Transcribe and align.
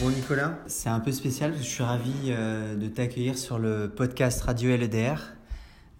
Bon 0.00 0.10
Nicolas, 0.10 0.56
c'est 0.68 0.88
un 0.88 1.00
peu 1.00 1.10
spécial 1.10 1.54
je 1.56 1.62
suis 1.64 1.82
ravi 1.82 2.12
euh, 2.26 2.76
de 2.76 2.86
t'accueillir 2.86 3.36
sur 3.36 3.58
le 3.58 3.88
podcast 3.88 4.42
Radio 4.42 4.76
LEDR, 4.76 5.16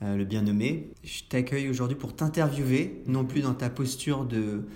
euh, 0.03 0.15
le 0.15 0.25
bien 0.25 0.43
nommé. 0.43 0.93
Je 1.03 1.25
t'accueille 1.29 1.69
aujourd'hui 1.69 1.97
pour 1.97 2.15
t'interviewer, 2.15 3.03
non 3.09 3.25
plus 3.25 3.41
dans 3.41 3.55
ta 3.55 3.71
posture 3.71 4.25
de 4.25 4.69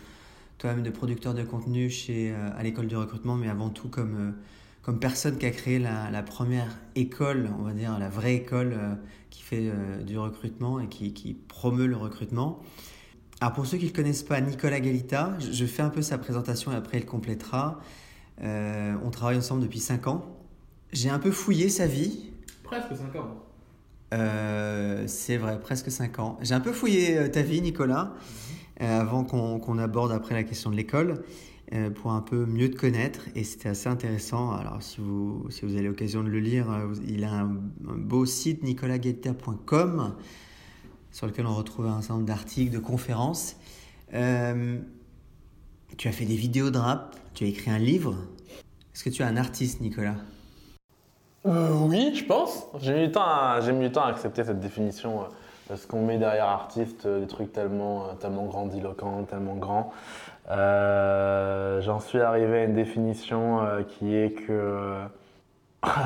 toi-même 0.58 0.82
de 0.82 0.90
producteur 0.90 1.34
de 1.34 1.44
contenu 1.44 1.88
chez, 1.88 2.32
euh, 2.32 2.50
à 2.58 2.64
l'école 2.64 2.88
du 2.88 2.96
recrutement, 2.96 3.36
mais 3.36 3.48
avant 3.48 3.70
tout 3.70 3.86
comme, 3.86 4.34
comme 4.82 4.98
personne 4.98 5.38
qui 5.38 5.46
a 5.46 5.52
créé 5.52 5.78
la, 5.78 6.22
première 6.24 6.76
école, 6.96 7.48
on 7.60 7.62
va 7.62 7.74
dire 7.74 7.96
la 8.00 8.08
vraie 8.08 8.34
école 8.34 8.76
qui 9.30 9.42
fait 9.42 9.70
du 10.04 10.18
recrutement 10.18 10.80
et 10.80 10.88
qui, 10.88 11.36
promeut 11.46 11.86
le 11.86 11.96
recrutement. 11.96 12.60
Alors 13.40 13.52
pour 13.52 13.66
ceux 13.66 13.78
qui 13.78 13.86
ne 13.86 13.90
connaissent 13.90 14.24
pas 14.24 14.40
Nicolas 14.40 14.80
Galita, 14.80 15.36
je 15.38 15.64
fais 15.64 15.82
un 15.82 15.90
peu 15.90 16.02
sa 16.02 16.18
présentation 16.18 16.72
et 16.72 16.74
après 16.74 16.98
il 16.98 17.06
complétera. 17.06 17.80
Euh, 18.40 18.94
on 19.04 19.10
travaille 19.10 19.36
ensemble 19.36 19.62
depuis 19.62 19.80
5 19.80 20.06
ans. 20.06 20.24
J'ai 20.92 21.10
un 21.10 21.18
peu 21.18 21.30
fouillé 21.30 21.68
sa 21.68 21.86
vie. 21.86 22.30
Presque 22.62 22.96
5 22.96 23.16
ans. 23.16 23.36
Euh, 24.14 25.04
c'est 25.06 25.36
vrai, 25.36 25.58
presque 25.60 25.90
5 25.90 26.18
ans. 26.18 26.38
J'ai 26.42 26.54
un 26.54 26.60
peu 26.60 26.72
fouillé 26.72 27.16
euh, 27.16 27.28
ta 27.28 27.42
vie, 27.42 27.60
Nicolas, 27.62 28.14
mhm. 28.80 28.86
avant 28.86 29.24
qu'on 29.24 29.78
aborde 29.78 30.12
après 30.12 30.34
la 30.34 30.44
question 30.44 30.70
de 30.70 30.76
l'école, 30.76 31.22
pour 31.94 32.12
un 32.12 32.20
peu 32.20 32.44
mieux 32.44 32.70
te 32.70 32.76
connaître. 32.76 33.22
Et 33.34 33.44
c'était 33.44 33.70
assez 33.70 33.88
intéressant. 33.88 34.52
Alors, 34.52 34.82
si 34.82 35.00
vous, 35.00 35.46
si 35.48 35.64
vous 35.64 35.74
avez 35.74 35.84
l'occasion 35.86 36.22
de 36.22 36.28
le 36.28 36.40
lire, 36.40 36.66
il 37.08 37.24
a 37.24 37.32
un, 37.32 37.46
beau 37.80 38.26
site, 38.26 38.62
nicolasguetta.com, 38.62 40.14
sur 41.10 41.26
lequel 41.26 41.46
on 41.46 41.54
retrouve 41.54 41.86
un 41.86 42.02
certain 42.02 42.14
nombre 42.14 42.26
d'articles, 42.26 42.74
de 42.74 42.78
conférences. 42.78 43.56
Tu 44.10 46.08
as 46.08 46.12
fait 46.12 46.26
des 46.26 46.36
vidéos 46.36 46.70
de 46.70 46.78
rap, 46.78 47.16
tu 47.34 47.44
as 47.44 47.46
écrit 47.48 47.70
un 47.70 47.78
livre? 47.78 48.14
Est-ce 48.94 49.04
que 49.04 49.10
tu 49.10 49.22
es 49.22 49.24
un 49.24 49.36
artiste, 49.36 49.80
Nicolas? 49.80 50.16
Euh, 51.46 51.70
Oui, 51.82 52.14
je 52.14 52.24
pense. 52.24 52.66
J'ai 52.80 52.94
mis, 52.94 53.06
du 53.06 53.12
temps 53.12 53.22
à, 53.24 54.08
accepter 54.08 54.44
cette 54.44 54.60
définition. 54.60 55.22
Euh, 55.22 55.24
parce 55.68 55.86
qu'on 55.86 56.02
met 56.04 56.18
derrière 56.18 56.46
artiste 56.46 57.06
euh, 57.06 57.20
des 57.20 57.26
trucs 57.26 57.52
tellement, 57.52 58.14
tellement 58.20 58.44
grandiloquents, 58.44 59.24
tellement 59.24 59.54
grands. 59.54 59.92
j'en 60.48 62.00
suis 62.00 62.20
arrivé 62.20 62.58
à 62.58 62.64
une 62.64 62.74
définition 62.74 63.60
qui 63.88 64.14
est 64.14 64.32
que 64.32 64.98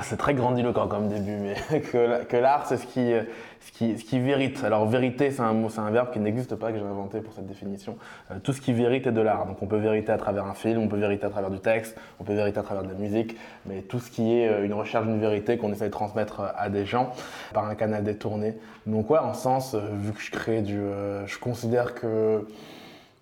c'est 0.03 0.17
très 0.17 0.33
grandiloquent 0.33 0.87
comme 0.89 1.09
début, 1.09 1.37
mais 1.37 1.81
que, 1.81 2.37
l'art, 2.37 2.67
c'est 2.67 2.79
ce 2.79 2.87
qui, 2.87 3.13
ce, 3.61 3.73
qui, 3.73 3.99
ce 3.99 4.05
qui 4.05 4.19
vérite. 4.19 4.65
Alors, 4.65 4.87
vérité, 4.87 5.31
c'est 5.31 5.43
un 5.43 5.53
mot, 5.53 5.69
c'est 5.69 5.81
un 5.81 5.91
verbe 5.91 6.13
qui 6.13 6.19
n'existe 6.19 6.55
pas, 6.55 6.73
que 6.73 6.79
j'ai 6.79 6.85
inventé 6.85 7.21
pour 7.21 7.35
cette 7.35 7.47
définition. 7.47 7.97
Euh, 8.31 8.39
tout 8.43 8.55
ce 8.55 8.63
qui 8.63 8.73
vérite 8.73 9.07
est 9.07 9.13
de 9.13 9.21
l'art. 9.21 9.45
Donc, 9.45 9.63
on 9.63 9.67
peut 9.67 9.77
vériter 9.77 10.13
à 10.13 10.17
travers 10.17 10.47
un 10.47 10.55
film, 10.55 10.81
on 10.81 10.89
peut 10.89 10.97
vériter 10.97 11.27
à 11.27 11.31
travers 11.31 11.51
du 11.51 11.59
texte, 11.59 11.95
on 12.19 12.25
peut 12.25 12.35
vériter 12.35 12.59
à 12.59 12.63
travers 12.63 12.85
de 12.85 12.89
la 12.89 12.95
musique, 12.95 13.37
mais 13.67 13.83
tout 13.83 13.99
ce 13.99 14.11
qui 14.11 14.39
est 14.39 14.49
euh, 14.49 14.65
une 14.65 14.73
recherche 14.73 15.07
d'une 15.07 15.21
vérité 15.21 15.59
qu'on 15.59 15.73
essaie 15.73 15.87
de 15.87 15.91
transmettre 15.91 16.41
euh, 16.41 16.49
à 16.57 16.71
des 16.71 16.87
gens 16.87 17.13
par 17.53 17.67
un 17.67 17.75
canal 17.75 18.03
détourné. 18.03 18.57
Donc, 18.87 19.11
ouais, 19.11 19.19
en 19.19 19.35
sens, 19.35 19.75
vu 19.75 20.13
que 20.13 20.21
je 20.21 20.31
crée 20.31 20.63
du. 20.63 20.81
je 21.27 21.39
considère 21.39 21.95
que 21.95 22.47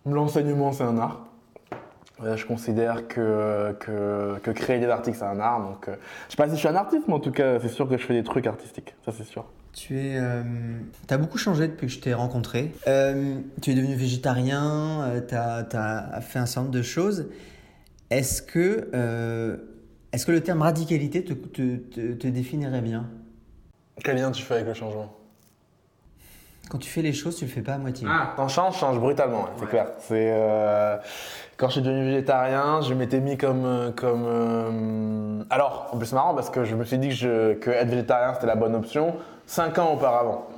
l'enseignement, 0.06 0.72
c'est 0.72 0.84
un 0.84 0.98
art. 0.98 1.20
Euh, 2.22 2.36
je 2.36 2.46
considère 2.46 3.08
que, 3.08 3.74
que, 3.80 4.38
que, 4.40 4.50
créer 4.52 4.78
des 4.78 4.86
articles, 4.86 5.16
c'est 5.18 5.24
un 5.24 5.40
art. 5.40 5.60
Donc, 5.60 5.88
euh, 5.88 5.96
je 6.28 6.32
sais 6.32 6.36
pas 6.36 6.46
si 6.46 6.54
je 6.54 6.58
suis 6.58 6.68
un 6.68 6.76
artiste, 6.76 7.04
mais 7.08 7.14
en 7.14 7.20
tout 7.20 7.32
cas, 7.32 7.58
c'est 7.58 7.68
sûr 7.68 7.88
que 7.88 7.98
je 7.98 8.06
fais 8.06 8.14
des 8.14 8.22
trucs 8.22 8.46
artistiques. 8.46 8.94
Ça, 9.04 9.12
c'est 9.16 9.24
sûr. 9.24 9.44
Tu 9.72 9.98
es, 9.98 10.16
euh, 10.16 10.42
as 11.10 11.18
beaucoup 11.18 11.38
changé 11.38 11.66
depuis 11.66 11.88
que 11.88 11.92
je 11.92 11.98
t'ai 11.98 12.14
rencontré. 12.14 12.70
tu 12.86 13.70
es 13.70 13.74
devenu 13.74 13.96
végétarien, 13.96 15.22
tu 15.26 15.34
as, 15.34 15.66
as, 15.72 16.20
fait 16.20 16.38
un 16.38 16.46
certain 16.46 16.62
nombre 16.62 16.74
de 16.74 16.82
choses. 16.82 17.28
Est-ce 18.10 18.42
que, 18.42 19.58
est-ce 20.12 20.24
que 20.24 20.30
le 20.30 20.40
terme 20.40 20.62
radicalité 20.62 21.24
te, 21.24 21.32
te, 21.32 22.12
te, 22.12 22.28
définirait 22.28 22.82
bien? 22.82 23.10
Quel 24.04 24.16
lien 24.16 24.30
tu 24.30 24.44
fais 24.44 24.54
avec 24.54 24.68
le 24.68 24.74
changement? 24.74 25.12
Quand 26.70 26.78
tu 26.78 26.88
fais 26.88 27.02
les 27.02 27.12
choses, 27.12 27.36
tu 27.36 27.44
le 27.44 27.50
fais 27.50 27.60
pas 27.60 27.74
à 27.74 27.78
moitié. 27.78 28.06
Ah, 28.10 28.32
quand 28.36 28.48
je 28.48 28.54
change, 28.54 28.74
je 28.74 28.78
change 28.80 28.98
brutalement, 28.98 29.46
c'est 29.58 29.68
clair. 29.68 29.86
C'est 29.98 30.32
quand 31.56 31.68
je 31.68 31.72
suis 31.74 31.82
devenu 31.82 32.04
végétarien, 32.04 32.80
je 32.80 32.94
m'étais 32.94 33.20
mis 33.20 33.36
comme. 33.36 33.64
Euh, 33.64 33.90
comme 33.92 34.24
euh, 34.26 35.44
Alors, 35.50 35.88
en 35.92 35.98
plus, 35.98 36.06
c'est 36.06 36.14
marrant 36.14 36.34
parce 36.34 36.50
que 36.50 36.64
je 36.64 36.74
me 36.74 36.84
suis 36.84 36.98
dit 36.98 37.08
que, 37.08 37.14
je, 37.14 37.54
que 37.54 37.70
être 37.70 37.88
végétarien 37.88 38.34
c'était 38.34 38.46
la 38.46 38.56
bonne 38.56 38.74
option 38.74 39.14
5 39.46 39.78
ans 39.78 39.92
auparavant. 39.92 40.48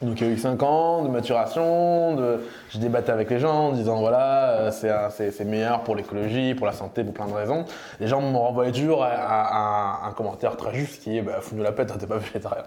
Donc 0.00 0.20
il 0.20 0.28
y 0.28 0.30
a 0.30 0.32
eu 0.32 0.38
5 0.38 0.62
ans 0.62 1.02
de 1.02 1.08
maturation, 1.08 2.14
de... 2.14 2.40
je 2.70 2.78
avec 3.10 3.30
les 3.30 3.40
gens 3.40 3.68
en 3.68 3.72
disant 3.72 3.98
voilà, 3.98 4.70
euh, 4.70 5.10
c'est 5.10 5.44
meilleur 5.44 5.82
pour 5.82 5.96
l'écologie, 5.96 6.54
pour 6.54 6.66
la 6.66 6.72
santé, 6.72 7.02
pour 7.02 7.12
plein 7.12 7.26
de 7.26 7.32
raisons. 7.32 7.64
Les 7.98 8.06
gens 8.06 8.20
m'ont 8.20 8.38
renvoyé 8.38 8.70
toujours 8.70 9.02
à, 9.02 10.06
un 10.06 10.12
commentaire 10.12 10.56
très 10.56 10.72
juste 10.72 11.02
qui 11.02 11.18
est 11.18 11.22
bah, 11.22 11.38
fous-nous 11.40 11.64
la 11.64 11.72
pète, 11.72 11.98
t'es 11.98 12.06
pas 12.06 12.18
végétarien. 12.18 12.62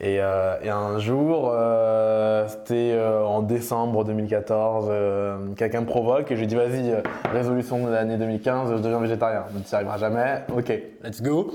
Et, 0.00 0.20
euh, 0.20 0.58
et 0.62 0.70
un 0.70 1.00
jour, 1.00 1.50
euh, 1.52 2.46
c'était 2.46 2.96
en 3.26 3.42
décembre 3.42 4.04
2014, 4.04 5.56
quelqu'un 5.56 5.80
me 5.80 5.86
provoque 5.86 6.30
et 6.30 6.36
je 6.36 6.40
lui 6.40 6.46
dis 6.46 6.54
vas-y, 6.54 6.94
résolution 7.32 7.84
de 7.84 7.90
l'année 7.90 8.16
2015, 8.16 8.70
je 8.70 8.76
deviens 8.76 9.00
végétarien. 9.00 9.44
Tu 9.50 9.58
n'y 9.58 9.64
arriveras 9.72 9.98
jamais, 9.98 10.44
ok, 10.56 10.72
let's 11.02 11.20
go. 11.20 11.52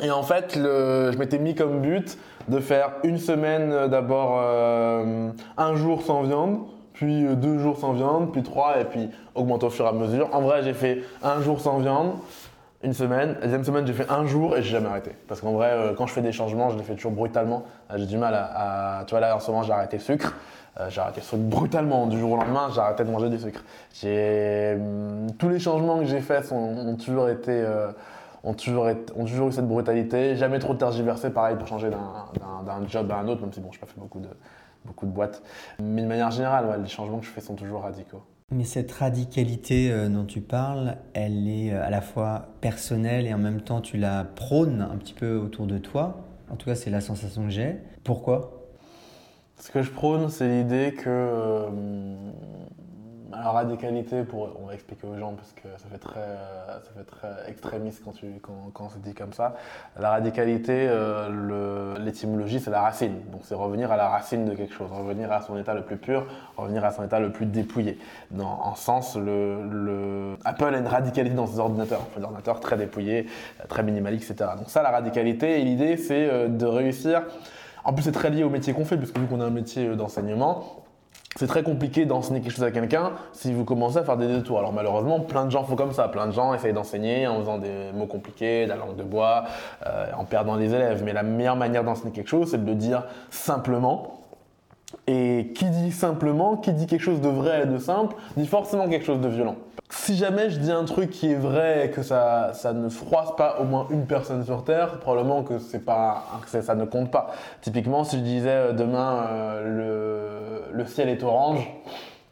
Et 0.00 0.10
en 0.10 0.22
fait, 0.22 0.54
je 0.54 1.18
m'étais 1.18 1.38
mis 1.38 1.54
comme 1.54 1.82
but 1.82 2.16
de 2.48 2.60
faire 2.60 2.92
une 3.04 3.18
semaine 3.18 3.72
euh, 3.72 3.88
d'abord 3.88 4.40
euh, 4.42 5.30
un 5.56 5.76
jour 5.76 6.02
sans 6.02 6.22
viande, 6.22 6.60
puis 6.92 7.26
euh, 7.26 7.34
deux 7.34 7.58
jours 7.58 7.78
sans 7.78 7.92
viande, 7.92 8.32
puis 8.32 8.42
trois, 8.42 8.80
et 8.80 8.84
puis 8.84 9.10
augmenter 9.34 9.66
au 9.66 9.70
fur 9.70 9.84
et 9.84 9.88
à 9.88 9.92
mesure. 9.92 10.28
En 10.32 10.42
vrai, 10.42 10.62
j'ai 10.62 10.74
fait 10.74 11.02
un 11.22 11.40
jour 11.40 11.60
sans 11.60 11.78
viande, 11.78 12.14
une 12.82 12.92
semaine. 12.92 13.36
La 13.40 13.42
deuxième 13.42 13.64
semaine, 13.64 13.86
j'ai 13.86 13.92
fait 13.92 14.10
un 14.10 14.26
jour 14.26 14.56
et 14.56 14.62
j'ai 14.62 14.70
jamais 14.72 14.88
arrêté. 14.88 15.12
Parce 15.28 15.40
qu'en 15.40 15.52
vrai, 15.52 15.94
quand 15.96 16.06
je 16.06 16.12
fais 16.12 16.20
des 16.20 16.32
changements, 16.32 16.70
je 16.70 16.76
les 16.76 16.82
fais 16.82 16.94
toujours 16.94 17.12
brutalement. 17.12 17.64
J'ai 17.94 18.06
du 18.06 18.18
mal 18.18 18.34
à, 18.34 19.04
Tu 19.06 19.12
vois, 19.12 19.20
là, 19.20 19.36
en 19.36 19.62
j'ai 19.62 19.72
arrêté 19.72 19.98
le 19.98 20.02
sucre. 20.02 20.34
j'ai 20.88 21.00
arrêté 21.00 21.20
le 21.20 21.26
sucre 21.26 21.42
brutalement. 21.42 22.08
Du 22.08 22.18
jour 22.18 22.32
au 22.32 22.36
lendemain, 22.36 22.70
j'ai 22.74 22.80
arrêté 22.80 23.04
de 23.04 23.10
manger 23.10 23.28
du 23.28 23.38
sucre. 23.38 23.62
Hum, 24.04 25.28
tous 25.38 25.48
les 25.48 25.60
changements 25.60 26.00
que 26.00 26.06
j'ai 26.06 26.20
faits 26.20 26.50
ont 26.50 26.96
toujours 26.96 27.28
été 27.28 27.64
ont 28.44 28.54
toujours, 28.54 28.86
ont 29.16 29.24
toujours 29.24 29.48
eu 29.48 29.52
cette 29.52 29.68
brutalité, 29.68 30.36
jamais 30.36 30.58
trop 30.58 30.74
tergiversé, 30.74 31.30
pareil, 31.30 31.56
pour 31.56 31.66
changer 31.66 31.90
d'un 31.90 32.88
job 32.88 33.10
à 33.10 33.18
un 33.18 33.28
autre, 33.28 33.42
même 33.42 33.52
si 33.52 33.60
bon, 33.60 33.70
je 33.72 33.78
n'ai 33.78 33.80
pas 33.80 33.86
fait 33.86 34.00
beaucoup 34.00 34.20
de, 34.20 34.28
beaucoup 34.84 35.06
de 35.06 35.12
boîtes. 35.12 35.42
Mais 35.80 36.02
de 36.02 36.08
manière 36.08 36.30
générale, 36.30 36.80
les 36.82 36.88
changements 36.88 37.18
que 37.18 37.26
je 37.26 37.30
fais 37.30 37.40
sont 37.40 37.54
toujours 37.54 37.82
radicaux. 37.82 38.22
Mais 38.50 38.64
cette 38.64 38.92
radicalité 38.92 39.90
euh, 39.90 40.08
dont 40.08 40.26
tu 40.26 40.42
parles, 40.42 40.96
elle 41.14 41.48
est 41.48 41.72
euh, 41.72 41.82
à 41.82 41.88
la 41.88 42.02
fois 42.02 42.48
personnelle 42.60 43.26
et 43.26 43.32
en 43.32 43.38
même 43.38 43.62
temps 43.62 43.80
tu 43.80 43.96
la 43.96 44.24
prônes 44.24 44.82
un 44.82 44.98
petit 44.98 45.14
peu 45.14 45.36
autour 45.36 45.66
de 45.66 45.78
toi. 45.78 46.18
En 46.50 46.56
tout 46.56 46.66
cas, 46.66 46.74
c'est 46.74 46.90
la 46.90 47.00
sensation 47.00 47.44
que 47.44 47.50
j'ai. 47.50 47.78
Pourquoi? 48.04 48.62
Ce 49.56 49.70
que 49.70 49.80
je 49.80 49.90
prône, 49.90 50.28
c'est 50.28 50.48
l'idée 50.48 50.92
que 50.92 51.08
euh, 51.08 51.70
alors 53.32 53.54
radicalité, 53.54 54.24
pour, 54.24 54.50
on 54.62 54.66
va 54.66 54.74
expliquer 54.74 55.06
aux 55.06 55.16
gens 55.16 55.32
parce 55.32 55.52
que 55.52 55.68
ça 55.76 55.88
fait 55.90 55.98
très, 55.98 56.20
ça 56.20 56.90
fait 56.96 57.04
très 57.04 57.50
extrémiste 57.50 58.02
quand, 58.04 58.12
tu, 58.12 58.26
quand, 58.42 58.70
quand 58.74 58.88
on 58.94 58.98
dit 59.00 59.14
comme 59.14 59.32
ça. 59.32 59.56
La 59.98 60.10
radicalité, 60.10 60.86
euh, 60.88 61.98
l'étymologie, 61.98 62.60
c'est 62.60 62.70
la 62.70 62.82
racine. 62.82 63.20
Donc 63.30 63.42
c'est 63.44 63.54
revenir 63.54 63.90
à 63.90 63.96
la 63.96 64.08
racine 64.08 64.44
de 64.44 64.54
quelque 64.54 64.74
chose, 64.74 64.90
revenir 64.90 65.32
à 65.32 65.40
son 65.40 65.56
état 65.56 65.74
le 65.74 65.82
plus 65.82 65.96
pur, 65.96 66.26
revenir 66.56 66.84
à 66.84 66.90
son 66.90 67.04
état 67.04 67.20
le 67.20 67.32
plus 67.32 67.46
dépouillé. 67.46 67.98
Dans, 68.30 68.60
en 68.62 68.74
sens, 68.74 69.16
le, 69.16 69.66
le, 69.68 70.36
Apple 70.44 70.74
a 70.74 70.78
une 70.78 70.86
radicalité 70.86 71.34
dans 71.34 71.46
ses 71.46 71.58
ordinateurs. 71.58 72.06
Des 72.16 72.22
ordinateurs 72.22 72.60
très 72.60 72.76
dépouillés, 72.76 73.26
très 73.68 73.82
minimalistes, 73.82 74.30
etc. 74.30 74.50
Donc 74.58 74.68
ça, 74.68 74.82
la 74.82 74.90
radicalité, 74.90 75.58
l'idée, 75.62 75.96
c'est 75.96 76.28
euh, 76.28 76.48
de 76.48 76.66
réussir. 76.66 77.22
En 77.84 77.92
plus, 77.92 78.02
c'est 78.02 78.12
très 78.12 78.30
lié 78.30 78.44
au 78.44 78.50
métier 78.50 78.74
qu'on 78.74 78.84
fait, 78.84 78.96
puisque 78.96 79.18
vu 79.18 79.26
qu'on 79.26 79.40
a 79.40 79.44
un 79.44 79.50
métier 79.50 79.88
euh, 79.88 79.96
d'enseignement, 79.96 80.81
c'est 81.36 81.46
très 81.46 81.62
compliqué 81.62 82.04
d'enseigner 82.04 82.40
quelque 82.40 82.52
chose 82.54 82.64
à 82.64 82.70
quelqu'un 82.70 83.12
si 83.32 83.52
vous 83.52 83.64
commencez 83.64 83.98
à 83.98 84.04
faire 84.04 84.16
des 84.16 84.26
détours. 84.26 84.58
Alors 84.58 84.72
malheureusement, 84.72 85.20
plein 85.20 85.46
de 85.46 85.50
gens 85.50 85.64
font 85.64 85.76
comme 85.76 85.92
ça. 85.92 86.08
Plein 86.08 86.26
de 86.26 86.32
gens 86.32 86.54
essayent 86.54 86.72
d'enseigner 86.72 87.26
en 87.26 87.38
faisant 87.40 87.58
des 87.58 87.92
mots 87.94 88.06
compliqués, 88.06 88.64
de 88.64 88.70
la 88.70 88.76
langue 88.76 88.96
de 88.96 89.02
bois, 89.02 89.44
euh, 89.86 90.06
en 90.16 90.24
perdant 90.24 90.56
les 90.56 90.74
élèves. 90.74 91.02
Mais 91.04 91.12
la 91.12 91.22
meilleure 91.22 91.56
manière 91.56 91.84
d'enseigner 91.84 92.12
quelque 92.12 92.28
chose, 92.28 92.50
c'est 92.50 92.62
de 92.62 92.66
le 92.66 92.74
dire 92.74 93.04
simplement 93.30 94.21
Et 95.06 95.52
qui 95.54 95.64
dit 95.66 95.92
simplement, 95.92 96.56
qui 96.56 96.72
dit 96.72 96.86
quelque 96.86 97.02
chose 97.02 97.20
de 97.20 97.28
vrai 97.28 97.62
et 97.64 97.66
de 97.66 97.78
simple, 97.78 98.14
dit 98.36 98.46
forcément 98.46 98.88
quelque 98.88 99.04
chose 99.04 99.20
de 99.20 99.28
violent. 99.28 99.56
Si 99.90 100.16
jamais 100.16 100.48
je 100.48 100.58
dis 100.58 100.70
un 100.70 100.84
truc 100.84 101.10
qui 101.10 101.30
est 101.30 101.36
vrai 101.36 101.86
et 101.86 101.90
que 101.90 102.02
ça, 102.02 102.52
ça 102.54 102.72
ne 102.72 102.88
froisse 102.88 103.36
pas 103.36 103.58
au 103.60 103.64
moins 103.64 103.86
une 103.90 104.06
personne 104.06 104.44
sur 104.44 104.64
Terre, 104.64 104.98
probablement 105.00 105.42
que, 105.42 105.58
c'est 105.58 105.84
pas, 105.84 106.24
que 106.50 106.62
ça 106.62 106.74
ne 106.74 106.84
compte 106.84 107.10
pas. 107.10 107.32
Typiquement, 107.60 108.04
si 108.04 108.18
je 108.18 108.22
disais 108.22 108.48
euh, 108.48 108.72
demain 108.72 109.26
euh, 109.28 110.70
le, 110.72 110.86
ciel 110.86 111.08
est 111.08 111.22
orange, 111.22 111.68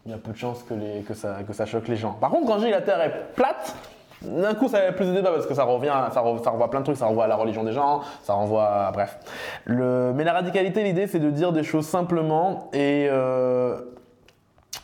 il 0.07 0.13
y 0.13 0.15
a 0.15 0.19
peu 0.19 0.33
de 0.33 0.37
chances 0.37 0.65
que 0.65 1.15
ça 1.15 1.67
choque 1.67 1.89
les 1.89 1.97
gens. 1.97 2.13
Par 2.13 2.31
contre, 2.31 2.47
quand 2.47 2.59
je 2.59 2.65
dis 2.65 2.71
la 2.71 2.81
Terre 2.81 3.01
est 3.03 3.35
plate, 3.35 3.77
d'un 4.23 4.55
coup, 4.55 4.69
ça 4.69 4.79
avait 4.79 4.93
plus 4.93 5.07
de 5.07 5.13
débat 5.13 5.31
parce 5.31 5.47
que 5.47 5.55
ça 5.55 5.65
revient, 5.65 5.93
ça, 6.13 6.21
renvoie 6.21 6.71
plein 6.71 6.81
de 6.81 6.85
trucs, 6.85 6.97
ça 6.97 7.07
renvoie 7.07 7.25
à 7.25 7.29
la 7.29 7.37
religion 7.37 7.65
des 7.65 7.73
gens, 7.73 8.01
ça 8.23 8.35
renvoie, 8.35 8.65
à, 8.65 8.93
bref. 8.93 9.19
Mais 9.67 10.25
la 10.25 10.33
radicalité, 10.33 10.83
l'idée, 10.83 11.07
c'est 11.07 11.19
de 11.19 11.31
dire 11.31 11.53
des 11.53 11.63
choses 11.63 11.87
simplement 11.87 12.69
et 12.73 13.09
euh, 13.11 13.79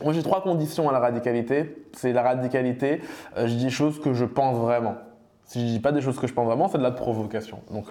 moi 0.03 0.13
j'ai 0.13 0.23
trois 0.23 0.41
conditions 0.41 0.89
à 0.89 0.91
la 0.91 0.99
radicalité. 0.99 1.85
C'est 1.93 2.13
la 2.13 2.23
radicalité, 2.23 3.01
euh, 3.37 3.47
je 3.47 3.53
dis 3.53 3.69
choses 3.69 3.99
que 4.01 4.13
je 4.13 4.25
pense 4.25 4.57
vraiment. 4.57 4.95
Si 5.47 5.61
je 5.61 5.65
dis 5.65 5.79
pas 5.79 5.93
des 5.93 6.01
choses 6.01 6.19
que 6.19 6.27
je 6.27 6.33
pense 6.33 6.45
vraiment, 6.45 6.67
c'est 6.67 6.77
de 6.77 6.83
la 6.83 6.91
provocation. 6.91 7.59
Donc 7.71 7.85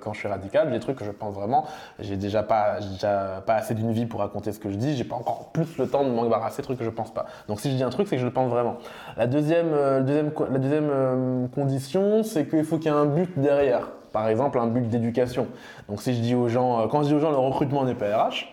quand 0.00 0.12
je 0.12 0.18
suis 0.18 0.28
radical, 0.28 0.72
des 0.72 0.80
trucs 0.80 0.96
que 0.96 1.04
je 1.04 1.12
pense 1.12 1.36
vraiment. 1.36 1.64
J'ai 2.00 2.16
déjà 2.16 2.42
pas, 2.42 2.80
déjà 2.80 3.44
pas 3.46 3.54
assez 3.54 3.74
d'une 3.74 3.92
vie 3.92 4.06
pour 4.06 4.18
raconter 4.18 4.50
ce 4.50 4.58
que 4.58 4.70
je 4.70 4.74
dis. 4.74 4.96
J'ai 4.96 5.04
pas 5.04 5.14
encore 5.14 5.50
plus 5.52 5.78
le 5.78 5.88
temps 5.88 6.02
de 6.02 6.10
m'embarrasser 6.10 6.62
de 6.62 6.66
trucs 6.66 6.78
que 6.78 6.84
je 6.84 6.90
pense 6.90 7.14
pas. 7.14 7.26
Donc 7.46 7.60
si 7.60 7.70
je 7.70 7.76
dis 7.76 7.84
un 7.84 7.90
truc, 7.90 8.08
c'est 8.08 8.16
que 8.16 8.20
je 8.20 8.26
le 8.26 8.32
pense 8.32 8.50
vraiment. 8.50 8.78
La 9.16 9.28
deuxième, 9.28 9.68
euh, 9.72 10.02
euh, 10.04 11.46
condition, 11.54 12.24
c'est 12.24 12.48
qu'il 12.48 12.64
faut 12.64 12.78
qu'il 12.78 12.90
y 12.90 12.94
ait 12.94 12.98
un 12.98 13.06
but 13.06 13.38
derrière. 13.38 13.86
Par 14.12 14.28
exemple, 14.28 14.58
un 14.58 14.66
but 14.66 14.88
d'éducation. 14.88 15.46
Donc 15.88 16.02
si 16.02 16.12
je 16.12 16.20
dis 16.20 16.34
aux 16.34 16.48
gens, 16.48 16.80
euh, 16.80 16.86
quand 16.88 17.04
je 17.04 17.08
dis 17.08 17.14
aux 17.14 17.20
gens 17.20 17.30
le 17.30 17.36
recrutement 17.36 17.84
n'est 17.84 17.94
pas 17.94 18.06
RH, 18.16 18.48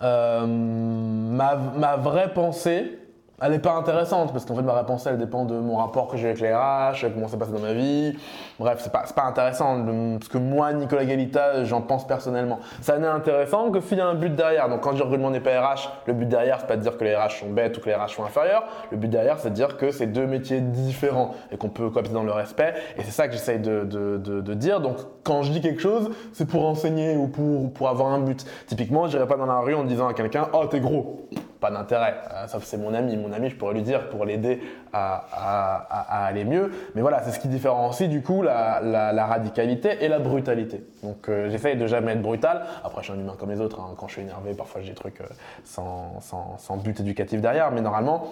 ma 0.00 1.96
vraie 1.96 2.32
pensée, 2.34 2.98
elle 3.44 3.52
n'est 3.52 3.58
pas 3.58 3.74
intéressante 3.74 4.32
parce 4.32 4.46
qu'en 4.46 4.54
fait 4.54 4.62
ma 4.62 4.72
réponse 4.72 5.06
elle 5.06 5.18
dépend 5.18 5.44
de 5.44 5.54
mon 5.54 5.76
rapport 5.76 6.08
que 6.08 6.16
j'ai 6.16 6.28
avec 6.28 6.40
les 6.40 6.54
RH, 6.54 7.12
comment 7.12 7.28
ça 7.28 7.36
passe 7.36 7.52
dans 7.52 7.60
ma 7.60 7.74
vie. 7.74 8.16
Bref, 8.58 8.78
c'est 8.80 8.92
pas, 8.92 9.04
pas 9.14 9.24
intéressant 9.24 9.84
parce 10.18 10.28
que 10.28 10.38
moi, 10.38 10.72
Nicolas 10.72 11.04
Galita, 11.04 11.64
j'en 11.64 11.82
pense 11.82 12.06
personnellement. 12.06 12.60
Ça 12.80 12.98
n'est 12.98 13.06
intéressant 13.06 13.70
que 13.70 13.80
s'il 13.80 13.98
y 13.98 14.00
a 14.00 14.06
un 14.06 14.14
but 14.14 14.34
derrière. 14.34 14.70
Donc 14.70 14.80
quand 14.80 14.96
je 14.96 15.02
recrutement 15.02 15.30
n'est 15.30 15.40
pas 15.40 15.60
RH, 15.60 15.90
le 16.06 16.14
but 16.14 16.26
derrière, 16.26 16.60
c'est 16.60 16.66
pas 16.66 16.76
de 16.76 16.82
dire 16.82 16.96
que 16.96 17.04
les 17.04 17.14
RH 17.14 17.40
sont 17.40 17.50
bêtes 17.50 17.76
ou 17.76 17.80
que 17.80 17.86
les 17.86 17.94
RH 17.94 18.14
sont 18.14 18.24
inférieurs. 18.24 18.64
Le 18.90 18.96
but 18.96 19.08
derrière, 19.08 19.38
c'est 19.38 19.50
de 19.50 19.54
dire 19.54 19.76
que 19.76 19.90
c'est 19.90 20.06
deux 20.06 20.26
métiers 20.26 20.60
différents 20.60 21.32
et 21.52 21.58
qu'on 21.58 21.68
peut 21.68 21.90
cohabiter 21.90 22.14
dans 22.14 22.22
le 22.22 22.32
respect. 22.32 22.72
Et 22.96 23.02
c'est 23.02 23.10
ça 23.10 23.28
que 23.28 23.34
j'essaye 23.34 23.58
de, 23.58 24.54
dire. 24.54 24.80
Donc 24.80 24.96
quand 25.22 25.42
je 25.42 25.52
dis 25.52 25.60
quelque 25.60 25.82
chose, 25.82 26.10
c'est 26.32 26.48
pour 26.48 26.64
enseigner 26.64 27.16
ou 27.16 27.28
pour, 27.28 27.72
pour 27.74 27.88
avoir 27.90 28.12
un 28.12 28.20
but. 28.20 28.44
Typiquement, 28.66 29.06
je 29.06 29.16
n'irai 29.16 29.28
pas 29.28 29.36
dans 29.36 29.46
la 29.46 29.58
rue 29.58 29.74
en 29.74 29.84
disant 29.84 30.08
à 30.08 30.14
quelqu'un 30.14 30.48
Oh, 30.54 30.64
t'es 30.66 30.80
gros 30.80 31.28
pas 31.64 31.70
d'intérêt. 31.70 32.16
Euh, 32.30 32.46
sauf 32.46 32.62
c'est 32.64 32.76
mon 32.76 32.92
ami. 32.92 33.16
Mon 33.16 33.32
ami, 33.32 33.48
je 33.48 33.56
pourrais 33.56 33.72
lui 33.72 33.80
dire 33.80 34.10
pour 34.10 34.26
l'aider 34.26 34.60
à, 34.92 36.26
aller 36.26 36.44
mieux. 36.44 36.70
Mais 36.94 37.00
voilà, 37.00 37.22
c'est 37.22 37.30
ce 37.30 37.40
qui 37.40 37.48
différencie 37.48 38.06
du 38.08 38.20
coup 38.20 38.42
la, 38.42 38.80
la, 38.82 39.26
radicalité 39.26 40.04
et 40.04 40.08
la 40.08 40.18
brutalité. 40.18 40.84
Donc 41.02 41.28
euh, 41.28 41.48
j'essaye 41.48 41.76
de 41.76 41.86
jamais 41.86 42.12
être 42.12 42.20
brutal. 42.20 42.66
Après, 42.84 43.00
je 43.00 43.10
suis 43.10 43.18
un 43.18 43.22
humain 43.22 43.34
comme 43.38 43.50
les 43.50 43.62
autres. 43.62 43.80
Hein. 43.80 43.94
Quand 43.96 44.08
je 44.08 44.12
suis 44.12 44.22
énervé, 44.22 44.52
parfois 44.52 44.82
j'ai 44.82 44.90
des 44.90 44.94
trucs 44.94 45.22
euh, 45.22 45.24
sans, 45.64 46.76
but 46.84 47.00
éducatif 47.00 47.40
derrière. 47.40 47.70
Mais 47.70 47.80
normalement, 47.80 48.26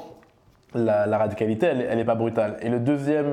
la, 0.75 1.17
radicalité, 1.17 1.67
elle 1.67 1.97
n'est 1.97 2.05
pas 2.05 2.15
brutale. 2.15 2.59
Et 2.61 2.69
le 2.69 2.81
deuxième, 2.81 3.33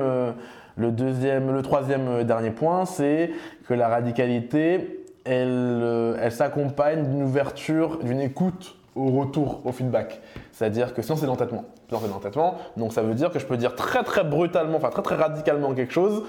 le 0.76 0.90
deuxième, 0.90 1.52
le 1.52 1.60
troisième 1.60 2.24
dernier 2.24 2.52
point, 2.52 2.86
c'est 2.86 3.32
que 3.68 3.74
la 3.74 3.88
radicalité, 3.88 5.04
elle, 5.26 6.16
elle 6.22 6.32
s'accompagne 6.32 7.04
d'une 7.04 7.22
ouverture, 7.22 7.98
d'une 8.02 8.20
écoute 8.20 8.79
au 8.96 9.10
retour, 9.10 9.60
au 9.64 9.72
feedback. 9.72 10.20
C'est-à-dire 10.52 10.94
que 10.94 11.02
sinon 11.02 11.16
c'est 11.16 11.26
l'entêtement. 11.26 11.64
Sinon 11.88 12.00
c'est. 12.22 12.78
Donc 12.78 12.92
ça 12.92 13.02
veut 13.02 13.14
dire 13.14 13.30
que 13.30 13.38
je 13.38 13.46
peux 13.46 13.56
dire 13.56 13.74
très 13.74 14.02
très 14.02 14.24
brutalement, 14.24 14.76
enfin 14.76 14.90
très 14.90 15.02
très 15.02 15.16
radicalement 15.16 15.74
quelque 15.74 15.92
chose 15.92 16.24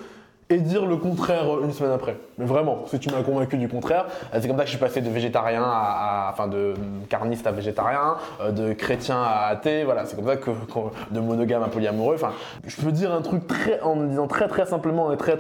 et 0.52 0.60
dire 0.60 0.86
le 0.86 0.98
contraire 0.98 1.46
une 1.64 1.72
semaine 1.72 1.94
après. 1.94 2.18
Mais 2.38 2.46
vraiment, 2.46 2.84
si 2.88 3.00
tu 3.00 3.10
m'as 3.10 3.24
convaincu 3.24 3.58
du 3.58 3.68
contraire, 3.68 4.06
c'est 4.34 4.48
comme 4.48 4.58
ça 4.58 4.64
que 4.64 4.70
je 4.70 4.76
suis 4.76 4.80
passé 4.80 5.02
de 5.02 5.10
végétarien 5.10 5.64
à, 5.64 6.30
enfin 6.32 6.48
de 6.48 6.74
carniste 7.10 7.48
à 7.48 7.52
végétarien, 7.52 8.18
euh, 8.42 8.52
de 8.52 8.74
chrétien 8.74 9.22
à 9.22 9.48
athée, 9.48 9.84
voilà, 9.84 10.06
c'est 10.06 10.16
comme 10.16 10.28
ça 10.28 10.38
que, 10.38 10.52
de 11.12 11.20
monogame 11.20 11.64
à 11.64 11.68
polyamoureux. 11.68 12.16
Enfin, 12.16 12.32
je 12.66 12.82
peux 12.82 12.92
dire 12.92 13.14
un 13.14 13.22
truc 13.22 13.44
en 13.82 13.96
me 13.96 14.08
disant 14.08 14.28
très 14.28 14.48
très 14.48 14.66
simplement 14.66 15.12
et 15.14 15.18
très 15.18 15.38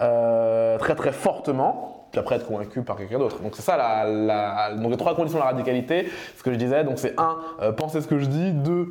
euh, 0.00 0.78
très 0.78 0.94
très 0.94 1.12
fortement 1.12 1.91
puis 2.12 2.20
après 2.20 2.36
être 2.36 2.46
convaincu 2.46 2.82
par 2.82 2.96
quelqu'un 2.96 3.18
d'autre. 3.18 3.40
Donc 3.42 3.56
c'est 3.56 3.62
ça 3.62 3.76
la, 3.76 4.74
donc 4.76 4.90
les 4.90 4.96
trois 4.96 5.16
conditions 5.16 5.38
de 5.38 5.44
la 5.44 5.50
radicalité. 5.50 6.08
Ce 6.36 6.42
que 6.42 6.52
je 6.52 6.58
disais, 6.58 6.84
donc 6.84 6.98
c'est 6.98 7.18
un, 7.18 7.38
euh, 7.60 7.72
penser 7.72 8.00
ce 8.00 8.06
que 8.06 8.18
je 8.18 8.26
dis, 8.26 8.52
deux, 8.52 8.90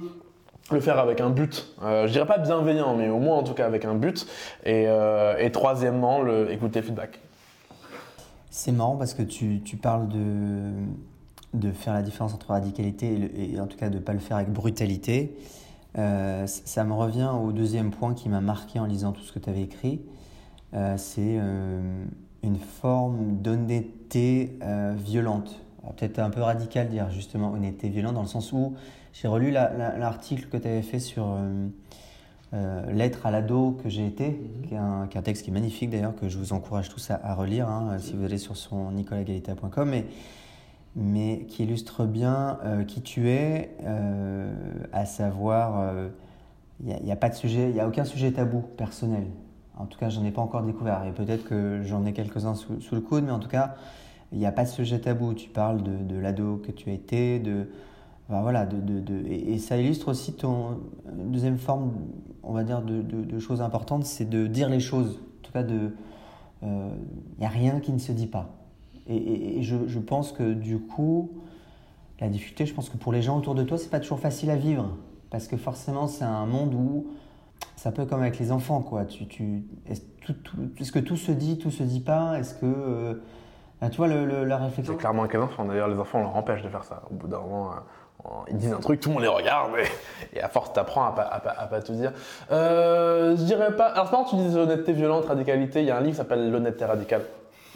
le 0.71 0.79
faire 0.79 0.99
avec 0.99 1.21
un 1.21 1.29
but, 1.29 1.73
euh, 1.83 2.07
je 2.07 2.11
dirais 2.11 2.25
pas 2.25 2.37
bienveillant, 2.37 2.95
mais 2.95 3.09
au 3.09 3.19
moins 3.19 3.37
en 3.37 3.43
tout 3.43 3.53
cas 3.53 3.65
avec 3.65 3.85
un 3.85 3.95
but, 3.95 4.25
et, 4.63 4.85
euh, 4.87 5.35
et 5.37 5.51
troisièmement, 5.51 6.21
le, 6.21 6.51
écouter 6.51 6.79
le 6.79 6.85
feedback. 6.85 7.19
C'est 8.49 8.71
marrant 8.71 8.97
parce 8.97 9.13
que 9.13 9.23
tu, 9.23 9.61
parles 9.81 10.07
de, 10.09 10.71
de 11.53 11.71
faire 11.71 11.93
la 11.93 12.01
différence 12.01 12.33
entre 12.33 12.47
radicalité 12.47 13.53
et, 13.53 13.59
en 13.59 13.67
tout 13.67 13.77
cas 13.77 13.89
de 13.89 13.95
ne 13.95 13.99
pas 13.99 14.13
le 14.13 14.19
faire 14.19 14.37
avec 14.37 14.51
brutalité. 14.51 15.37
Euh, 15.97 16.45
ça 16.47 16.83
me 16.83 16.93
revient 16.93 17.29
au 17.41 17.51
deuxième 17.51 17.91
point 17.91 18.13
qui 18.13 18.29
m'a 18.29 18.41
marqué 18.41 18.79
en 18.79 18.85
lisant 18.85 19.11
tout 19.11 19.21
ce 19.21 19.31
que 19.31 19.39
tu 19.39 19.49
avais 19.49 19.61
écrit. 19.61 20.01
c'est 20.97 21.39
une 22.43 22.57
forme 22.57 23.37
d'honnêteté 23.37 24.57
euh, 24.63 24.93
violente. 24.97 25.61
Peut-être 25.97 26.19
un 26.19 26.29
peu 26.29 26.41
radical 26.41 26.89
dire 26.89 27.09
justement 27.09 27.51
honnêteté 27.51 27.89
violente 27.89 28.13
dans 28.13 28.21
le 28.21 28.27
sens 28.27 28.51
où 28.53 28.75
j'ai 29.13 29.27
relu 29.27 29.51
l'article 29.51 30.47
que 30.47 30.57
tu 30.57 30.67
avais 30.67 30.83
fait 30.83 30.99
sur 30.99 31.25
euh, 31.27 31.67
euh, 32.53 32.91
L'être 32.91 33.25
à 33.25 33.31
l'ado 33.31 33.77
que 33.83 33.89
j'ai 33.89 34.05
été, 34.05 34.29
mhm. 34.29 34.67
qui, 34.67 34.73
est 34.73 34.77
un, 34.77 35.21
texte 35.23 35.43
qui 35.43 35.49
est 35.49 35.53
magnifique 35.53 35.89
d'ailleurs, 35.89 36.15
que 36.15 36.29
je 36.29 36.37
vous 36.37 36.53
encourage 36.53 36.89
tous 36.89 37.11
à, 37.11 37.33
relire 37.33 37.67
hein, 37.67 37.97
si 37.99 38.13
vous 38.13 38.23
allez 38.23 38.37
sur 38.37 38.57
son 38.57 38.91
nicolagalita.com, 38.91 39.89
mais, 39.89 40.05
mais 40.95 41.45
qui 41.47 41.63
illustre 41.63 42.05
bien 42.05 42.59
qui 42.87 43.01
tu 43.01 43.29
es, 43.29 43.71
à 44.91 45.05
savoir, 45.05 45.93
il 46.81 46.93
n'y 47.03 47.09
a, 47.09 47.13
a, 47.13 47.17
pas 47.17 47.29
de 47.29 47.35
sujet, 47.35 47.69
il 47.69 47.73
n'y 47.73 47.79
a 47.79 47.87
aucun 47.87 48.03
sujet 48.03 48.31
tabou 48.31 48.61
personnel. 48.75 49.23
En 49.77 49.85
tout 49.85 49.97
cas, 49.97 50.09
j'en 50.09 50.23
ai 50.25 50.31
pas 50.31 50.41
encore 50.41 50.63
découvert. 50.63 51.03
Et 51.05 51.11
peut-être 51.11 51.43
que 51.43 51.81
j'en 51.83 52.05
ai 52.05 52.13
quelques-uns 52.13 52.55
sous, 52.55 52.77
le 52.91 53.01
coude, 53.01 53.23
mais 53.23 53.31
en 53.31 53.39
tout 53.39 53.49
cas, 53.49 53.75
il 54.31 54.37
n'y 54.37 54.45
a 54.45 54.51
pas 54.51 54.63
de 54.63 54.69
sujet 54.69 54.99
tabou. 54.99 55.33
Tu 55.33 55.49
parles 55.49 55.81
de, 55.81 56.17
l'ado 56.17 56.61
que 56.65 56.71
tu 56.71 56.89
as 56.89 56.93
été, 56.93 57.39
de. 57.39 57.67
voilà, 58.29 58.65
de, 58.65 59.27
et, 59.27 59.57
ça 59.59 59.77
illustre 59.77 60.09
aussi 60.09 60.33
ton 60.33 60.79
deuxième 61.13 61.57
forme, 61.57 61.91
on 62.43 62.53
va 62.53 62.63
dire, 62.63 62.81
de, 62.81 63.39
choses 63.39 63.61
importantes, 63.61 64.05
c'est 64.05 64.29
de 64.29 64.47
dire 64.47 64.69
les 64.69 64.79
choses. 64.79 65.19
En 65.39 65.43
tout 65.43 65.51
cas, 65.51 65.63
il 65.63 66.69
n'y 67.39 67.45
a 67.45 67.49
rien 67.49 67.79
qui 67.79 67.91
ne 67.91 67.99
se 67.99 68.11
dit 68.11 68.27
pas. 68.27 68.49
Et, 69.07 69.63
je, 69.63 69.87
je, 69.87 69.99
pense 69.99 70.31
que 70.31 70.53
du 70.53 70.79
coup, 70.79 71.31
la 72.19 72.29
difficulté, 72.29 72.65
je 72.65 72.73
pense 72.73 72.89
que 72.89 72.97
pour 72.97 73.11
les 73.11 73.21
gens 73.21 73.37
autour 73.37 73.55
de 73.55 73.63
toi, 73.63 73.77
c'est 73.77 73.89
pas 73.89 73.99
toujours 73.99 74.19
facile 74.19 74.49
à 74.51 74.55
vivre. 74.55 74.95
Parce 75.31 75.47
que 75.47 75.57
forcément, 75.57 76.07
c'est 76.07 76.25
un 76.25 76.45
monde 76.45 76.73
où 76.75 77.07
c'est 77.75 77.89
un 77.89 77.91
peu 77.91 78.05
comme 78.05 78.21
avec 78.21 78.37
les 78.37 78.51
enfants, 78.51 78.81
quoi. 78.81 79.05
Tu, 79.05 79.27
tu, 79.27 79.63
est-ce, 79.87 80.91
que 80.91 80.99
tout 80.99 81.17
se 81.17 81.31
dit, 81.31 81.57
tout 81.57 81.71
se 81.71 81.83
dit 81.83 81.99
pas? 81.99 82.37
Est-ce 82.37 82.53
que. 82.53 82.65
Euh, 82.65 83.13
tu 83.89 83.97
vois, 83.97 84.07
le, 84.07 84.45
la 84.45 84.57
réflexion. 84.57 84.93
C'est 84.93 84.99
clairement 84.99 85.23
avec 85.23 85.33
les 85.33 85.39
enfants. 85.39 85.65
D'ailleurs, 85.65 85.87
les 85.87 85.97
enfants, 85.97 86.19
on 86.19 86.23
leur 86.23 86.35
empêche 86.35 86.61
de 86.61 86.69
faire 86.69 86.83
ça. 86.83 87.01
Au 87.09 87.15
bout 87.15 87.27
d'un 87.27 87.39
moment, 87.39 87.71
euh, 87.71 88.29
ils 88.49 88.57
disent 88.57 88.73
un 88.73 88.79
truc, 88.79 88.99
tout 88.99 89.09
le 89.09 89.15
monde 89.15 89.23
les 89.23 89.29
regarde, 89.29 89.71
et, 90.33 90.41
à 90.41 90.47
force, 90.47 90.73
t'apprends 90.73 91.05
à 91.05 91.11
pas, 91.13 91.23
à, 91.23 91.39
pas, 91.39 91.55
à 91.57 91.65
pas 91.65 91.81
tout 91.81 91.93
dire. 91.93 92.13
Euh, 92.51 93.35
je 93.35 93.43
dirais 93.43 93.75
pas. 93.75 93.87
Alors, 93.87 94.27
tu 94.29 94.35
dis 94.35 94.55
honnêteté 94.55 94.93
violente, 94.93 95.25
radicalité. 95.25 95.81
Il 95.81 95.87
y 95.87 95.91
a 95.91 95.97
un 95.97 96.01
livre 96.01 96.11
qui 96.11 96.17
s'appelle 96.17 96.51
L'honnêteté 96.51 96.85
radicale 96.85 97.23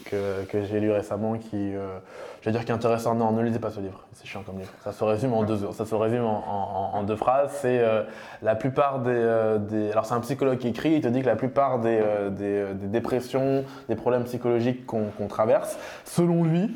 que, 0.09 0.63
j'ai 0.63 0.79
lu 0.79 0.91
récemment 0.91 1.37
qui, 1.37 1.75
euh, 1.75 1.97
je 2.41 2.45
vais 2.45 2.51
dire, 2.51 2.63
qui 2.63 2.71
est 2.71 2.75
intéressant. 2.75 3.15
Non, 3.15 3.31
ne 3.31 3.41
lisez 3.41 3.59
pas 3.59 3.71
ce 3.71 3.79
livre, 3.79 4.03
c'est 4.13 4.25
chiant 4.25 4.43
comme 4.45 4.59
livre. 4.59 4.71
Ça 4.83 4.91
se 4.91 5.03
résume 5.03 5.33
en 5.33 5.43
deux, 5.43 5.59
ça 5.71 5.85
se 5.85 5.95
résume 5.95 6.25
en, 6.25 7.03
deux 7.03 7.15
phrases. 7.15 7.51
C'est 7.61 7.79
euh, 7.79 8.03
la 8.41 8.55
plupart 8.55 8.99
des, 8.99 9.11
euh, 9.11 9.57
des 9.57 9.91
alors 9.91 10.05
c'est 10.05 10.13
un 10.13 10.21
psychologue 10.21 10.57
qui 10.57 10.67
écrit, 10.67 10.93
il 10.93 11.01
te 11.01 11.07
dit 11.07 11.21
que 11.21 11.27
la 11.27 11.35
plupart 11.35 11.79
des, 11.79 12.01
des 12.31 12.87
dépressions, 12.87 13.63
des 13.89 13.95
problèmes 13.95 14.23
psychologiques 14.23 14.85
qu'on 14.85 15.27
traverse, 15.27 15.77
selon 16.03 16.43
lui, 16.43 16.71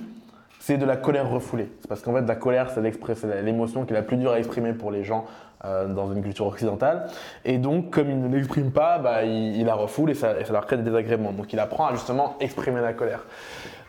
c'est 0.59 0.77
de 0.77 0.85
la 0.85 0.97
colère 0.97 1.29
refoulée. 1.29 1.71
C'est 1.81 1.87
parce 1.87 2.01
qu'en 2.01 2.13
fait, 2.13 2.21
la 2.21 2.35
colère, 2.35 2.69
c'est 2.71 3.41
l'émotion 3.41 3.85
qui 3.85 3.93
est 3.93 3.95
la 3.95 4.03
plus 4.03 4.17
dure 4.17 4.31
à 4.31 4.39
exprimer 4.39 4.73
pour 4.73 4.91
les 4.91 5.03
gens 5.03 5.25
euh, 5.65 5.87
dans 5.87 6.09
une 6.13 6.23
culture 6.23 6.47
occidentale. 6.47 7.07
Et 7.43 7.57
donc, 7.57 7.89
comme 7.89 8.09
il 8.09 8.17
ne 8.17 8.33
l'exprime 8.33 8.71
pas, 8.71 8.97
bah, 8.97 9.23
il, 9.23 9.65
la 9.65 9.75
refoule 9.75 10.09
et 10.11 10.13
ça, 10.13 10.35
leur 10.49 10.65
crée 10.65 10.77
des 10.77 10.83
désagréments. 10.83 11.33
Donc, 11.33 11.51
il 11.51 11.59
apprend 11.59 11.87
à 11.87 11.93
justement 11.93 12.37
exprimer 12.39 12.79
la 12.79 12.93
colère. 12.93 13.25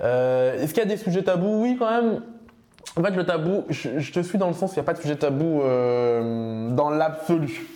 Euh, 0.00 0.60
est-ce 0.60 0.74
qu'il 0.74 0.82
y 0.82 0.86
a 0.86 0.88
des 0.88 0.96
sujets 0.96 1.22
tabous? 1.22 1.62
Oui, 1.62 1.76
quand 1.78 1.88
même. 1.88 2.22
En 2.96 3.04
fait, 3.04 3.12
le 3.12 3.24
tabou, 3.24 3.66
je, 3.68 4.10
te 4.10 4.20
suis 4.20 4.36
dans 4.36 4.48
le 4.48 4.52
sens 4.52 4.72
qu'il 4.72 4.82
n'y 4.82 4.84
a 4.84 4.86
pas 4.86 4.94
de 4.94 5.00
sujet 5.00 5.14
tabou 5.14 5.62
euh, 5.62 6.70
dans 6.70 6.90
l'absolu. 6.90 7.66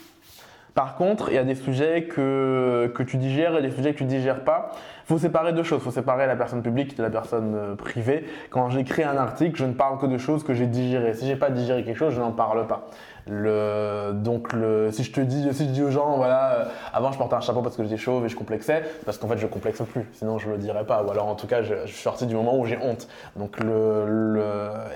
Par 0.74 0.96
contre, 0.96 1.28
il 1.28 1.36
y 1.36 1.38
a 1.38 1.44
des 1.44 1.54
sujets 1.54 2.04
que, 2.04 2.90
que 2.96 3.04
tu 3.04 3.16
digères 3.16 3.56
et 3.56 3.62
des 3.62 3.70
sujets 3.70 3.92
que 3.92 3.98
tu 3.98 4.04
digères 4.04 4.42
pas. 4.42 4.72
Faut 5.04 5.18
séparer 5.18 5.52
deux 5.52 5.62
choses. 5.62 5.82
Faut 5.82 5.90
séparer 5.90 6.26
la 6.26 6.36
personne 6.36 6.62
publique 6.62 6.96
de 6.96 7.02
la 7.02 7.10
personne 7.10 7.54
euh, 7.54 7.74
privée. 7.74 8.26
Quand 8.50 8.70
j'écris 8.70 9.02
un 9.02 9.16
article, 9.16 9.56
je 9.56 9.64
ne 9.64 9.72
parle 9.72 9.98
que 9.98 10.06
de 10.06 10.18
choses 10.18 10.44
que 10.44 10.54
j'ai 10.54 10.66
digérées. 10.66 11.14
Si 11.14 11.26
j'ai 11.26 11.36
pas 11.36 11.50
digéré 11.50 11.84
quelque 11.84 11.96
chose, 11.96 12.14
je 12.14 12.20
n'en 12.20 12.32
parle 12.32 12.66
pas. 12.66 12.86
Donc, 13.26 14.48
si 14.90 15.02
je 15.02 15.12
te 15.12 15.20
dis, 15.20 15.48
si 15.54 15.66
je 15.66 15.70
dis 15.70 15.82
aux 15.82 15.90
gens, 15.90 16.16
voilà, 16.16 16.52
euh, 16.52 16.64
avant 16.92 17.10
je 17.10 17.16
portais 17.16 17.34
un 17.34 17.40
chapeau 17.40 17.62
parce 17.62 17.74
que 17.74 17.82
j'étais 17.82 17.96
chauve 17.96 18.26
et 18.26 18.28
je 18.28 18.36
complexais, 18.36 18.82
parce 19.06 19.16
qu'en 19.16 19.28
fait 19.28 19.38
je 19.38 19.46
complexe 19.46 19.80
plus, 19.80 20.06
sinon 20.12 20.38
je 20.38 20.50
le 20.50 20.58
dirais 20.58 20.84
pas. 20.84 21.02
Ou 21.02 21.10
alors 21.10 21.28
en 21.28 21.34
tout 21.34 21.46
cas, 21.46 21.62
je, 21.62 21.86
suis 21.86 22.02
sorti 22.02 22.26
du 22.26 22.34
moment 22.34 22.58
où 22.58 22.66
j'ai 22.66 22.76
honte. 22.76 23.08
Donc, 23.36 23.56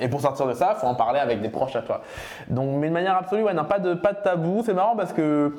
et 0.00 0.08
pour 0.08 0.20
sortir 0.20 0.46
de 0.46 0.52
ça, 0.52 0.74
faut 0.74 0.86
en 0.86 0.94
parler 0.94 1.20
avec 1.20 1.40
des 1.40 1.48
proches 1.48 1.76
à 1.76 1.80
toi. 1.80 2.02
Donc, 2.48 2.78
mais 2.78 2.88
de 2.88 2.92
manière 2.92 3.16
absolue, 3.16 3.44
ouais, 3.44 3.54
non, 3.54 3.64
pas 3.64 3.78
de, 3.78 3.94
pas 3.94 4.12
de 4.12 4.22
tabou. 4.22 4.62
C'est 4.64 4.74
marrant 4.74 4.94
parce 4.94 5.14
que 5.14 5.54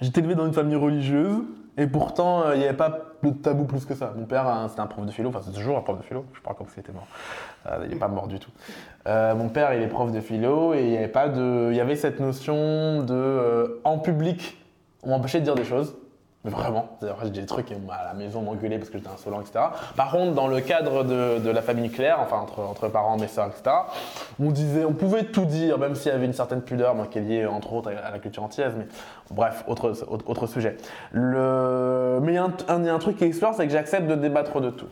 j'étais 0.00 0.20
élevé 0.20 0.36
dans 0.36 0.46
une 0.46 0.54
famille 0.54 0.76
religieuse. 0.76 1.42
Et 1.78 1.86
pourtant, 1.86 2.42
euh, 2.42 2.54
il 2.54 2.60
n'y 2.60 2.64
avait 2.64 2.76
pas 2.76 3.00
de 3.22 3.30
tabou 3.30 3.64
plus 3.64 3.84
que 3.84 3.94
ça. 3.94 4.12
Mon 4.16 4.24
père, 4.24 4.46
hein, 4.46 4.66
c'était 4.68 4.80
un 4.80 4.86
prof 4.86 5.04
de 5.04 5.10
philo, 5.10 5.28
enfin 5.28 5.40
c'est 5.42 5.52
toujours 5.52 5.76
un 5.76 5.82
prof 5.82 5.98
de 5.98 6.02
philo, 6.02 6.24
je 6.32 6.40
parle 6.40 6.56
comme 6.56 6.68
s'il 6.68 6.80
était 6.80 6.92
mort. 6.92 7.06
Euh, 7.66 7.80
il 7.84 7.90
n'est 7.90 7.98
pas 7.98 8.08
mort 8.08 8.28
du 8.28 8.38
tout. 8.38 8.50
Euh, 9.06 9.34
mon 9.34 9.48
père, 9.48 9.74
il 9.74 9.82
est 9.82 9.88
prof 9.88 10.10
de 10.10 10.20
philo 10.20 10.72
et 10.72 10.82
il 10.82 10.90
y 10.90 10.96
avait 10.96 11.08
pas 11.08 11.28
de, 11.28 11.68
il 11.70 11.76
y 11.76 11.80
avait 11.80 11.96
cette 11.96 12.20
notion 12.20 13.02
de 13.02 13.80
en 13.84 13.98
public, 13.98 14.64
on 15.02 15.10
m'empêchait 15.10 15.40
de 15.40 15.44
dire 15.44 15.54
des 15.54 15.64
choses. 15.64 15.96
Mais 16.46 16.52
vraiment, 16.52 16.90
d'ailleurs, 17.00 17.18
j'ai 17.24 17.30
des 17.30 17.44
trucs 17.44 17.72
à 17.72 18.04
la 18.04 18.14
maison 18.14 18.40
m'engueuler 18.40 18.78
parce 18.78 18.88
que 18.88 18.98
j'étais 18.98 19.10
insolent, 19.10 19.40
etc. 19.40 19.64
Par 19.96 20.12
contre, 20.12 20.32
dans 20.32 20.46
le 20.46 20.60
cadre 20.60 21.02
de, 21.02 21.40
de 21.40 21.50
la 21.50 21.60
famille 21.60 21.90
Claire, 21.90 22.18
enfin 22.20 22.36
entre, 22.36 22.60
entre 22.60 22.86
parents, 22.86 23.16
mes 23.18 23.26
soeurs, 23.26 23.48
etc., 23.48 23.74
on 24.40 24.52
disait, 24.52 24.84
on 24.84 24.92
pouvait 24.92 25.24
tout 25.24 25.44
dire, 25.44 25.76
même 25.76 25.96
s'il 25.96 26.12
y 26.12 26.14
avait 26.14 26.24
une 26.24 26.32
certaine 26.32 26.62
pudeur, 26.62 26.94
moi, 26.94 27.08
qui 27.10 27.18
est 27.18 27.22
liée 27.22 27.46
entre 27.46 27.72
autres 27.72 27.90
à 27.90 28.12
la 28.12 28.18
culture 28.20 28.44
antillaise, 28.44 28.74
mais 28.78 28.86
bref, 29.32 29.64
autre, 29.66 29.92
autre, 30.08 30.46
sujet. 30.46 30.76
Le... 31.10 32.20
Mais 32.22 32.34
il 32.34 32.36
y, 32.36 32.38
un, 32.38 32.84
y 32.84 32.88
a 32.88 32.94
un 32.94 32.98
truc 33.00 33.16
qui 33.16 33.24
explore, 33.24 33.54
c'est 33.54 33.66
que 33.66 33.72
j'accepte 33.72 34.06
de 34.06 34.14
débattre 34.14 34.60
de 34.60 34.70
tout. 34.70 34.86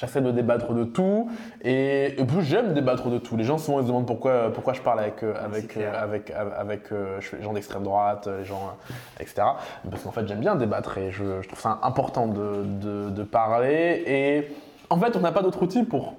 J'essaie 0.00 0.22
de 0.22 0.30
débattre 0.30 0.72
de 0.72 0.84
tout 0.84 1.30
et, 1.60 2.18
et 2.18 2.24
plus 2.24 2.42
j'aime 2.42 2.72
débattre 2.72 3.10
de 3.10 3.18
tout. 3.18 3.36
Les 3.36 3.44
gens 3.44 3.58
souvent 3.58 3.80
ils 3.80 3.82
se 3.82 3.88
demandent 3.88 4.06
pourquoi, 4.06 4.50
pourquoi 4.50 4.72
je 4.72 4.80
parle 4.80 4.98
avec, 4.98 5.22
euh, 5.22 5.34
avec, 5.44 5.76
euh, 5.76 5.92
avec, 6.02 6.30
avec, 6.30 6.54
avec 6.56 6.92
euh, 6.92 7.20
les 7.34 7.42
gens 7.42 7.52
d'extrême 7.52 7.82
droite, 7.82 8.26
les 8.26 8.46
gens, 8.46 8.78
etc. 9.18 9.42
Parce 9.90 10.02
qu'en 10.02 10.10
fait 10.10 10.26
j'aime 10.26 10.40
bien 10.40 10.56
débattre 10.56 10.96
et 10.96 11.10
je, 11.10 11.42
je, 11.42 11.48
trouve 11.48 11.60
ça 11.60 11.80
important 11.82 12.28
de, 12.28 12.64
de, 12.64 13.10
de 13.10 13.22
parler. 13.24 14.02
Et 14.06 14.56
en 14.88 14.98
fait 14.98 15.16
on 15.16 15.20
n'a 15.20 15.32
pas 15.32 15.42
d'autre 15.42 15.62
outil 15.62 15.82
pour, 15.82 16.14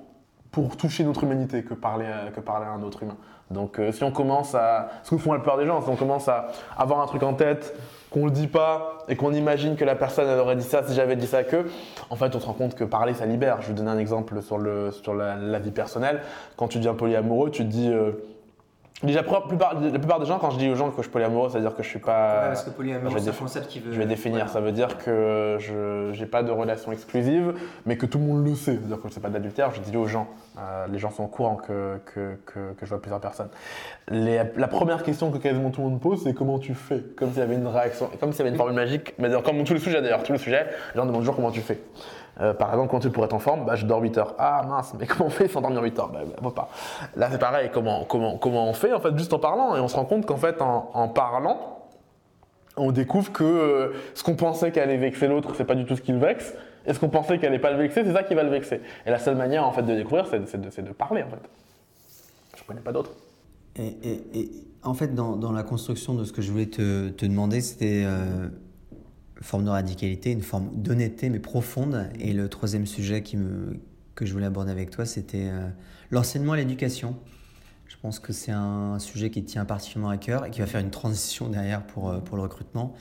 pour 0.52 0.78
toucher 0.78 1.04
notre 1.04 1.24
humanité 1.24 1.64
que 1.64 1.74
parler, 1.74 2.06
que 2.36 2.40
parler 2.40 2.68
à 2.68 2.74
un 2.74 2.84
autre 2.84 3.02
humain. 3.02 3.18
Donc 3.51 3.79
euh, 3.79 3.91
si 3.91 4.03
on 4.03 4.12
commence 4.12 4.55
à... 4.55 4.89
Ce 5.03 5.12
que 5.12 5.17
font 5.17 5.34
la 5.34 5.39
plupart 5.39 5.58
des 5.58 5.65
gens, 5.65 5.81
si 5.81 5.89
on 5.89 5.96
commence 5.96 6.27
à 6.27 6.48
avoir 6.77 7.01
un 7.01 7.05
truc 7.05 7.24
en 7.24 7.34
tête, 7.34 7.75
qu'on 8.10 8.25
le 8.25 8.31
dit 8.31 8.48
pas 8.48 8.98
et 9.08 9.15
qu'on 9.15 9.34
imagine 9.34 9.75
que 9.75 9.86
la 9.86 9.96
personne 9.96 10.27
aurait 10.39 10.55
dit 10.55 10.63
ça 10.63 10.84
si 10.86 10.93
j'avais 10.93 11.15
dit 11.15 11.27
ça 11.27 11.43
que, 11.43 11.65
en 12.10 12.15
fait 12.15 12.36
on 12.36 12.39
se 12.39 12.46
rend 12.46 12.53
compte 12.53 12.75
que 12.75 12.84
parler 12.84 13.13
ça 13.13 13.25
libère. 13.25 13.62
Je 13.62 13.67
vais 13.67 13.74
vous 13.74 13.77
donner 13.77 13.91
un 13.91 14.00
exemple 14.00 14.41
sur, 14.41 14.58
la, 14.58 15.60
vie 15.60 15.72
personnelle. 15.72 16.22
Quand 16.58 16.67
tu 16.67 16.77
deviens 16.77 16.93
polyamoureux, 16.93 17.51
tu 17.51 17.63
te 17.63 17.70
dis... 17.70 17.89
Euh, 17.89 18.12
Déjà, 19.03 19.24
la 19.24 19.41
plupart, 19.41 19.79
la 19.79 19.98
plupart 19.98 20.20
des 20.20 20.27
gens, 20.27 20.38
quand 20.38 20.51
je 20.51 20.58
dis 20.60 20.70
aux 20.70 20.75
gens 20.75 20.89
que 20.89 20.98
je 20.98 21.01
suis 21.01 21.12
polyamoureux, 21.12 21.50
c'est-à-dire 21.50 21.75
que 21.75 21.81
je 21.81 21.88
suis 21.88 22.00
pas. 22.00 22.34
Ouais, 22.34 22.48
parce 22.50 22.63
que 22.63 22.70
polyamoureux, 22.70 23.20
c'est 23.20 23.29
un 23.29 23.34
concept 23.34 23.67
qui 23.67 23.79
veut. 23.79 23.91
Je 23.91 23.98
vais 23.98 24.05
définir. 24.05 24.46
Voilà. 24.46 24.51
Ça 24.53 24.62
veut 24.62 24.72
dire 24.72 24.98
que 25.00 25.58
je 25.60 26.20
n'ai 26.20 26.25
pas 26.27 26.43
de 26.43 26.51
relation 26.51 26.91
exclusive, 26.91 27.53
mais 27.86 27.98
que 27.98 28.05
tout 28.05 28.20
le 28.20 28.25
monde 28.25 28.46
le 28.46 28.53
sait. 28.55 28.74
C'est-à-dire 28.74 29.01
que 29.01 29.10
c'est 29.10 29.20
pas 29.20 29.29
de 29.29 29.34
l'adultère. 29.34 29.72
Je 29.72 29.81
dis 29.81 29.98
aux 29.98 30.05
gens. 30.08 30.27
Euh, 30.60 30.86
les 30.91 31.00
gens 31.00 31.10
sont 31.10 31.24
au 31.24 31.27
courant 31.27 31.55
que, 31.55 31.98
que, 32.13 32.36
que, 32.46 32.74
que 32.74 32.86
je 32.86 32.89
vois 32.89 33.01
plusieurs 33.01 33.22
personnes. 33.22 33.50
Les, 34.10 34.41
la 34.55 34.67
première 34.67 35.01
question 35.01 35.31
que 35.31 35.38
quasiment 35.38 35.72
tout 35.72 35.81
le 35.81 35.89
monde 35.89 36.00
pose, 36.00 36.24
c'est 36.24 36.34
comment 36.34 36.60
tu 36.60 36.75
fais? 36.75 37.01
Comme 37.15 37.29
s'il 37.29 37.39
y 37.39 37.41
avait 37.41 37.55
une 37.55 37.67
réaction, 37.67 38.10
comme 38.20 38.31
s'il 38.34 38.39
y 38.39 38.41
avait 38.41 38.51
une 38.51 38.58
formule 38.58 38.75
magique. 38.75 39.13
Mais 39.17 39.29
comme 39.41 39.63
tous 39.63 39.74
les 39.74 39.79
sujets 39.79 40.01
d'ailleurs, 40.01 40.24
tous 40.24 40.34
les 40.34 40.38
sujets, 40.38 40.65
les 40.93 41.00
gens 41.00 41.05
demandent 41.05 41.22
toujours 41.22 41.36
comment 41.36 41.51
tu 41.51 41.62
fais. 41.62 41.79
Euh, 42.42 42.54
par 42.54 42.70
exemple, 42.70 42.90
quand 42.90 43.00
tu 43.00 43.10
pourrais 43.10 43.26
être 43.26 43.34
en 43.34 43.40
forme, 43.40 43.66
bah, 43.66 43.76
je 43.76 43.86
dors 43.86 44.02
8 44.02 44.18
heures. 44.18 44.36
Ah 44.38 44.64
mince, 44.68 44.94
mais 45.00 45.06
comment 45.08 45.26
on 45.26 45.30
fait 45.30 45.48
sans 45.48 45.62
dormir 45.62 45.82
8 45.82 46.00
heures? 46.00 46.10
Bah, 46.10 46.20
bah, 46.42 46.52
pas. 46.54 46.70
Là, 47.16 47.30
c'est 47.32 47.38
pareil, 47.38 47.70
comment, 47.72 48.06
comment, 48.06 48.38
comment 48.38 48.68
on 48.68 48.74
fait 48.74 48.94
En 48.94 49.00
fait, 49.00 49.16
juste 49.18 49.34
en 49.34 49.40
parlant? 49.40 49.76
Et 49.76 49.80
on 49.80 49.88
se 49.88 49.96
rend 49.96 50.06
compte 50.06 50.26
qu'en 50.26 50.38
fait, 50.38 50.62
en, 50.62 51.08
parlant, 51.10 51.80
on 52.78 52.92
découvre 52.92 53.32
que 53.32 53.44
euh, 53.44 53.90
ce 54.16 54.24
qu'on 54.24 54.36
pensait 54.36 54.72
qu'allait 54.72 54.98
vexer 54.98 55.28
l'autre, 55.28 55.54
c'est 55.56 55.66
pas 55.66 55.76
du 55.76 55.86
tout 55.86 55.96
ce 55.96 56.02
qui 56.02 56.12
le 56.12 56.20
vexe. 56.20 56.54
Et 56.86 56.94
ce 56.94 57.00
qu'on 57.00 57.10
pensait 57.10 57.38
qu'elle 57.38 57.50
allait 57.50 57.60
pas 57.60 57.72
le 57.72 57.78
vexer, 57.78 58.04
c'est 58.04 58.14
ça 58.14 58.24
qui 58.24 58.34
va 58.34 58.42
le 58.42 58.50
vexer. 58.50 58.82
Et 59.06 59.12
la 59.12 59.20
seule 59.20 59.36
manière 59.36 59.68
en 59.68 59.72
fait 59.72 59.84
de 59.84 59.94
découvrir, 59.94 60.26
c'est 60.28 60.40
de, 60.40 60.58
de, 60.58 60.82
de, 60.88 60.94
parler 60.94 61.22
en 61.22 61.30
fait. 61.30 61.50
Je 62.58 62.64
connais 62.64 62.80
pas 62.80 62.92
d'autre. 62.92 63.12
Et, 63.76 63.86
et, 63.86 64.40
et, 64.40 64.52
en 64.84 64.96
fait, 64.96 65.14
dans, 65.14 65.36
dans, 65.36 65.52
la 65.52 65.62
construction 65.62 66.16
de 66.16 66.24
ce 66.24 66.34
que 66.34 66.42
je 66.42 66.52
voulais 66.52 66.66
te, 66.66 67.10
te 67.10 67.26
demander, 67.28 67.62
c'était 67.62 68.04
euh, 68.04 68.48
une 69.42 69.46
forme 69.46 69.66
de 69.66 69.72
radicalité, 69.72 70.30
une 70.30 70.44
forme 70.44 70.70
d'honnêteté, 70.76 71.32
mais 71.32 71.40
profonde. 71.40 72.08
Et 72.20 72.32
le 72.32 72.48
troisième 72.48 72.86
sujet 72.86 73.24
qui 73.24 73.38
me, 73.38 73.80
que 74.14 74.24
je 74.24 74.34
voulais 74.34 74.46
aborder 74.46 74.70
avec 74.70 74.92
toi, 74.92 75.04
c'était 75.04 75.50
euh, 75.50 75.68
l'enseignement 76.12 76.54
et 76.54 76.60
l'éducation. 76.60 77.18
Je 77.88 77.96
pense 78.04 78.20
que 78.20 78.34
c'est 78.34 78.52
un 78.52 79.00
sujet 79.00 79.32
qui 79.32 79.44
tient 79.44 79.66
particulièrement 79.66 80.12
à 80.12 80.18
cœur 80.18 80.46
et 80.46 80.52
qui 80.52 80.60
va 80.60 80.68
faire 80.68 80.80
une 80.80 80.92
transition 80.92 81.50
derrière 81.50 81.84
pour, 81.88 82.12
euh, 82.12 82.20
pour 82.20 82.38
le 82.38 82.44
recrutement. 82.44 82.94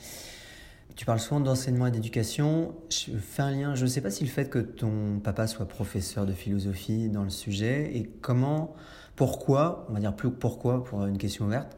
Tu 0.95 1.05
parles 1.05 1.19
souvent 1.19 1.41
d'enseignement 1.41 1.85
et 1.85 1.91
d'éducation. 1.91 2.73
Je 2.89 3.11
fais 3.17 3.43
un 3.43 3.51
lien. 3.51 3.75
Je 3.75 3.83
ne 3.83 3.87
sais 3.87 4.01
pas 4.01 4.09
si 4.09 4.23
le 4.23 4.29
fait 4.31 4.49
que 4.49 4.57
ton 4.57 5.19
papa 5.23 5.45
soit 5.45 5.67
professeur 5.67 6.25
de 6.25 6.33
philosophie 6.33 7.07
dans 7.07 7.23
le 7.23 7.29
sujet 7.29 7.95
et 7.95 8.09
comment, 8.21 8.73
pourquoi, 9.15 9.85
on 9.89 9.93
va 9.93 9.99
dire 9.99 10.15
plus 10.15 10.31
pourquoi 10.31 10.83
pour 10.83 11.05
une 11.05 11.19
question 11.19 11.45
ouverte, 11.45 11.77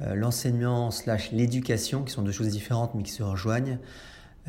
l'enseignement 0.00 0.90
slash 0.90 1.30
l'éducation, 1.32 2.02
qui 2.02 2.12
sont 2.12 2.22
deux 2.22 2.32
choses 2.32 2.48
différentes 2.48 2.94
mais 2.94 3.02
qui 3.02 3.12
se 3.12 3.22
rejoignent, 3.22 3.78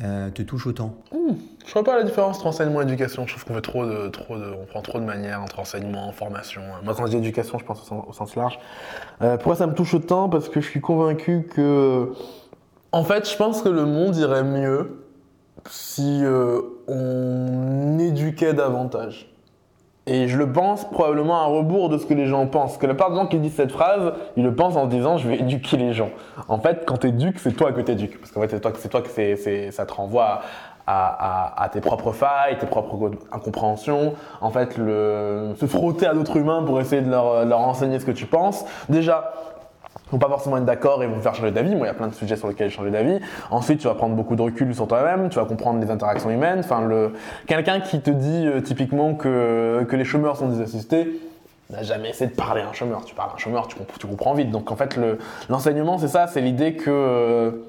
euh, 0.04 0.28
te 0.28 0.42
touche 0.42 0.66
autant 0.66 0.94
mmh, 1.10 1.16
Je 1.64 1.68
ne 1.68 1.72
vois 1.72 1.84
pas 1.84 1.96
la 1.96 2.02
différence 2.02 2.36
entre 2.36 2.48
enseignement 2.48 2.82
et 2.82 2.84
éducation. 2.84 3.26
Je 3.26 3.32
trouve 3.32 3.46
qu'on 3.46 3.54
fait 3.54 3.62
trop 3.62 3.86
de, 3.86 4.08
trop 4.08 4.36
de, 4.36 4.44
on 4.44 4.66
prend 4.66 4.82
trop 4.82 5.00
de 5.00 5.04
manières 5.04 5.40
entre 5.40 5.58
enseignement, 5.58 6.12
formation. 6.12 6.60
Moi, 6.84 6.94
quand 6.94 7.06
je 7.06 7.12
dis 7.12 7.16
éducation, 7.16 7.58
je 7.58 7.64
pense 7.64 7.80
au 7.80 7.84
sens, 7.84 8.04
au 8.06 8.12
sens 8.12 8.36
large. 8.36 8.58
Euh, 9.22 9.36
pourquoi 9.36 9.56
ça 9.56 9.66
me 9.66 9.72
touche 9.72 9.94
autant? 9.94 10.28
Parce 10.28 10.50
que 10.50 10.60
je 10.60 10.68
suis 10.68 10.82
convaincu 10.82 11.48
que 11.50 12.12
en 12.92 13.04
fait, 13.04 13.30
je 13.30 13.36
pense 13.36 13.62
que 13.62 13.70
le 13.70 13.86
monde 13.86 14.16
irait 14.16 14.44
mieux 14.44 15.02
si 15.68 16.20
euh, 16.22 16.60
on 16.88 17.98
éduquait 17.98 18.52
davantage. 18.52 19.34
Et 20.08 20.28
je 20.28 20.38
le 20.38 20.52
pense 20.52 20.88
probablement 20.88 21.40
à 21.42 21.46
rebours 21.46 21.88
de 21.88 21.98
ce 21.98 22.06
que 22.06 22.14
les 22.14 22.26
gens 22.26 22.46
pensent. 22.46 22.78
Que 22.78 22.86
la 22.86 22.94
part 22.94 23.10
des 23.10 23.16
gens 23.16 23.26
qui 23.26 23.38
disent 23.38 23.56
cette 23.56 23.72
phrase, 23.72 24.12
ils 24.36 24.44
le 24.44 24.54
pensent 24.54 24.76
en 24.76 24.84
se 24.84 24.90
disant 24.90 25.18
je 25.18 25.28
vais 25.28 25.40
éduquer 25.40 25.76
les 25.76 25.92
gens. 25.92 26.10
En 26.46 26.58
fait, 26.58 26.84
quand 26.86 26.98
tu 26.98 27.08
éduques, 27.08 27.40
c'est 27.40 27.52
toi 27.52 27.72
que 27.72 27.80
tu 27.80 27.90
éduques. 27.90 28.20
Parce 28.20 28.30
qu'en 28.30 28.40
fait, 28.40 28.50
c'est 28.50 28.60
toi, 28.60 28.72
toi 28.72 29.02
que 29.02 29.08
c'est, 29.08 29.34
c'est, 29.34 29.72
ça 29.72 29.84
te 29.84 29.92
renvoie 29.92 30.42
à, 30.86 31.56
à, 31.56 31.64
à, 31.64 31.68
tes 31.68 31.80
propres 31.80 32.12
failles, 32.12 32.56
tes 32.58 32.66
propres 32.66 33.10
incompréhensions. 33.32 34.14
En 34.40 34.50
fait, 34.50 34.78
le, 34.78 35.54
se 35.56 35.66
frotter 35.66 36.06
à 36.06 36.14
d'autres 36.14 36.36
humains 36.36 36.62
pour 36.62 36.80
essayer 36.80 37.02
de 37.02 37.10
leur, 37.10 37.44
leur 37.44 37.58
enseigner 37.58 37.98
ce 37.98 38.06
que 38.06 38.12
tu 38.12 38.26
penses. 38.26 38.64
Déjà, 38.88 39.32
vont 40.10 40.18
pas 40.18 40.28
forcément 40.28 40.56
être 40.56 40.64
d'accord 40.64 41.02
et 41.02 41.06
vont 41.06 41.20
faire 41.20 41.34
changer 41.34 41.50
d'avis. 41.50 41.74
Moi, 41.74 41.86
il 41.86 41.88
y 41.88 41.90
a 41.90 41.94
plein 41.94 42.08
de 42.08 42.14
sujets 42.14 42.36
sur 42.36 42.48
lesquels 42.48 42.70
changer 42.70 42.90
d'avis. 42.90 43.18
Ensuite, 43.50 43.80
tu 43.80 43.88
vas 43.88 43.94
prendre 43.94 44.14
beaucoup 44.14 44.36
de 44.36 44.42
recul 44.42 44.74
sur 44.74 44.86
toi-même, 44.86 45.28
tu 45.28 45.36
vas 45.36 45.44
comprendre 45.44 45.80
les 45.80 45.90
interactions 45.90 46.30
humaines. 46.30 46.60
Enfin, 46.60 46.86
le 46.86 47.12
quelqu'un 47.46 47.80
qui 47.80 48.00
te 48.00 48.10
dit 48.10 48.46
euh, 48.46 48.60
typiquement 48.60 49.14
que 49.14 49.84
que 49.88 49.96
les 49.96 50.04
chômeurs 50.04 50.36
sont 50.36 50.48
des 50.48 50.60
assistés 50.60 51.20
n'a 51.70 51.82
jamais 51.82 52.10
essayé 52.10 52.30
de 52.30 52.36
parler 52.36 52.62
à 52.62 52.68
un 52.68 52.72
chômeur. 52.72 53.04
Tu 53.04 53.14
parles 53.14 53.30
à 53.30 53.34
un 53.34 53.38
chômeur, 53.38 53.66
tu, 53.66 53.76
comp 53.76 53.86
tu 53.98 54.06
comprends 54.06 54.34
vite. 54.34 54.50
Donc 54.50 54.70
en 54.70 54.76
fait, 54.76 54.98
l'enseignement, 55.48 55.98
c'est 55.98 56.08
ça, 56.08 56.26
c'est 56.26 56.40
l'idée 56.40 56.74
que 56.74 57.62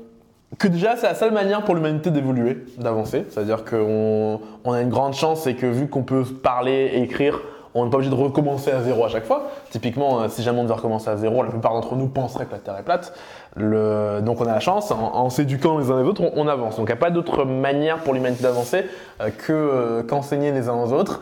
que 0.57 0.69
déjà 0.69 0.95
c'est 0.95 1.07
la 1.07 1.15
seule 1.15 1.33
manière 1.33 1.63
pour 1.63 1.75
l'humanité 1.75 2.09
d'évoluer, 2.09 2.63
d'avancer. 2.77 3.25
C'est-à-dire 3.29 3.65
qu'on 3.65 4.39
on 4.63 4.71
a 4.71 4.81
une 4.81 4.89
grande 4.89 5.13
chance, 5.13 5.41
c'est 5.41 5.55
que 5.55 5.65
vu 5.65 5.87
qu'on 5.87 6.03
peut 6.03 6.23
parler 6.23 6.91
et 6.93 7.01
écrire 7.01 7.41
on 7.77 7.85
n'est 7.85 7.91
pas 7.91 7.97
obligé 7.97 8.13
de 8.13 8.19
recommencer 8.19 8.71
à 8.71 8.81
zéro 8.81 9.05
à 9.05 9.09
chaque 9.09 9.25
fois. 9.25 9.49
Typiquement, 9.69 10.21
euh, 10.21 10.27
si 10.29 10.43
jamais 10.43 10.59
on 10.59 10.63
devait 10.63 10.75
recommencer 10.75 11.09
à 11.09 11.17
zéro, 11.17 11.43
la 11.43 11.49
plupart 11.49 11.73
d'entre 11.73 11.95
nous 11.95 12.07
penseraient 12.07 12.45
que 12.45 12.51
la 12.51 12.59
Terre 12.59 12.77
est 12.77 12.83
plate. 12.83 13.13
Donc 13.55 14.41
on 14.41 14.45
a 14.45 14.53
la 14.53 14.59
chance, 14.59 14.91
en, 14.91 15.29
s'éduquant 15.29 15.77
les 15.79 15.89
uns 15.89 16.01
les 16.01 16.07
autres, 16.07 16.21
on, 16.35 16.47
avance. 16.47 16.77
Donc 16.77 16.87
il 16.87 16.91
n'y 16.91 16.97
a 16.97 17.01
pas 17.01 17.09
d'autre 17.09 17.45
manière 17.45 17.99
pour 17.99 18.13
l'humanité 18.13 18.43
d'avancer 18.43 18.85
euh, 19.21 19.29
que 19.29 19.53
euh, 19.53 20.03
qu'enseigner 20.03 20.51
les 20.51 20.69
uns 20.69 20.75
aux 20.75 20.93
autres. 20.93 21.21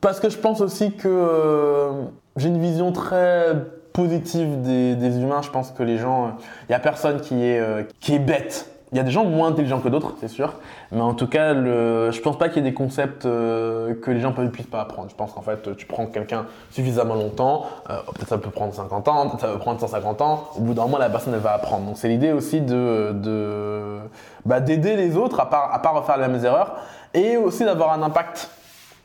Parce 0.00 0.20
que 0.20 0.28
je 0.28 0.38
pense 0.38 0.60
aussi 0.60 0.92
que 0.92 1.90
j'ai 2.36 2.48
une 2.48 2.60
vision 2.60 2.92
très 2.92 3.54
positive 3.92 4.62
des, 4.62 4.94
des, 4.96 5.18
humains. 5.18 5.42
Je 5.42 5.50
pense 5.50 5.70
que 5.70 5.82
les 5.82 5.98
gens, 5.98 6.36
il 6.62 6.70
n'y 6.70 6.74
a 6.74 6.78
personne 6.78 7.20
qui 7.20 7.44
est, 7.44 7.62
qui 8.00 8.14
est 8.14 8.18
bête 8.18 8.71
il 8.92 8.98
y 8.98 9.00
a 9.00 9.04
des 9.04 9.10
gens 9.10 9.24
moins 9.24 9.48
intelligents 9.48 9.80
que 9.80 9.88
d'autres, 9.88 10.12
c'est 10.20 10.28
sûr. 10.28 10.52
Mais 10.90 11.00
en 11.00 11.14
tout 11.14 11.26
cas, 11.26 11.54
le, 11.54 12.10
je 12.10 12.20
pense 12.20 12.36
pas 12.36 12.50
qu'il 12.50 12.62
y 12.62 12.66
ait 12.66 12.70
des 12.70 12.74
concepts 12.74 13.24
euh, 13.24 13.94
que 13.94 14.10
les 14.10 14.20
gens 14.20 14.34
ne 14.36 14.48
puissent 14.48 14.66
pas 14.66 14.82
apprendre. 14.82 15.08
Je 15.08 15.14
pense 15.14 15.32
qu'en 15.32 15.40
fait, 15.40 15.74
tu 15.76 15.86
prends 15.86 16.06
quelqu'un 16.06 16.44
suffisamment 16.70 17.14
longtemps, 17.14 17.66
euh, 17.88 17.96
peut-être 18.14 18.28
ça 18.28 18.38
peut 18.38 18.50
prendre 18.50 18.74
50 18.74 19.08
ans, 19.08 19.28
peut-être 19.28 19.40
ça 19.40 19.48
peut 19.48 19.58
prendre 19.58 19.80
150 19.80 20.20
ans. 20.20 20.44
Au 20.58 20.60
bout 20.60 20.74
d'un 20.74 20.82
moment, 20.82 20.98
la 20.98 21.08
personne, 21.08 21.32
elle 21.32 21.40
va 21.40 21.54
apprendre. 21.54 21.86
Donc 21.86 21.96
c'est 21.96 22.08
l'idée 22.08 22.32
aussi 22.32 22.60
de, 22.60 23.12
de 23.14 23.98
bah, 24.44 24.60
d'aider 24.60 24.96
les 24.96 25.16
autres 25.16 25.40
à 25.40 25.48
pas, 25.48 25.70
à 25.72 25.78
pas 25.78 25.90
refaire 25.90 26.18
les 26.18 26.28
mêmes 26.28 26.44
erreurs 26.44 26.76
et 27.14 27.38
aussi 27.38 27.64
d'avoir 27.64 27.92
un 27.92 28.02
impact 28.02 28.50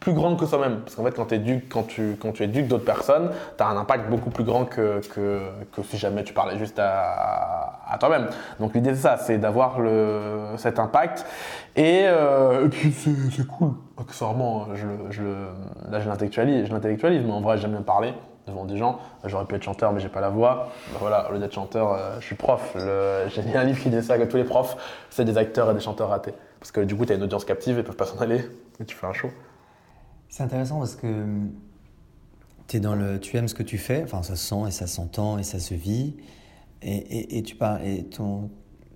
plus 0.08 0.16
grande 0.16 0.40
que 0.40 0.46
soi-même. 0.46 0.80
Parce 0.80 0.96
qu'en 0.96 1.04
fait, 1.04 1.12
quand, 1.12 1.28
quand, 1.70 1.84
tu, 1.84 2.16
quand 2.18 2.32
tu 2.32 2.44
éduques 2.44 2.70
d'autres 2.70 2.86
personnes, 2.86 3.30
tu 3.58 3.64
as 3.64 3.68
un 3.68 3.76
impact 3.76 4.10
beaucoup 4.10 4.30
plus 4.30 4.46
grand 4.46 4.64
que, 4.64 5.02
que, 5.14 5.42
que 5.74 5.84
si 5.84 5.98
jamais 5.98 6.24
tu 6.24 6.34
parlais 6.34 6.58
juste 6.58 6.80
à, 6.80 7.98
toi-même. 8.00 8.28
Donc 8.62 8.74
l'idée, 8.74 8.96
c'est 8.96 9.02
ça, 9.02 9.18
c'est 9.18 9.38
d'avoir 9.38 9.80
cet 10.56 10.80
impact. 10.80 11.26
Et, 11.76 12.04
euh, 12.06 12.66
et 12.66 12.70
puis, 12.70 12.94
c'est 12.94 13.48
cool. 13.48 13.72
Accessoirement, 14.00 14.68
je, 14.76 14.88
je, 15.10 15.24
là, 15.92 16.00
je 16.00 16.08
l'intellectualise, 16.08 17.26
mais 17.26 17.34
en 17.34 17.42
vrai, 17.42 17.58
j'aime 17.58 17.72
bien 17.72 17.82
parler 17.82 18.14
devant 18.48 18.64
des 18.64 18.78
gens. 18.78 19.00
J'aurais 19.26 19.44
pu 19.44 19.56
être 19.56 19.64
chanteur, 19.64 19.92
mais 19.92 20.00
j'ai 20.00 20.08
pas 20.08 20.22
la 20.22 20.30
voix. 20.30 20.70
Ben 20.94 21.00
voilà, 21.02 21.30
au 21.30 21.34
lieu 21.34 21.40
d'être 21.40 21.54
chanteur, 21.54 21.92
euh, 21.92 22.16
je 22.22 22.26
suis 22.26 22.36
prof. 22.36 22.78
J'ai 23.28 23.42
mis 23.42 23.58
un 23.58 23.66
livre 23.66 23.82
qui 23.84 23.90
dit 23.90 24.02
ça 24.02 24.18
que 24.18 24.24
tous 24.24 24.38
les 24.38 24.46
profs, 24.46 24.78
c'est 25.10 25.26
des 25.26 25.38
acteurs 25.38 25.70
et 25.72 25.74
des 25.74 25.82
chanteurs 25.82 26.08
ratés. 26.08 26.34
Parce 26.62 26.72
que 26.72 26.80
du 26.80 26.96
coup, 26.96 27.06
tu 27.06 27.12
as 27.12 27.16
une 27.16 27.24
audience 27.24 27.44
captive, 27.44 27.78
ils 27.78 27.84
peuvent 27.84 27.98
pas 27.98 28.06
s'en 28.06 28.20
aller, 28.20 28.42
et 28.80 28.86
tu 28.86 28.96
fais 28.96 29.06
un 29.06 29.14
show. 29.14 29.30
C'est 30.30 30.44
intéressant 30.44 30.80
parce 30.80 30.96
que 30.96 31.26
es 32.74 32.80
dans 32.80 32.96
le, 32.96 33.20
tu 33.20 33.38
aimes 33.38 33.48
ce 33.48 33.56
que 33.56 33.64
tu 33.64 33.78
fais, 33.78 34.04
enfin 34.04 34.24
ça 34.24 34.36
se 34.36 34.48
sent 34.48 34.68
et 34.68 34.72
ça 34.72 34.88
s'entend 34.88 35.38
et 35.38 35.44
ça 35.44 35.60
se 35.60 35.74
vit. 35.74 36.16
Et, 36.82 37.38
et, 37.38 37.44
tu 37.44 37.56
parles, 37.56 37.84
et 37.86 38.04
ton, 38.04 38.52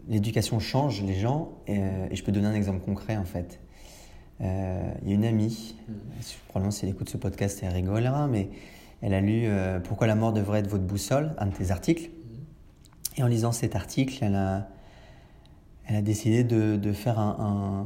l'éducation 0.07 0.59
change 0.59 1.01
les 1.03 1.15
gens. 1.15 1.53
Et, 1.67 1.79
et, 2.11 2.15
je 2.15 2.23
peux 2.23 2.31
donner 2.31 2.47
un 2.47 2.53
exemple 2.53 2.79
concret 2.83 3.17
en 3.17 3.25
fait. 3.25 3.59
Euh, 4.41 4.91
il 5.03 5.09
y 5.09 5.11
a 5.11 5.15
une 5.15 5.25
amie, 5.25 5.75
mmh. 5.87 5.93
probablement 6.49 6.71
si 6.71 6.85
elle 6.85 6.91
écoute 6.91 7.09
ce 7.09 7.17
podcast, 7.17 7.59
elle 7.61 7.73
rigolera, 7.73 8.27
mais 8.27 8.49
elle 9.01 9.13
a 9.13 9.21
lu 9.21 9.43
euh, 9.45 9.79
Pourquoi 9.79 10.07
la 10.07 10.15
mort 10.15 10.33
devrait 10.33 10.59
être 10.59 10.69
votre 10.69 10.83
boussole, 10.83 11.35
un 11.37 11.47
de 11.47 11.53
tes 11.53 11.71
articles. 11.71 12.09
Mmh. 12.09 13.19
Et 13.19 13.23
en 13.23 13.27
lisant 13.27 13.51
cet 13.51 13.75
article, 13.75 14.23
elle 14.23 14.35
a, 14.35 14.67
elle 15.85 15.97
a 15.97 16.01
décidé 16.01 16.43
de, 16.43 16.75
de 16.75 16.93
faire 16.93 17.19
un, 17.19 17.85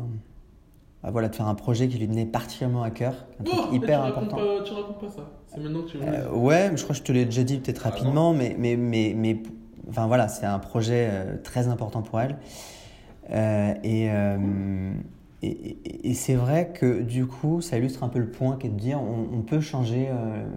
voilà, 1.11 1.29
de 1.29 1.35
faire 1.35 1.47
un 1.47 1.55
projet 1.55 1.87
qui 1.87 1.97
lui 1.97 2.07
tenait 2.07 2.25
particulièrement 2.25 2.83
à 2.83 2.89
cœur, 2.89 3.25
un 3.39 3.43
truc 3.43 3.59
oh, 3.69 3.73
hyper 3.73 4.01
tu 4.01 4.07
important. 4.09 4.37
Racontes 4.37 4.57
pas, 4.57 4.63
tu 4.63 4.73
racontes 4.73 4.99
pas 4.99 5.09
ça. 5.09 5.31
C'est 5.47 5.59
maintenant 5.61 5.81
que 5.83 5.89
tu 5.89 5.97
veux. 5.97 6.07
Euh, 6.07 6.31
ouais, 6.31 6.71
je 6.75 6.83
crois 6.83 6.93
que 6.93 6.99
je 6.99 7.03
te 7.03 7.11
l'ai 7.11 7.25
déjà 7.25 7.43
dit 7.43 7.57
peut-être 7.57 7.83
ah, 7.85 7.89
rapidement, 7.89 8.33
mais, 8.33 8.55
mais, 8.57 8.75
mais, 8.75 9.13
mais, 9.15 9.41
enfin 9.89 10.07
voilà, 10.07 10.27
c'est 10.27 10.45
un 10.45 10.59
projet 10.59 11.09
euh, 11.11 11.37
très 11.43 11.67
important 11.67 12.01
pour 12.01 12.19
elle. 12.19 12.37
Euh, 13.31 13.73
et, 13.83 14.09
et, 15.41 16.09
et, 16.09 16.13
c'est 16.13 16.35
vrai 16.35 16.71
que 16.73 17.01
du 17.01 17.25
coup, 17.25 17.61
ça 17.61 17.77
illustre 17.77 18.03
un 18.03 18.09
peu 18.09 18.19
le 18.19 18.29
point 18.29 18.57
qui 18.57 18.67
est 18.67 18.69
de 18.69 18.79
dire 18.79 18.99
on, 19.01 19.41
peut 19.41 19.61
changer 19.61 20.09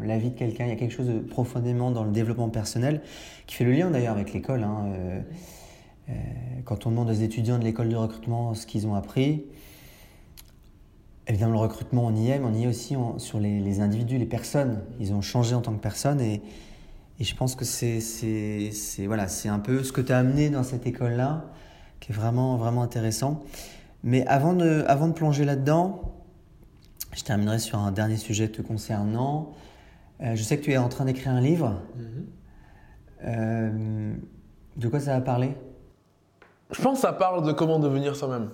la 0.03 0.19
vie 0.19 0.31
de 0.31 0.39
quelqu'un. 0.39 0.65
Il 0.65 0.71
y 0.71 0.73
a 0.73 0.77
quelque 0.77 0.93
chose 0.95 1.09
de 1.09 1.19
profondément 1.19 1.91
dans 1.91 2.05
le 2.05 2.11
développement 2.11 2.49
personnel 2.49 3.01
qui 3.47 3.55
fait 3.55 3.65
le 3.65 3.73
lien 3.73 3.91
d'ailleurs 3.91 4.15
avec 4.15 4.33
l'école. 4.33 4.65
Hein, 4.65 4.87
quand 6.65 6.87
on 6.87 6.91
demande 6.91 7.11
aux 7.11 7.15
étudiants 7.15 7.59
de 7.59 7.65
l'école 7.65 7.89
de 7.89 7.97
recrutement 7.97 8.55
ce 8.55 8.67
qu'ils 8.67 8.87
ont 8.87 8.95
appris, 8.95 9.45
évidemment 11.29 11.53
le 11.53 11.59
recrutement 11.59 12.07
on 12.07 12.17
y 12.17 12.31
est, 12.31 12.39
mais 12.39 12.47
on 12.47 12.55
y 12.55 12.65
est 12.65 12.67
aussi 12.67 12.97
sur 13.19 13.39
les, 13.39 13.81
individus, 13.81 14.19
les 14.19 14.27
personnes. 14.27 14.83
Ils 14.99 15.13
ont 15.13 15.21
changé 15.21 15.55
en 15.55 15.61
tant 15.61 15.73
que 15.73 15.81
personnes 15.81 16.21
et, 16.21 16.43
et 17.21 17.25
je 17.25 17.37
pense 17.37 17.55
que 17.55 17.65
c'est 17.65 19.07
voilà, 19.07 19.27
un 19.47 19.59
peu 19.59 19.85
ce 19.85 19.93
que 19.93 20.01
tu 20.01 20.13
as 20.13 20.19
amené 20.19 20.51
dans 20.51 20.63
cette 20.63 20.87
école-là 20.87 21.45
qui 22.01 22.13
est 22.13 22.15
vraiment, 22.15 22.57
vraiment 22.57 22.83
intéressant. 22.83 23.43
Mais 24.05 24.27
avant 24.27 24.55
de, 24.55 24.85
avant 24.87 25.09
de 25.09 25.13
plonger 25.13 25.45
là-dedans, 25.45 26.15
je 27.15 27.23
terminerai 27.25 27.59
sur 27.59 27.79
un 27.79 27.91
dernier 27.91 28.17
sujet 28.17 28.49
te 28.49 28.63
concernant. 28.63 29.53
Euh, 30.21 30.35
je 30.37 30.43
sais 30.43 30.59
que 30.59 30.65
tu 30.65 30.73
es 30.73 30.79
en 30.79 30.89
train 30.89 31.05
d'écrire 31.05 31.33
un 31.33 31.41
livre. 31.41 31.83
Mm-hmm. 31.97 32.25
Euh, 33.25 34.15
de 34.77 34.89
quoi 34.89 35.01
ça 35.01 35.15
va 35.15 35.21
parler? 35.21 35.57
Je 36.71 36.81
pense 36.81 36.99
que 36.99 37.03
ça 37.03 37.13
parle 37.13 37.45
de 37.45 37.53
comment 37.53 37.79
devenir 37.79 38.15
soi-même. 38.15 38.51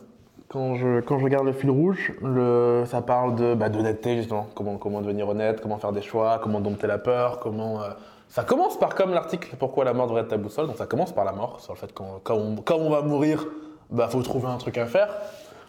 Quand 0.49 0.77
je, 0.77 1.01
quand 1.01 1.19
je 1.19 1.25
regarde 1.25 1.47
le 1.47 1.53
fil 1.53 1.71
rouge, 1.71 2.13
le, 2.23 2.85
ça 2.87 3.03
parle 3.03 3.35
de 3.35 3.55
bah, 3.55 3.69
d'honnêteté 3.69 4.17
justement, 4.19 4.47
comment, 4.55 4.77
comment 4.77 5.01
devenir 5.01 5.29
honnête, 5.29 5.61
comment 5.61 5.79
faire 5.79 5.93
des 5.93 6.03
choix, 6.03 6.39
comment 6.43 6.61
dompter 6.61 6.87
la 6.87 6.99
peur, 6.99 7.41
comment... 7.41 7.83
Euh, 7.83 7.89
ça 8.29 8.43
commence 8.43 8.79
par 8.79 8.95
comme 8.95 9.13
l'article 9.13 9.55
Pourquoi 9.59 9.85
la 9.85 9.93
mort 9.93 10.07
devrait 10.07 10.23
être 10.23 10.29
ta 10.29 10.37
boussole, 10.37 10.67
donc 10.67 10.77
ça 10.77 10.87
commence 10.87 11.13
par 11.13 11.25
la 11.25 11.33
mort, 11.33 11.61
sur 11.61 11.73
le 11.73 11.79
fait 11.79 11.93
que 11.93 12.03
quand 12.23 12.35
on, 12.35 12.57
quand 12.57 12.77
on 12.77 12.91
va 12.91 13.03
mourir, 13.03 13.47
bah 13.91 14.09
faut 14.09 14.23
trouver 14.23 14.49
un 14.49 14.57
truc 14.57 14.77
à 14.79 14.87
faire. 14.87 15.09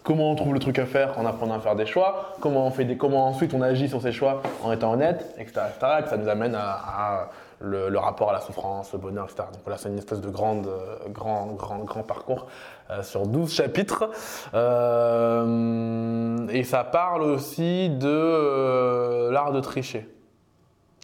Comment 0.06 0.32
on 0.32 0.36
trouve 0.36 0.54
le 0.54 0.60
truc 0.60 0.80
à 0.80 0.86
faire 0.86 1.18
en 1.20 1.26
apprenant 1.26 1.56
à 1.56 1.60
faire 1.60 1.76
des 1.76 1.88
choix, 1.88 2.36
comment, 2.40 2.68
on 2.68 2.72
fait 2.72 2.86
des, 2.86 2.96
comment 2.96 3.28
ensuite 3.28 3.54
on 3.54 3.62
agit 3.62 3.90
sur 3.90 4.02
ces 4.02 4.12
choix 4.12 4.44
en 4.64 4.72
étant 4.72 4.94
honnête, 4.94 5.36
etc. 5.40 5.62
que 6.04 6.10
ça 6.10 6.18
nous 6.18 6.30
amène 6.30 6.56
à 6.56 7.30
le, 7.60 7.98
rapport 7.98 8.30
à 8.30 8.34
la 8.34 8.40
souffrance, 8.40 8.94
le 8.94 9.00
bonheur, 9.00 9.26
etc. 9.26 9.48
Donc 9.52 9.68
là, 9.68 9.78
c'est 9.78 9.90
une 9.90 9.98
espèce 9.98 10.22
de 10.22 10.28
euh, 10.28 11.10
grand, 11.10 11.48
grand, 11.54 11.84
grand 11.84 12.04
parcours 12.04 12.48
euh, 12.90 13.02
sur 13.04 13.28
12 13.28 13.52
chapitres. 13.52 14.10
Euh, 14.54 16.48
et 16.50 16.64
ça 16.64 16.84
parle 16.84 17.24
aussi 17.24 17.90
de 17.90 19.30
l'art 19.32 19.52
de 19.52 19.60
tricher. 19.60 20.10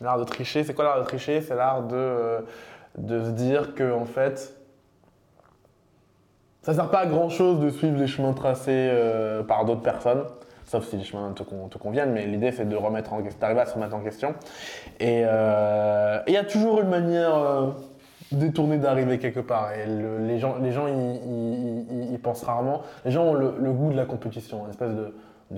L'art 0.02 0.18
de 0.18 0.24
tricher, 0.24 0.64
c'est 0.64 0.74
quoi 0.74 0.86
l'art 0.86 1.00
de 1.00 1.06
tricher? 1.06 1.42
C'est 1.42 1.56
l'art 1.56 1.84
de, 1.84 2.46
de 2.98 3.24
se 3.24 3.30
dire 3.32 3.76
que, 3.76 3.94
en 3.94 4.06
fait, 4.06 4.56
ça 6.62 6.74
sert 6.74 6.90
pas 6.90 7.00
à 7.00 7.06
grand 7.06 7.30
chose 7.30 7.60
de 7.60 7.70
suivre 7.70 7.98
les 7.98 8.08
chemins 8.08 8.34
tracés 8.34 8.92
par 9.48 9.66
d'autres 9.66 9.82
personnes 9.82 10.24
sauf 10.72 10.88
si 10.88 10.96
les 10.96 11.04
chemins 11.04 11.34
te, 11.34 11.44
conviennent, 11.78 12.14
mais 12.14 12.26
l'idée 12.26 12.52
c'est 12.52 12.68
de 12.68 12.76
remettre 12.78 13.12
en, 13.12 13.22
d'arriver 13.40 13.62
à 13.62 13.66
se 13.66 13.74
remettre 13.74 13.94
en 13.94 14.00
question. 14.00 14.34
Et 15.00 15.24
euh, 15.26 16.20
il 16.28 16.34
y 16.34 16.38
a 16.38 16.46
toujours 16.46 16.80
une 16.80 16.88
manière 16.88 17.36
euh, 17.36 17.68
détournée 18.32 18.78
d'arriver 18.78 19.20
quelque 19.20 19.42
part. 19.42 19.74
Et 19.74 19.86
les 19.86 20.40
gens, 20.40 20.58
les 20.60 20.72
gens 20.72 20.88
y, 20.88 22.18
pensent 22.20 22.44
rarement. 22.44 22.84
Les 23.04 23.12
gens 23.12 23.26
ont 23.26 23.34
le, 23.34 23.72
goût 23.72 23.92
de 23.92 23.98
la 23.98 24.06
compétition, 24.06 24.64
une 24.64 24.70
espèce 24.72 24.92
de, 24.92 25.14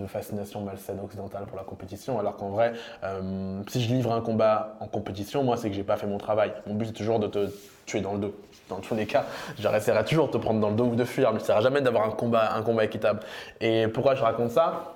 fascination 0.07 0.61
malsaine 0.61 0.99
occidentale 1.03 1.45
pour 1.45 1.55
la 1.55 1.63
compétition, 1.63 2.17
alors 2.19 2.35
qu'en 2.35 2.49
vrai, 2.49 2.73
euh, 3.03 3.61
si 3.67 3.79
je 3.79 3.93
livre 3.93 4.11
un 4.11 4.21
combat 4.21 4.75
en 4.79 4.87
compétition, 4.87 5.43
moi 5.43 5.55
c'est 5.55 5.69
que 5.69 5.75
j'ai 5.75 5.83
pas 5.83 5.97
fait 5.97 6.07
mon 6.07 6.17
travail. 6.17 6.51
Mon 6.65 6.73
but 6.73 6.87
c'est 6.87 6.93
toujours 6.93 7.19
de 7.19 7.27
te 7.27 7.51
tuer 7.85 8.01
dans 8.01 8.13
le 8.13 8.19
dos 8.19 8.33
dans 8.69 8.77
tous 8.77 8.95
les 8.95 9.05
cas, 9.05 9.25
j'essaierai 9.57 10.05
toujours 10.05 10.27
de 10.27 10.33
te 10.33 10.37
prendre 10.37 10.59
dans 10.59 10.69
le 10.69 10.75
dos 10.75 10.85
ou 10.85 10.95
de 10.95 11.03
fuir, 11.03 11.31
mais 11.33 11.39
ça 11.39 11.57
ne 11.57 11.61
jamais 11.61 11.81
d'avoir 11.81 12.05
un 12.05 12.11
combat, 12.11 12.53
un 12.55 12.61
combat 12.61 12.85
équitable. 12.85 13.19
Et 13.61 13.87
pourquoi 13.87 14.15
je 14.15 14.23
raconte 14.23 14.51
ça? 14.51 14.95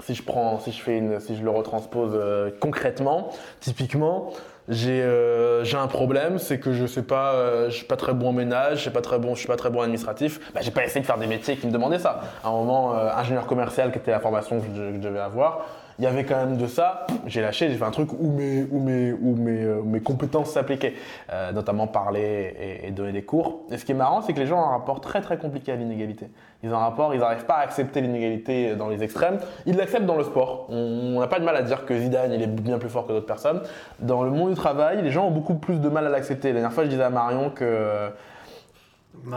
Si 0.00 0.14
je 0.14 0.22
prends, 0.22 0.58
si 0.58 0.72
je 0.72 0.82
fais 0.82 0.98
une, 0.98 1.20
si 1.20 1.36
je 1.36 1.42
le 1.42 1.50
retranspose 1.50 2.12
euh, 2.14 2.50
concrètement, 2.60 3.30
typiquement, 3.60 4.30
j'ai 4.68 5.02
euh, 5.02 5.64
j'ai 5.64 5.76
un 5.76 5.86
problème, 5.86 6.38
c'est 6.38 6.58
que 6.58 6.72
je 6.72 6.84
sais 6.86 7.02
pas, 7.02 7.32
euh, 7.34 7.70
je 7.70 7.76
suis 7.76 7.86
pas 7.86 7.96
très 7.96 8.12
bon 8.12 8.28
en 8.28 8.32
ménage, 8.32 8.78
je 8.78 8.82
suis 8.82 8.90
pas 8.90 9.00
très 9.00 9.18
bon, 9.18 9.34
je 9.34 9.38
suis 9.38 9.48
pas 9.48 9.56
très 9.56 9.70
bon 9.70 9.80
administratif. 9.80 10.52
Bah, 10.52 10.60
j'ai 10.62 10.72
pas 10.72 10.84
essayé 10.84 11.00
de 11.00 11.06
faire 11.06 11.18
des 11.18 11.28
métiers 11.28 11.56
qui 11.56 11.66
me 11.66 11.72
demandaient 11.72 12.00
ça. 12.00 12.20
À 12.42 12.48
un 12.48 12.52
moment, 12.52 12.92
ingénieur 12.94 13.46
commercial, 13.46 13.92
qui 13.92 13.98
était 13.98 14.10
la 14.10 14.20
formation 14.20 14.60
que 14.60 14.66
je 14.66 14.98
devais 14.98 15.20
avoir, 15.20 15.66
il 15.98 16.04
y 16.04 16.06
avait 16.06 16.24
quand 16.24 16.36
même 16.36 16.56
de 16.56 16.66
ça. 16.66 17.06
J'ai 17.26 17.40
lâché, 17.40 17.68
j'ai 17.70 17.76
fait 17.76 17.84
un 17.84 17.90
truc 17.90 18.12
où 18.12 18.30
mes, 18.30 18.62
où 18.70 18.78
mes, 18.78 19.12
où 19.12 19.34
mes, 19.34 19.62
euh, 19.62 19.82
mes 19.82 20.00
compétences 20.00 20.50
s'appliquaient, 20.50 20.94
euh, 21.32 21.50
notamment 21.52 21.88
parler 21.88 22.82
et, 22.84 22.90
donner 22.92 23.12
des 23.12 23.22
cours. 23.22 23.62
Et 23.70 23.78
ce 23.78 23.84
qui 23.84 23.92
est 23.92 23.96
marrant, 23.96 24.22
c'est 24.22 24.32
que 24.32 24.38
les 24.38 24.46
gens 24.46 24.58
ont 24.58 24.66
un 24.66 24.70
rapport 24.70 25.00
très 25.00 25.20
très 25.20 25.38
compliqué 25.38 25.72
à 25.72 25.76
l'inégalité. 25.76 26.28
Ils 26.62 26.70
ont 26.70 26.76
un 26.76 26.80
rapport, 26.80 27.14
ils 27.14 27.20
n'arrivent 27.20 27.46
pas 27.46 27.54
à 27.54 27.62
accepter 27.62 28.00
l'inégalité 28.00 28.76
dans 28.76 28.88
les 28.88 29.02
extrêmes. 29.02 29.38
Ils 29.66 29.76
l'acceptent 29.76 30.06
dans 30.06 30.16
le 30.16 30.24
sport. 30.24 30.66
On 30.70 31.18
n'a 31.18 31.26
pas 31.26 31.40
de 31.40 31.44
mal 31.44 31.56
à 31.56 31.62
dire 31.62 31.84
que 31.84 31.98
Zidane, 31.98 32.32
il 32.32 32.42
est 32.42 32.46
bien 32.46 32.78
plus 32.78 32.88
fort 32.88 33.06
que 33.06 33.12
d'autres 33.12 33.26
personnes. 33.26 33.60
Dans 33.98 34.22
le 34.22 34.30
monde 34.30 34.50
du 34.50 34.56
travail, 34.56 35.02
les 35.02 35.10
gens 35.10 35.26
ont 35.26 35.32
beaucoup 35.32 35.54
plus 35.54 35.80
de 35.80 35.88
mal 35.88 36.06
à 36.06 36.10
l'accepter. 36.10 36.48
La 36.48 36.54
dernière 36.54 36.72
fois, 36.72 36.84
je 36.84 36.90
disais 36.90 37.02
à 37.02 37.10
Marion 37.10 37.50
que 37.50 38.10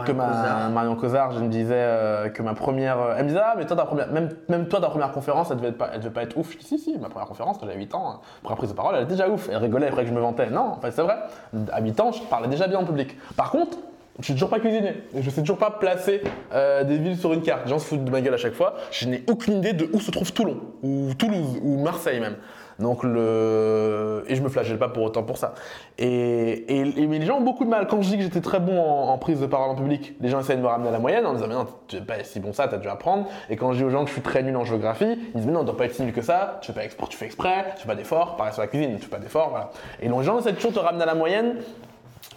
que 0.04 0.12
ma, 0.12 0.68
Marion 0.68 0.96
Cosard, 0.96 1.32
je 1.32 1.40
me 1.40 1.48
disais 1.48 1.74
euh, 1.74 2.28
que 2.28 2.42
ma 2.42 2.54
première. 2.54 2.98
Euh, 2.98 3.14
elle 3.16 3.24
me 3.24 3.28
disait, 3.28 3.40
ah, 3.42 3.54
mais 3.56 3.66
toi, 3.66 3.76
ta 3.76 3.84
première, 3.84 4.10
même, 4.12 4.30
même 4.48 4.68
toi, 4.68 4.80
ta 4.80 4.88
première 4.88 5.12
conférence, 5.12 5.50
elle 5.50 5.58
devait, 5.58 5.72
pas, 5.72 5.90
elle 5.92 6.00
devait 6.00 6.12
pas 6.12 6.22
être 6.22 6.36
ouf. 6.36 6.52
Je 6.52 6.58
dis, 6.58 6.64
si, 6.64 6.78
si, 6.78 6.98
ma 6.98 7.08
première 7.08 7.28
conférence, 7.28 7.58
j'avais 7.60 7.76
8 7.76 7.94
ans, 7.94 8.20
première 8.42 8.58
prise 8.58 8.70
de 8.70 8.76
parole, 8.76 8.94
elle 8.96 9.04
était 9.04 9.12
déjà 9.12 9.28
ouf. 9.28 9.48
Elle 9.50 9.56
rigolait 9.58 9.88
après 9.88 10.02
que 10.02 10.08
je 10.08 10.14
me 10.14 10.20
vantais. 10.20 10.50
Non, 10.50 10.72
en 10.76 10.80
fait, 10.80 10.90
c'est 10.90 11.02
vrai. 11.02 11.16
À 11.72 11.80
8 11.80 12.00
ans, 12.00 12.12
je 12.12 12.22
parlais 12.22 12.48
déjà 12.48 12.66
bien 12.66 12.78
en 12.78 12.84
public. 12.84 13.16
Par 13.36 13.50
contre, 13.50 13.78
je 14.18 14.24
suis 14.24 14.34
toujours 14.34 14.50
pas 14.50 14.60
cuisinier. 14.60 15.02
Et 15.14 15.22
je 15.22 15.30
sais 15.30 15.40
toujours 15.40 15.58
pas 15.58 15.70
placer 15.70 16.22
euh, 16.52 16.84
des 16.84 16.98
villes 16.98 17.16
sur 17.16 17.32
une 17.32 17.42
carte. 17.42 17.64
Les 17.64 17.70
gens 17.70 17.78
se 17.78 17.86
foutent 17.86 18.04
de 18.04 18.10
ma 18.10 18.20
gueule 18.20 18.34
à 18.34 18.38
chaque 18.38 18.54
fois. 18.54 18.74
Je 18.90 19.08
n'ai 19.08 19.24
aucune 19.28 19.58
idée 19.58 19.72
de 19.72 19.88
où 19.92 20.00
se 20.00 20.10
trouve 20.10 20.32
Toulon, 20.32 20.60
ou 20.82 21.14
Toulouse, 21.18 21.58
ou 21.62 21.82
Marseille 21.82 22.20
même. 22.20 22.36
Donc 22.78 23.02
le... 23.02 24.24
Et 24.28 24.34
je 24.34 24.42
me 24.42 24.48
flagelle 24.48 24.78
pas 24.78 24.88
pour 24.88 25.02
autant 25.04 25.22
pour 25.22 25.36
ça. 25.36 25.54
Et, 25.98 26.80
et, 26.80 27.06
mais 27.06 27.18
les 27.18 27.26
gens 27.26 27.38
ont 27.38 27.42
beaucoup 27.42 27.64
de 27.64 27.70
mal. 27.70 27.86
Quand 27.86 28.00
je 28.02 28.08
dis 28.08 28.16
que 28.16 28.22
j'étais 28.22 28.40
très 28.40 28.60
bon 28.60 28.80
en, 28.80 29.18
prise 29.18 29.40
de 29.40 29.46
parole 29.46 29.70
en 29.70 29.74
public, 29.74 30.14
les 30.20 30.28
gens 30.28 30.40
essayent 30.40 30.56
de 30.56 30.62
me 30.62 30.66
ramener 30.66 30.88
à 30.88 30.92
la 30.92 30.98
moyenne 30.98 31.26
en 31.26 31.34
disant 31.34 31.46
Mais 31.48 31.54
non, 31.54 31.66
tu 31.88 31.96
n'es 31.96 32.02
pas 32.02 32.22
si 32.24 32.40
bon 32.40 32.52
ça, 32.52 32.68
tu 32.68 32.74
as 32.74 32.78
dû 32.78 32.88
apprendre. 32.88 33.26
Et 33.50 33.56
quand 33.56 33.72
je 33.72 33.78
dis 33.78 33.84
aux 33.84 33.90
gens 33.90 34.02
que 34.02 34.08
je 34.08 34.14
suis 34.14 34.22
très 34.22 34.42
nul 34.42 34.56
en 34.56 34.64
géographie, 34.64 35.18
ils 35.34 35.36
disent 35.36 35.46
Mais 35.46 35.52
non, 35.52 35.60
tu 35.60 35.66
dois 35.66 35.76
pas 35.76 35.86
être 35.86 35.94
si 35.94 36.02
nul 36.02 36.12
que 36.12 36.22
ça, 36.22 36.58
tu 36.62 36.72
fais, 36.72 36.80
pas 36.80 36.84
exprès, 36.84 37.06
tu 37.08 37.16
fais 37.16 37.26
exprès, 37.26 37.64
tu 37.76 37.82
fais 37.82 37.88
pas 37.88 37.94
d'efforts, 37.94 38.36
pareil 38.36 38.52
sur 38.52 38.62
la 38.62 38.68
cuisine, 38.68 38.96
tu 38.96 39.02
fais 39.02 39.10
pas 39.10 39.18
d'efforts. 39.18 39.50
Voilà. 39.50 39.70
Et 40.00 40.08
donc 40.08 40.20
les 40.20 40.26
gens 40.26 40.38
essaient 40.38 40.52
toujours 40.52 40.72
de 40.72 40.76
te 40.76 40.82
ramener 40.82 41.02
à 41.02 41.06
la 41.06 41.14
moyenne 41.14 41.56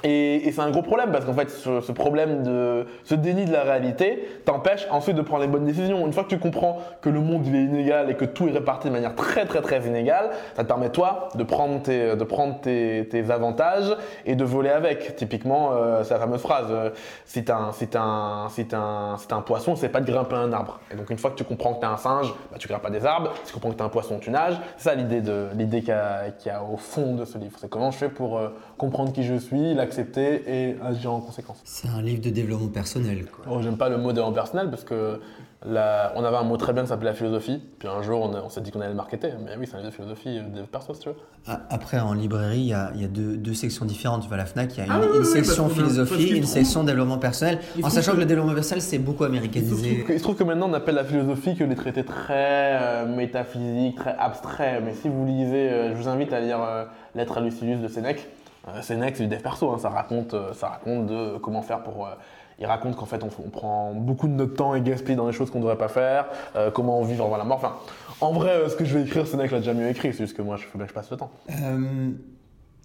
Et, 0.03 0.51
c'est 0.51 0.61
un 0.61 0.69
gros 0.71 0.81
problème 0.81 1.11
parce 1.11 1.25
qu'en 1.25 1.33
fait, 1.33 1.49
ce, 1.49 1.91
problème 1.91 2.43
de 2.43 2.85
ce 3.03 3.15
déni 3.15 3.45
de 3.45 3.51
la 3.51 3.63
réalité 3.63 4.27
t'empêche 4.45 4.87
ensuite 4.91 5.15
de 5.15 5.21
prendre 5.21 5.41
les 5.41 5.47
bonnes 5.47 5.65
décisions. 5.65 6.05
Une 6.05 6.13
fois 6.13 6.23
que 6.23 6.29
tu 6.29 6.37
comprends 6.37 6.79
que 7.01 7.09
le 7.09 7.19
monde 7.21 7.45
il 7.47 7.55
est 7.55 7.63
inégal 7.63 8.09
et 8.09 8.15
que 8.15 8.25
tout 8.25 8.47
est 8.47 8.51
réparti 8.51 8.87
de 8.87 8.93
manière 8.93 9.15
très 9.15 9.45
très 9.45 9.61
très 9.61 9.81
inégale, 9.87 10.29
ça 10.55 10.63
te 10.63 10.67
permet 10.67 10.89
toi 10.89 11.29
de 11.35 11.43
prendre 11.43 11.81
tes, 11.81 12.15
de 12.15 12.23
prendre 12.23 12.59
tes, 12.61 13.07
tes 13.09 13.31
avantages 13.31 13.95
et 14.25 14.35
de 14.35 14.43
voler 14.43 14.69
avec. 14.69 15.15
Typiquement, 15.15 15.71
euh, 15.73 16.03
c'est 16.03 16.13
la 16.13 16.19
fameuse 16.19 16.41
phrase 16.41 16.67
euh, 16.69 16.89
si 17.25 17.43
t'es 17.43 17.51
un, 17.51 17.71
un, 17.95 18.47
un, 18.73 19.15
un 19.31 19.41
poisson, 19.41 19.75
c'est 19.75 19.89
pas 19.89 20.01
de 20.01 20.11
grimper 20.11 20.35
un 20.35 20.51
arbre. 20.53 20.79
Et 20.91 20.95
donc 20.95 21.09
une 21.09 21.17
fois 21.17 21.31
que 21.31 21.35
tu 21.35 21.43
comprends 21.43 21.73
que 21.73 21.79
t'es 21.79 21.85
un 21.87 21.97
singe, 21.97 22.33
bah, 22.51 22.57
tu 22.59 22.67
grimpes 22.67 22.81
pas 22.81 22.89
des 22.89 23.05
arbres. 23.05 23.31
Si 23.43 23.47
tu 23.47 23.53
comprends 23.53 23.71
que 23.71 23.75
t'es 23.77 23.83
un 23.83 23.89
poisson, 23.89 24.19
tu 24.19 24.29
nages. 24.29 24.57
C'est 24.77 24.89
ça 24.89 24.95
l'idée 24.95 25.79
qu'il 25.79 25.89
y, 25.89 25.91
a- 25.91 26.29
qu'il 26.37 26.51
y 26.51 26.55
a 26.55 26.63
au 26.63 26.77
fond 26.77 27.15
de 27.15 27.25
ce 27.25 27.37
livre. 27.37 27.57
C'est 27.59 27.69
comment 27.69 27.91
je 27.91 27.97
fais 27.97 28.09
pour 28.09 28.37
euh, 28.37 28.49
comprendre 28.77 29.11
qui 29.11 29.23
je 29.23 29.35
suis, 29.35 29.73
l'accepter 29.85 30.43
et 30.47 30.75
agir 30.83 31.13
en 31.13 31.21
conséquence. 31.21 31.61
C'est 31.63 31.87
un 31.89 32.01
livre 32.01 32.21
de 32.21 32.29
développement 32.29 32.67
personnel. 32.67 33.25
Quoi. 33.25 33.45
Oh, 33.49 33.61
j'aime 33.61 33.77
pas 33.77 33.89
le 33.89 33.97
mot 33.97 34.11
développement 34.11 34.33
personnel 34.33 34.69
parce 34.69 34.83
que 34.83 35.19
la- 35.67 36.13
on 36.15 36.23
avait 36.23 36.37
un 36.37 36.43
mot 36.43 36.57
très 36.57 36.73
bien 36.73 36.83
qui 36.83 36.89
s'appelait 36.89 37.09
la 37.09 37.15
philosophie. 37.15 37.59
Puis 37.79 37.87
un 37.87 38.01
jour, 38.03 38.21
on, 38.21 38.35
a- 38.35 38.41
on 38.43 38.49
s'est 38.49 38.61
dit 38.61 38.69
qu'on 38.71 38.81
allait 38.81 38.89
le 38.91 38.95
marketer. 38.95 39.29
Mais 39.43 39.51
oui, 39.57 39.65
c'est 39.65 39.75
un 39.75 39.79
livre 39.79 39.89
de 39.89 39.95
philosophie, 39.95 40.37
euh, 40.37 40.61
de 40.61 40.61
perso, 40.63 40.93
si 40.93 40.99
tu 41.01 41.09
veux. 41.09 41.15
A- 41.47 41.61
Après, 41.71 41.99
en 41.99 42.13
librairie, 42.13 42.59
il 42.59 42.67
y 42.67 42.73
a, 42.73 42.91
il 42.93 43.01
y 43.01 43.05
a 43.05 43.07
deux, 43.07 43.35
deux 43.37 43.53
sections 43.55 43.85
différentes. 43.85 44.21
Tu 44.23 44.29
vas 44.29 44.35
à 44.35 44.39
la 44.39 44.45
FNAC, 44.45 44.73
il 44.75 44.77
y 44.77 44.81
a 44.81 44.85
une, 44.85 44.91
Ah 44.91 44.99
oui, 45.01 45.07
une 45.15 45.19
oui, 45.21 45.25
section 45.25 45.67
philosophie, 45.69 46.29
une 46.29 46.41
trouve- 46.43 46.53
section 46.53 46.83
développement 46.83 47.17
personnel. 47.17 47.59
il 47.77 47.83
En 47.85 47.89
sachant 47.89 48.11
que 48.11 48.17
que- 48.17 48.21
le 48.21 48.25
développement 48.27 48.53
personnel, 48.53 48.81
c'est 48.83 48.99
beaucoup 48.99 49.23
Il 49.23 49.27
se, 49.27 49.31
américanisé. 49.31 50.03
que, 50.03 50.13
il 50.13 50.19
se 50.19 50.23
trouve 50.23 50.35
que 50.35 50.43
maintenant 50.43 50.69
on 50.69 50.73
appelle 50.73 50.95
la 50.95 51.03
philosophie 51.03 51.55
que 51.55 51.63
les 51.63 51.75
traités 51.75 52.03
très 52.03 52.77
euh, 52.81 53.05
métaphysiques, 53.07 53.95
très 53.95 54.15
abstraits. 54.19 54.83
Mais 54.85 54.93
si 54.93 55.09
vous 55.09 55.25
lisez, 55.25 55.69
euh, 55.71 55.95
je 55.95 56.01
vous 56.01 56.07
invite 56.09 56.31
à 56.31 56.39
lire 56.41 56.59
euh, 56.61 56.85
Lettre 57.15 57.37
à 57.37 57.41
Lucilius 57.41 57.79
de 57.81 57.87
Sénèque. 57.87 58.27
Euh, 58.67 58.81
Sénèque, 58.81 59.15
c'est 59.17 59.23
du 59.23 59.29
dev 59.29 59.41
perso, 59.41 59.71
hein, 59.71 59.77
ça, 59.77 59.89
raconte, 59.89 60.33
euh, 60.33 60.53
ça 60.53 60.67
raconte 60.69 61.05
de 61.07 61.37
comment 61.37 61.61
faire 61.61 61.83
pour. 61.83 62.07
euh, 62.07 62.11
il 62.57 62.65
raconte 62.65 62.95
qu'en 62.95 63.05
fait 63.05 63.21
on, 63.21 63.29
on 63.45 63.49
prend 63.49 63.93
beaucoup 63.93 64.29
de 64.29 64.33
notre 64.33 64.53
temps 64.53 64.75
et 64.75 64.81
gaspille 64.81 65.17
dans 65.17 65.25
des 65.27 65.33
choses 65.33 65.51
qu'on 65.51 65.57
ne 65.57 65.63
devrait 65.63 65.77
pas 65.77 65.89
faire, 65.89 66.27
euh, 66.55 66.71
comment 66.71 67.01
vivre 67.03 67.25
avant 67.25 67.35
la 67.37 67.43
mort. 67.43 67.57
Enfin, 67.57 67.75
en 68.21 68.31
vrai, 68.31 68.51
euh, 68.51 68.69
ce 68.69 68.75
que 68.77 68.85
je 68.85 68.97
vais 68.97 69.03
écrire, 69.03 69.27
Sénèque 69.27 69.51
l'a 69.51 69.59
déjà 69.59 69.73
mieux 69.73 69.89
écrit, 69.89 70.13
c'est 70.13 70.23
juste 70.25 70.37
que 70.37 70.41
moi, 70.41 70.55
je 70.55 70.63
faut 70.65 70.77
bien 70.77 70.85
que 70.87 70.91
je 70.91 70.95
passe 70.95 71.11
le 71.11 71.17
temps. 71.17 71.31
Euh, 71.49 72.11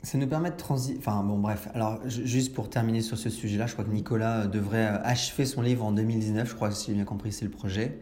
ça 0.02 0.18
nous 0.18 0.26
permet 0.26 0.50
de 0.50 0.56
transi... 0.56 0.96
Enfin 0.98 1.22
bon 1.22 1.38
bref, 1.38 1.68
alors 1.74 1.98
ju- 2.06 2.26
juste 2.26 2.52
pour 2.52 2.68
terminer 2.68 3.00
sur 3.00 3.16
ce 3.16 3.30
sujet-là, 3.30 3.66
je 3.66 3.74
crois 3.74 3.84
que 3.84 3.90
Nicolas 3.90 4.46
devrait 4.48 4.88
achever 5.04 5.46
son 5.46 5.62
livre 5.62 5.84
en 5.84 5.92
2019, 5.92 6.48
je 6.50 6.54
crois 6.56 6.68
que 6.68 6.74
si 6.74 6.86
j'ai 6.90 6.94
bien 6.96 7.04
compris 7.04 7.30
c'est 7.32 7.44
le 7.44 7.50
projet. 7.52 7.96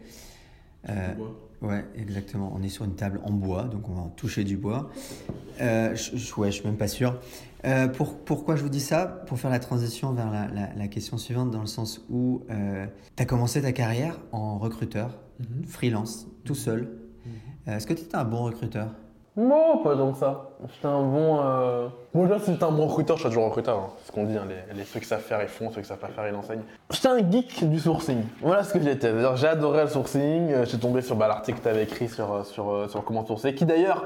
Euh, 0.89 1.13
ouais, 1.61 1.85
exactement, 1.95 2.51
on 2.55 2.61
est 2.63 2.69
sur 2.69 2.85
une 2.85 2.95
table 2.95 3.19
en 3.23 3.31
bois, 3.31 3.63
donc 3.63 3.89
on 3.89 3.93
va 3.93 4.01
en 4.01 4.09
toucher 4.09 4.43
du 4.43 4.57
bois. 4.57 4.89
Euh, 5.61 5.95
je, 5.95 6.15
je- 6.17 6.35
ouais, 6.35 6.51
je 6.51 6.57
suis 6.57 6.65
même 6.65 6.77
pas 6.77 6.87
sûr. 6.87 7.19
Euh, 7.65 7.87
pour, 7.89 8.17
pourquoi 8.19 8.55
je 8.55 8.63
vous 8.63 8.69
dis 8.69 8.79
ça? 8.79 9.05
Pour 9.05 9.37
faire 9.39 9.51
la 9.51 9.59
transition 9.59 10.13
vers 10.13 10.31
la, 10.31 10.47
la- 10.47 10.73
la 10.73 10.87
question 10.87 11.17
suivante, 11.17 11.51
dans 11.51 11.59
le 11.61 11.67
sens 11.67 12.05
où 12.09 12.43
tu 12.49 13.23
as 13.23 13.25
commencé 13.25 13.61
ta 13.61 13.71
carrière 13.73 14.19
en 14.31 14.57
recruteur, 14.57 15.19
freelance, 15.67 16.27
tout 16.45 16.55
seul. 16.55 16.89
Euh, 17.67 17.75
Est-ce 17.77 17.85
que 17.85 17.93
tu 17.93 18.03
étais 18.03 18.15
un 18.15 18.23
bon 18.25 18.43
recruteur? 18.43 18.95
Non, 19.37 19.77
pas 19.83 19.95
donc 19.95 20.17
ça. 20.17 20.49
J'étais 20.73 20.87
un 20.87 21.01
bon. 21.01 21.39
Euh... 21.41 21.87
Moi, 22.13 22.27
là, 22.27 22.37
si 22.39 22.51
j'étais 22.51 22.63
un 22.63 22.71
bon 22.71 22.87
recruteur, 22.87 23.15
je 23.15 23.21
serais 23.21 23.29
toujours 23.29 23.45
recruteur. 23.45 23.77
hein. 23.77 23.89
C'est 23.99 24.07
ce 24.07 24.11
qu'on 24.11 24.25
dit, 24.25 24.35
hein. 24.35 24.45
les, 24.75 24.83
ceux 24.83 24.99
qui 24.99 25.05
savent 25.05 25.21
faire, 25.21 25.41
ils 25.41 25.47
font, 25.47 25.71
ceux 25.71 25.81
qui 25.81 25.87
savent 25.87 25.97
pas 25.99 26.07
faire, 26.07 26.27
ils 26.27 26.35
enseignent. 26.35 26.63
J'étais 26.89 27.07
un 27.07 27.31
geek 27.31 27.69
du 27.69 27.79
sourcing. 27.79 28.23
Voilà 28.41 28.63
ce 28.63 28.73
que 28.73 28.81
j'étais. 28.81 29.13
D'ailleurs, 29.13 29.37
J'adorais 29.37 29.83
le 29.83 29.89
sourcing. 29.89 30.51
Euh, 30.51 30.65
J'étais 30.65 30.79
tombé 30.79 31.01
sur 31.01 31.15
bah, 31.15 31.27
l'article 31.27 31.59
que 31.59 31.63
tu 31.63 31.69
avais 31.69 31.83
écrit 31.83 32.09
sur, 32.09 32.33
euh, 32.33 32.43
sur, 32.43 32.69
euh, 32.71 32.87
sur 32.89 33.03
comment 33.05 33.25
sourcer, 33.25 33.53
qui 33.55 33.65
d'ailleurs 33.65 34.03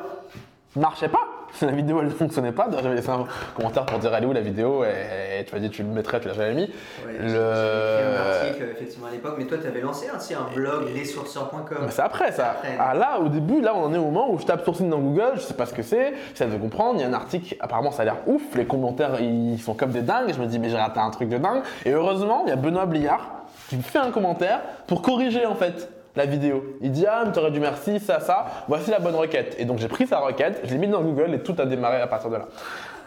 marchait 0.76 1.10
pas. 1.10 1.22
La 1.62 1.72
vidéo, 1.72 2.00
elle 2.00 2.08
ne 2.08 2.12
fonctionnait 2.12 2.52
pas. 2.52 2.66
D'ailleurs, 2.68 2.84
j'avais 2.84 2.96
laissé 2.96 3.10
un 3.10 3.26
commentaire 3.56 3.86
pour 3.86 4.00
dire, 4.00 4.14
elle 4.16 4.24
est 4.24 4.28
où 4.28 4.34
la 4.34 4.42
vidéo? 4.42 4.84
Et, 4.84 5.40
et 5.42 5.46
tu 5.46 5.54
m'as 5.54 5.62
dit, 5.62 5.70
tu 5.70 5.84
le 5.84 5.90
mettrais, 5.90 6.20
tu 6.20 6.28
l'as 6.28 6.34
jamais 6.34 6.54
mis. 6.56 6.74
Le- 7.20 8.72
effectivement 8.72 9.08
à 9.08 9.12
l'époque, 9.12 9.36
mais 9.38 9.46
toi 9.46 9.58
tu 9.62 9.68
avais 9.68 9.82
lancé 9.82 10.08
aussi 10.16 10.34
un 10.34 10.48
blog 10.54 10.94
lessourceurs.com. 10.94 11.78
Mais 11.86 11.92
c'est 11.92 12.02
après 12.02 12.32
ça. 12.32 12.52
Après. 12.52 12.76
Ah 12.80 12.94
là, 12.94 13.20
au 13.20 13.30
début, 13.30 13.62
là, 13.62 13.74
on 13.76 13.84
en 13.86 13.94
est 13.94 13.98
au 13.98 14.06
moment 14.06 14.32
où 14.32 14.40
je 14.40 14.46
tape 14.46 14.64
sourcing 14.66 14.90
dans 14.90 15.00
Google, 15.00 15.34
je 15.36 15.42
sais 15.42 15.54
pas 15.54 15.66
ce 15.66 15.74
que 15.74 15.84
c'est, 15.84 16.14
j'essaie 16.30 16.48
de 16.50 16.58
comprendre. 16.58 16.96
Il 16.96 17.02
y 17.02 17.04
a 17.04 17.08
un 17.08 17.14
article, 17.14 17.56
apparemment, 17.60 17.92
ça 17.92 18.02
a 18.02 18.06
l'air 18.06 18.18
ouf. 18.28 18.42
Les 18.56 18.66
commentaires, 18.66 19.22
ils 19.22 19.60
sont 19.62 19.74
comme 19.74 19.92
des 19.92 20.02
dingues. 20.02 20.34
Je 20.34 20.40
me 20.42 20.46
dis, 20.48 20.60
mais 20.60 20.70
j'ai 20.70 20.78
raté 20.78 21.00
un 21.00 21.10
truc 21.12 21.30
de 21.30 21.38
dingue. 21.38 21.62
Et 21.86 21.92
heureusement, 21.92 22.44
il 22.46 22.50
y 22.50 22.54
a 22.54 22.56
Benoît 22.56 22.86
Bliard 22.86 23.30
qui 23.70 23.78
me 23.78 23.82
fait 23.84 24.00
un 24.00 24.12
commentaire 24.12 24.60
pour 24.88 25.02
corriger 25.02 25.46
en 25.46 25.56
fait 25.56 25.90
la 26.16 26.26
vidéo. 26.26 26.64
Il 26.82 26.92
dit, 26.92 27.06
ah, 27.08 27.24
mais 27.26 27.32
t'aurais 27.32 27.52
dû 27.52 27.60
merci, 27.60 28.00
ça, 28.00 28.20
ça. 28.20 28.46
Voici 28.68 28.92
la 28.92 29.00
bonne 29.00 29.16
requête. 29.16 29.56
Et 29.60 29.66
donc, 29.66 29.80
j'ai 29.80 29.88
pris 29.88 30.06
sa 30.08 30.20
requête, 30.20 30.62
je 30.64 30.72
l'ai 30.74 30.78
mis 30.78 30.88
dans 30.88 31.02
Google 31.02 31.34
et 31.34 31.40
tout 31.40 31.56
a 31.58 31.66
démarré 31.66 32.02
à 32.02 32.08
partir 32.08 32.30
de 32.30 32.36
là. 32.38 32.46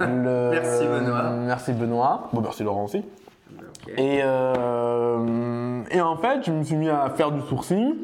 Le- 0.01 0.51
Merci, 0.61 0.85
Benoît. 0.87 1.23
Merci 1.31 1.73
Benoît. 1.73 2.29
Bon, 2.33 2.41
merci 2.41 2.63
Laurent 2.65 2.85
aussi. 2.85 3.03
Et, 3.97 4.21
euh, 4.23 5.81
et 5.91 6.01
en 6.01 6.17
fait, 6.17 6.41
je 6.45 6.51
me 6.51 6.63
suis 6.65 6.75
mis 6.77 6.89
à 6.89 7.09
faire 7.11 7.31
du 7.31 7.41
sourcing. 7.43 7.95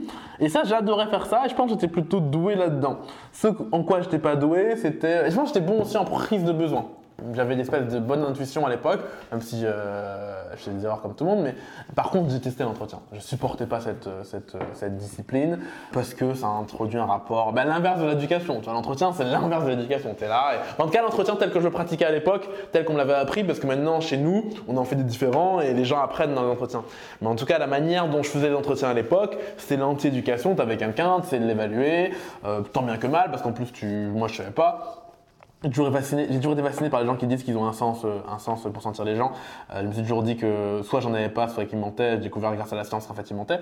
Et 0.41 0.49
ça, 0.49 0.63
j'adorais 0.65 1.07
faire 1.09 1.27
ça. 1.27 1.43
Et 1.47 1.49
je 1.49 1.55
pense 1.55 1.67
que 1.67 1.73
j'étais 1.73 1.89
plutôt 1.93 2.21
doué 2.21 2.55
là-dedans. 2.55 2.99
Ce 3.33 3.49
en 3.73 3.83
quoi 3.83 4.01
j'étais 4.01 4.19
pas 4.19 4.37
doué, 4.37 4.77
c'était. 4.77 5.31
Je 5.31 5.35
pense 5.37 5.51
que 5.53 5.59
j'étais 5.59 5.67
bon 5.73 5.83
aussi 5.83 5.97
en 5.97 6.05
prise 6.05 6.45
de 6.45 6.53
besoin. 6.53 6.87
J'avais 7.35 7.55
l'espèce 7.55 7.89
de 7.89 7.99
bonne 7.99 8.23
intuition 8.25 8.67
à 8.67 8.71
l'époque, 8.71 9.01
même 9.31 9.41
si 9.41 9.63
euh, 9.65 10.51
je 10.53 10.57
faisais 10.57 10.77
des 10.77 10.85
erreurs 10.85 11.01
comme 11.01 11.15
tout 11.15 11.25
le 11.25 11.31
monde. 11.31 11.43
Mais 11.43 11.55
par 11.95 12.11
contre, 12.11 12.31
j'ai 12.31 12.41
testé 12.41 12.65
l'entretien. 12.65 13.01
Je 13.13 13.21
supportais 13.21 13.67
pas 13.67 13.81
cette, 13.81 14.09
cette, 14.25 14.57
cette 14.75 14.97
discipline 14.97 15.59
parce 15.93 16.15
que 16.15 16.35
ça 16.35 16.47
introduit 16.47 16.99
un 16.99 17.07
rapport. 17.07 17.53
Ben, 17.53 17.65
l'inverse 17.65 18.01
de 18.01 18.07
l'éducation. 18.07 18.59
Tu 18.59 18.65
vois, 18.65 18.75
l'entretien, 18.75 19.13
c'est 19.13 19.25
l'inverse 19.25 19.65
de 19.65 19.71
l'éducation. 19.71 20.15
Tu 20.17 20.25
es 20.25 20.29
là. 20.29 20.53
En 20.79 20.85
tout 20.85 20.91
cas, 20.91 21.03
l'entretien 21.03 21.37
tel 21.37 21.51
que 21.51 21.61
je 21.61 21.65
le 21.65 21.71
pratiquais 21.71 22.05
à 22.05 22.11
l'époque, 22.13 22.49
tel 22.73 22.85
qu'on 22.85 22.93
me 22.95 22.99
l'avait 22.99 23.15
appris, 23.15 23.45
parce 23.45 23.59
que 23.59 23.67
maintenant, 23.67 24.01
chez 24.01 24.17
nous, 24.17 24.45
on 24.69 24.77
en 24.77 24.85
fait 24.85 24.97
des 24.97 25.05
différents 25.05 25.61
et 25.61 25.75
les 25.75 25.85
gens 25.85 26.01
apprennent 26.01 26.35
dans 26.35 26.43
l'entretien. 26.43 26.83
Mais 27.21 27.29
en 27.29 27.37
tout 27.37 27.47
cas, 27.47 27.59
la 27.59 27.67
manière 27.67 28.09
dont 28.09 28.23
je 28.23 28.31
faisais 28.31 28.49
l'entretien 28.49 28.89
à 28.89 28.95
l'époque, 28.95 29.37
c'était 29.57 29.77
l'anti-éducation. 29.77 30.55
Tu 30.55 30.63
avais 30.63 30.77
quelqu'un, 30.77 31.21
tu 31.21 31.29
sais 31.29 31.39
l'évaluer, 31.39 32.13
euh, 32.45 32.61
tant 32.61 32.83
bien 32.83 32.97
que 32.97 33.07
mal, 33.07 33.31
parce 33.31 33.43
qu'en 33.43 33.53
plus, 33.53 33.73
tu... 33.73 33.87
moi, 33.87 34.29
je 34.29 34.37
savais 34.37 34.51
pas. 34.51 35.02
J'ai 35.65 35.71
toujours, 35.71 35.89
été 35.89 36.63
fasciné, 36.63 36.91
par 36.91 37.01
les 37.01 37.07
gens 37.07 37.17
qui 37.17 37.29
disent 37.29 37.45
qu'ils 37.45 37.57
ont 37.57 37.67
un 37.67 37.73
sens, 37.73 38.05
euh, 38.05 38.19
un 38.29 38.39
sens 38.39 38.67
pour 38.73 38.83
sentir 38.83 39.05
les 39.05 39.15
gens. 39.15 39.31
Euh, 39.73 39.83
je 39.83 39.87
me 39.87 39.93
suis 39.93 40.03
toujours 40.03 40.25
dit 40.25 40.37
que 40.37 40.81
soit 40.83 41.01
j'en 41.01 41.15
avais 41.15 41.29
pas, 41.29 41.47
soit 41.47 41.67
qu'ils 41.67 41.79
mentaient. 41.79 42.15
J'ai 42.15 42.25
découvert 42.25 42.55
grâce 42.57 42.73
à 42.73 42.77
la 42.77 42.83
science 42.83 43.07
qu'en 43.07 43.15
fait 43.15 43.31
ils 43.31 43.37
mentaient. 43.37 43.61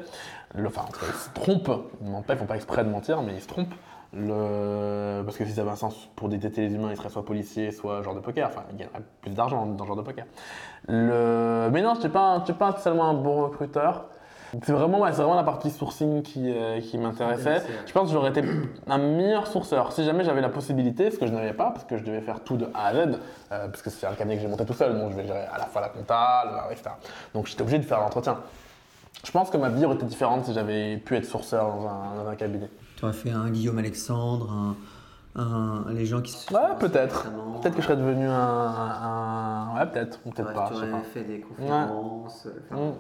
Enfin, 0.65 0.87
ils 1.03 1.15
se 1.15 1.31
trompent. 1.35 1.91
Ils 2.01 2.09
mentent 2.09 2.25
pas, 2.25 2.35
ils 2.35 2.39
font 2.39 2.47
pas 2.47 2.57
exprès 2.57 2.85
de 2.85 2.89
mentir, 2.89 3.21
mais 3.23 3.35
ils 3.35 3.43
se 3.43 3.49
trompent. 3.49 3.75
Parce 4.13 5.37
que 5.37 5.45
s'ils 5.45 5.61
avaient 5.61 5.71
un 5.71 5.77
sens 5.77 6.09
pour 6.17 6.31
détecter 6.31 6.63
les 6.63 6.75
humains, 6.75 6.89
ils 6.91 6.97
seraient 6.97 7.11
soit 7.11 7.25
policiers, 7.25 7.71
soit 7.71 8.03
joueurs 8.03 8.17
de 8.17 8.21
poker. 8.21 8.49
Enfin, 8.49 8.63
ils 8.71 8.79
gagneraient 8.79 9.03
plus 9.21 9.33
d'argent 9.33 9.67
dans 9.67 9.85
le 9.85 9.89
genre 9.89 9.97
de 9.97 10.03
poker. 10.03 10.25
Mais 10.89 11.83
non, 11.83 11.93
je 11.95 11.99
n'étais 11.99 12.09
pas, 12.09 12.41
pas 12.59 12.73
spécialement 12.73 13.11
un 13.11 13.15
bon 13.15 13.43
recruteur. 13.45 14.07
C'est 14.65 14.73
vraiment, 14.73 15.01
ouais, 15.01 15.11
c'est 15.13 15.19
vraiment 15.23 15.37
la 15.37 15.45
partie 15.45 15.71
sourcing 15.71 16.23
qui, 16.23 16.51
euh, 16.53 16.81
qui 16.81 16.99
m'intéressait. 16.99 17.63
Je 17.87 17.93
pense 17.93 18.09
que 18.09 18.13
j'aurais 18.15 18.31
été 18.31 18.43
un 18.89 18.99
meilleur 18.99 19.47
sourceur 19.47 19.93
si 19.93 20.05
jamais 20.05 20.25
j'avais 20.25 20.41
la 20.41 20.49
possibilité, 20.49 21.11
ce 21.11 21.19
que 21.19 21.27
je 21.27 21.33
n'avais 21.33 21.53
pas, 21.53 21.71
parce 21.71 21.85
que 21.85 21.97
je 21.97 22.03
devais 22.05 22.21
faire 22.21 22.41
tout 22.43 22.57
de 22.57 22.67
A 22.75 22.87
à 22.87 22.95
Z, 22.95 22.97
euh, 23.53 23.69
parce 23.69 23.81
que 23.83 23.91
c'est 23.91 24.07
un 24.07 24.15
cabinet 24.15 24.37
que 24.37 24.43
j'ai 24.43 24.49
monté 24.49 24.65
tout 24.65 24.73
seul, 24.75 24.99
donc 24.99 25.13
je 25.13 25.17
vais 25.17 25.25
gérer 25.27 25.45
à 25.53 25.59
la 25.59 25.67
fois 25.67 25.81
la 25.83 25.89
compta, 25.89 26.45
le- 26.69 26.73
etc. 26.73 26.91
Donc 27.35 27.47
j'étais 27.47 27.63
obligé 27.63 27.79
de 27.79 27.85
faire 27.85 28.01
l'entretien. 28.01 28.39
Je 29.25 29.31
pense 29.31 29.51
que 29.51 29.57
ma 29.57 29.69
vie 29.69 29.85
aurait 29.85 29.97
été 29.97 30.07
différente 30.07 30.45
si 30.47 30.53
j'avais 30.55 30.97
pu 30.97 31.15
être 31.17 31.27
sourceur 31.27 31.67
dans 31.69 31.87
un, 31.87 32.25
dans 32.25 32.29
un 32.31 32.35
cabinet. 32.37 32.71
Tu 32.97 33.05
aurais 33.05 33.13
fait 33.15 33.31
un 33.31 33.51
Guillaume 33.51 33.79
Alexandre, 33.79 34.51
un, 35.37 35.41
un- 35.41 35.85
les 35.93 36.07
gens 36.07 36.23
qui 36.23 36.33
se 36.33 36.53
Ouais, 36.53 36.61
peut-être. 36.79 37.29
Peut-être 37.61 37.75
que 37.77 37.83
je 37.83 37.87
serais 37.87 37.97
devenu 37.99 38.27
un. 38.27 38.33
un- 38.33 39.75
Ouais, 39.79 39.87
peut-être, 39.87 40.19
ou 40.27 40.31
peut-être 40.31 40.49
Ouais, 40.49 40.55
pas, 40.55 40.69
tu 40.69 40.75
je 40.75 40.81
sais 40.81 40.89
aurais 40.91 41.01
pas. 41.03 41.07
fait 41.15 41.23
des 41.23 41.41
conférences. 41.41 42.49
enfin, 42.73 42.81
Mm. 42.81 42.93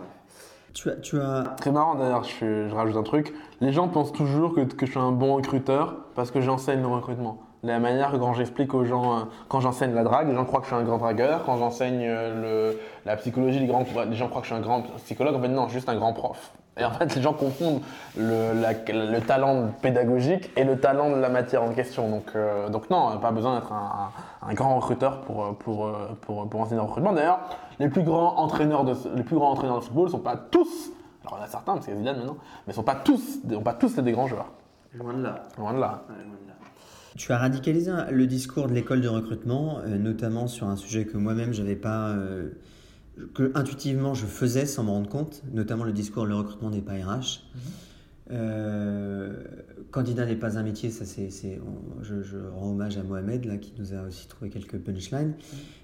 Très 0.72 1.72
marrant 1.72 1.94
d'ailleurs, 1.94 2.24
je, 2.24 2.70
rajoute 2.72 2.96
un 2.96 3.02
truc. 3.02 3.34
Les 3.60 3.72
gens 3.72 3.88
pensent 3.88 4.12
toujours 4.12 4.54
que, 4.54 4.60
que 4.60 4.86
je 4.86 4.90
suis 4.90 5.00
un 5.00 5.12
bon 5.12 5.34
recruteur 5.36 5.96
parce 6.14 6.30
que 6.30 6.40
j'enseigne 6.40 6.80
le 6.80 6.86
recrutement. 6.86 7.38
La 7.62 7.78
manière 7.78 8.12
quand 8.12 8.32
j'explique 8.32 8.72
aux 8.72 8.84
gens, 8.84 9.18
euh, 9.18 9.22
quand 9.48 9.60
j'enseigne 9.60 9.94
la 9.94 10.02
drague, 10.02 10.28
les 10.28 10.34
gens 10.34 10.46
croient 10.46 10.60
que 10.60 10.66
je 10.66 10.72
suis 10.72 10.80
un 10.80 10.84
grand 10.84 10.98
dragueur. 10.98 11.44
Quand 11.44 11.58
j'enseigne 11.58 12.06
euh, 12.06 12.72
la 13.04 13.16
psychologie, 13.16 13.58
les, 13.58 13.66
grands, 13.66 13.84
les 14.08 14.16
gens 14.16 14.28
croient 14.28 14.40
que 14.40 14.48
je 14.48 14.54
suis 14.54 14.60
un 14.60 14.64
grand 14.64 14.82
psychologue. 15.04 15.34
En 15.34 15.40
fait, 15.40 15.48
non, 15.48 15.68
juste 15.68 15.88
un 15.88 15.96
grand 15.96 16.14
prof. 16.14 16.52
Et 16.78 16.84
en 16.84 16.90
fait, 16.92 17.14
les 17.14 17.20
gens 17.20 17.32
confondent 17.34 17.80
le, 18.16 18.52
la- 18.60 18.72
le 18.72 19.20
talent 19.20 19.70
pédagogique 19.82 20.50
et 20.56 20.64
le 20.64 20.78
talent 20.78 21.10
de 21.10 21.20
la 21.20 21.28
matière 21.28 21.62
en 21.62 21.70
question. 21.72 22.08
Donc, 22.08 22.24
euh, 22.36 22.68
donc 22.68 22.88
non, 22.90 23.18
pas 23.18 23.32
besoin 23.32 23.56
d'être 23.56 23.72
un, 23.72 24.10
un- 24.44 24.48
un 24.48 24.54
grand 24.54 24.76
recruteur 24.76 25.20
pour, 25.22 25.44
euh, 25.44 25.52
pour, 25.52 25.86
euh, 25.86 25.92
pour, 26.22 26.48
pour 26.48 26.60
enseigner 26.60 26.76
le 26.80 26.86
recrutement. 26.86 27.12
D'ailleurs, 27.12 27.40
les 27.80 27.88
plus 27.88 28.02
grands 28.02 28.36
entraîneurs 28.38 28.84
de, 28.84 28.94
les 29.14 29.22
plus 29.24 29.36
grands 29.36 29.50
entraîneurs 29.50 29.80
de 29.80 29.84
football 29.84 30.06
ne 30.06 30.10
sont 30.10 30.18
pas 30.20 30.36
tous, 30.36 30.90
alors 31.24 31.36
il 31.38 31.40
y 31.40 31.42
en 31.42 31.44
a 31.44 31.48
certains, 31.48 31.72
parce 31.74 31.84
qu'il 31.86 31.94
y 31.94 31.96
a 31.96 32.00
Zidane 32.00 32.16
maintenant, 32.18 32.36
mais 32.66 32.72
ne 32.72 32.76
sont 32.76 32.82
pas 32.82 32.94
tous, 32.94 33.40
ont 33.52 33.60
pas 33.62 33.74
tous 33.74 33.96
des 33.96 34.12
grands 34.12 34.26
joueurs. 34.28 34.50
loin 34.94 35.12
de 35.12 35.22
là. 35.22 35.42
Loin 35.58 35.74
de 35.74 35.80
là. 35.80 36.04
Ouais, 36.08 36.14
loin 36.24 36.34
de 36.42 36.48
là. 36.48 36.54
Tu 37.18 37.32
as 37.32 37.38
radicalisé 37.38 37.90
le 38.10 38.26
discours 38.26 38.68
de 38.68 38.72
l'école 38.72 39.00
de 39.02 39.08
recrutement, 39.08 39.78
euh, 39.84 39.98
notamment 39.98 40.46
sur 40.46 40.68
un 40.68 40.76
sujet 40.76 41.04
que 41.04 41.16
moi-même 41.18 41.52
j'avais 41.52 41.74
pas, 41.76 42.10
euh, 42.10 42.56
que 43.34 43.52
intuitivement 43.54 44.14
je 44.14 44.26
faisais 44.26 44.66
sans 44.66 44.84
me 44.84 44.90
rendre 44.90 45.08
compte, 45.08 45.42
notamment 45.52 45.84
le 45.84 45.92
discours 45.92 46.26
le 46.26 46.34
recrutement 46.34 46.70
n'est 46.70 46.80
pas 46.80 46.92
RH. 46.92 47.44
Euh, 48.32 49.34
candidat 49.90 50.24
n'est 50.24 50.36
pas 50.36 50.56
un 50.56 50.62
métier, 50.62 50.90
ça 50.90 51.04
c'est, 51.04 51.30
je, 52.02 52.22
je, 52.22 52.38
rends 52.54 52.70
hommage 52.70 52.96
à 52.96 53.02
Mohamed 53.02 53.44
là, 53.44 53.56
qui 53.56 53.72
nous 53.76 53.92
a 53.92 54.02
aussi 54.02 54.28
trouvé 54.28 54.50
quelques 54.50 54.78
punchlines. 54.78 55.34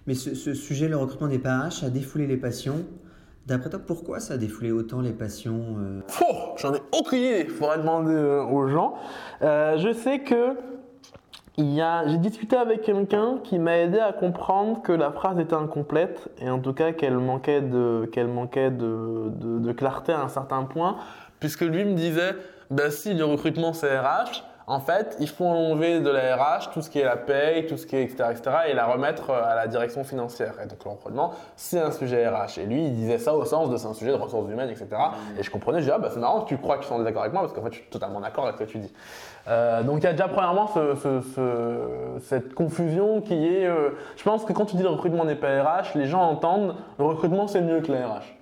Mais 0.07 0.15
ce, 0.15 0.35
ce 0.35 0.55
sujet, 0.55 0.89
le 0.89 0.97
recrutement 0.97 1.27
des 1.29 1.41
PAH, 1.41 1.85
a 1.85 1.91
défoulé 1.91 2.27
les 2.29 2.37
passions. 2.37 2.85
D'après 3.47 3.71
toi, 3.71 3.81
pourquoi 3.85 4.21
ça 4.21 4.35
a 4.35 4.37
défoulé 4.37 4.73
autant 4.73 5.01
les 5.01 5.13
passions 5.13 5.77
euh? 5.79 6.01
J'en 6.57 6.75
ai 6.75 6.81
aucune 6.93 7.19
idée, 7.19 7.45
il 7.49 7.51
faudrait 7.51 7.79
demander 7.79 8.15
euh, 8.15 8.45
aux 8.45 8.69
gens. 8.69 8.95
Euh, 9.43 9.79
je 9.79 9.93
sais 9.93 10.21
que 10.21 10.57
j'ai 11.59 12.19
discuté 12.19 12.57
avec 12.57 12.83
quelqu'un 12.83 13.39
qui 13.43 13.59
m'a 13.59 13.79
aidé 13.79 13.99
à 13.99 14.13
comprendre 14.13 14.83
que 14.83 14.93
la 14.93 15.11
phrase 15.11 15.39
était 15.39 15.55
incomplète 15.55 16.29
et 16.41 16.51
en 16.51 16.59
tout 16.59 16.75
cas 16.75 16.93
qu'elle 16.93 17.17
manquait, 17.17 17.63
de, 17.63 18.09
qu'elle 18.13 18.29
manquait 18.29 18.71
clarté 19.77 20.13
à 20.13 20.21
un 20.21 20.29
certain 20.29 20.65
point, 20.65 20.97
puisque 21.41 21.63
lui 21.63 21.85
me 21.85 21.95
disait, 21.95 22.35
ben 22.71 22.91
si 22.91 23.15
le 23.15 23.25
recrutement 23.25 23.73
c'est 23.73 23.99
RH, 23.99 24.45
en 24.69 24.81
fait, 24.81 25.17
il 25.21 25.29
faut 25.29 25.45
enlever 25.45 26.01
de 26.01 26.11
la 26.11 26.35
RH 26.35 26.71
tout 26.73 26.83
ce 26.83 26.91
qui 26.91 26.99
est 26.99 27.05
la 27.05 27.17
paye, 27.17 27.67
tout 27.67 27.77
ce 27.77 27.87
qui 27.87 27.95
est 27.95 28.03
etc., 28.03 28.31
etc., 28.33 28.57
et 28.69 28.75
la 28.75 28.87
remettre 28.87 29.31
euh, 29.31 29.41
à 29.45 29.55
la 29.55 29.69
direction 29.69 30.03
financière. 30.03 30.55
Et 30.61 30.67
donc, 30.67 30.85
le 30.85 30.91
recrutement, 30.91 31.35
c'est 31.55 31.79
un 31.79 31.93
sujet 31.93 32.27
RH. 32.29 32.59
Et 32.59 32.67
lui, 32.67 32.87
il 32.87 32.97
disait 32.97 33.19
ça 33.19 33.35
au 33.35 33.45
sens 33.45 33.71
de 33.71 33.77
c'est 33.77 33.87
un 33.87 33.95
sujet 33.95 34.11
de 34.11 34.17
ressources 34.17 34.51
humaines, 34.51 34.71
etc. 34.71 34.89
Et 35.39 35.45
je 35.45 35.51
comprenais, 35.53 35.79
je 35.79 35.85
disais, 35.85 35.95
ah, 35.95 36.01
bah, 36.01 36.09
c'est 36.13 36.19
marrant 36.19 36.41
que 36.41 36.49
tu 36.49 36.59
crois 36.59 36.79
qu'ils 36.79 36.89
sont 36.89 36.99
désaccord 36.99 37.23
avec 37.23 37.33
moi, 37.33 37.43
parce 37.43 37.53
qu'en 37.53 37.63
fait, 37.63 37.75
je 37.75 37.79
suis 37.79 37.91
totalement 37.91 38.19
d'accord 38.19 38.47
avec 38.47 38.59
ce 38.59 38.65
que 38.65 38.69
tu 38.69 38.79
dis. 38.79 38.93
Euh, 39.47 39.85
donc, 39.85 39.99
il 39.99 40.05
y 40.05 40.09
a 40.09 40.13
déjà, 40.13 40.27
premièrement, 40.27 40.69
cette 42.21 42.55
confusion 42.55 43.21
qui 43.21 43.47
est. 43.47 43.67
Euh, 43.67 43.91
je 44.17 44.25
pense 44.25 44.45
que 44.45 44.53
quand 44.53 44.65
tu 44.65 44.75
dis 44.75 44.83
le 44.83 44.89
recrutement 44.89 45.25
n'est 45.25 45.37
pas 45.37 45.63
RH, 45.63 45.95
les 45.95 46.07
gens 46.07 46.23
entendent 46.23 46.75
le 46.99 47.05
recrutement, 47.05 47.47
c'est 47.47 47.61
mieux 47.61 47.81
que 47.83 47.93
la 47.93 48.09
RH. 48.09 48.36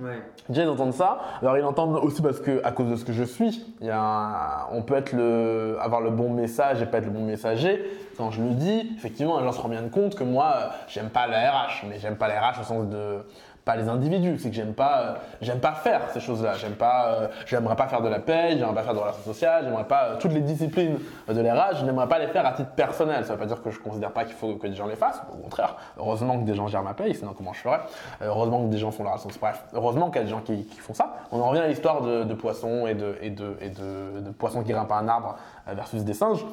Ouais. 0.00 0.22
Déjà, 0.48 0.64
ils 0.64 0.68
entendent 0.68 0.92
ça. 0.92 1.18
Alors, 1.40 1.56
ils 1.56 1.62
l'entendent 1.62 1.96
aussi 1.96 2.20
parce 2.20 2.40
que, 2.40 2.60
à 2.64 2.72
cause 2.72 2.90
de 2.90 2.96
ce 2.96 3.04
que 3.04 3.12
je 3.12 3.24
suis, 3.24 3.64
y 3.80 3.88
a 3.88 4.68
on 4.72 4.82
peut 4.82 4.94
être 4.94 5.12
le, 5.12 5.78
avoir 5.80 6.00
le 6.00 6.10
bon 6.10 6.30
message 6.30 6.82
et 6.82 6.86
pas 6.86 6.98
être 6.98 7.06
le 7.06 7.10
bon 7.10 7.24
messager. 7.24 7.82
Quand 8.18 8.30
je 8.30 8.42
le 8.42 8.50
dis, 8.50 8.92
effectivement, 8.96 9.38
les 9.38 9.44
gens 9.44 9.52
se 9.52 9.60
rendent 9.60 9.72
bien 9.72 9.88
compte 9.88 10.14
que 10.14 10.24
moi, 10.24 10.70
j'aime 10.88 11.08
pas 11.08 11.26
la 11.26 11.50
RH, 11.50 11.86
mais 11.88 11.98
j'aime 11.98 12.16
pas 12.16 12.28
la 12.28 12.40
RH 12.40 12.60
au 12.60 12.64
sens 12.64 12.88
de 12.88 13.18
pas 13.66 13.74
les 13.74 13.88
individus, 13.88 14.38
c'est 14.38 14.48
que 14.48 14.54
j'aime 14.54 14.74
pas, 14.74 15.16
euh, 15.42 15.54
pas 15.56 15.72
faire 15.72 16.02
ces 16.12 16.20
choses-là. 16.20 16.54
J'aime 16.54 16.76
pas, 16.76 17.08
euh, 17.08 17.28
j'aimerais 17.46 17.74
pas 17.74 17.88
faire 17.88 18.00
de 18.00 18.08
la 18.08 18.20
paix, 18.20 18.56
j'aimerais 18.56 18.76
pas 18.76 18.84
faire 18.84 18.94
de 18.94 19.00
relations 19.00 19.24
sociales, 19.24 19.64
j'aimerais 19.64 19.88
pas 19.88 20.04
euh, 20.04 20.16
toutes 20.20 20.30
les 20.30 20.40
disciplines 20.40 21.00
de 21.26 21.40
l'RH, 21.40 21.80
je 21.80 21.84
n'aimerais 21.84 22.06
pas 22.06 22.20
les 22.20 22.28
faire 22.28 22.46
à 22.46 22.52
titre 22.52 22.70
personnel. 22.70 23.24
Ça 23.24 23.32
veut 23.32 23.40
pas 23.40 23.46
dire 23.46 23.60
que 23.60 23.70
je 23.72 23.80
considère 23.80 24.12
pas 24.12 24.24
qu'il 24.24 24.36
faut 24.36 24.54
que 24.54 24.68
des 24.68 24.76
gens 24.76 24.86
les 24.86 24.94
fassent. 24.94 25.20
Au 25.32 25.42
contraire, 25.42 25.74
heureusement 25.98 26.38
que 26.38 26.44
des 26.44 26.54
gens 26.54 26.68
gèrent 26.68 26.84
ma 26.84 26.94
paye, 26.94 27.16
sinon 27.16 27.34
comment 27.36 27.52
je 27.52 27.60
ferais? 27.60 27.80
heureusement 28.20 28.64
que 28.64 28.70
des 28.70 28.78
gens 28.78 28.92
font 28.92 29.02
la 29.02 29.10
relation 29.10 29.30
bref, 29.40 29.64
heureusement 29.72 30.10
qu'il 30.10 30.20
y 30.20 30.20
a 30.20 30.24
des 30.24 30.30
gens 30.30 30.42
qui, 30.42 30.64
font 30.78 30.94
ça. 30.94 31.16
On 31.32 31.40
en 31.40 31.48
revient 31.48 31.62
à 31.62 31.66
l'histoire 31.66 32.02
de, 32.02 32.34
poissons 32.34 32.86
et 32.86 32.94
de, 32.94 33.18
et 33.20 33.30
de, 33.30 33.56
et 33.60 33.70
de, 33.70 34.20
de 34.20 34.30
poissons 34.30 34.62
qui 34.62 34.70
grimpent 34.70 34.92
à 34.92 34.98
un 34.98 35.08
arbre 35.08 35.36
versus 35.66 36.04
des 36.04 36.14
singes. 36.14 36.44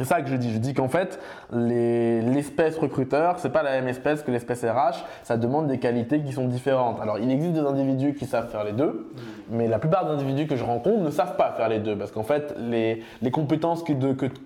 C'est 0.00 0.06
ça 0.06 0.22
que 0.22 0.30
je 0.30 0.36
dis. 0.36 0.50
Je 0.50 0.58
dis 0.58 0.72
qu'en 0.72 0.88
fait, 0.88 1.20
l'espèce 1.52 2.78
recruteur, 2.78 3.38
c'est 3.38 3.50
pas 3.50 3.62
la 3.62 3.72
même 3.72 3.86
espèce 3.86 4.22
que 4.22 4.30
l'espèce 4.30 4.64
RH. 4.64 5.04
Ça 5.24 5.36
demande 5.36 5.66
des 5.66 5.78
qualités 5.78 6.22
qui 6.22 6.32
sont 6.32 6.46
différentes. 6.46 6.98
Alors, 7.02 7.18
il 7.18 7.30
existe 7.30 7.52
des 7.52 7.60
individus 7.60 8.14
qui 8.14 8.24
savent 8.24 8.48
faire 8.48 8.64
les 8.64 8.72
deux, 8.72 9.12
mais 9.50 9.68
la 9.68 9.78
plupart 9.78 10.06
des 10.06 10.12
individus 10.12 10.46
que 10.46 10.56
je 10.56 10.64
rencontre 10.64 11.02
ne 11.02 11.10
savent 11.10 11.36
pas 11.36 11.52
faire 11.52 11.68
les 11.68 11.80
deux. 11.80 11.96
Parce 11.96 12.12
qu'en 12.12 12.22
fait, 12.22 12.54
les, 12.58 13.02
compétences 13.30 13.82
que, 13.82 13.92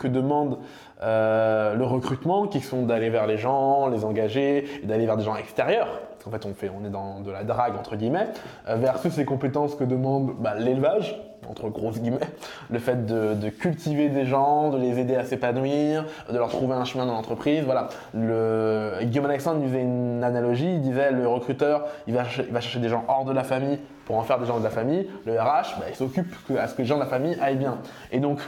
demande 0.08 0.58
euh, 1.04 1.74
le 1.74 1.84
recrutement, 1.84 2.48
qui 2.48 2.60
sont 2.60 2.82
d'aller 2.82 3.10
vers 3.10 3.28
les 3.28 3.38
gens, 3.38 3.86
les 3.86 4.04
engager, 4.04 4.64
d'aller 4.82 5.06
vers 5.06 5.16
des 5.16 5.24
gens 5.24 5.36
extérieurs, 5.36 6.00
en 6.26 6.30
fait 6.30 6.46
on, 6.46 6.54
fait, 6.54 6.70
on 6.70 6.84
est 6.86 6.90
dans 6.90 7.20
de 7.20 7.30
la 7.30 7.44
drague 7.44 7.76
entre 7.76 7.96
guillemets, 7.96 8.28
euh, 8.68 8.76
versus 8.76 9.16
les 9.16 9.24
compétences 9.24 9.74
que 9.74 9.84
demande 9.84 10.32
bah, 10.38 10.54
l'élevage, 10.58 11.20
entre 11.48 11.68
grosses 11.68 12.00
guillemets, 12.00 12.18
le 12.70 12.78
fait 12.78 13.06
de, 13.06 13.48
cultiver 13.48 14.08
des 14.08 14.24
gens, 14.24 14.70
de 14.70 14.78
les 14.78 14.98
aider 14.98 15.16
à 15.16 15.24
s'épanouir, 15.24 16.04
de 16.30 16.36
leur 16.36 16.48
trouver 16.48 16.74
un 16.74 16.84
chemin 16.84 17.06
dans 17.06 17.14
l'entreprise. 17.14 17.62
Voilà. 17.64 17.88
Le, 18.12 18.98
Guillaume 19.02 19.26
Alexandre 19.26 19.60
disait 19.60 19.82
une 19.82 20.22
analogie, 20.24 20.74
il 20.74 20.80
disait 20.80 21.10
le 21.10 21.26
recruteur, 21.28 21.86
il 22.06 22.14
va, 22.14 22.24
chercher, 22.24 22.44
il 22.48 22.52
va 22.52 22.60
chercher 22.60 22.80
des 22.80 22.88
gens 22.88 23.04
hors 23.08 23.24
de 23.24 23.32
la 23.32 23.44
famille 23.44 23.78
pour 24.06 24.16
en 24.16 24.22
faire 24.22 24.38
des 24.38 24.46
gens 24.46 24.58
de 24.58 24.64
la 24.64 24.70
famille. 24.70 25.08
Le 25.26 25.38
RH, 25.40 25.78
bah, 25.78 25.86
il 25.88 25.94
s'occupe 25.94 26.34
à 26.58 26.68
ce 26.68 26.74
que 26.74 26.82
les 26.82 26.88
gens 26.88 26.96
de 26.96 27.00
la 27.00 27.06
famille 27.06 27.36
aillent 27.40 27.56
bien. 27.56 27.78
Et 28.12 28.20
donc 28.20 28.40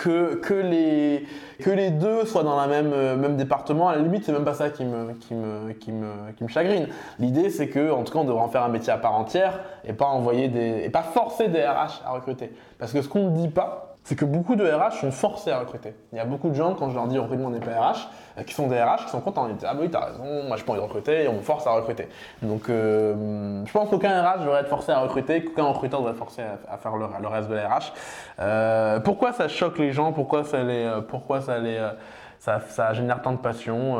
que, 0.00 0.54
les, 0.54 1.90
deux 1.90 2.24
soient 2.24 2.42
dans 2.42 2.60
le 2.62 2.68
même, 2.68 2.92
euh, 2.92 3.16
même 3.16 3.36
département, 3.36 3.88
à 3.88 3.96
la 3.96 4.02
limite, 4.02 4.24
c'est 4.24 4.32
même 4.32 4.44
pas 4.44 4.54
ça 4.54 4.70
qui 4.70 4.84
me 4.84 6.48
chagrine. 6.48 6.88
L'idée, 7.18 7.50
c'est 7.50 7.68
que, 7.68 7.90
en 7.90 8.02
tout 8.04 8.12
cas, 8.12 8.20
on 8.20 8.24
devrait 8.24 8.42
en 8.42 8.48
faire 8.48 8.62
un 8.62 8.68
métier 8.68 8.92
à 8.92 8.98
part 8.98 9.14
entière 9.14 9.60
et 9.84 9.92
pas 9.92 10.06
envoyer 10.06 10.48
des, 10.48 10.82
et 10.84 10.90
pas 10.90 11.02
forcer 11.02 11.48
des 11.48 11.62
RH 11.62 12.02
à 12.04 12.12
recruter. 12.12 12.52
Parce 12.78 12.92
que 12.92 13.02
ce 13.02 13.08
qu'on 13.08 13.30
ne 13.30 13.36
dit 13.36 13.48
pas, 13.48 13.89
c'est 14.04 14.16
que 14.16 14.24
beaucoup 14.24 14.56
de 14.56 14.64
RH 14.64 15.00
sont 15.00 15.10
forcés 15.10 15.50
à 15.50 15.58
recruter. 15.58 15.94
Il 16.12 16.16
y 16.16 16.20
a 16.20 16.24
beaucoup 16.24 16.48
de 16.48 16.54
gens, 16.54 16.74
quand 16.74 16.90
je 16.90 16.94
leur 16.94 17.06
dis 17.06 17.18
recrutement 17.18 17.50
n'est 17.50 17.60
pas 17.60 17.92
RH, 17.92 18.44
qui 18.46 18.54
sont 18.54 18.66
des 18.66 18.80
RH, 18.80 19.04
qui 19.04 19.10
sont 19.10 19.20
contents. 19.20 19.46
Ils 19.48 19.54
disent 19.54 19.66
Ah, 19.68 19.74
bah 19.74 19.80
oui, 19.82 19.90
t'as 19.90 20.06
raison, 20.06 20.44
moi 20.48 20.56
j'ai 20.56 20.64
pas 20.64 20.72
recruter, 20.72 21.24
et 21.24 21.28
on 21.28 21.34
me 21.34 21.40
force 21.40 21.66
à 21.66 21.72
recruter. 21.72 22.08
Donc, 22.42 22.68
euh, 22.68 23.62
je 23.64 23.72
pense 23.72 23.90
qu'aucun 23.90 24.22
RH 24.22 24.40
devrait 24.40 24.60
être 24.60 24.68
forcé 24.68 24.92
à 24.92 25.00
recruter, 25.00 25.44
qu'aucun 25.44 25.64
recruteur 25.64 26.00
devrait 26.00 26.12
être 26.12 26.18
forcé 26.18 26.42
à, 26.42 26.76
faire 26.78 26.96
le, 26.96 27.28
reste 27.28 27.48
de 27.48 27.54
la 27.54 27.68
RH. 27.68 27.92
Euh, 28.40 29.00
pourquoi 29.00 29.32
ça 29.32 29.48
choque 29.48 29.78
les 29.78 29.92
gens? 29.92 30.12
Pourquoi 30.12 30.44
ça 30.44 30.62
les. 30.64 30.84
Euh, 30.84 31.00
pourquoi 31.02 31.40
ça, 31.40 32.92
génère 32.94 33.22
tant 33.22 33.32
de 33.32 33.38
passion 33.38 33.98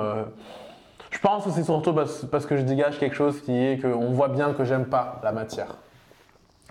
Je 1.11 1.19
pense 1.19 1.45
que 1.45 1.51
c'est 1.51 1.65
surtout 1.65 1.93
parce 1.93 2.47
que 2.47 2.57
je 2.57 2.63
dégage 2.63 2.99
quelque 2.99 3.17
chose 3.17 3.43
qui 3.43 3.53
est 3.53 3.83
qu'on 3.83 4.11
voit 4.11 4.29
bien 4.29 4.55
que 4.55 4.65
j'aime 4.65 4.87
pas 4.87 5.21
la 5.23 5.33
matière. 5.33 5.77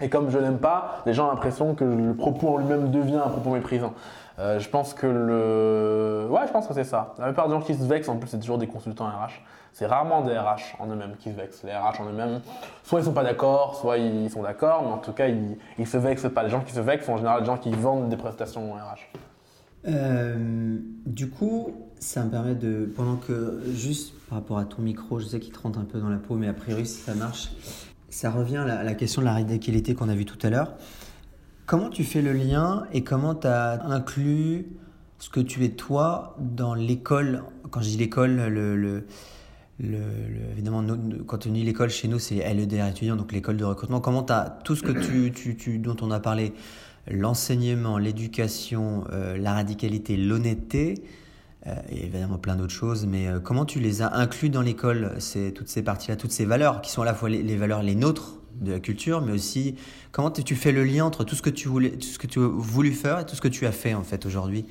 Et 0.02 0.10
comme 0.10 0.30
je 0.30 0.38
l'aime 0.38 0.60
pas, 0.60 1.02
les 1.06 1.14
gens 1.14 1.28
ont 1.28 1.32
l'impression 1.32 1.76
que 1.76 1.84
le 1.84 2.14
propos 2.14 2.50
en 2.50 2.58
lui-même 2.58 2.92
devient 2.92 3.22
un 3.24 3.30
propos 3.30 3.52
méprisant. 3.52 3.94
Euh, 4.40 4.60
je 4.60 4.70
pense 4.70 4.94
que 4.94 5.06
le. 5.06 6.28
Ouais, 6.30 6.48
je 6.48 6.52
pense 6.52 6.68
que 6.68 6.74
c'est 6.74 6.86
ça. 6.86 7.14
La 7.18 7.26
plupart 7.26 7.48
des 7.48 7.54
gens 7.54 7.62
qui 7.62 7.76
se 7.76 7.84
vexent, 7.84 8.08
en 8.08 8.18
plus, 8.18 8.30
c'est 8.30 8.40
toujours 8.40 8.58
des 8.58 8.68
consultants 8.68 9.06
RH. 9.06 9.42
C'est 9.74 9.86
rarement 9.86 10.22
des 10.22 10.38
RH 10.38 10.78
en 10.80 10.88
eux-mêmes 10.88 11.16
qui 11.20 11.32
se 11.32 11.36
vexent. 11.36 11.64
Les 11.64 11.74
RH 11.74 12.02
en 12.02 12.06
eux-mêmes, 12.06 12.42
soit 12.84 13.02
ils 13.02 13.06
sont 13.06 13.14
pas 13.14 13.24
d'accord, 13.24 13.76
soit 13.76 13.98
ils 13.98 14.30
sont 14.30 14.44
d'accord, 14.44 14.84
mais 14.84 14.92
en 14.92 14.98
tout 14.98 15.12
cas, 15.12 15.28
ils, 15.28 15.58
ils 15.78 15.88
se 15.88 15.98
vexent 15.98 16.30
pas. 16.34 16.44
Les 16.44 16.50
gens 16.50 16.62
qui 16.62 16.74
se 16.74 16.80
vexent 16.80 17.06
sont 17.06 17.14
en 17.14 17.18
général 17.18 17.42
des 17.42 17.46
gens 17.46 17.58
qui 17.58 17.72
vendent 17.72 18.10
des 18.10 18.18
prestations 18.18 18.74
RH. 18.74 19.20
Euh, 19.88 20.78
du 21.06 21.30
coup, 21.30 21.74
ça 22.00 22.24
me 22.24 22.30
permet 22.30 22.56
de. 22.56 22.90
Pendant 22.96 23.16
que. 23.16 23.62
Juste 23.74 24.14
par 24.30 24.40
rapport 24.40 24.58
à 24.58 24.66
ton 24.66 24.82
micro, 24.82 25.20
je 25.20 25.26
sais 25.26 25.40
qu'il 25.40 25.54
te 25.54 25.60
rentre 25.60 25.80
un 25.80 25.86
peu 25.86 26.00
dans 26.00 26.10
la 26.10 26.18
peau, 26.18 26.36
mais 26.36 26.48
a 26.48 26.54
priori, 26.54 26.86
si 26.86 27.02
ça 27.02 27.14
marche, 27.14 27.50
ça 28.10 28.32
revient 28.32 28.58
à 28.58 28.84
la, 28.84 28.94
question 28.94 29.22
de 29.22 29.26
la 29.26 29.34
radicalité 29.34 29.96
qu'on 29.96 30.10
a 30.10 30.16
vue 30.16 30.26
tout 30.26 30.38
à 30.46 30.50
l'heure. 30.50 30.74
Comment 31.66 31.90
tu 31.90 32.04
fais 32.04 32.22
le 32.22 32.34
lien 32.34 32.86
et 32.94 33.04
comment 33.04 33.36
tu 33.36 33.48
as 33.48 33.86
inclus 33.86 34.68
ce 35.20 35.30
que 35.30 35.40
tu 35.40 35.64
es 35.66 35.70
toi 35.70 36.36
dans 36.40 36.74
l'école? 36.74 37.44
Quand 37.70 37.82
je 37.82 37.90
dis 37.90 37.98
l'école, 37.98 38.48
le, 38.48 38.76
le, 38.76 39.06
évidemment, 40.52 40.84
quand 41.26 41.48
on 41.48 41.52
dit 41.52 41.64
l'école 41.64 41.90
chez 41.90 42.08
nous, 42.08 42.20
c'est 42.20 42.36
LEDR 42.54 42.88
étudiant, 42.88 43.16
donc 43.16 43.32
l'école 43.32 43.58
de 43.58 43.66
recrutement. 43.66 44.02
Comment 44.02 44.24
tu 44.24 44.34
as 44.34 44.60
tout 44.64 44.76
ce 44.76 44.84
que 44.84 44.92
tu, 44.92 45.78
dont 45.80 45.96
on 46.02 46.12
a 46.12 46.20
parlé, 46.20 46.54
l'enseignement, 47.10 47.98
l'éducation, 47.98 49.06
euh, 49.12 49.38
la 49.38 49.54
radicalité, 49.54 50.18
l'honnêteté, 50.18 51.04
et 51.66 52.06
évidemment 52.06 52.38
plein 52.38 52.56
d'autres 52.56 52.74
choses, 52.74 53.06
mais 53.06 53.28
euh, 53.28 53.40
comment 53.40 53.66
tu 53.66 53.80
les 53.80 54.02
as 54.02 54.16
inclus 54.16 54.50
dans 54.50 54.62
l'école, 54.62 55.18
toutes 55.56 55.68
ces 55.68 55.84
parties-là, 55.84 56.16
toutes 56.16 56.32
ces 56.32 56.46
valeurs 56.46 56.82
qui 56.82 56.90
sont 56.90 57.02
à 57.02 57.06
la 57.06 57.14
fois 57.14 57.30
les, 57.30 57.58
valeurs 57.58 57.84
les 57.84 57.96
nôtres 57.96 58.36
de 58.56 58.72
la 58.72 58.80
culture, 58.80 59.22
mais 59.22 59.34
aussi 59.34 59.76
comment 60.12 60.32
tu 60.32 60.56
fais 60.56 60.72
le 60.72 60.84
lien 60.84 61.06
entre 61.06 61.24
tout 61.24 61.36
ce 61.36 61.42
que 61.42 61.50
tu 61.50 61.68
voulais, 61.68 61.92
tout 61.92 62.08
ce 62.08 62.20
que 62.20 62.28
tu 62.28 62.40
as 62.40 62.48
voulu 62.48 62.92
faire 62.92 63.20
et 63.20 63.26
tout 63.26 63.36
ce 63.36 63.42
que 63.42 63.48
tu 63.48 63.66
as 63.66 63.72
fait 63.72 63.94
en 63.94 64.04
fait 64.04 64.26
aujourd'hui 64.26 64.66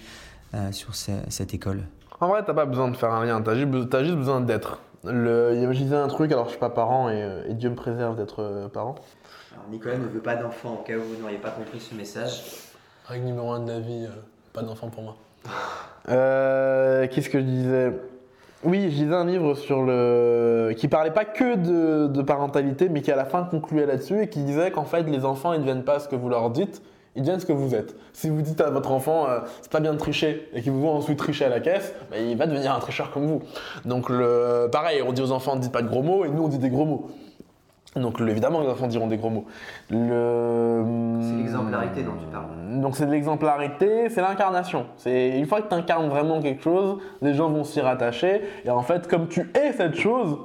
euh, 0.55 0.72
sur 0.72 0.94
cette 0.94 1.53
école? 1.53 1.83
En 2.20 2.29
vrai, 2.29 2.42
t'as 2.44 2.55
pas 2.55 2.66
besoin 2.66 2.90
de 2.90 2.96
faire 2.96 3.12
un 3.12 3.24
lien, 3.24 3.40
t'as 3.42 3.55
juste, 3.55 3.94
as 3.94 4.03
juste 4.03 4.16
besoin 4.16 4.40
d'être. 4.40 4.81
Je 5.05 5.72
disais 5.72 5.94
un 5.94 6.09
truc, 6.09 6.33
alors 6.33 6.46
je 6.46 6.51
suis 6.51 6.59
pas 6.59 6.70
parent 6.70 7.11
et, 7.11 7.44
Dieu 7.51 7.70
me 7.70 7.77
préserve 7.77 8.16
d'être 8.16 8.68
parent. 8.72 8.96
Nicolas 9.70 9.98
ne 9.98 10.07
veut 10.07 10.20
pas 10.20 10.37
d'enfant, 10.37 10.81
au 10.81 10.83
cas 10.83 10.96
où 10.96 11.03
vous 11.03 11.20
n'auriez 11.20 11.38
pas 11.38 11.51
compris 11.51 11.79
ce 11.79 11.94
message. 11.94 12.42
Règle 13.07 13.27
numéro 13.27 13.53
un 13.53 13.61
de 13.61 13.70
la 13.70 13.81
vie, 13.81 14.07
pas 14.53 14.62
d'enfant 14.62 14.88
pour 14.88 15.03
moi. 15.03 15.16
Euh, 16.09 17.07
qu'est-ce 17.09 17.29
que 17.29 17.38
je 17.38 17.44
disais? 17.44 17.92
Oui, 18.64 18.90
je 18.90 19.05
lisais 19.05 19.14
un 19.14 19.27
livre 19.27 19.55
sur 19.55 19.83
le 19.83 20.75
qui 20.77 20.88
parlait 20.88 21.12
pas 21.12 21.25
que 21.25 22.07
de, 22.07 22.23
parentalité, 22.23 22.88
mais 22.88 23.03
qui 23.03 23.12
à 23.12 23.16
la 23.16 23.25
fin 23.25 23.44
concluait 23.44 23.87
là-dessus 23.87 24.23
et 24.23 24.29
qui 24.29 24.42
disait 24.42 24.71
qu'en 24.73 24.85
fait 24.85 25.05
les 25.05 25.25
enfants 25.25 25.53
ils 25.53 25.61
ne 25.61 25.64
deviennent 25.64 25.85
pas 25.85 26.01
ce 26.01 26.09
que 26.09 26.16
vous 26.16 26.29
leur 26.29 26.51
dites, 26.51 26.83
ils 27.14 27.23
deviennent 27.23 27.38
ce 27.38 27.47
que 27.47 27.53
vous 27.53 27.77
êtes. 27.77 27.94
Si 28.12 28.29
vous 28.29 28.42
dites 28.42 28.61
à 28.61 28.71
votre 28.71 28.90
enfant 28.90 29.29
euh, 29.29 29.38
c'est 29.62 29.71
pas 29.71 29.79
bien 29.79 29.92
de 29.92 29.99
tricher 29.99 30.49
et 30.55 30.62
qu'il 30.62 30.73
vous 30.73 30.81
voit 30.81 30.90
ensuite 30.90 31.18
tricher 31.18 31.44
à 31.44 31.51
la 31.51 31.61
caisse, 31.61 31.94
bah, 32.11 32.16
il 32.18 32.37
va 32.37 32.47
devenir 32.47 32.75
un 32.75 32.81
tricheur 32.81 33.12
comme 33.12 33.27
vous. 33.27 33.42
Donc 33.85 34.09
le 34.09 34.68
pareil, 34.73 35.03
on 35.07 35.12
dit 35.12 35.23
aux 35.23 35.31
enfants 35.31 35.55
ne 35.55 35.61
dites 35.61 35.73
pas 35.73 35.83
de 35.83 35.88
gros 35.88 36.03
mots 36.03 36.25
et 36.25 36.29
nous 36.29 36.42
on 36.42 36.49
dit 36.49 36.59
des 36.59 36.71
gros 36.71 36.85
mots. 36.85 37.11
Donc 38.00 38.20
évidemment, 38.20 38.61
les 38.61 38.68
enfants 38.68 38.87
diront 38.87 39.06
des 39.06 39.16
gros 39.16 39.30
mots. 39.30 39.46
Le... 39.90 40.84
C'est 41.20 41.37
l'exemplarité 41.37 42.02
dont 42.02 42.16
tu 42.18 42.26
parles. 42.26 42.80
Donc 42.80 42.96
c'est 42.96 43.06
de 43.06 43.11
l'exemplarité, 43.11 44.08
c'est 44.11 44.20
l'incarnation. 44.20 44.87
C'est 44.96 45.38
une 45.38 45.46
fois 45.46 45.62
que 45.62 45.68
tu 45.68 45.74
incarnes 45.74 46.08
vraiment 46.08 46.40
quelque 46.40 46.62
chose, 46.62 46.98
les 47.22 47.34
gens 47.34 47.50
vont 47.50 47.64
s'y 47.64 47.80
rattacher. 47.80 48.42
Et 48.64 48.70
en 48.70 48.82
fait, 48.82 49.08
comme 49.08 49.28
tu 49.28 49.50
es 49.54 49.72
cette 49.72 49.96
chose, 49.96 50.38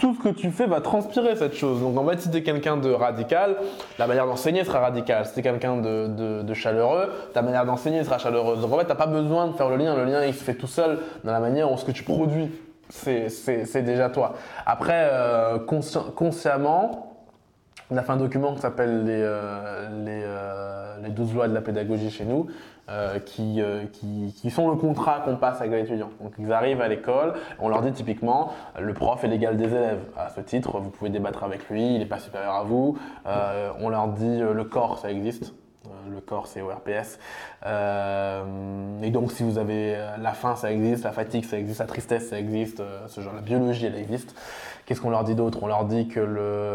tout 0.00 0.14
ce 0.14 0.28
que 0.28 0.34
tu 0.34 0.50
fais 0.50 0.66
va 0.66 0.80
transpirer 0.80 1.36
cette 1.36 1.54
chose. 1.54 1.82
Donc 1.82 1.96
en 1.98 2.06
fait, 2.08 2.20
si 2.20 2.30
tu 2.30 2.38
es 2.38 2.42
quelqu'un 2.42 2.78
de 2.78 2.90
radical, 2.90 3.56
la 3.98 4.06
manière 4.06 4.26
d'enseigner 4.26 4.64
sera 4.64 4.80
radicale. 4.80 5.26
Si 5.26 5.34
tu 5.34 5.40
es 5.40 5.42
quelqu'un 5.42 5.76
de, 5.76 6.54
chaleureux, 6.54 7.10
ta 7.34 7.42
manière 7.42 7.66
d'enseigner 7.66 8.02
sera 8.02 8.18
chaleureuse. 8.18 8.62
Donc 8.62 8.72
en 8.72 8.78
fait, 8.78 8.86
tu 8.86 8.94
pas 8.94 9.06
besoin 9.06 9.48
de 9.48 9.52
faire 9.52 9.68
le 9.68 9.76
lien. 9.76 9.94
Le 9.94 10.04
lien, 10.04 10.24
il 10.24 10.34
se 10.34 10.42
fait 10.42 10.54
tout 10.54 10.66
seul 10.66 10.98
dans 11.22 11.32
la 11.32 11.40
manière 11.40 11.68
dont 11.68 11.76
ce 11.76 11.84
que 11.84 11.92
tu 11.92 12.02
produis, 12.02 12.50
c'est 12.90 13.82
déjà 13.82 14.10
toi. 14.10 14.34
Après, 14.66 15.08
euh, 15.10 15.58
consciemment, 15.58 17.10
on 17.90 17.96
a 17.96 18.02
fait 18.02 18.12
un 18.12 18.16
document 18.16 18.54
qui 18.54 18.60
s'appelle 18.60 19.04
les, 19.04 19.20
euh, 19.20 19.88
les, 20.04 20.22
euh, 20.24 20.96
les, 21.02 21.10
12 21.10 21.34
lois 21.34 21.48
de 21.48 21.54
la 21.54 21.60
pédagogie 21.60 22.10
chez 22.10 22.24
nous, 22.24 22.46
euh, 22.88 23.18
qui, 23.18 23.60
qui, 24.32 24.50
sont 24.50 24.68
le 24.70 24.76
contrat 24.76 25.20
qu'on 25.24 25.36
passe 25.36 25.60
avec 25.60 25.72
les 25.72 25.80
étudiants. 25.80 26.10
Donc 26.20 26.32
ils 26.38 26.52
arrivent 26.52 26.80
à 26.80 26.88
l'école, 26.88 27.34
on 27.58 27.68
leur 27.68 27.82
dit 27.82 27.92
typiquement, 27.92 28.52
le 28.78 28.94
prof 28.94 29.22
est 29.24 29.28
l'égal 29.28 29.56
des 29.56 29.66
élèves. 29.66 30.02
À 30.16 30.28
ce 30.28 30.40
titre, 30.40 30.78
vous 30.78 30.90
pouvez 30.90 31.10
débattre 31.10 31.42
avec 31.42 31.68
lui, 31.68 31.94
il 31.94 31.98
n'est 31.98 32.06
pas 32.06 32.18
supérieur 32.18 32.54
à 32.54 32.62
vous. 32.62 32.96
on 33.80 33.88
leur 33.88 34.08
dit, 34.08 34.38
le 34.38 34.64
corps, 34.64 34.98
ça 34.98 35.10
existe. 35.10 35.52
Le 36.08 36.20
corps, 36.20 36.46
c'est 36.46 36.60
ORPS. 36.60 37.18
et 37.66 39.10
donc, 39.10 39.32
si 39.32 39.42
vous 39.42 39.58
avez 39.58 39.96
la 40.18 40.32
faim, 40.32 40.56
ça 40.56 40.72
existe, 40.72 41.04
la 41.04 41.12
fatigue, 41.12 41.44
ça 41.44 41.58
existe, 41.58 41.80
la 41.80 41.86
tristesse, 41.86 42.28
ça 42.28 42.38
existe, 42.38 42.82
ce 43.08 43.20
genre, 43.20 43.34
la 43.34 43.40
biologie, 43.40 43.86
elle 43.86 43.96
existe. 43.96 44.34
Qu'est-ce 44.90 45.00
qu'on 45.00 45.10
leur 45.10 45.22
dit 45.22 45.36
d'autre? 45.36 45.60
On 45.62 45.68
leur 45.68 45.84
dit 45.84 46.08
que 46.08 46.18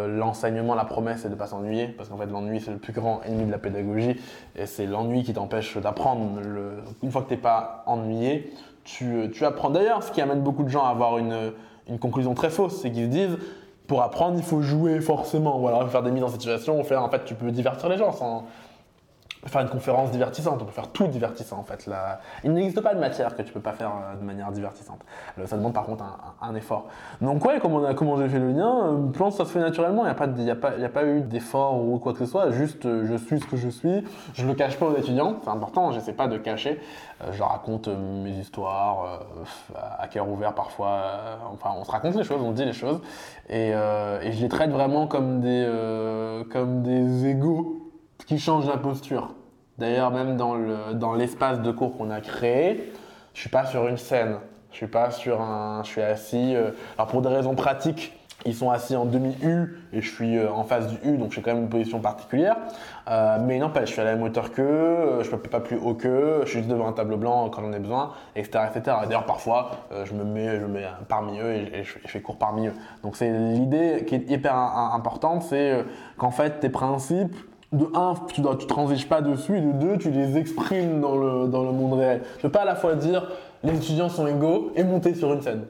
l'enseignement, 0.08 0.74
la 0.74 0.86
promesse, 0.86 1.24
c'est 1.24 1.28
de 1.28 1.34
ne 1.34 1.38
pas 1.38 1.48
s'ennuyer, 1.48 1.88
parce 1.88 2.08
qu'en 2.08 2.16
fait, 2.16 2.28
l'ennui, 2.28 2.62
c'est 2.62 2.72
le 2.72 2.78
plus 2.78 2.94
grand 2.94 3.22
ennemi 3.24 3.46
de 3.46 3.52
la 3.52 3.58
pédagogie, 3.58 4.16
et 4.56 4.66
c'est 4.68 4.86
l'ennui 4.86 5.24
qui 5.24 5.34
t'empêche 5.34 5.76
d'apprendre. 5.78 6.40
Une 7.04 7.12
fois 7.12 7.24
que 7.24 7.28
tu 7.28 7.34
n'es 7.34 7.42
pas 7.42 7.84
ennuyé, 7.88 8.54
tu, 8.86 9.30
apprends. 9.42 9.70
D'ailleurs, 9.70 10.02
ce 10.02 10.14
qui 10.14 10.22
amène 10.22 10.40
beaucoup 10.40 10.64
de 10.64 10.70
gens 10.70 10.86
à 10.86 10.92
avoir 10.92 11.18
une, 11.18 11.52
conclusion 12.00 12.34
très 12.36 12.50
fausse, 12.50 12.80
c'est 12.82 12.90
qu'ils 12.90 13.06
se 13.06 13.10
disent, 13.10 13.38
pour 13.86 14.02
apprendre, 14.02 14.38
il 14.38 14.44
faut 14.44 14.62
jouer 14.62 15.02
forcément. 15.02 15.60
Voilà, 15.60 15.86
faire 15.88 16.02
des 16.02 16.12
mises 16.12 16.24
en 16.24 16.30
situation, 16.30 16.82
faire, 16.86 17.04
en 17.04 17.10
fait, 17.10 17.26
tu 17.26 17.36
peux 17.36 17.52
divertir 17.52 17.90
les 17.90 17.98
gens 17.98 18.14
sans, 18.14 18.46
faire 19.46 19.62
une 19.62 19.70
conférence 19.70 20.12
divertissante, 20.12 20.60
on 20.62 20.66
peut 20.66 20.72
faire 20.72 20.90
tout 20.90 21.08
divertissant 21.08 21.60
en 21.60 21.64
fait. 21.64 21.88
Il 22.44 22.54
n'existe 22.54 22.82
pas 22.82 22.94
de 22.94 23.00
matière 23.00 23.36
que 23.36 23.42
tu 23.42 23.52
peux 23.52 23.60
pas 23.60 23.74
faire 23.74 23.92
euh, 23.92 24.16
de 24.16 24.24
manière 24.24 24.52
divertissante. 24.52 25.02
Euh, 25.40 25.46
ça 25.46 25.58
demande 25.58 25.74
par 25.74 25.86
contre 25.86 26.04
un, 26.42 26.56
effort. 26.56 26.88
Donc 27.22 27.44
ouais, 27.46 27.60
comment, 27.62 27.94
comment 27.94 28.18
j'ai 28.18 28.30
fait 28.30 28.40
le 28.40 28.52
lien 28.52 28.86
euh, 28.86 28.98
Je 29.14 29.18
pense 29.18 29.34
que 29.34 29.44
ça 29.44 29.46
se 29.46 29.54
fait 29.54 29.60
naturellement, 29.60 30.04
il 30.04 30.44
n'y 30.44 30.50
a, 30.50 30.56
pas 30.56 30.70
a, 30.70 30.86
a 30.86 30.90
pas 30.90 31.06
eu 31.06 31.22
d'effort 31.22 31.80
ou 31.80 32.00
quoi 32.00 32.14
que 32.14 32.20
ce 32.20 32.26
soit, 32.26 32.52
juste 32.52 32.84
je 32.84 33.16
suis 33.16 33.40
ce 33.40 33.46
que 33.46 33.58
je 33.58 33.70
suis, 33.70 34.04
je 34.34 34.46
le 34.48 34.54
cache 34.54 34.80
pas 34.80 34.88
aux 34.88 34.96
étudiants, 34.96 35.38
c'est 35.44 35.50
important, 35.50 35.92
j'essaie 35.92 36.14
pas 36.14 36.28
de 36.28 36.38
cacher, 36.38 36.80
je 37.32 37.44
raconte 37.44 37.88
mes 37.88 38.32
histoires 38.32 39.20
à 40.00 40.08
cœur 40.08 40.30
ouvert 40.30 40.54
parfois, 40.54 41.02
enfin 41.52 41.72
on 41.78 41.84
se 41.84 41.92
raconte 41.92 42.16
les 42.16 42.24
choses, 42.24 42.42
on 42.42 42.52
dit 42.52 42.66
les 42.66 42.74
choses, 42.74 43.02
et, 43.50 43.70
et 43.70 44.32
je 44.32 44.42
les 44.42 44.50
traite 44.50 44.72
vraiment 44.72 45.08
comme 45.08 45.42
des, 45.42 45.70
comme 46.52 46.84
des 46.84 47.28
égaux 47.28 47.86
qui 48.26 48.40
change 48.40 48.68
la 48.68 48.78
posture. 48.78 49.34
D'ailleurs, 49.78 50.12
même 50.12 50.38
dans 50.38 51.14
l'espace 51.16 51.62
de 51.62 51.72
cours 51.72 51.98
qu'on 51.98 52.10
a 52.10 52.22
créé, 52.22 52.94
je 53.34 53.42
suis 53.42 53.50
pas 53.50 53.66
sur 53.66 53.88
une 53.88 53.98
scène. 53.98 54.38
Je 54.72 54.78
suis 54.78 54.88
pas 54.88 55.10
sur 55.12 55.40
un. 55.42 55.84
Je 55.84 55.90
suis 55.90 56.02
assis. 56.02 56.54
Euh, 56.54 56.72
alors 56.98 57.08
pour 57.08 57.22
des 57.22 57.30
raisons 57.30 57.56
pratiques, 57.56 58.18
ils 58.46 58.54
sont 58.54 58.72
assis 58.72 58.96
en 58.96 59.06
demi-U 59.06 59.80
et 59.94 60.02
je 60.02 60.14
suis 60.14 60.38
euh, 60.38 60.52
en 60.52 60.66
face 60.66 60.88
du 60.88 60.98
U, 61.10 61.18
donc 61.18 61.32
j'ai 61.32 61.42
quand 61.42 61.54
même 61.54 61.64
une 61.64 61.70
position 61.70 62.00
particulière. 62.00 62.58
Euh, 63.10 63.38
mais 63.42 63.58
non, 63.58 63.70
pas, 63.70 63.86
je 63.86 63.92
suis 63.92 64.02
à 64.02 64.04
la 64.04 64.16
même 64.16 64.24
hauteur 64.24 64.52
qu'eux, 64.52 65.22
je 65.22 65.32
ne 65.32 65.36
peux 65.38 65.50
pas 65.50 65.62
plus 65.62 65.78
haut 65.78 65.94
qu'eux, 65.94 66.42
je 66.44 66.50
suis 66.50 66.60
juste 66.60 66.70
devant 66.70 66.90
un 66.90 66.92
tableau 66.92 67.16
blanc 67.16 67.50
quand 67.50 67.64
on 67.64 67.72
a 67.72 67.80
besoin, 67.80 68.12
etc. 68.36 68.66
etc. 68.70 68.98
D'ailleurs, 69.06 69.26
parfois, 69.26 69.72
je 70.04 70.14
me 70.14 70.26
mets, 70.26 70.60
je 70.60 70.66
mets 70.66 70.86
parmi 71.08 71.40
eux 71.40 71.54
et, 71.54 71.84
je, 71.84 71.98
fais 72.08 72.22
cours 72.22 72.38
parmi 72.38 72.68
eux. 72.68 72.74
Donc 73.02 73.16
c'est 73.16 73.32
l'idée 73.32 74.04
qui 74.06 74.16
est 74.16 74.30
hyper 74.30 74.56
importante, 74.56 75.42
c'est 75.44 75.86
qu'en 76.18 76.32
fait, 76.32 76.60
tes 76.60 76.70
principes, 76.70 77.36
de 77.72 77.88
un, 77.94 78.14
tu 78.34 78.42
ne 78.42 78.54
transiges 78.54 79.08
pas 79.08 79.22
dessus, 79.22 79.58
et 79.58 79.62
de 79.62 79.72
deux, 79.74 79.98
tu 79.98 80.12
les 80.12 80.38
exprimes 80.38 81.02
dans 81.02 81.18
le, 81.18 81.48
dans 81.48 81.64
le 81.64 81.72
monde 81.72 81.94
réel. 81.94 82.22
Tu 82.38 82.44
peux 82.44 82.50
pas 82.50 82.62
à 82.62 82.66
la 82.66 82.76
fois 82.76 82.96
dire 82.96 83.28
les 83.64 83.76
étudiants 83.76 84.10
sont 84.10 84.28
égaux 84.28 84.72
et 84.76 84.84
monter 84.84 85.16
sur 85.16 85.34
une 85.34 85.42
scène. 85.42 85.66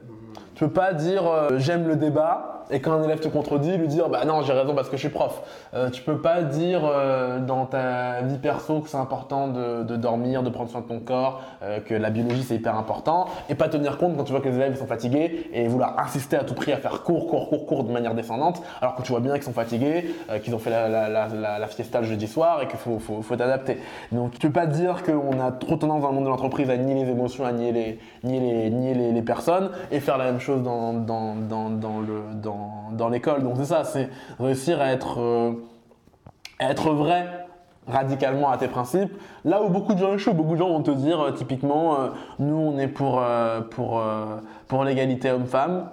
Tu 0.56 0.64
peux 0.64 0.72
pas 0.72 0.94
dire 0.94 1.26
euh, 1.26 1.58
j'aime 1.58 1.86
le 1.86 1.96
débat 1.96 2.56
et 2.70 2.80
quand 2.80 2.92
un 2.92 3.02
élève 3.02 3.20
te 3.20 3.28
contredit, 3.28 3.76
lui 3.76 3.86
dire 3.86 4.08
bah 4.08 4.24
non 4.24 4.42
j'ai 4.42 4.52
raison 4.52 4.74
parce 4.74 4.88
que 4.88 4.96
je 4.96 5.02
suis 5.02 5.08
prof. 5.08 5.42
Euh, 5.74 5.90
tu 5.90 6.02
peux 6.02 6.18
pas 6.18 6.42
dire 6.42 6.82
euh, 6.84 7.38
dans 7.38 7.66
ta 7.66 8.22
vie 8.22 8.38
perso 8.38 8.80
que 8.80 8.88
c'est 8.88 8.96
important 8.96 9.48
de, 9.48 9.96
dormir, 9.96 10.42
de 10.42 10.50
prendre 10.50 10.70
soin 10.70 10.80
de 10.80 10.86
ton 10.86 10.98
corps, 10.98 11.42
euh, 11.62 11.80
que 11.80 11.94
la 11.94 12.10
biologie 12.10 12.42
c'est 12.42 12.56
hyper 12.56 12.76
important 12.76 13.26
et 13.48 13.54
pas 13.54 13.68
tenir 13.68 13.98
compte 13.98 14.16
quand 14.16 14.24
tu 14.24 14.32
vois 14.32 14.40
que 14.40 14.48
les 14.48 14.56
élèves 14.56 14.78
sont 14.78 14.86
fatigués 14.86 15.48
et 15.52 15.68
vouloir 15.68 15.98
insister 15.98 16.36
à 16.36 16.44
tout 16.44 16.54
prix 16.54 16.72
à 16.72 16.76
faire 16.76 17.02
court, 17.02 17.28
court, 17.28 17.48
court, 17.48 17.66
court 17.66 17.84
de 17.84 17.92
manière 17.92 18.14
descendante 18.14 18.62
alors 18.80 18.96
que 18.96 19.02
tu 19.02 19.12
vois 19.12 19.20
bien 19.20 19.34
qu'ils 19.34 19.44
sont 19.44 19.52
fatigués, 19.52 20.14
qu'ils 20.42 20.54
ont 20.54 20.58
fait 20.58 20.70
la, 20.70 20.88
la, 20.88 21.08
la, 21.08 21.58
la, 21.58 21.66
fiesta 21.66 22.00
le 22.00 22.06
jeudi 22.06 22.26
soir 22.26 22.62
et 22.62 22.66
qu'il 22.66 22.78
faut, 22.78 22.98
faut, 22.98 23.22
faut 23.22 23.36
t'adapter. 23.36 23.78
Donc 24.12 24.32
tu 24.32 24.48
peux 24.48 24.52
pas 24.52 24.66
dire 24.66 25.02
qu'on 25.04 25.40
a 25.40 25.52
trop 25.52 25.76
tendance 25.76 26.02
dans 26.02 26.08
le 26.08 26.14
monde 26.14 26.24
de 26.24 26.30
l'entreprise 26.30 26.68
à 26.70 26.76
nier 26.76 27.04
les 27.04 27.10
émotions, 27.10 27.44
à 27.44 27.52
nier 27.52 27.72
les, 27.72 27.98
nier 28.24 28.40
les, 28.40 28.70
nier 28.70 28.94
les, 28.94 29.12
les 29.12 29.22
personnes 29.22 29.70
et 29.90 30.00
faire 30.00 30.18
la 30.18 30.24
même 30.24 30.40
chose 30.40 30.45
dans, 30.50 30.92
dans, 30.92 31.34
dans, 31.34 31.70
dans 31.70 32.00
le 32.00 32.22
dans 32.42 32.76
dans, 32.92 33.08
l'école. 33.08 33.42
Donc 33.42 33.54
c'est 33.56 33.66
ça, 33.66 33.84
c'est 33.84 34.08
réussir 34.38 34.80
à 34.80 34.92
être, 34.92 35.20
euh, 35.20 35.52
vrai 36.60 37.46
radicalement 37.86 38.50
à 38.50 38.56
tes 38.56 38.68
principes. 38.68 39.12
Là 39.44 39.62
où 39.62 39.68
beaucoup 39.68 39.94
de 39.94 39.98
gens 39.98 40.14
échouent, 40.14 40.34
beaucoup 40.34 40.54
de 40.54 40.58
gens 40.58 40.68
vont 40.68 40.82
te 40.82 40.90
dire 40.90 41.20
euh, 41.20 41.30
typiquement, 41.32 42.00
euh, 42.00 42.08
nous 42.38 42.56
on 42.56 42.78
est 42.78 42.88
pour, 42.88 43.22
l'égalité 44.84 45.30
homme-femme. 45.30 45.90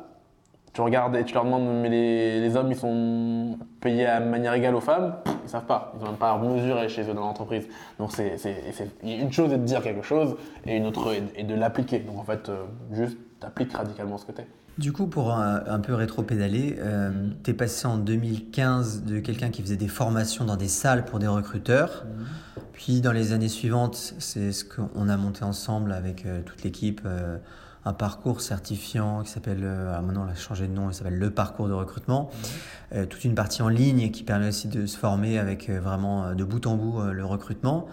Tu 0.74 0.82
regardes 0.82 1.16
et 1.16 1.24
tu 1.24 1.36
leur 1.36 1.46
demandes, 1.46 1.68
mais 1.68 1.90
les, 1.90 2.58
hommes 2.58 2.72
ils 2.72 2.76
sont 2.76 3.60
payés 3.80 4.08
à 4.08 4.20
manière 4.20 4.56
égale 4.56 4.74
aux 4.74 4.82
femmes 4.82 5.18
Ils 5.44 5.50
savent 5.50 5.66
pas, 5.66 5.94
ils 5.94 6.00
n'ont 6.00 6.08
même 6.08 6.18
pas 6.18 6.36
mesuré 6.36 6.90
chez 6.90 7.04
eux 7.04 7.14
dans 7.14 7.22
l'entreprise. 7.22 7.68
Donc 8.00 8.12
c'est, 8.12 8.40
une 9.04 9.32
chose 9.32 9.54
est 9.54 9.60
de 9.60 9.66
dire 9.66 9.84
quelque 9.84 10.02
chose 10.02 10.36
et 10.66 10.78
une 10.78 10.88
autre 10.88 11.14
est, 11.36 11.44
de 11.44 11.54
l'appliquer. 11.54 12.00
Donc 12.00 12.18
en 12.18 12.24
fait, 12.24 12.50
juste 12.92 13.20
t'appliques 13.44 13.74
radicalement 13.74 14.18
ce 14.18 14.26
que 14.26 14.32
tu 14.32 14.42
es. 14.42 14.48
Du 14.80 14.92
coup, 14.92 15.06
pour 15.06 15.32
un, 15.32 15.80
peu 15.80 15.94
rétro-pédaler, 15.94 16.78
euh, 16.80 17.12
tu 17.44 17.52
es 17.52 17.54
passé 17.54 17.86
en 17.86 17.98
2015 17.98 19.04
de 19.04 19.20
quelqu'un 19.20 19.50
qui 19.52 19.62
faisait 19.62 19.78
des 19.78 19.88
formations 19.88 20.46
dans 20.46 20.56
des 20.56 20.68
salles 20.68 21.06
pour 21.06 21.20
des 21.20 21.28
recruteurs. 21.28 22.06
Mhm. 22.06 22.26
Puis 22.74 23.02
dans 23.02 23.12
les 23.12 23.34
années 23.34 23.50
suivantes, 23.50 24.16
c'est 24.18 24.52
ce 24.52 24.66
qu'on 24.66 25.10
a 25.10 25.18
monté 25.18 25.44
ensemble 25.44 25.92
avec 25.92 26.26
euh, 26.26 26.42
toute 26.42 26.64
l'équipe, 26.64 27.02
euh, 27.06 27.38
un 27.86 27.94
parcours 27.94 28.42
certifiant 28.42 29.22
qui 29.22 29.30
s'appelle, 29.30 29.60
maintenant 29.60 30.26
on 30.28 30.32
a 30.32 30.36
changé 30.36 30.68
de 30.68 30.74
nom, 30.74 30.90
il 30.90 30.94
s'appelle 30.94 31.20
le 31.20 31.30
parcours 31.30 31.68
de 31.68 31.74
recrutement. 31.74 32.32
Mhm. 32.94 33.08
toute 33.08 33.26
une 33.26 33.36
partie 33.36 33.62
en 33.62 33.68
ligne 33.68 34.10
qui 34.10 34.24
permet 34.24 34.48
aussi 34.48 34.70
de 34.70 34.86
se 34.86 34.98
former 34.98 35.38
avec 35.38 35.70
vraiment 35.70 36.34
de 36.34 36.44
bout 36.46 36.66
en 36.66 36.78
bout 36.78 37.02
le 37.12 37.26
recrutement. 37.26 37.88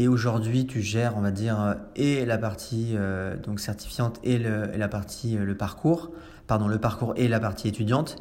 Et 0.00 0.08
aujourd'hui, 0.08 0.66
tu 0.66 0.80
gères, 0.80 1.18
on 1.18 1.20
va 1.20 1.30
dire, 1.30 1.60
euh, 1.60 1.74
et 1.94 2.24
la 2.24 2.38
partie 2.38 2.94
euh, 2.94 3.36
donc 3.36 3.60
certifiante 3.60 4.18
et, 4.24 4.38
le, 4.38 4.70
la 4.74 4.88
partie 4.88 5.36
euh, 5.36 5.44
le 5.44 5.54
parcours, 5.54 6.10
pardon, 6.46 6.68
le 6.68 6.78
parcours 6.78 7.12
et 7.16 7.28
la 7.28 7.38
partie 7.38 7.68
étudiante. 7.68 8.16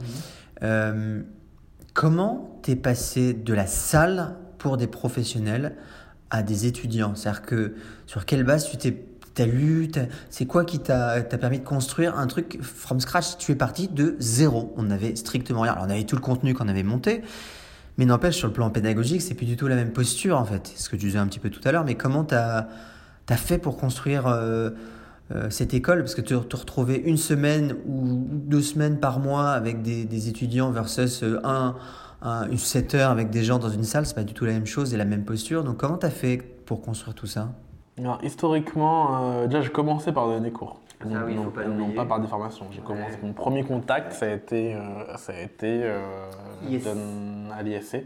Mhm. 0.61 1.23
comment 1.93 2.59
t'es 2.63 2.75
passé 2.75 3.33
de 3.33 3.53
la 3.53 3.65
salle 3.65 4.35
pour 4.57 4.75
des 4.75 4.87
professionnels 4.87 5.77
à 6.31 6.43
des 6.43 6.65
étudiants? 6.65 7.15
C'est-à-dire 7.15 7.43
que 7.43 7.75
sur 8.07 8.25
quelle 8.25 8.43
base 8.43 8.69
tu 8.69 8.75
t'es 8.75 9.05
T'as 9.35 9.45
lu, 9.45 9.89
c'est 10.29 10.45
quoi 10.45 10.65
qui 10.65 10.79
t'a 10.79 11.21
permis 11.21 11.59
de 11.59 11.63
construire 11.63 12.17
un 12.17 12.27
truc 12.27 12.59
from 12.61 12.99
scratch? 12.99 13.37
Tu 13.37 13.53
es 13.53 13.55
parti 13.55 13.87
de 13.87 14.17
zéro. 14.19 14.73
On 14.75 14.83
n'avait 14.83 15.15
strictement 15.15 15.61
rien. 15.61 15.71
Alors 15.73 15.85
on 15.87 15.89
avait 15.89 16.03
tout 16.03 16.17
le 16.17 16.21
contenu 16.21 16.53
qu'on 16.53 16.67
avait 16.67 16.83
monté, 16.83 17.21
mais 17.99 18.05
n'empêche, 18.05 18.37
sur 18.37 18.47
le 18.47 18.53
plan 18.53 18.69
pédagogique, 18.69 19.21
c'est 19.21 19.33
plus 19.33 19.45
du 19.45 19.57
tout 19.57 19.67
la 19.67 19.75
même 19.75 19.91
posture, 19.91 20.37
en 20.37 20.45
fait. 20.45 20.71
Ce 20.77 20.87
que 20.87 20.95
tu 20.95 21.07
disais 21.07 21.19
un 21.19 21.27
petit 21.27 21.39
peu 21.39 21.49
tout 21.49 21.59
à 21.65 21.73
l'heure. 21.73 21.83
Mais 21.83 21.95
comment 21.95 22.23
tu 22.23 22.33
as, 22.33 22.65
fait 23.31 23.57
pour 23.57 23.75
construire 23.75 24.25
euh, 24.25 24.69
euh, 25.35 25.49
cette 25.49 25.73
école? 25.73 25.99
Parce 25.99 26.15
que 26.15 26.21
te, 26.21 26.33
te 26.33 26.55
retrouver 26.55 26.95
une 26.95 27.17
semaine 27.17 27.75
ou 27.85 28.25
deux 28.31 28.61
semaines 28.61 29.01
par 29.01 29.19
mois 29.19 29.49
avec 29.49 29.81
des, 29.81 30.29
étudiants 30.29 30.71
versus 30.71 31.23
euh, 31.23 31.41
un, 31.43 31.75
une 32.49 32.57
7 32.57 32.95
heures 32.95 33.11
avec 33.11 33.31
des 33.31 33.43
gens 33.43 33.59
dans 33.59 33.67
une 33.67 33.83
salle, 33.83 34.05
c'est 34.05 34.15
pas 34.15 34.23
du 34.23 34.33
tout 34.33 34.45
la 34.45 34.53
même 34.53 34.65
chose 34.65 34.93
et 34.93 34.97
la 34.97 35.03
même 35.03 35.25
posture. 35.25 35.65
Donc, 35.65 35.75
comment 35.75 35.97
tu 35.97 36.05
as 36.05 36.09
fait 36.09 36.37
pour 36.37 36.81
construire 36.81 37.15
tout 37.15 37.27
ça? 37.27 37.49
Alors, 37.97 38.19
Historiquement, 38.23 39.45
déjà, 39.45 39.59
j'ai 39.59 39.71
commencé 39.71 40.13
par 40.13 40.25
donner 40.27 40.47
des 40.47 40.53
cours. 40.53 40.79
Ah 41.01 41.07
non, 41.07 41.91
pas, 41.95 42.05
par 42.05 42.19
déformation. 42.19 42.65
J'ai 42.71 42.81
commencé 42.81 43.17
mon 43.23 43.31
premier 43.31 43.63
contact, 43.63 44.11
ça 44.11 44.25
a 44.25 44.29
été, 44.29 44.75
euh, 44.75 45.15
ça 45.15 45.31
a 45.31 45.39
été 45.39 45.81
euh, 45.83 47.49
à 47.57 47.63
l'ISC. 47.63 48.03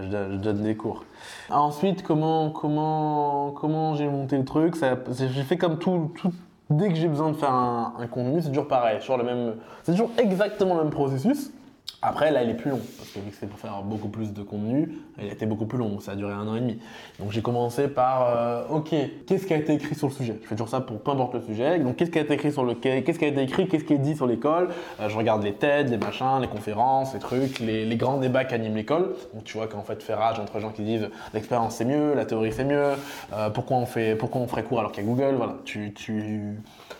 Je, 0.00 0.36
donne 0.36 0.62
des 0.62 0.76
cours. 0.76 1.04
Ensuite, 1.48 2.02
comment, 2.02 2.50
comment, 2.50 3.52
comment 3.52 3.94
j'ai 3.94 4.08
monté 4.08 4.36
le 4.36 4.44
truc 4.44 4.74
J'ai 5.10 5.42
fait 5.44 5.56
comme 5.56 5.78
tout, 5.78 6.10
tout, 6.16 6.32
dès 6.70 6.88
que 6.88 6.96
j'ai 6.96 7.08
besoin 7.08 7.30
de 7.30 7.36
faire 7.36 7.52
un, 7.52 8.06
contenu, 8.10 8.42
c'est 8.42 8.48
toujours 8.48 8.68
pareil, 8.68 8.98
toujours 8.98 9.18
le 9.18 9.24
même, 9.24 9.54
c'est 9.84 9.92
toujours 9.92 10.10
exactement 10.18 10.74
le 10.74 10.82
même 10.82 10.92
processus. 10.92 11.52
Après, 12.00 12.30
là, 12.30 12.44
il 12.44 12.50
est 12.50 12.54
plus 12.54 12.70
long, 12.70 12.80
parce 12.96 13.10
que 13.10 13.18
vu 13.18 13.30
que 13.30 13.36
c'est 13.40 13.48
pour 13.48 13.58
faire 13.58 13.82
beaucoup 13.82 14.06
plus 14.06 14.32
de 14.32 14.44
contenu, 14.44 14.98
il 15.20 15.28
a 15.28 15.32
été 15.32 15.46
beaucoup 15.46 15.66
plus 15.66 15.78
long, 15.78 15.98
ça 15.98 16.12
a 16.12 16.14
duré 16.14 16.32
un 16.32 16.46
an 16.46 16.54
et 16.54 16.60
demi. 16.60 16.78
Donc 17.18 17.32
j'ai 17.32 17.42
commencé 17.42 17.88
par, 17.88 18.28
euh, 18.28 18.62
ok, 18.70 18.94
qu'est-ce 19.26 19.48
qui 19.48 19.52
a 19.52 19.56
été 19.56 19.74
écrit 19.74 19.96
sur 19.96 20.06
le 20.06 20.12
sujet? 20.12 20.38
Je 20.40 20.46
fais 20.46 20.54
toujours 20.54 20.68
ça 20.68 20.80
pour 20.80 21.00
peu 21.00 21.10
importe 21.10 21.34
le 21.34 21.40
sujet. 21.40 21.80
Donc 21.80 21.96
qu'est-ce 21.96 22.12
qui 22.12 22.18
a 22.20 22.22
été 22.22 22.34
écrit 22.34 22.52
sur 22.52 22.64
le, 22.64 22.74
qu'est-ce 22.74 23.18
qui 23.18 23.24
a 23.24 23.28
été 23.28 23.42
écrit, 23.42 23.66
qu'est-ce 23.66 23.82
qui 23.82 23.94
est 23.94 23.98
dit 23.98 24.14
sur 24.14 24.28
l'école? 24.28 24.68
Euh, 25.00 25.08
Je 25.08 25.16
regarde 25.16 25.42
les 25.42 25.54
TED, 25.54 25.88
les 25.88 25.96
machins, 25.96 26.38
les 26.40 26.46
conférences, 26.46 27.14
les 27.14 27.18
trucs, 27.18 27.58
les, 27.58 27.96
grands 27.96 28.18
débats 28.18 28.44
qu'anime 28.44 28.76
l'école. 28.76 29.16
Donc 29.34 29.42
tu 29.42 29.56
vois 29.56 29.66
qu'en 29.66 29.82
fait, 29.82 30.00
fait 30.00 30.14
rage 30.14 30.38
entre 30.38 30.60
gens 30.60 30.70
qui 30.70 30.82
disent 30.82 31.08
l'expérience 31.34 31.74
c'est 31.74 31.84
mieux, 31.84 32.14
la 32.14 32.26
théorie 32.26 32.52
c'est 32.52 32.64
mieux, 32.64 32.92
euh, 33.32 33.50
pourquoi 33.50 33.76
on 33.76 33.86
fait, 33.86 34.14
pourquoi 34.14 34.40
on 34.40 34.46
ferait 34.46 34.62
cours 34.62 34.78
alors 34.78 34.92
qu'il 34.92 35.02
y 35.02 35.06
a 35.06 35.10
Google? 35.10 35.34
Voilà, 35.36 35.56
tu, 35.64 35.92
tu 35.94 36.54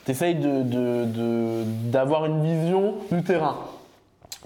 essayes 0.09 0.35
de, 0.35 1.63
d'avoir 1.89 2.27
une 2.27 2.43
vision 2.43 2.95
du 3.13 3.23
terrain. 3.23 3.55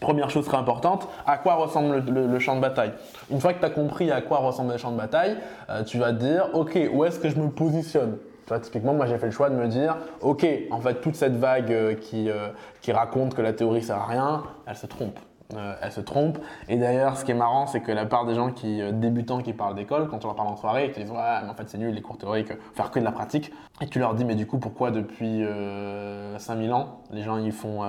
Première 0.02 0.30
chose 0.30 0.44
très 0.44 0.56
importante, 0.56 1.08
à 1.26 1.38
quoi 1.38 1.54
ressemble 1.54 2.02
le, 2.04 2.38
champ 2.40 2.56
de 2.56 2.60
bataille? 2.60 2.92
Une 3.30 3.40
fois 3.40 3.52
que 3.52 3.60
tu 3.60 3.64
as 3.64 3.70
compris 3.70 4.10
à 4.10 4.20
quoi 4.20 4.38
ressemble 4.38 4.72
le 4.72 4.78
champ 4.78 4.90
de 4.90 4.96
bataille, 4.96 5.36
euh, 5.70 5.84
tu 5.84 5.98
vas 5.98 6.12
te 6.12 6.18
dire, 6.18 6.48
ok, 6.54 6.76
où 6.92 7.04
est-ce 7.04 7.20
que 7.20 7.28
je 7.28 7.36
me 7.36 7.48
positionne? 7.48 8.18
Typiquement, 8.62 8.92
moi 8.92 9.06
j'ai 9.06 9.16
fait 9.16 9.26
le 9.26 9.32
choix 9.32 9.48
de 9.48 9.54
me 9.54 9.68
dire, 9.68 9.96
ok, 10.20 10.44
en 10.70 10.80
fait, 10.80 11.00
toute 11.00 11.14
cette 11.14 11.36
vague 11.36 11.72
euh, 11.72 11.94
qui, 11.94 12.28
euh, 12.28 12.48
qui 12.82 12.92
raconte 12.92 13.34
que 13.34 13.40
la 13.40 13.52
théorie 13.52 13.82
sert 13.82 13.96
à 13.96 14.06
rien, 14.06 14.42
elle 14.66 14.76
se 14.76 14.86
trompe. 14.86 15.18
Euh, 15.54 15.74
elle 15.82 15.92
se 15.92 16.00
trompe. 16.00 16.38
Et 16.68 16.76
d'ailleurs, 16.76 17.16
ce 17.16 17.24
qui 17.24 17.30
est 17.30 17.34
marrant, 17.34 17.66
c'est 17.66 17.80
que 17.80 17.92
la 17.92 18.06
part 18.06 18.24
des 18.24 18.34
gens 18.34 18.50
qui 18.50 18.80
euh, 18.80 18.92
débutants 18.92 19.42
qui 19.42 19.52
parlent 19.52 19.74
d'école, 19.74 20.08
quand 20.08 20.24
on 20.24 20.28
leur 20.28 20.36
parle 20.36 20.48
en 20.48 20.56
soirée, 20.56 20.92
ils 20.96 21.02
disent 21.02 21.12
ouais, 21.12 21.40
mais 21.42 21.50
en 21.50 21.54
fait 21.54 21.68
c'est 21.68 21.78
nul 21.78 21.94
les 21.94 22.00
cours 22.00 22.16
théoriques, 22.16 22.52
faire 22.74 22.90
que 22.90 22.98
de 22.98 23.04
la 23.04 23.12
pratique. 23.12 23.52
Et 23.80 23.86
tu 23.86 23.98
leur 23.98 24.14
dis 24.14 24.24
mais 24.24 24.34
du 24.34 24.46
coup 24.46 24.58
pourquoi 24.58 24.90
depuis 24.90 25.44
5000 25.44 25.44
euh, 25.44 26.72
ans 26.72 27.00
les 27.10 27.22
gens 27.22 27.38
ils 27.38 27.52
font 27.52 27.82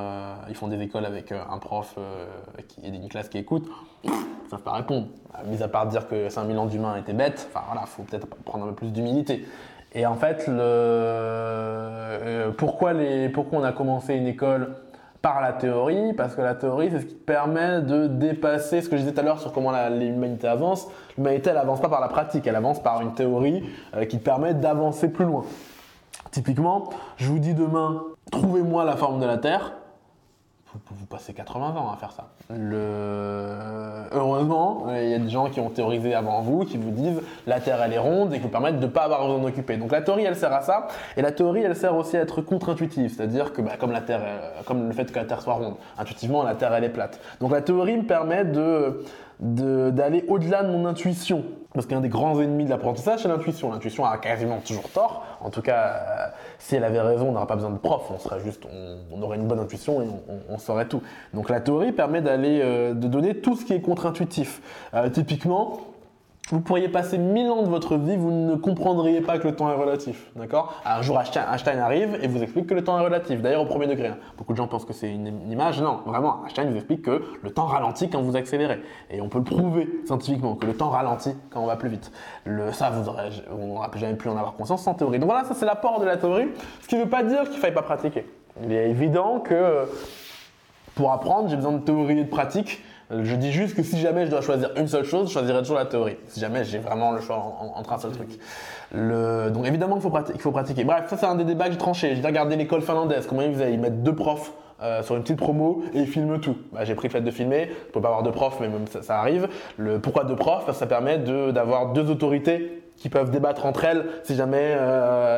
ils 0.49 0.55
font 0.55 0.67
des 0.67 0.81
écoles 0.81 1.05
avec 1.05 1.31
un 1.31 1.57
prof 1.59 1.97
et 2.83 2.87
une 2.87 3.09
classe 3.09 3.29
qui 3.29 3.37
écoute, 3.37 3.69
ils 4.03 4.11
savent 4.49 4.63
pas 4.63 4.73
répondre. 4.73 5.07
Mis 5.45 5.63
à 5.63 5.67
part 5.67 5.87
dire 5.87 6.07
que 6.07 6.29
5000 6.29 6.57
ans 6.57 6.65
d'humains 6.65 6.95
étaient 6.97 7.13
bêtes, 7.13 7.49
enfin 7.49 7.65
voilà, 7.67 7.85
faut 7.85 8.03
peut-être 8.03 8.27
prendre 8.27 8.65
un 8.65 8.69
peu 8.69 8.75
plus 8.75 8.91
d'humilité. 8.91 9.45
Et 9.95 10.07
en 10.07 10.15
fait, 10.15 10.45
le, 10.47 12.51
pourquoi, 12.57 12.93
les, 12.93 13.29
pourquoi 13.29 13.59
on 13.59 13.63
a 13.63 13.71
commencé 13.71 14.15
une 14.15 14.27
école 14.27 14.75
par 15.23 15.39
la 15.39 15.53
théorie, 15.53 16.11
parce 16.11 16.35
que 16.35 16.41
la 16.41 16.53
théorie, 16.53 16.89
c'est 16.91 16.99
ce 16.99 17.05
qui 17.05 17.15
permet 17.15 17.81
de 17.81 18.07
dépasser 18.07 18.81
ce 18.81 18.89
que 18.89 18.97
je 18.97 19.03
disais 19.03 19.13
tout 19.13 19.21
à 19.21 19.23
l'heure 19.23 19.39
sur 19.39 19.53
comment 19.53 19.71
l'humanité 19.89 20.47
avance. 20.47 20.89
L'humanité, 21.17 21.49
elle 21.49 21.57
avance 21.57 21.79
pas 21.79 21.87
par 21.87 22.01
la 22.01 22.09
pratique, 22.09 22.45
elle 22.45 22.57
avance 22.57 22.83
par 22.83 23.01
une 23.01 23.13
théorie 23.13 23.63
euh, 23.95 24.03
qui 24.03 24.17
permet 24.17 24.53
d'avancer 24.53 25.07
plus 25.07 25.23
loin. 25.23 25.45
Typiquement, 26.31 26.89
je 27.15 27.29
vous 27.29 27.39
dis 27.39 27.53
demain, 27.53 28.03
trouvez-moi 28.31 28.83
la 28.83 28.97
forme 28.97 29.21
de 29.21 29.25
la 29.25 29.37
Terre 29.37 29.71
vous, 31.13 31.19
passez 31.19 31.33
80 31.33 31.75
ans 31.75 31.91
à 31.91 31.97
faire 31.97 32.11
ça. 32.11 32.27
Heureusement, 34.11 34.87
il 34.95 35.09
y 35.09 35.13
a 35.13 35.19
des 35.19 35.29
gens 35.29 35.49
qui 35.49 35.59
ont 35.59 35.69
théorisé 35.69 36.13
avant 36.13 36.41
vous, 36.41 36.65
qui 36.65 36.77
vous 36.77 36.91
disent 36.91 37.21
la 37.47 37.59
Terre 37.59 37.81
elle 37.83 37.93
est 37.93 37.99
ronde 37.99 38.33
et 38.33 38.37
qui 38.37 38.43
vous 38.43 38.49
permettent 38.49 38.79
de 38.79 38.85
ne 38.85 38.91
pas 38.91 39.03
avoir 39.03 39.21
besoin 39.21 39.39
d'en 39.39 39.45
occuper. 39.45 39.77
Donc 39.77 39.91
la 39.91 40.01
théorie 40.01 40.23
elle 40.23 40.35
sert 40.35 40.53
à 40.53 40.61
ça, 40.61 40.87
et 41.15 41.21
la 41.21 41.31
théorie 41.31 41.61
elle 41.61 41.75
sert 41.75 41.95
aussi 41.95 42.17
à 42.17 42.21
être 42.21 42.41
contre-intuitive, 42.41 43.13
c'est-à-dire 43.15 43.53
que 43.53 43.61
bah, 43.61 43.73
comme 43.79 43.91
la 43.91 44.01
Terre, 44.01 44.21
comme 44.65 44.87
le 44.87 44.93
fait 44.93 45.11
que 45.11 45.19
la 45.19 45.25
Terre 45.25 45.41
soit 45.41 45.53
ronde, 45.53 45.75
intuitivement 45.97 46.43
la 46.43 46.55
Terre 46.55 46.73
elle 46.73 46.83
est 46.83 46.89
plate. 46.89 47.19
Donc 47.39 47.51
la 47.51 47.61
théorie 47.61 47.97
me 47.97 48.03
permet 48.03 48.45
de 48.45 49.03
d'aller 49.39 50.25
au-delà 50.27 50.63
de 50.63 50.71
mon 50.71 50.85
intuition. 50.85 51.43
Parce 51.73 51.87
qu'un 51.87 52.01
des 52.01 52.09
grands 52.09 52.39
ennemis 52.39 52.65
de 52.65 52.69
l'apprentissage, 52.69 53.21
c'est 53.21 53.27
l'intuition. 53.27 53.71
L'intuition 53.71 54.05
a 54.05 54.17
quasiment 54.17 54.59
toujours 54.59 54.89
tort. 54.89 55.25
En 55.41 55.49
tout 55.49 55.63
cas, 55.63 55.85
euh, 55.85 56.27
si 56.59 56.75
elle 56.75 56.83
avait 56.83 57.01
raison, 57.01 57.29
on 57.29 57.31
n'aurait 57.31 57.47
pas 57.47 57.55
besoin 57.55 57.71
de 57.71 57.79
prof. 57.79 58.11
On 58.13 58.19
serait 58.19 58.39
juste, 58.41 58.63
on, 59.11 59.21
aurait 59.23 59.37
une 59.37 59.47
bonne 59.47 59.59
intuition 59.59 60.01
et 60.03 60.05
on, 60.49 60.57
saurait 60.59 60.87
tout. 60.87 61.01
Donc 61.33 61.49
la 61.49 61.61
théorie 61.61 61.91
permet 61.91 62.21
d'aller, 62.21 62.59
euh, 62.61 62.93
de 62.93 63.07
donner 63.07 63.35
tout 63.37 63.55
ce 63.55 63.65
qui 63.65 63.73
est 63.73 63.81
contre-intuitif. 63.81 64.61
Euh, 64.93 65.09
typiquement, 65.09 65.79
vous 66.49 66.59
pourriez 66.59 66.89
passer 66.89 67.17
mille 67.17 67.49
ans 67.49 67.63
de 67.63 67.69
votre 67.69 67.95
vie, 67.95 68.17
vous 68.17 68.31
ne 68.31 68.55
comprendriez 68.55 69.21
pas 69.21 69.39
que 69.39 69.47
le 69.47 69.55
temps 69.55 69.71
est 69.71 69.75
relatif. 69.75 70.29
Un 70.85 71.01
jour, 71.01 71.17
Einstein 71.19 71.79
arrive 71.79 72.19
et 72.21 72.27
vous 72.27 72.43
explique 72.43 72.67
que 72.67 72.73
le 72.73 72.83
temps 72.83 72.99
est 72.99 73.03
relatif. 73.03 73.41
D'ailleurs, 73.41 73.61
au 73.61 73.65
premier 73.65 73.87
degré. 73.87 74.07
Hein. 74.07 74.17
Beaucoup 74.37 74.51
de 74.51 74.57
gens 74.57 74.67
pensent 74.67 74.83
que 74.83 74.91
c'est 74.91 75.09
une, 75.09 75.49
image. 75.49 75.81
Non, 75.81 76.01
vraiment, 76.05 76.43
Einstein 76.43 76.69
vous 76.69 76.75
explique 76.75 77.03
que 77.03 77.23
le 77.41 77.49
temps 77.49 77.65
ralentit 77.65 78.09
quand 78.09 78.21
vous 78.21 78.35
accélérez. 78.35 78.81
Et 79.09 79.21
on 79.21 79.29
peut 79.29 79.37
le 79.37 79.45
prouver 79.45 79.89
scientifiquement, 80.05 80.55
que 80.55 80.65
le 80.65 80.75
temps 80.75 80.89
ralentit 80.89 81.33
quand 81.49 81.61
on 81.61 81.65
va 81.65 81.77
plus 81.77 81.89
vite. 81.89 82.11
Ça, 82.73 82.89
vous 82.89 83.09
on 83.51 83.67
n'aura 83.67 83.89
jamais 83.95 84.15
pu 84.15 84.27
en 84.27 84.35
avoir 84.35 84.53
conscience 84.53 84.83
sans 84.83 84.95
théorie. 84.95 85.19
Donc 85.19 85.29
voilà, 85.29 85.45
ça 85.45 85.53
c'est 85.53 85.65
l'apport 85.65 86.01
de 86.01 86.05
la 86.05 86.17
théorie. 86.17 86.49
Ce 86.81 86.87
qui 86.87 86.95
ne 86.95 87.03
veut 87.03 87.09
pas 87.09 87.23
dire 87.23 87.43
qu'il 87.43 87.55
ne 87.55 87.61
faille 87.61 87.73
pas 87.73 87.83
pratiquer. 87.83 88.25
Il 88.61 88.73
est 88.73 88.89
évident 88.89 89.39
que 89.39 89.85
pour 90.95 91.11
apprendre, 91.11 91.49
j'ai 91.49 91.55
besoin 91.55 91.71
de 91.71 91.79
théorie 91.79 92.19
et 92.19 92.23
de 92.23 92.29
pratique. 92.29 92.83
Je 93.21 93.35
dis 93.35 93.51
juste 93.51 93.75
que 93.75 93.83
si 93.83 93.99
jamais 93.99 94.25
je 94.25 94.31
dois 94.31 94.41
choisir 94.41 94.71
une 94.77 94.87
seule 94.87 95.05
chose, 95.05 95.27
je 95.27 95.33
choisirais 95.33 95.59
toujours 95.59 95.77
la 95.77 95.85
théorie. 95.85 96.17
Si 96.27 96.39
jamais 96.39 96.63
j'ai 96.63 96.79
vraiment 96.79 97.11
le 97.11 97.21
choix 97.21 97.37
entre 97.75 97.93
un 97.93 97.97
seul 97.97 98.11
truc. 98.11 98.39
Donc 98.93 99.65
évidemment 99.65 99.95
qu'il 99.95 100.39
faut, 100.39 100.51
pratiquer. 100.51 100.83
Bref, 100.83 101.09
ça 101.09 101.17
c'est 101.17 101.25
un 101.25 101.35
des 101.35 101.43
débats 101.43 101.65
que 101.65 101.71
j'ai 101.71 101.77
tranché. 101.77 102.15
J'ai 102.15 102.25
regardé 102.25 102.55
l'école 102.55 102.81
finlandaise. 102.81 103.27
Comment 103.27 103.41
ils 103.41 103.53
faisaient? 103.53 103.73
Ils 103.73 103.79
mettent 103.79 104.03
deux 104.03 104.15
profs 104.15 104.53
euh, 104.81 105.01
sur 105.03 105.15
une 105.15 105.21
petite 105.21 105.37
promo 105.37 105.83
et 105.93 105.99
ils 105.99 106.07
filment 106.07 106.39
tout. 106.39 106.57
Bah, 106.71 106.83
j'ai 106.83 106.95
pris 106.95 107.07
le 107.07 107.13
fait 107.13 107.21
de 107.21 107.31
filmer. 107.31 107.69
Je 107.87 107.91
peux 107.91 108.01
pas 108.01 108.09
avoir 108.09 108.23
deux 108.23 108.31
profs, 108.31 108.59
mais 108.59 108.67
même 108.67 108.85
ça, 108.87 109.19
arrive. 109.19 109.47
Le, 109.77 109.99
pourquoi 109.99 110.23
deux 110.25 110.35
profs? 110.35 110.71
Ça 110.73 110.87
permet 110.87 111.19
d'avoir 111.19 111.93
deux 111.93 112.09
autorités 112.09 112.82
qui 113.03 113.09
peuvent 113.09 113.31
débattre 113.31 113.65
entre 113.65 113.83
elles 113.83 114.05
si 114.23 114.33
jamais 114.33 114.77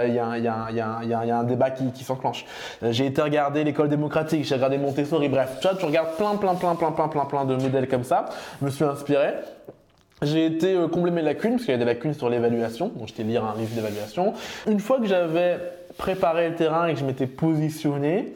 il 0.05 0.13
y, 0.13 0.19
a 0.19 1.37
un 1.39 1.43
débat 1.43 1.71
qui, 1.71 1.91
qui 1.91 2.03
s'enclenche. 2.03 2.45
Euh, 2.83 2.91
j'ai 2.91 3.07
été 3.07 3.23
regarder 3.23 3.63
l'école 3.63 3.89
démocratique, 3.89 4.45
j'ai 4.45 4.53
regardé 4.53 4.77
Montessori, 4.77 5.29
bref, 5.29 5.57
tu, 5.59 5.67
vois, 5.67 5.75
tu 5.75 5.85
regardes 5.85 6.15
plein, 6.15 6.35
plein, 6.35 6.53
plein, 6.53 6.75
plein, 6.75 6.91
plein, 6.91 7.07
plein, 7.07 7.25
plein 7.25 7.45
de 7.45 7.55
modèles 7.55 7.87
comme 7.87 8.03
ça. 8.03 8.25
Je 8.61 8.65
me 8.65 8.69
suis 8.69 8.83
inspiré. 8.83 9.33
J'ai 10.21 10.45
été 10.45 10.75
euh, 10.75 10.87
combler 10.87 11.11
mes 11.11 11.23
lacunes, 11.23 11.53
parce 11.53 11.63
qu'il 11.63 11.71
y 11.71 11.75
a 11.75 11.79
des 11.79 11.85
lacunes 11.85 12.13
sur 12.13 12.29
l'évaluation, 12.29 12.91
donc 12.95 13.07
j'étais 13.07 13.23
lire 13.23 13.43
un 13.43 13.57
livre 13.57 13.73
d'évaluation. 13.73 14.33
Une 14.67 14.79
fois 14.79 14.99
que 14.99 15.07
j'avais 15.07 15.57
préparé 15.97 16.49
le 16.49 16.55
terrain 16.55 16.85
et 16.85 16.93
que 16.93 16.99
je 16.99 17.05
m'étais 17.05 17.27
positionné, 17.27 18.33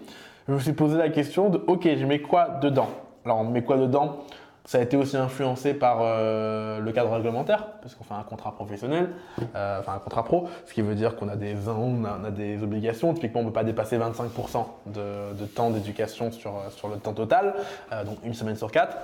je 0.47 0.53
me 0.53 0.59
suis 0.59 0.73
posé 0.73 0.97
la 0.97 1.09
question 1.09 1.49
de, 1.49 1.61
ok, 1.67 1.87
je 1.95 2.05
mets 2.05 2.19
quoi 2.19 2.59
dedans? 2.61 2.89
Alors, 3.23 3.41
on 3.41 3.45
met 3.45 3.61
quoi 3.61 3.77
dedans? 3.77 4.23
Ça 4.69 4.77
a 4.77 4.81
été 4.81 4.97
aussi 4.97 5.17
influencé 5.17 5.73
par 5.73 5.97
euh, 6.01 6.77
le 6.77 6.91
cadre 6.91 7.11
réglementaire, 7.11 7.65
parce 7.81 7.95
qu'on 7.95 8.03
fait 8.03 8.13
un 8.13 8.21
contrat 8.21 8.51
professionnel, 8.51 9.09
euh, 9.55 9.79
enfin 9.79 9.93
un 9.93 9.97
contrat 9.97 10.23
pro, 10.23 10.47
ce 10.67 10.75
qui 10.75 10.83
veut 10.83 10.93
dire 10.93 11.15
qu'on 11.15 11.27
a 11.27 11.35
des, 11.35 11.55
on 11.67 12.05
a, 12.05 12.29
des 12.29 12.61
obligations. 12.61 13.11
Typiquement, 13.15 13.39
on 13.39 13.45
ne 13.45 13.49
peut 13.49 13.53
pas 13.53 13.63
dépasser 13.63 13.97
25% 13.97 14.65
de, 14.85 15.45
temps 15.47 15.71
d'éducation 15.71 16.31
sur, 16.31 16.53
sur 16.69 16.87
le 16.87 16.97
temps 16.97 17.13
total, 17.13 17.55
euh, 17.91 18.03
donc 18.03 18.19
une 18.23 18.35
semaine 18.35 18.55
sur 18.55 18.69
quatre. 18.69 18.95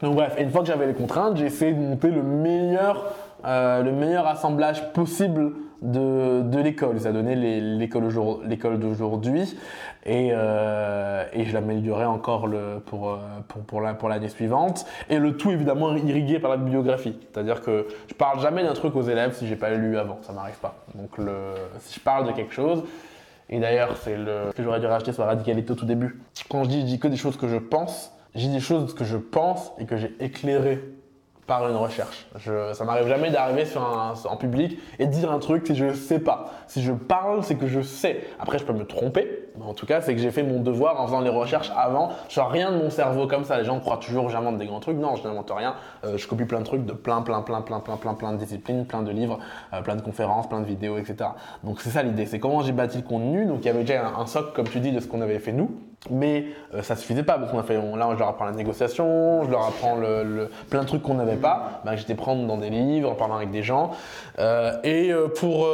Donc 0.00 0.14
bref, 0.14 0.36
une 0.38 0.50
fois 0.50 0.62
que 0.62 0.68
j'avais 0.68 0.86
les 0.86 0.94
contraintes, 0.94 1.36
j'ai 1.36 1.44
essayé 1.44 1.74
de 1.74 1.80
monter 1.80 2.08
le 2.10 2.22
meilleur, 2.22 3.12
le 3.44 3.90
meilleur 3.90 4.26
assemblage 4.26 4.90
possible 4.94 5.52
de, 5.82 6.42
de 6.42 6.58
l'école. 6.58 7.00
Ça 7.00 7.12
donné 7.12 7.34
l'école 7.34 8.78
d'aujourd'hui 8.78 9.56
et, 10.04 10.30
euh, 10.32 11.24
et 11.32 11.44
je 11.44 11.52
l'améliorerai 11.52 12.06
encore 12.06 12.48
euh, 12.52 12.78
pour, 12.80 13.18
pour, 13.66 13.82
pour 13.98 14.08
l'année 14.08 14.28
suivante. 14.28 14.86
Et 15.08 15.18
le 15.18 15.36
tout 15.36 15.50
évidemment 15.50 15.94
irrigué 15.94 16.38
par 16.38 16.50
la 16.50 16.56
bibliographie. 16.56 17.16
C'est-à-dire 17.32 17.62
que 17.62 17.86
je 18.08 18.14
parle 18.14 18.40
jamais 18.40 18.62
d'un 18.62 18.74
truc 18.74 18.96
aux 18.96 19.02
élèves 19.02 19.34
si 19.34 19.46
j'ai 19.46 19.56
pas 19.56 19.70
lu 19.70 19.98
avant, 19.98 20.18
ça 20.22 20.32
m'arrive 20.32 20.58
pas. 20.58 20.76
Donc 20.94 21.18
le, 21.18 21.54
si 21.80 21.94
je 21.94 22.00
parle 22.00 22.26
de 22.26 22.32
quelque 22.32 22.54
chose, 22.54 22.84
et 23.50 23.60
d'ailleurs 23.60 23.96
c'est 23.96 24.16
le 24.16 24.52
que 24.54 24.62
j'aurais 24.62 24.80
dû 24.80 24.86
racheter 24.86 25.12
sur 25.12 25.22
la 25.22 25.28
radicalité 25.28 25.72
au 25.72 25.76
tout 25.76 25.86
début. 25.86 26.20
Quand 26.50 26.64
je 26.64 26.68
dis, 26.68 26.80
je 26.80 26.86
dis 26.86 26.98
que 26.98 27.08
des 27.08 27.16
choses 27.16 27.36
que 27.36 27.48
je 27.48 27.56
pense, 27.56 28.12
j'ai 28.34 28.48
des 28.48 28.60
choses 28.60 28.94
que 28.94 29.04
je 29.04 29.16
pense 29.16 29.72
et 29.78 29.86
que 29.86 29.96
j'ai 29.96 30.14
éclairées 30.20 30.80
par 31.48 31.66
une 31.66 31.76
recherche. 31.76 32.26
Je, 32.36 32.74
ça 32.74 32.84
m'arrive 32.84 33.08
jamais 33.08 33.30
d'arriver 33.30 33.64
sur 33.64 33.82
un, 33.82 34.12
en 34.26 34.36
public 34.36 34.78
et 34.98 35.06
dire 35.06 35.32
un 35.32 35.38
truc 35.38 35.66
si 35.66 35.74
je 35.74 35.86
ne 35.86 35.94
sais 35.94 36.20
pas. 36.20 36.50
Si 36.66 36.82
je 36.82 36.92
parle, 36.92 37.42
c'est 37.42 37.56
que 37.56 37.66
je 37.66 37.80
sais. 37.80 38.20
Après, 38.38 38.58
je 38.58 38.64
peux 38.64 38.74
me 38.74 38.84
tromper, 38.84 39.48
mais 39.56 39.64
en 39.64 39.72
tout 39.72 39.86
cas, 39.86 40.02
c'est 40.02 40.14
que 40.14 40.20
j'ai 40.20 40.30
fait 40.30 40.42
mon 40.42 40.60
devoir 40.60 41.00
en 41.00 41.06
faisant 41.06 41.22
les 41.22 41.30
recherches 41.30 41.72
avant. 41.74 42.10
Je 42.28 42.34
sors 42.34 42.50
rien 42.50 42.70
de 42.70 42.76
mon 42.76 42.90
cerveau 42.90 43.26
comme 43.26 43.44
ça. 43.44 43.56
Les 43.56 43.64
gens 43.64 43.80
croient 43.80 43.96
toujours 43.96 44.28
j'invente 44.28 44.58
des 44.58 44.66
grands 44.66 44.80
trucs. 44.80 44.98
Non, 44.98 45.16
je 45.16 45.26
n'invente 45.26 45.50
rien. 45.50 45.74
Euh, 46.04 46.18
je 46.18 46.28
copie 46.28 46.44
plein 46.44 46.60
de 46.60 46.64
trucs 46.64 46.84
de 46.84 46.92
plein, 46.92 47.22
plein, 47.22 47.40
plein, 47.40 47.62
plein, 47.62 47.80
plein, 47.80 47.96
plein, 47.96 48.12
plein 48.12 48.32
de 48.32 48.36
disciplines, 48.36 48.84
plein 48.84 49.02
de 49.02 49.10
livres, 49.10 49.38
euh, 49.72 49.80
plein 49.80 49.96
de 49.96 50.02
conférences, 50.02 50.50
plein 50.50 50.60
de 50.60 50.66
vidéos, 50.66 50.98
etc. 50.98 51.30
Donc 51.64 51.80
c'est 51.80 51.90
ça 51.90 52.02
l'idée. 52.02 52.26
C'est 52.26 52.40
comment 52.40 52.60
j'ai 52.60 52.72
bâti 52.72 52.98
le 52.98 53.04
contenu. 53.04 53.46
Donc 53.46 53.60
il 53.62 53.66
y 53.66 53.70
avait 53.70 53.84
déjà 53.84 54.06
un 54.06 54.26
socle, 54.26 54.52
comme 54.54 54.68
tu 54.68 54.80
dis, 54.80 54.92
de 54.92 55.00
ce 55.00 55.08
qu'on 55.08 55.22
avait 55.22 55.38
fait 55.38 55.52
nous. 55.52 55.70
Mais 56.10 56.46
euh, 56.74 56.82
ça 56.82 56.96
suffisait 56.96 57.22
pas 57.22 57.38
parce 57.38 57.50
qu'on 57.50 57.58
a 57.58 57.62
fait, 57.62 57.74
là, 57.74 58.10
je 58.12 58.18
leur 58.18 58.28
apprends 58.28 58.44
la 58.44 58.52
négociation, 58.52 59.44
je 59.44 59.50
leur 59.50 59.66
apprends 59.66 59.96
le, 59.96 60.48
plein 60.70 60.82
de 60.82 60.86
trucs 60.86 61.02
qu'on 61.02 61.14
n'avait 61.14 61.36
pas. 61.36 61.82
Bah, 61.84 61.96
j'étais 61.96 62.14
prendre 62.14 62.46
dans 62.46 62.56
des 62.56 62.70
livres, 62.70 63.10
en 63.10 63.14
parlant 63.14 63.36
avec 63.36 63.50
des 63.50 63.62
gens. 63.62 63.90
Euh, 64.38 64.72
et 64.84 65.12
euh, 65.12 65.28
pour 65.28 65.66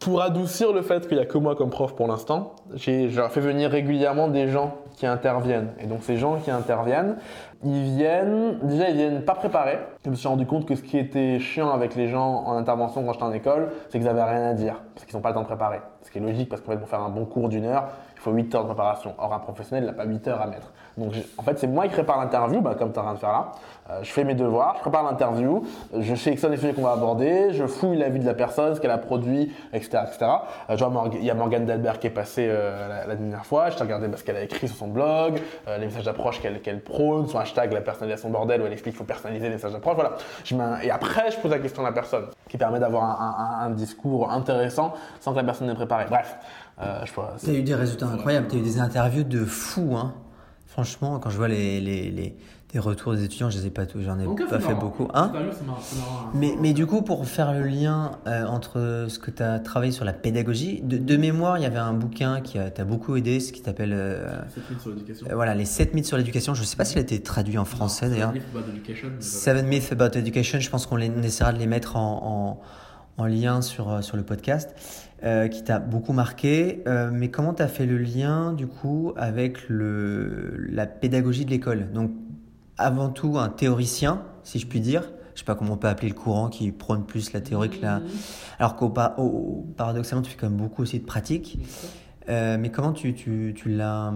pour 0.00 0.20
adoucir 0.20 0.72
le 0.72 0.82
fait 0.82 1.06
qu'il 1.06 1.16
n'y 1.16 1.22
a 1.22 1.26
que 1.26 1.38
moi 1.38 1.54
comme 1.54 1.70
prof 1.70 1.94
pour 1.94 2.08
l'instant, 2.08 2.56
j'ai 2.74 3.08
fait 3.08 3.40
venir 3.40 3.70
régulièrement 3.70 4.26
des 4.26 4.48
gens 4.48 4.74
qui 4.96 5.06
interviennent. 5.06 5.74
Et 5.78 5.86
donc 5.86 6.02
ces 6.02 6.16
gens 6.16 6.38
qui 6.40 6.50
interviennent, 6.50 7.16
ils 7.64 7.94
viennent, 7.94 8.58
déjà 8.62 8.90
ils 8.90 8.96
viennent 8.96 9.24
pas 9.24 9.34
préparés. 9.34 9.78
Je 10.04 10.10
me 10.10 10.16
suis 10.16 10.26
rendu 10.26 10.44
compte 10.44 10.66
que 10.66 10.74
ce 10.74 10.82
qui 10.82 10.98
était 10.98 11.38
chiant 11.38 11.70
avec 11.70 11.94
les 11.94 12.08
gens 12.08 12.42
en 12.46 12.56
intervention 12.56 13.04
quand 13.04 13.12
j'étais 13.12 13.24
en 13.24 13.32
école, 13.32 13.68
c'est 13.88 13.98
qu'ils 13.98 14.08
avaient 14.08 14.24
rien 14.24 14.50
à 14.50 14.54
dire, 14.54 14.82
parce 14.94 15.06
qu'ils 15.06 15.14
n'ont 15.14 15.22
pas 15.22 15.28
le 15.28 15.36
temps 15.36 15.42
de 15.42 15.46
préparer. 15.46 15.80
Ce 16.02 16.10
qui 16.10 16.18
est 16.18 16.22
logique 16.22 16.48
parce 16.48 16.62
qu'en 16.62 16.72
fait 16.72 16.78
pour 16.78 16.88
faire 16.88 17.02
un 17.02 17.10
bon 17.10 17.24
cours 17.24 17.48
d'une 17.48 17.66
heure, 17.66 17.88
faut 18.26 18.32
8 18.32 18.54
heures 18.54 18.62
de 18.62 18.68
préparation. 18.68 19.14
Or, 19.18 19.32
un 19.32 19.38
professionnel 19.38 19.86
n'a 19.86 19.92
pas 19.92 20.04
8 20.04 20.28
heures 20.28 20.40
à 20.40 20.46
mettre. 20.46 20.72
Donc, 20.96 21.12
en 21.36 21.42
fait, 21.42 21.58
c'est 21.58 21.66
moi 21.66 21.84
qui 21.84 21.92
prépare 21.92 22.18
l'interview, 22.18 22.60
bah, 22.60 22.74
comme 22.76 22.90
tu 22.90 22.96
es 22.96 23.00
en 23.00 23.04
train 23.04 23.14
de 23.14 23.18
faire 23.18 23.32
là. 23.32 23.52
Euh, 23.90 24.00
je 24.02 24.10
fais 24.10 24.24
mes 24.24 24.34
devoirs, 24.34 24.74
je 24.76 24.80
prépare 24.80 25.04
l'interview, 25.04 25.64
je 25.96 26.14
sélectionne 26.16 26.50
les 26.50 26.56
sujets 26.56 26.72
qu'on 26.72 26.82
va 26.82 26.92
aborder, 26.92 27.52
je 27.52 27.66
fouille 27.66 27.98
la 27.98 28.08
vie 28.08 28.18
de 28.18 28.26
la 28.26 28.34
personne, 28.34 28.74
ce 28.74 28.80
qu'elle 28.80 28.90
a 28.90 28.98
produit, 28.98 29.54
etc. 29.72 29.98
etc. 30.06 30.26
Euh, 30.70 30.76
genre, 30.76 31.08
il 31.12 31.24
y 31.24 31.30
a 31.30 31.34
Morgane 31.34 31.66
Delbert 31.66 32.00
qui 32.00 32.08
est 32.08 32.10
passée 32.10 32.48
euh, 32.50 33.06
la, 33.06 33.14
dernière 33.14 33.46
fois, 33.46 33.70
je 33.70 33.76
t'ai 33.76 33.84
regardé 33.84 34.08
ce 34.16 34.24
qu'elle 34.24 34.36
a 34.36 34.42
écrit 34.42 34.66
sur 34.66 34.76
son 34.76 34.88
blog, 34.88 35.40
les 35.78 35.86
messages 35.86 36.04
d'approche 36.04 36.40
qu'elle 36.40 36.80
prône, 36.80 37.28
son 37.28 37.38
hashtag 37.38 37.72
la 37.72 37.80
personnalisation 37.80 38.30
bordel 38.30 38.62
où 38.62 38.66
elle 38.66 38.72
explique 38.72 38.94
qu'il 38.94 38.98
faut 38.98 39.04
personnaliser 39.04 39.46
les 39.46 39.54
messages 39.54 39.72
d'approche. 39.72 39.96
Voilà. 39.96 40.82
et 40.82 40.90
après, 40.90 41.30
je 41.30 41.36
pose 41.38 41.50
la 41.50 41.58
question 41.58 41.82
à 41.82 41.86
la 41.86 41.92
personne, 41.92 42.26
qui 42.48 42.56
permet 42.56 42.80
d'avoir 42.80 43.20
un, 43.60 43.70
discours 43.70 44.30
intéressant 44.30 44.94
sans 45.20 45.32
que 45.32 45.36
la 45.36 45.44
personne 45.44 45.66
n'ait 45.66 45.74
préparé. 45.74 46.06
Bref. 46.08 46.36
Je 46.78 47.44
tu 47.44 47.50
as 47.50 47.54
eu 47.54 47.62
des 47.62 47.74
résultats 47.74 48.06
incroyables, 48.06 48.48
tu 48.48 48.56
as 48.56 48.58
eu 48.58 48.62
des 48.62 48.78
interviews 48.78 49.24
de 49.24 49.44
fous. 49.44 49.96
Hein. 49.96 50.14
Franchement, 50.66 51.18
quand 51.18 51.30
je 51.30 51.38
vois 51.38 51.48
les, 51.48 51.80
les, 51.80 52.10
les, 52.10 52.78
retours 52.78 53.14
des 53.14 53.24
étudiants, 53.24 53.48
je 53.48 53.56
les 53.56 53.68
ai 53.68 53.70
pas 53.70 53.86
tous, 53.86 54.02
j'en 54.02 54.18
ai 54.18 54.26
pas 54.46 54.60
fait 54.60 54.74
beaucoup. 54.74 55.08
Hein? 55.14 55.32
Mais, 56.34 56.54
mais 56.60 56.74
du 56.74 56.84
coup, 56.84 57.00
pour 57.00 57.26
faire 57.26 57.54
le 57.54 57.62
lien 57.62 58.18
euh, 58.26 58.44
entre 58.44 59.06
ce 59.08 59.18
que 59.18 59.30
tu 59.30 59.42
as 59.42 59.58
travaillé 59.58 59.92
sur 59.92 60.04
la 60.04 60.12
pédagogie, 60.12 60.82
de, 60.82 61.16
mémoire, 61.16 61.56
il 61.56 61.62
y 61.62 61.64
avait 61.64 61.78
un 61.78 61.94
bouquin 61.94 62.42
qui 62.42 62.58
t'a 62.74 62.84
beaucoup 62.84 63.16
aidé, 63.16 63.40
ce 63.40 63.54
qui 63.54 63.62
s'appelle. 63.62 63.94
Euh, 63.94 64.28
7 64.54 64.70
mythes 64.70 64.80
sur 64.80 64.90
l'éducation. 64.90 65.26
Euh, 65.30 65.34
voilà, 65.34 65.54
les 65.54 65.64
7 65.64 65.94
mythes 65.94 66.04
sur 66.04 66.18
l'éducation. 66.18 66.52
Je 66.52 66.60
ne 66.60 66.66
sais 66.66 66.76
pas 66.76 66.84
s'il 66.84 66.98
a 66.98 67.00
été 67.00 67.22
traduit 67.22 67.56
en 67.56 67.64
français 67.64 68.10
d'ailleurs. 68.10 68.34
7 69.20 69.64
myths 69.64 69.92
about 69.92 70.18
education. 70.18 70.60
Je 70.60 70.68
pense 70.68 70.84
qu'on 70.84 70.98
essaiera 70.98 71.54
de 71.54 71.58
les 71.58 71.66
mettre 71.66 71.96
en, 71.96 72.60
en, 73.16 73.22
en 73.22 73.26
lien 73.26 73.62
sur, 73.62 73.90
euh, 73.90 74.00
sur 74.02 74.16
le 74.16 74.22
podcast. 74.22 74.74
Euh, 75.26 75.48
qui 75.48 75.64
t'a 75.64 75.80
beaucoup 75.80 76.12
marqué. 76.12 76.84
Euh, 76.86 77.10
mais 77.12 77.30
comment 77.30 77.52
tu 77.52 77.60
as 77.60 77.66
fait 77.66 77.84
le 77.84 77.98
lien, 77.98 78.52
du 78.52 78.68
coup, 78.68 79.12
avec 79.16 79.68
le, 79.68 80.54
la 80.70 80.86
pédagogie 80.86 81.44
de 81.44 81.50
l'école? 81.50 81.90
Donc, 81.90 82.12
avant 82.78 83.08
tout, 83.08 83.36
un 83.36 83.48
théoricien, 83.48 84.22
si 84.44 84.60
je 84.60 84.68
puis 84.68 84.78
dire. 84.78 85.10
Je 85.34 85.40
sais 85.40 85.44
pas 85.44 85.56
comment 85.56 85.72
on 85.72 85.76
peut 85.78 85.88
appeler 85.88 86.10
le 86.10 86.14
courant 86.14 86.48
qui 86.48 86.70
prône 86.70 87.04
plus 87.04 87.32
la 87.32 87.40
théorie 87.40 87.70
que 87.70 87.82
la. 87.82 88.02
Alors 88.60 88.76
qu'au 88.76 88.88
paradoxalement, 88.88 90.22
tu 90.22 90.30
fais 90.30 90.36
quand 90.36 90.48
même 90.48 90.58
beaucoup 90.58 90.82
aussi 90.82 91.00
de 91.00 91.04
pratique. 91.04 91.58
Euh, 92.28 92.56
mais 92.60 92.70
comment 92.70 92.92
tu, 92.92 93.12
tu, 93.12 93.52
tu 93.56 93.68
l'as 93.70 94.12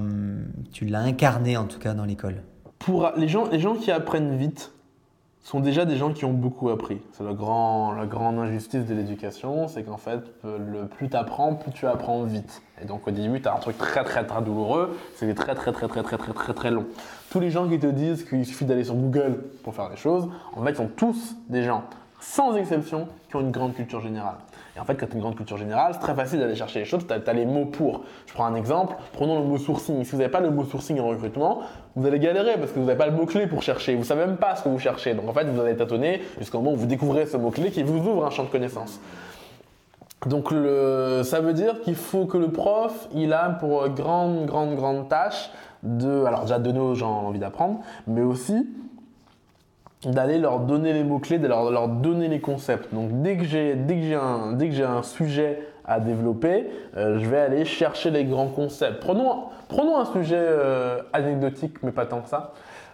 incarné, 0.93 1.57
en 1.57 1.65
tout 1.65 1.81
cas, 1.81 1.93
dans 1.93 2.05
l'école? 2.05 2.37
Pour 2.79 3.11
les 3.17 3.27
gens, 3.27 3.49
les 3.51 3.59
gens 3.59 3.75
qui 3.75 3.91
apprennent 3.91 4.37
vite, 4.37 4.73
sont 5.43 5.61
déjà 5.61 5.85
des 5.85 5.97
gens 5.97 6.13
qui 6.13 6.25
ont 6.25 6.33
beaucoup 6.33 6.69
appris. 6.69 7.01
C'est 7.13 7.25
la 7.25 7.33
grande 7.33 8.39
injustice 8.39 8.85
de 8.85 8.95
l'éducation, 8.95 9.69
c'est 9.69 9.83
qu'en 9.83 9.97
fait, 9.97 10.21
le 10.45 10.87
plus 10.87 11.09
tu 11.09 11.17
plus 11.63 11.73
tu 11.73 11.87
apprends 11.87 12.23
vite. 12.25 12.63
Et 12.83 12.85
donc 12.85 13.07
au 13.09 13.11
début, 13.11 13.41
tu 13.41 13.49
un 13.49 13.57
truc 13.57 13.77
très 13.79 14.05
très 14.05 14.25
très 14.25 14.43
douloureux, 14.43 14.97
c'est 15.15 15.35
très 15.35 15.55
très 15.55 15.73
très 15.73 15.89
très 15.89 16.03
très 16.03 16.17
très 16.19 16.33
très 16.33 16.55
très 16.55 16.71
long. 16.71 16.87
Tous 17.31 17.41
les 17.41 17.51
gens 17.51 17.69
qui 17.69 17.79
te 17.79 17.87
disent 17.87 18.25
qu'il 18.25 18.45
suffit 18.45 18.65
d'aller 18.65 18.85
sur 18.85 18.95
Google 18.95 19.45
pour 19.63 19.75
faire 19.75 19.89
des 19.89 19.97
choses, 19.97 20.29
en 20.55 20.63
fait, 20.63 20.75
sont 20.75 20.89
tous 20.89 21.37
des 21.49 21.63
gens, 21.63 21.85
sans 22.21 22.57
exception, 22.57 23.09
qui 23.29 23.37
ont 23.37 23.41
une 23.41 23.51
grande 23.51 23.75
culture 23.75 24.01
générale. 24.01 24.37
Et 24.77 24.81
en 24.81 24.85
fait, 24.85 24.95
quand 24.95 25.07
tu 25.07 25.13
as 25.13 25.15
une 25.17 25.21
grande 25.21 25.37
culture 25.37 25.57
générale, 25.57 25.93
c'est 25.95 26.01
très 26.01 26.15
facile 26.15 26.39
d'aller 26.39 26.55
chercher 26.55 26.81
les 26.81 26.85
choses, 26.85 27.07
tu 27.07 27.13
as, 27.13 27.33
les 27.33 27.45
mots 27.45 27.67
pour. 27.67 28.03
Je 28.27 28.33
prends 28.33 28.47
un 28.47 28.55
exemple, 28.55 28.95
prenons 29.13 29.41
le 29.41 29.47
mot 29.47 29.59
sourcing. 29.59 30.05
Si 30.05 30.13
vous 30.13 30.19
n'avez 30.19 30.31
pas 30.31 30.41
le 30.41 30.51
mot 30.51 30.65
sourcing 30.65 31.01
en 31.01 31.09
recrutement, 31.09 31.61
vous 31.97 32.07
allez 32.07 32.19
galérer 32.19 32.55
parce 32.57 32.73
que 32.73 32.79
vous 32.79 32.87
n'avez 32.87 32.99
pas 32.99 33.07
le 33.07 33.13
mot-clé 33.13 33.47
pour 33.47 33.63
chercher. 33.63 33.95
Vous 33.95 34.01
ne 34.01 34.05
savez 34.05 34.27
même 34.27 34.37
pas 34.37 34.55
ce 34.55 34.63
que 34.63 34.69
vous 34.69 34.79
cherchez. 34.79 35.15
Donc 35.15 35.29
en 35.29 35.33
fait, 35.33 35.45
vous 35.45 35.61
allez 35.61 35.77
tâtonner 35.77 36.23
jusqu'au 36.39 36.59
moment 36.59 36.73
où 36.73 36.77
vous 36.77 36.87
découvrez 36.87 37.27
ce 37.27 37.37
mot-clé 37.37 37.71
qui 37.71 37.83
vous 37.83 37.99
ouvre 37.99 38.25
un 38.25 38.31
champ 38.31 38.45
de 38.45 38.49
connaissances. 38.49 39.01
Donc 40.27 40.51
ça 40.51 41.41
veut 41.41 41.55
dire 41.55 41.81
qu'il 41.81 41.95
faut 41.95 42.27
que 42.27 42.37
le 42.37 42.51
prof, 42.51 43.09
il 43.15 43.33
a 43.33 43.49
pour 43.49 43.89
grande, 43.89 44.47
grande, 44.47 44.77
grande 44.77 45.09
tâche 45.09 45.51
de, 45.83 46.25
alors 46.25 46.43
déjà 46.43 46.59
donner 46.59 46.81
aux 46.81 46.95
gens 46.95 47.11
envie 47.11 47.39
d'apprendre, 47.39 47.81
mais 48.07 48.21
aussi 48.21 48.69
d'aller 50.05 50.39
leur 50.39 50.61
donner 50.61 50.93
les 50.93 51.05
mots-clés, 51.05 51.39
de 51.39 51.47
leur, 51.47 51.89
donner 51.89 52.29
les 52.29 52.41
concepts. 52.41 52.93
Donc 52.95 53.21
dès 53.23 53.37
que 53.37 53.45
j'ai 53.45 54.15
un, 54.15 54.57
un 54.59 55.03
sujet 55.03 55.61
à 55.85 56.01
développer, 56.01 56.71
euh, 56.97 57.19
je 57.19 57.29
vais 57.29 57.39
aller 57.39 57.65
chercher 57.65 58.11
les 58.11 58.25
grands 58.25 58.49
concepts. 58.49 59.01
Prenons, 59.01 59.45
prenons 59.69 59.99
un 59.99 60.07
sujet 60.07 60.39
euh, 60.39 61.01
anecdotique, 61.13 61.83
mais 61.83 61.93
pas 61.93 62.07
tant 62.07 62.21
que 62.21 62.29
ça, 62.29 62.53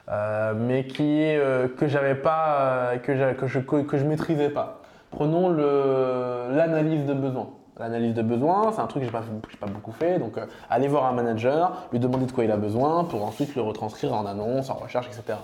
euh, 0.08 0.54
mais 0.56 0.86
qui 0.86 1.20
est 1.20 1.40
que 1.76 1.86
j'avais 1.86 2.14
pas, 2.14 2.92
que, 3.02 3.34
que, 3.34 3.46
je, 3.46 3.58
que 3.60 3.96
je 3.98 4.04
maîtrisais 4.04 4.50
pas. 4.50 4.80
Prenons 5.10 5.50
l'analyse 5.50 7.06
de 7.06 7.14
besoin. 7.14 7.50
L'analyse 7.78 8.14
de 8.14 8.22
besoin, 8.22 8.72
c'est 8.72 8.80
un 8.80 8.86
truc 8.86 9.02
que 9.02 9.10
je 9.10 9.14
n'ai 9.14 9.20
pas, 9.20 9.26
pas, 9.60 9.66
beaucoup 9.66 9.92
fait. 9.92 10.18
Donc, 10.18 10.38
aller 10.70 10.88
voir 10.88 11.04
un 11.04 11.12
manager, 11.12 11.86
lui 11.92 11.98
demander 11.98 12.24
de 12.24 12.32
quoi 12.32 12.44
il 12.44 12.50
a 12.50 12.56
besoin 12.56 13.04
pour 13.04 13.22
ensuite 13.22 13.54
le 13.54 13.60
retranscrire 13.60 14.14
en 14.14 14.24
annonce, 14.24 14.70
en 14.70 14.74
recherche, 14.74 15.08
etc 15.08 15.36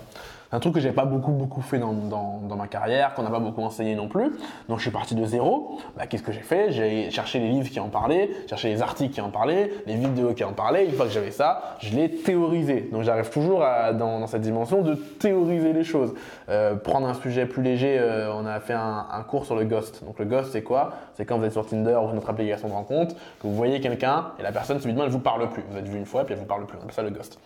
un 0.53 0.59
truc 0.59 0.75
que 0.75 0.79
j'ai 0.79 0.91
pas 0.91 1.05
beaucoup 1.05 1.31
beaucoup 1.31 1.61
fait 1.61 1.79
dans, 1.79 1.93
dans, 1.93 2.55
ma 2.55 2.67
carrière, 2.67 3.15
qu'on 3.15 3.23
n'a 3.23 3.31
pas 3.31 3.39
beaucoup 3.39 3.63
enseigné 3.63 3.95
non 3.95 4.07
plus. 4.07 4.31
Donc 4.69 4.77
je 4.77 4.83
suis 4.83 4.91
parti 4.91 5.15
de 5.15 5.25
zéro. 5.25 5.79
Bah, 5.97 6.05
Qu'est-ce 6.05 6.21
que 6.21 6.31
j'ai 6.31 6.41
fait? 6.41 6.71
J'ai 6.71 7.09
cherché 7.09 7.39
les 7.39 7.49
livres 7.49 7.69
qui 7.69 7.79
en 7.79 7.89
parlaient, 7.89 8.29
cherché 8.47 8.69
les 8.69 8.83
articles 8.83 9.15
qui 9.15 9.21
en 9.21 9.31
parlaient, 9.31 9.71
les 9.87 9.95
vidéos 9.95 10.33
qui 10.33 10.43
en 10.43 10.53
parlaient. 10.53 10.85
Une 10.85 10.91
fois 10.91 11.07
que 11.07 11.11
j'avais 11.11 11.31
ça, 11.31 11.75
je 11.79 11.95
l'ai 11.95 12.09
théorisé. 12.09 12.87
Donc 12.91 13.01
j'arrive 13.01 13.31
toujours 13.31 13.65
dans, 13.93 14.27
cette 14.27 14.41
dimension 14.41 14.83
de 14.83 14.93
théoriser 14.93 15.73
les 15.73 15.83
choses. 15.83 16.13
Euh, 16.49 16.75
prendre 16.75 17.07
un 17.07 17.15
sujet 17.15 17.47
plus 17.47 17.63
léger, 17.63 17.97
euh, 17.99 18.31
on 18.33 18.45
a 18.45 18.59
fait 18.59 18.73
un, 18.73 19.25
cours 19.27 19.45
sur 19.45 19.55
le 19.55 19.65
ghost. 19.65 20.03
Donc 20.05 20.19
le 20.19 20.25
ghost 20.25 20.51
c'est 20.51 20.61
quoi? 20.61 20.93
C'est 21.15 21.25
quand 21.25 21.39
vous 21.39 21.45
êtes 21.45 21.53
sur 21.53 21.65
Tinder 21.65 21.97
ou 22.07 22.13
notre 22.13 22.29
application 22.29 22.67
de 22.67 22.73
rencontre, 22.73 23.15
que 23.15 23.47
vous 23.47 23.55
voyez 23.55 23.81
quelqu'un 23.81 24.27
et 24.39 24.43
la 24.43 24.51
personne 24.51 24.79
subitement 24.79 25.03
elle 25.03 25.09
vous 25.09 25.19
parle 25.19 25.49
plus. 25.49 25.63
Vous 25.71 25.77
êtes 25.77 25.87
vu 25.87 25.97
une 25.97 26.05
fois 26.05 26.25
puis 26.25 26.33
elle 26.35 26.39
vous 26.39 26.45
parle 26.45 26.67
plus. 26.67 26.77
On 26.77 26.83
appelle 26.83 26.93
ça 26.93 27.01
le 27.01 27.09
ghost. 27.09 27.39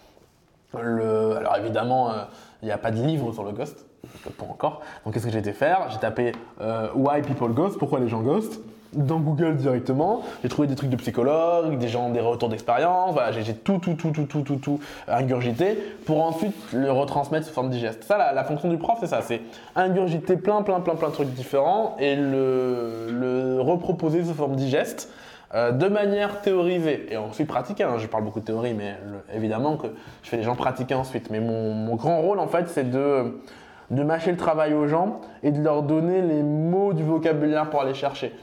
Le, 0.73 1.37
alors 1.37 1.55
évidemment, 1.57 2.11
euh, 2.11 2.23
il 2.61 2.65
n'y 2.65 2.71
a 2.71 2.77
pas 2.77 2.91
de 2.91 3.01
livre 3.01 3.31
sur 3.33 3.43
le 3.43 3.51
ghost, 3.51 3.85
pas 4.37 4.45
encore. 4.45 4.81
Donc 5.05 5.13
qu'est-ce 5.13 5.25
que 5.25 5.31
j'ai 5.31 5.39
été 5.39 5.53
faire? 5.53 5.87
J'ai 5.89 5.99
tapé 5.99 6.31
euh, 6.61 6.87
Why 6.95 7.21
people 7.21 7.53
ghost, 7.53 7.77
pourquoi 7.77 7.99
les 7.99 8.09
gens 8.09 8.21
ghost? 8.21 8.59
Dans 8.93 9.19
Google 9.19 9.57
directement, 9.57 10.21
j'ai 10.41 10.49
trouvé 10.49 10.67
des 10.67 10.75
trucs 10.75 10.89
de 10.89 10.95
psychologues, 10.95 11.77
des 11.77 11.89
gens, 11.89 12.09
des 12.09 12.21
retours 12.21 12.47
d'expérience, 12.47 13.11
voilà, 13.11 13.33
j'ai 13.33 13.53
tout, 13.53 13.79
tout, 13.79 13.95
tout, 13.95 14.11
tout, 14.11 14.23
tout, 14.23 14.41
tout, 14.41 14.55
tout 14.55 14.79
ingurgité 15.09 15.77
pour 16.05 16.23
ensuite 16.23 16.55
le 16.71 16.89
retransmettre 16.89 17.45
sous 17.45 17.53
forme 17.53 17.69
digeste. 17.69 18.05
Ça, 18.05 18.33
la, 18.33 18.43
fonction 18.45 18.69
du 18.69 18.77
prof, 18.77 18.97
c'est 19.01 19.07
ça, 19.07 19.21
c'est 19.21 19.41
ingurgiter 19.75 20.37
plein, 20.37 20.61
plein, 20.61 20.79
plein, 20.79 20.95
plein 20.95 21.09
de 21.09 21.13
trucs 21.13 21.33
différents 21.33 21.97
et 21.99 22.15
le 22.15 23.57
reproposer 23.59 24.23
sous 24.23 24.33
forme 24.33 24.55
digeste 24.55 25.11
euh, 25.53 25.71
de 25.71 25.87
manière 25.87 26.41
théorisée 26.41 27.07
et 27.09 27.17
ensuite 27.17 27.47
pratiquée. 27.47 27.83
Hein. 27.83 27.97
Je 27.97 28.07
parle 28.07 28.23
beaucoup 28.23 28.41
de 28.41 28.45
théorie, 28.45 28.73
mais 28.73 28.95
évidemment 29.33 29.77
que 29.77 29.87
je 30.23 30.29
fais 30.29 30.37
les 30.37 30.43
gens 30.43 30.55
pratiquer 30.55 30.93
ensuite. 30.93 31.29
Mais 31.29 31.39
mon, 31.39 31.95
grand 31.95 32.21
rôle, 32.21 32.39
en 32.39 32.47
fait, 32.47 32.67
c'est 32.67 32.89
de, 32.89 33.39
de 33.91 34.03
mâcher 34.03 34.31
le 34.31 34.37
travail 34.37 34.73
aux 34.73 34.87
gens 34.87 35.21
et 35.43 35.51
de 35.51 35.61
leur 35.61 35.83
donner 35.83 36.21
les 36.21 36.43
mots 36.43 36.93
du 36.93 37.03
vocabulaire 37.03 37.69
pour 37.69 37.81
aller 37.81 37.93
chercher. 37.93 38.33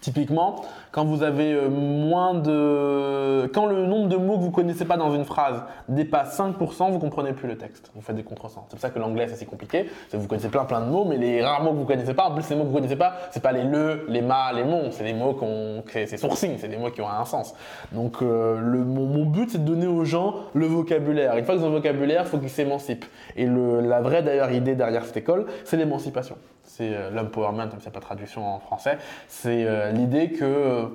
Typiquement, 0.00 0.64
quand 0.92 1.04
vous 1.04 1.22
avez 1.22 1.52
euh, 1.52 1.68
moins 1.68 2.34
de. 2.34 3.46
Quand 3.52 3.66
le 3.66 3.86
nombre 3.86 4.08
de 4.08 4.16
mots 4.16 4.36
que 4.36 4.42
vous 4.42 4.50
connaissez 4.50 4.84
pas 4.84 4.98
dans 4.98 5.14
une 5.14 5.24
phrase 5.24 5.62
dépasse 5.88 6.38
5%, 6.38 6.90
vous 6.90 6.98
comprenez 6.98 7.32
plus 7.32 7.48
le 7.48 7.56
texte. 7.56 7.90
Vous 7.94 8.02
faites 8.02 8.16
des 8.16 8.22
contresens. 8.22 8.64
C'est 8.68 8.76
pour 8.76 8.80
ça 8.80 8.90
que 8.90 8.98
l'anglais 8.98 9.26
c'est 9.26 9.34
assez 9.34 9.46
compliqué. 9.46 9.90
Vous 10.12 10.26
connaissez 10.26 10.48
plein 10.48 10.64
plein 10.64 10.80
de 10.80 10.86
mots, 10.86 11.04
mais 11.04 11.16
les 11.16 11.42
rares 11.42 11.62
mots 11.62 11.72
que 11.72 11.76
vous 11.76 11.86
connaissez 11.86 12.14
pas, 12.14 12.24
en 12.24 12.34
plus 12.34 12.42
ces 12.42 12.54
mots 12.54 12.62
que 12.62 12.68
vous 12.68 12.74
connaissez 12.74 12.96
pas, 12.96 13.14
c'est 13.30 13.42
pas 13.42 13.52
les 13.52 13.64
le, 13.64 14.04
les 14.08 14.20
ma, 14.20 14.52
les 14.52 14.64
mon, 14.64 14.90
c'est 14.90 15.04
des 15.04 15.14
mots 15.14 15.32
qu'on. 15.32 15.82
C'est 15.90 16.16
sourcing, 16.18 16.56
c'est 16.58 16.68
des 16.68 16.76
mots 16.76 16.90
qui 16.90 17.00
ont 17.00 17.08
un 17.08 17.24
sens. 17.24 17.54
Donc 17.92 18.22
euh, 18.22 18.58
mon, 18.60 19.24
but 19.24 19.50
c'est 19.50 19.64
de 19.64 19.68
donner 19.68 19.86
aux 19.86 20.04
gens 20.04 20.34
le 20.54 20.66
vocabulaire. 20.66 21.36
Une 21.36 21.44
fois 21.44 21.56
qu'ils 21.56 21.64
ont 21.64 21.70
le 21.70 21.76
vocabulaire, 21.76 22.22
il 22.24 22.28
faut 22.28 22.38
qu'ils 22.38 22.50
s'émancipent. 22.50 23.06
Et 23.36 23.46
la 23.46 24.00
vraie 24.02 24.22
d'ailleurs 24.22 24.50
idée 24.52 24.74
derrière 24.74 25.04
cette 25.04 25.16
école, 25.16 25.46
c'est 25.64 25.76
l'émancipation 25.76 26.36
c'est 26.80 26.94
euh, 26.94 27.10
l'empowerment, 27.10 27.58
même 27.58 27.68
a 27.84 27.90
pas 27.90 28.00
traduction 28.00 28.46
en 28.46 28.58
français, 28.58 28.96
c'est 29.28 29.66
euh, 29.66 29.92
l'idée 29.92 30.30
que 30.30 30.44
euh, 30.44 30.86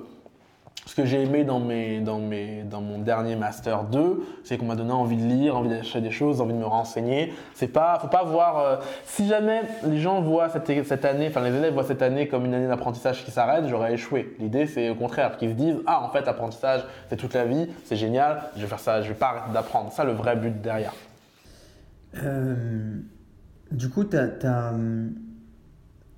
ce 0.84 0.96
que 0.96 1.04
j'ai 1.04 1.22
aimé 1.22 1.44
dans, 1.44 1.60
mes, 1.60 2.00
dans, 2.00 2.18
mes, 2.18 2.64
dans 2.64 2.80
mon 2.80 2.98
dernier 2.98 3.36
master 3.36 3.84
2, 3.84 4.24
c'est 4.42 4.58
qu'on 4.58 4.66
m'a 4.66 4.74
donné 4.74 4.92
envie 4.92 5.16
de 5.16 5.22
lire, 5.22 5.56
envie 5.56 5.68
d'acheter 5.68 6.00
des 6.00 6.10
choses, 6.10 6.40
envie 6.40 6.54
de 6.54 6.58
me 6.58 6.66
renseigner. 6.66 7.32
C'est 7.54 7.68
pas, 7.68 7.98
faut 8.00 8.08
pas 8.08 8.24
voir. 8.24 8.80
si 9.04 9.26
jamais 9.26 9.62
les 9.84 9.98
gens 9.98 10.20
voient 10.20 10.48
cette, 10.48 10.86
cette 10.86 11.04
année, 11.04 11.26
enfin 11.28 11.40
les 11.42 11.54
élèves 11.54 11.74
voient 11.74 11.84
cette 11.84 12.02
année 12.02 12.28
comme 12.28 12.46
une 12.46 12.54
année 12.54 12.68
d'apprentissage 12.68 13.24
qui 13.24 13.32
s'arrête, 13.32 13.66
j'aurais 13.66 13.94
échoué. 13.94 14.36
L'idée, 14.38 14.66
c'est 14.66 14.88
au 14.90 14.94
contraire 14.94 15.36
qu'ils 15.38 15.50
se 15.50 15.54
disent 15.54 15.78
ah 15.86 16.04
en 16.04 16.10
fait 16.10 16.28
apprentissage, 16.28 16.84
c'est 17.08 17.16
toute 17.16 17.34
la 17.34 17.46
vie, 17.46 17.68
c'est 17.84 17.96
génial, 17.96 18.42
je 18.56 18.62
vais 18.62 18.68
faire 18.68 18.78
ça, 18.78 19.02
je 19.02 19.08
vais 19.08 19.14
pas 19.14 19.28
arrêter 19.30 19.52
d'apprendre. 19.52 19.90
Ça 19.90 20.04
le 20.04 20.12
vrai 20.12 20.36
but 20.36 20.60
derrière. 20.60 20.94
du 23.72 23.88
coup, 23.90 24.04
tu 24.04 24.16
as 24.16 24.72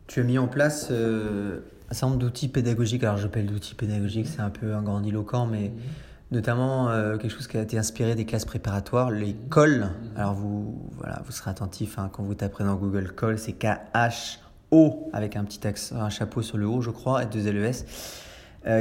tu 0.09 0.21
as 0.21 0.25
mis 0.25 0.39
en 0.39 0.49
place 0.49 0.89
euh, 0.91 1.61
un 1.91 1.95
certain 1.95 2.09
nombre 2.09 2.19
d'outils 2.19 2.49
pédagogiques. 2.49 3.05
Alors, 3.05 3.19
j'appelle 3.19 3.47
d'outils 3.47 3.75
pédagogiques, 3.75 4.27
c'est 4.27 4.41
un 4.41 4.51
peu 4.51 4.75
un 4.75 4.83
grandiloquent, 4.83 5.47
mais 5.47 5.71
notamment 6.33 6.89
euh, 6.89 7.17
quelque 7.17 7.31
chose 7.31 7.47
qui 7.47 7.57
a 7.57 7.63
été 7.63 7.79
inspiré 7.79 8.15
des 8.15 8.25
classes 8.25 8.47
préparatoires, 8.47 9.11
les 9.11 9.37
cols. 9.51 9.89
Alors, 10.17 10.35
vous, 10.35 10.91
voilà, 10.97 11.23
vous 11.25 11.33
serez 11.33 11.51
attentif 11.51 11.99
hein, 11.99 12.11
quand 12.13 12.23
vous 12.25 12.35
taperez 12.35 12.65
dans 12.65 12.75
Google 12.75 13.13
col, 13.13 13.39
c'est 13.39 13.53
K-H-O 13.53 15.11
avec 15.13 15.37
un 15.37 15.45
petit 15.45 15.67
accent, 15.67 15.97
un 15.97 16.11
chapeau 16.11 16.43
sur 16.43 16.57
le 16.57 16.67
haut, 16.67 16.81
je 16.81 16.91
crois, 16.91 17.23
et 17.23 17.27
deux 17.27 17.51
LES. 17.51 17.85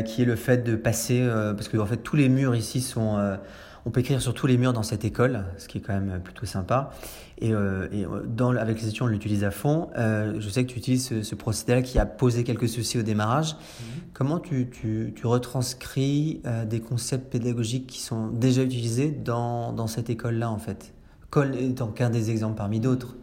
qui 0.04 0.22
est 0.22 0.26
le 0.26 0.36
fait 0.36 0.64
de 0.64 0.76
passer, 0.76 1.26
parce 1.56 1.70
que 1.70 1.78
en 1.78 1.86
fait 1.86 1.98
tous 1.98 2.18
les 2.18 2.28
murs 2.28 2.56
ici 2.56 2.82
sont 2.82 3.38
on 3.88 3.90
peut 3.90 4.02
écrire 4.02 4.22
sur 4.22 4.34
tous 4.34 4.48
les 4.48 4.58
murs 4.58 4.74
dans 4.74 4.84
cette 4.84 5.06
école, 5.06 5.46
ce 5.58 5.70
qui 5.70 5.78
est 5.78 5.82
quand 5.82 5.94
même 5.94 6.20
plutôt 6.22 6.46
sympa. 6.46 6.92
Et, 7.38 7.54
euh, 7.54 7.88
euh, 7.94 8.24
dans, 8.28 8.54
avec 8.54 8.82
les 8.82 8.90
étudiants, 8.90 9.06
on 9.06 9.10
l'utilise 9.10 9.46
à 9.46 9.52
fond. 9.52 9.88
Euh, 9.98 10.36
je 10.40 10.50
sais 10.50 10.66
que 10.66 10.72
tu 10.74 10.78
utilises 10.78 11.22
ce, 11.22 11.36
procédé-là 11.36 11.82
qui 11.82 11.98
a 11.98 12.06
posé 12.06 12.44
quelques 12.44 12.68
soucis 12.68 13.00
au 13.00 13.02
démarrage. 13.02 13.54
Mhm. 13.54 14.02
Comment 14.12 14.40
tu, 14.40 14.70
tu, 14.70 15.14
tu 15.16 15.26
retranscris 15.26 16.42
des 16.70 16.82
concepts 16.82 17.32
pédagogiques 17.32 17.88
qui 17.88 18.02
sont 18.02 18.28
déjà 18.28 18.62
utilisés 18.62 19.10
dans, 19.10 19.72
dans 19.72 19.88
cette 19.88 20.10
école-là, 20.10 20.52
en 20.52 20.58
fait? 20.58 20.94
École 21.28 21.56
étant 21.56 21.88
qu'un 21.88 22.10
des 22.10 22.30
exemples 22.30 22.58
parmi 22.58 22.82
d'autres. 22.82 23.16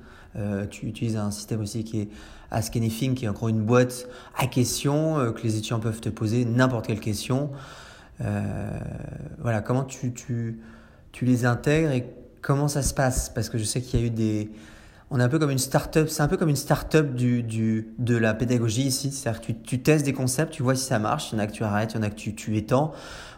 tu 0.70 0.86
utilises 0.86 1.16
un 1.18 1.30
système 1.30 1.60
aussi 1.60 1.84
qui 1.84 2.00
est 2.00 2.08
Ask 2.50 2.74
Anything, 2.74 3.14
qui 3.14 3.26
est 3.26 3.28
encore 3.28 3.48
une 3.48 3.62
boîte 3.62 4.08
à 4.34 4.46
questions 4.46 5.30
que 5.32 5.42
les 5.42 5.58
étudiants 5.58 5.80
peuvent 5.80 6.00
te 6.00 6.08
poser 6.08 6.46
n'importe 6.46 6.86
quelle 6.86 7.00
question. 7.00 7.50
Euh, 8.20 8.70
voilà, 9.40 9.60
comment 9.60 9.84
tu, 9.84 10.12
tu, 10.12 10.60
tu, 11.12 11.24
les 11.24 11.44
intègres 11.46 11.90
et 11.90 12.06
comment 12.42 12.68
ça 12.68 12.82
se 12.82 12.94
passe? 12.94 13.28
Parce 13.28 13.48
que 13.48 13.58
je 13.58 13.64
sais 13.64 13.80
qu'il 13.80 14.00
y 14.00 14.02
a 14.02 14.06
eu 14.06 14.10
des... 14.10 14.50
On 15.10 15.20
est 15.20 15.22
un 15.22 15.28
peu 15.28 15.38
comme 15.38 15.50
une 15.50 15.58
start-up, 15.58 16.08
c'est 16.08 16.22
un 16.22 16.28
peu 16.28 16.36
comme 16.36 16.48
une 16.48 16.56
start-up 16.56 17.14
du, 17.14 17.42
du, 17.42 17.88
de 17.98 18.16
la 18.16 18.34
pédagogie 18.34 18.82
ici. 18.82 19.12
C'est-à-dire 19.12 19.40
que 19.40 19.46
tu, 19.46 19.54
tu, 19.54 19.82
testes 19.82 20.04
des 20.04 20.12
concepts, 20.12 20.52
tu 20.52 20.62
vois 20.62 20.74
si 20.74 20.84
ça 20.84 20.98
marche, 20.98 21.30
il 21.30 21.36
y 21.36 21.38
en 21.38 21.44
a 21.44 21.46
que 21.46 21.52
tu 21.52 21.62
arrêtes, 21.62 21.92
il 21.92 21.96
y 21.96 22.00
en 22.00 22.02
a 22.02 22.10
que 22.10 22.14
tu, 22.14 22.34
tu 22.34 22.56
étends. 22.56 22.92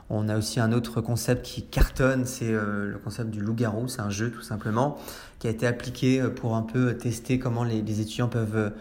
On 0.09 0.29
a 0.29 0.39
aussi 0.39 0.61
un 0.61 0.72
autre 0.72 1.01
concept 1.01 1.45
qui 1.45 1.64
cartonne, 1.64 2.24
c'est 2.24 2.53
euh, 2.53 2.93
le 2.93 2.99
concept 2.99 3.31
du 3.31 3.41
loup-garou, 3.41 3.89
c'est 3.89 4.01
un 4.01 4.11
jeu 4.11 4.31
tout 4.31 4.43
simplement, 4.43 4.97
qui 5.41 5.49
a 5.49 5.51
été 5.51 5.66
appliqué 5.66 6.20
euh, 6.20 6.31
pour 6.31 6.55
un 6.55 6.62
peu 6.62 6.97
tester 6.97 7.41
comment 7.41 7.64
les, 7.64 7.83
les 7.83 8.01
étudiants 8.01 8.29
peuvent 8.29 8.72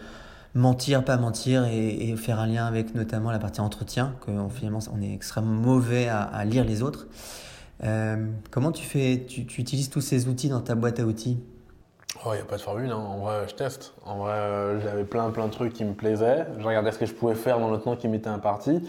mentir, 0.56 1.04
pas 1.04 1.18
mentir 1.18 1.66
et, 1.66 2.16
faire 2.16 2.40
un 2.40 2.46
lien 2.46 2.66
avec 2.66 2.94
notamment 2.94 3.30
la 3.30 3.38
partie 3.38 3.60
entretien, 3.60 4.16
que 4.24 4.32
finalement 4.54 4.80
on 4.92 5.00
est 5.02 5.12
extrêmement 5.12 5.52
mauvais 5.52 6.08
à, 6.08 6.44
lire 6.44 6.64
les 6.64 6.82
autres. 6.82 7.06
Euh, 7.84 8.30
comment 8.50 8.72
tu 8.72 8.84
fais, 8.84 9.26
tu, 9.28 9.42
utilises 9.42 9.90
tous 9.90 10.00
ces 10.00 10.28
outils 10.28 10.48
dans 10.48 10.62
ta 10.62 10.74
boîte 10.74 10.98
à 10.98 11.04
outils? 11.04 11.38
Oh, 12.24 12.30
il 12.32 12.36
n'y 12.36 12.40
a 12.40 12.44
pas 12.44 12.56
de 12.56 12.62
formule, 12.62 12.90
hein. 12.90 12.96
en 12.96 13.18
vrai 13.18 13.46
je 13.48 13.54
teste. 13.54 13.94
En 14.04 14.16
vrai 14.18 14.32
euh, 14.32 14.80
j'avais 14.80 15.04
plein 15.04 15.30
plein 15.30 15.46
de 15.46 15.52
trucs 15.52 15.72
qui 15.72 15.84
me 15.84 15.92
plaisaient. 15.92 16.46
Je 16.58 16.66
regardais 16.66 16.92
ce 16.92 16.98
que 16.98 17.06
je 17.06 17.12
pouvais 17.12 17.34
faire 17.34 17.58
dans 17.58 17.70
le 17.70 17.78
temps 17.78 17.94
qui 17.94 18.08
m'était 18.08 18.28
imparti. 18.28 18.80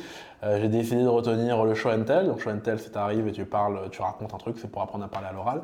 Euh, 0.43 0.59
j'ai 0.61 0.69
décidé 0.69 1.01
de 1.01 1.07
retenir 1.07 1.63
le 1.65 1.73
show 1.73 1.89
and 1.89 2.03
tell. 2.03 2.27
Donc 2.27 2.39
show 2.39 2.49
and 2.49 2.59
tell, 2.59 2.79
c'est 2.79 2.91
t'arrives 2.91 3.27
et 3.27 3.31
tu 3.31 3.45
parles, 3.45 3.89
tu 3.91 4.01
racontes 4.01 4.33
un 4.33 4.37
truc, 4.37 4.57
c'est 4.59 4.69
pour 4.69 4.81
apprendre 4.81 5.05
à 5.05 5.07
parler 5.07 5.27
à 5.27 5.33
l'oral. 5.33 5.61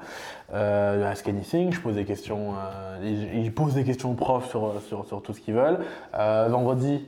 Euh, 0.53 1.11
Ask 1.11 1.27
Anything, 1.27 1.71
je 1.71 1.79
pose 1.79 1.95
des 1.95 2.05
questions, 2.05 2.53
euh, 2.55 3.31
ils, 3.33 3.53
posent 3.53 3.75
des 3.75 3.83
questions 3.83 4.11
aux 4.11 4.15
profs 4.15 4.49
sur, 4.49 4.81
sur, 4.87 5.05
sur 5.05 5.21
tout 5.21 5.33
ce 5.33 5.41
qu'ils 5.41 5.53
veulent. 5.53 5.79
Vendredi, 6.13 7.05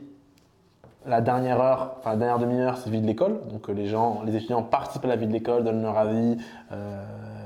la 1.08 1.22
dernière 1.22 1.60
heure, 1.60 1.96
enfin 2.00 2.12
la 2.12 2.18
dernière 2.18 2.40
demi-heure, 2.40 2.78
c'est 2.78 2.90
vie 2.90 3.02
de 3.02 3.08
l'école. 3.08 3.40
Donc 3.50 3.68
les 3.70 3.88
gens, 3.88 4.22
les 4.26 4.36
étudiants 4.36 4.64
participent 4.64 5.06
à 5.06 5.10
la 5.10 5.16
vie 5.16 5.28
de 5.28 5.34
l'école, 5.34 5.64
donnent 5.64 5.82
leur 5.82 5.98
avis, 5.98 6.38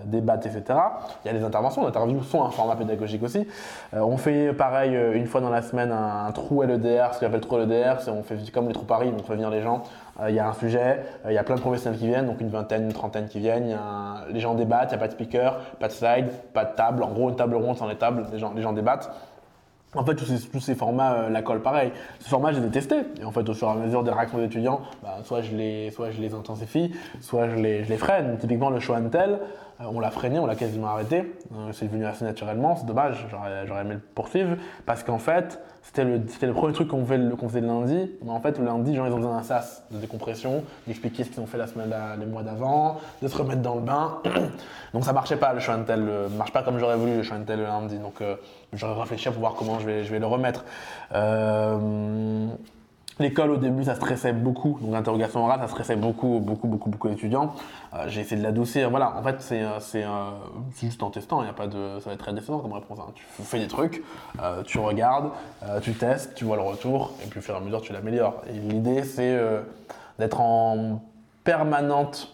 débattent, 0.10 0.46
etc. 0.46 0.80
Il 1.24 1.32
y 1.32 1.36
a 1.36 1.38
des 1.38 1.44
interventions, 1.44 1.84
les 1.84 1.90
interviews 1.90 2.24
sont 2.24 2.44
un 2.44 2.50
format 2.50 2.76
pédagogique 2.76 3.24
aussi. 3.24 3.48
on 3.94 4.18
fait 4.18 4.54
pareil 4.54 4.98
une 5.14 5.26
fois 5.26 5.42
dans 5.42 5.50
la 5.50 5.62
semaine 5.62 5.92
un, 5.92 6.32
trou 6.32 6.62
LEDR, 6.62 7.14
ce 7.14 7.20
qu'on 7.20 7.28
appelle 7.28 7.42
trou 7.42 7.58
LEDR, 7.58 7.98
on 8.08 8.24
fait 8.24 8.38
comme 8.52 8.68
les 8.68 8.74
trous 8.74 8.86
Paris, 8.86 9.12
on 9.18 9.24
fait 9.24 9.34
venir 9.34 9.50
les 9.50 9.62
gens 9.62 9.84
euh, 10.22 10.30
il 10.30 10.36
y 10.36 10.40
a 10.40 10.48
un 10.48 10.54
sujet, 10.54 11.00
euh, 11.26 11.32
il 11.32 11.34
y 11.34 11.38
a 11.38 11.44
plein 11.44 11.56
de 11.56 11.62
professionnels 11.62 12.00
qui 12.00 12.08
viennent, 12.08 12.26
donc 12.26 12.42
une 12.42 12.50
vingtaine, 12.50 12.84
une 12.84 12.94
trentaine 12.94 13.28
qui 13.28 13.40
viennent. 13.40 13.78
les 14.30 14.40
gens 14.40 14.54
débattent, 14.54 14.92
il 14.92 14.96
n'y 14.96 14.96
a 14.96 15.00
pas 15.00 15.08
de 15.08 15.14
speaker, 15.14 15.60
pas 15.80 15.88
de 15.88 15.94
slide, 15.94 16.30
pas 16.54 16.66
de 16.66 16.76
table. 16.76 17.04
En 17.04 17.12
gros, 17.12 17.30
une 17.30 17.36
table 17.36 17.56
ronde 17.56 17.78
sans 17.78 17.88
les 17.88 17.96
tables, 17.96 18.26
les 18.32 18.40
gens, 18.40 18.54
les 18.54 18.74
débattent. 18.74 19.12
En 19.96 20.06
fait, 20.06 20.14
tous 20.14 20.60
ces, 20.60 20.76
formats, 20.76 21.14
euh, 21.14 21.30
la 21.30 21.42
colle, 21.42 21.62
pareil. 21.62 21.92
Ce 22.20 22.30
format, 22.30 22.52
j'ai 22.52 22.62
détesté. 22.62 22.98
Et 23.20 23.26
en 23.26 23.32
fait, 23.32 23.48
au 23.50 23.56
fur 23.56 23.70
et 23.70 23.72
à 23.72 23.74
mesure 23.74 24.04
des 24.04 24.12
réactions 24.12 24.38
des 24.38 24.44
étudiants, 24.44 24.82
bah, 25.02 25.18
soit, 25.24 25.42
je 25.42 25.56
les, 25.56 25.90
soit 25.90 26.12
je 26.12 26.22
les 26.22 26.36
intensifie, 26.36 26.94
soit 27.22 27.50
je 27.50 27.56
les, 27.56 27.84
je 27.84 27.90
les 27.90 27.98
freine. 27.98 28.38
Typiquement, 28.38 28.70
le 28.70 28.80
show 28.80 28.94
and 28.94 29.10
tell, 29.10 29.40
on 29.80 30.00
l'a 30.00 30.12
freiné, 30.12 30.40
on 30.40 30.46
l'a 30.46 30.56
quasiment 30.56 30.88
arrêté. 30.88 31.34
c'est 31.72 31.88
venu 31.88 32.06
assez 32.06 32.26
naturellement, 32.26 32.76
c'est 32.76 32.86
dommage, 32.86 33.26
j'aurais 33.32 33.82
aimé 33.82 33.96
le 33.96 34.00
poursuivre. 34.00 34.58
Parce 34.86 35.04
qu'en 35.04 35.20
fait, 35.20 35.60
c'était 35.82 36.04
le, 36.46 36.54
premier 36.54 36.74
truc 36.74 36.90
qu'on 36.90 37.04
faisait, 37.04 37.18
faisait, 37.48 37.62
le 37.62 37.68
lundi. 37.68 38.12
Mais 38.24 38.32
en 38.32 38.40
fait, 38.40 38.60
le 38.60 38.66
lundi, 38.66 38.96
gens, 38.96 39.06
ils 39.06 39.12
ont 39.12 39.18
besoin 39.18 39.38
d'un 39.38 39.44
sas 39.44 39.84
de 39.90 39.98
décompression, 39.98 40.64
d'expliquer 40.86 41.24
ce 41.24 41.30
qu'ils 41.30 41.40
ont 41.40 41.48
fait 41.48 41.58
les 41.58 42.26
mois 42.26 42.44
d'avant, 42.44 43.00
de 43.22 43.28
se 43.28 43.36
remettre 43.36 43.62
dans 43.62 43.76
le 43.76 43.82
bain. 43.82 44.20
Donc 44.94 45.04
ça 45.04 45.14
marchait 45.14 45.38
pas 45.38 45.54
le 45.54 45.60
show 45.60 45.72
and 45.72 45.84
tell, 45.84 46.06
marche 46.38 46.52
pas 46.52 46.62
comme 46.62 46.78
j'aurais 46.78 46.96
voulu 46.96 47.18
le 47.18 47.24
show 47.24 47.36
le 47.36 47.64
lundi. 47.64 47.98
Donc 47.98 48.22
euh, 48.22 48.36
j'aurais 48.74 49.02
réfléchi 49.02 49.30
pour 49.30 49.40
voir 49.40 49.56
comment 49.56 49.80
je 49.80 49.86
vais, 49.86 50.20
le 50.20 50.26
remettre. 50.26 50.64
Euh, 51.16 51.78
L'école 53.20 53.52
au 53.52 53.58
début 53.58 53.84
ça 53.84 53.96
stressait 53.96 54.32
beaucoup, 54.32 54.80
donc 54.82 54.94
l'interrogation 54.94 55.44
orale 55.44 55.60
ça 55.60 55.68
stressait 55.68 55.98
beaucoup, 55.98 56.40
beaucoup, 56.40 56.68
beaucoup, 56.68 56.90
beaucoup 56.90 57.10
d'étudiants. 57.10 57.54
Euh, 57.94 58.06
j'ai 58.08 58.22
essayé 58.22 58.38
de 58.40 58.46
l'adoucir. 58.46 58.90
Voilà, 58.90 59.14
en 59.18 59.22
fait 59.24 59.42
c'est 59.42 59.62
euh, 59.62 59.78
euh, 59.96 60.30
juste 60.80 61.04
en 61.04 61.10
testant, 61.10 61.42
a 61.42 61.52
pas 61.52 61.68
de, 61.68 62.00
ça 62.00 62.06
va 62.06 62.14
être 62.14 62.20
très 62.20 62.32
décevant 62.32 62.60
comme 62.60 62.72
réponse. 62.72 62.98
Hein. 63.00 63.12
Tu 63.16 63.26
fais 63.44 63.60
des 63.60 63.68
trucs, 63.68 64.04
tu 64.66 64.80
regardes, 64.80 65.32
tu 65.82 65.94
testes, 65.94 66.34
tu 66.36 66.46
vois 66.46 66.56
le 66.56 66.62
retour, 66.62 67.14
et 67.22 67.28
puis 67.28 67.40
au 67.40 67.42
fur 67.42 67.56
et 67.56 67.58
à 67.58 67.60
mesure 67.60 67.82
tu 67.82 67.92
l'améliores. 67.92 68.42
Et 68.50 68.54
l'idée 68.54 69.04
c'est 69.04 69.38
d'être 70.18 70.40
en 70.40 71.02
permanente 71.44 72.34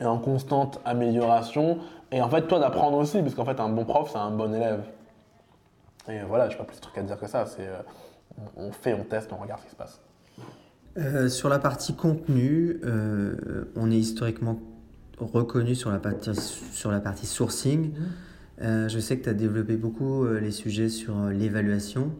et 0.00 0.06
en 0.06 0.18
constante 0.18 0.80
amélioration, 0.84 1.78
et 2.10 2.20
en 2.20 2.28
fait 2.28 2.48
toi 2.48 2.58
d'apprendre 2.58 2.98
aussi, 2.98 3.22
parce 3.22 3.36
qu'en 3.36 3.44
fait 3.44 3.60
un 3.60 3.68
bon 3.68 3.84
prof 3.84 4.10
c'est 4.10 4.18
un 4.18 4.32
bon 4.32 4.52
élève. 4.52 4.82
Et 6.08 6.18
voilà, 6.22 6.48
je 6.48 6.54
n'ai 6.54 6.58
pas 6.58 6.64
plus 6.64 6.76
de 6.76 6.82
trucs 6.82 6.98
à 6.98 7.02
dire 7.02 7.18
que 7.18 7.28
ça. 7.28 7.46
C'est 7.46 7.68
on 8.56 8.72
fait, 8.72 8.92
on 8.94 9.04
teste, 9.04 9.32
on 9.32 9.36
regarde 9.36 9.60
ce 9.60 9.66
qui 9.66 9.70
se 9.70 9.76
passe. 9.76 10.00
Euh, 10.98 11.28
sur 11.28 11.48
la 11.48 11.58
partie 11.58 11.94
contenu, 11.94 12.80
euh, 12.84 13.64
on 13.76 13.90
est 13.90 13.98
historiquement 13.98 14.58
reconnu 15.18 15.74
sur 15.74 15.90
la 15.90 15.98
partie, 15.98 16.30
sur 16.72 16.90
la 16.90 17.00
partie 17.00 17.26
sourcing. 17.26 17.90
Mhm. 17.90 17.94
Euh, 18.62 18.88
je 18.88 18.98
sais 18.98 19.18
que 19.18 19.24
tu 19.24 19.28
as 19.28 19.34
développé 19.34 19.76
beaucoup 19.76 20.26
les 20.26 20.50
sujets 20.50 20.88
sur 20.88 21.14
l'évaluation. 21.26 22.10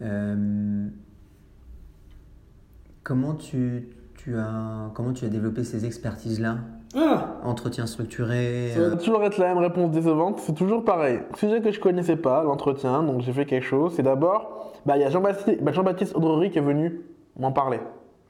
Mhm. 0.00 0.90
comment, 3.02 3.34
tu, 3.34 3.88
tu 4.16 4.36
as, 4.36 4.90
comment 4.94 5.12
tu 5.12 5.24
as 5.24 5.28
développé 5.28 5.64
ces 5.64 5.84
expertises-là? 5.84 6.58
Ah 6.96 7.40
Entretien 7.42 7.86
structuré. 7.86 8.70
Ça 8.74 8.88
va 8.88 8.96
toujours 8.96 9.22
être 9.24 9.38
la 9.38 9.48
même 9.48 9.58
réponse 9.58 9.90
décevante. 9.90 10.40
C'est 10.40 10.54
toujours 10.54 10.84
pareil. 10.84 11.20
Sujet 11.36 11.60
que 11.60 11.72
je 11.72 11.80
connaissais 11.80 12.16
pas, 12.16 12.44
l'entretien, 12.44 13.02
donc 13.02 13.20
j'ai 13.22 13.32
fait 13.32 13.46
quelque 13.46 13.66
chose. 13.66 13.94
C'est 13.96 14.02
d'abord, 14.02 14.72
bah, 14.86 14.96
il 14.96 15.00
y 15.00 15.04
a 15.04 15.10
Jean-Baptiste 15.10 15.62
bah, 15.62 15.72
Jean 15.72 15.84
Audrery 16.14 16.50
qui 16.50 16.58
est 16.58 16.62
venu 16.62 17.00
m'en 17.38 17.52
parler 17.52 17.80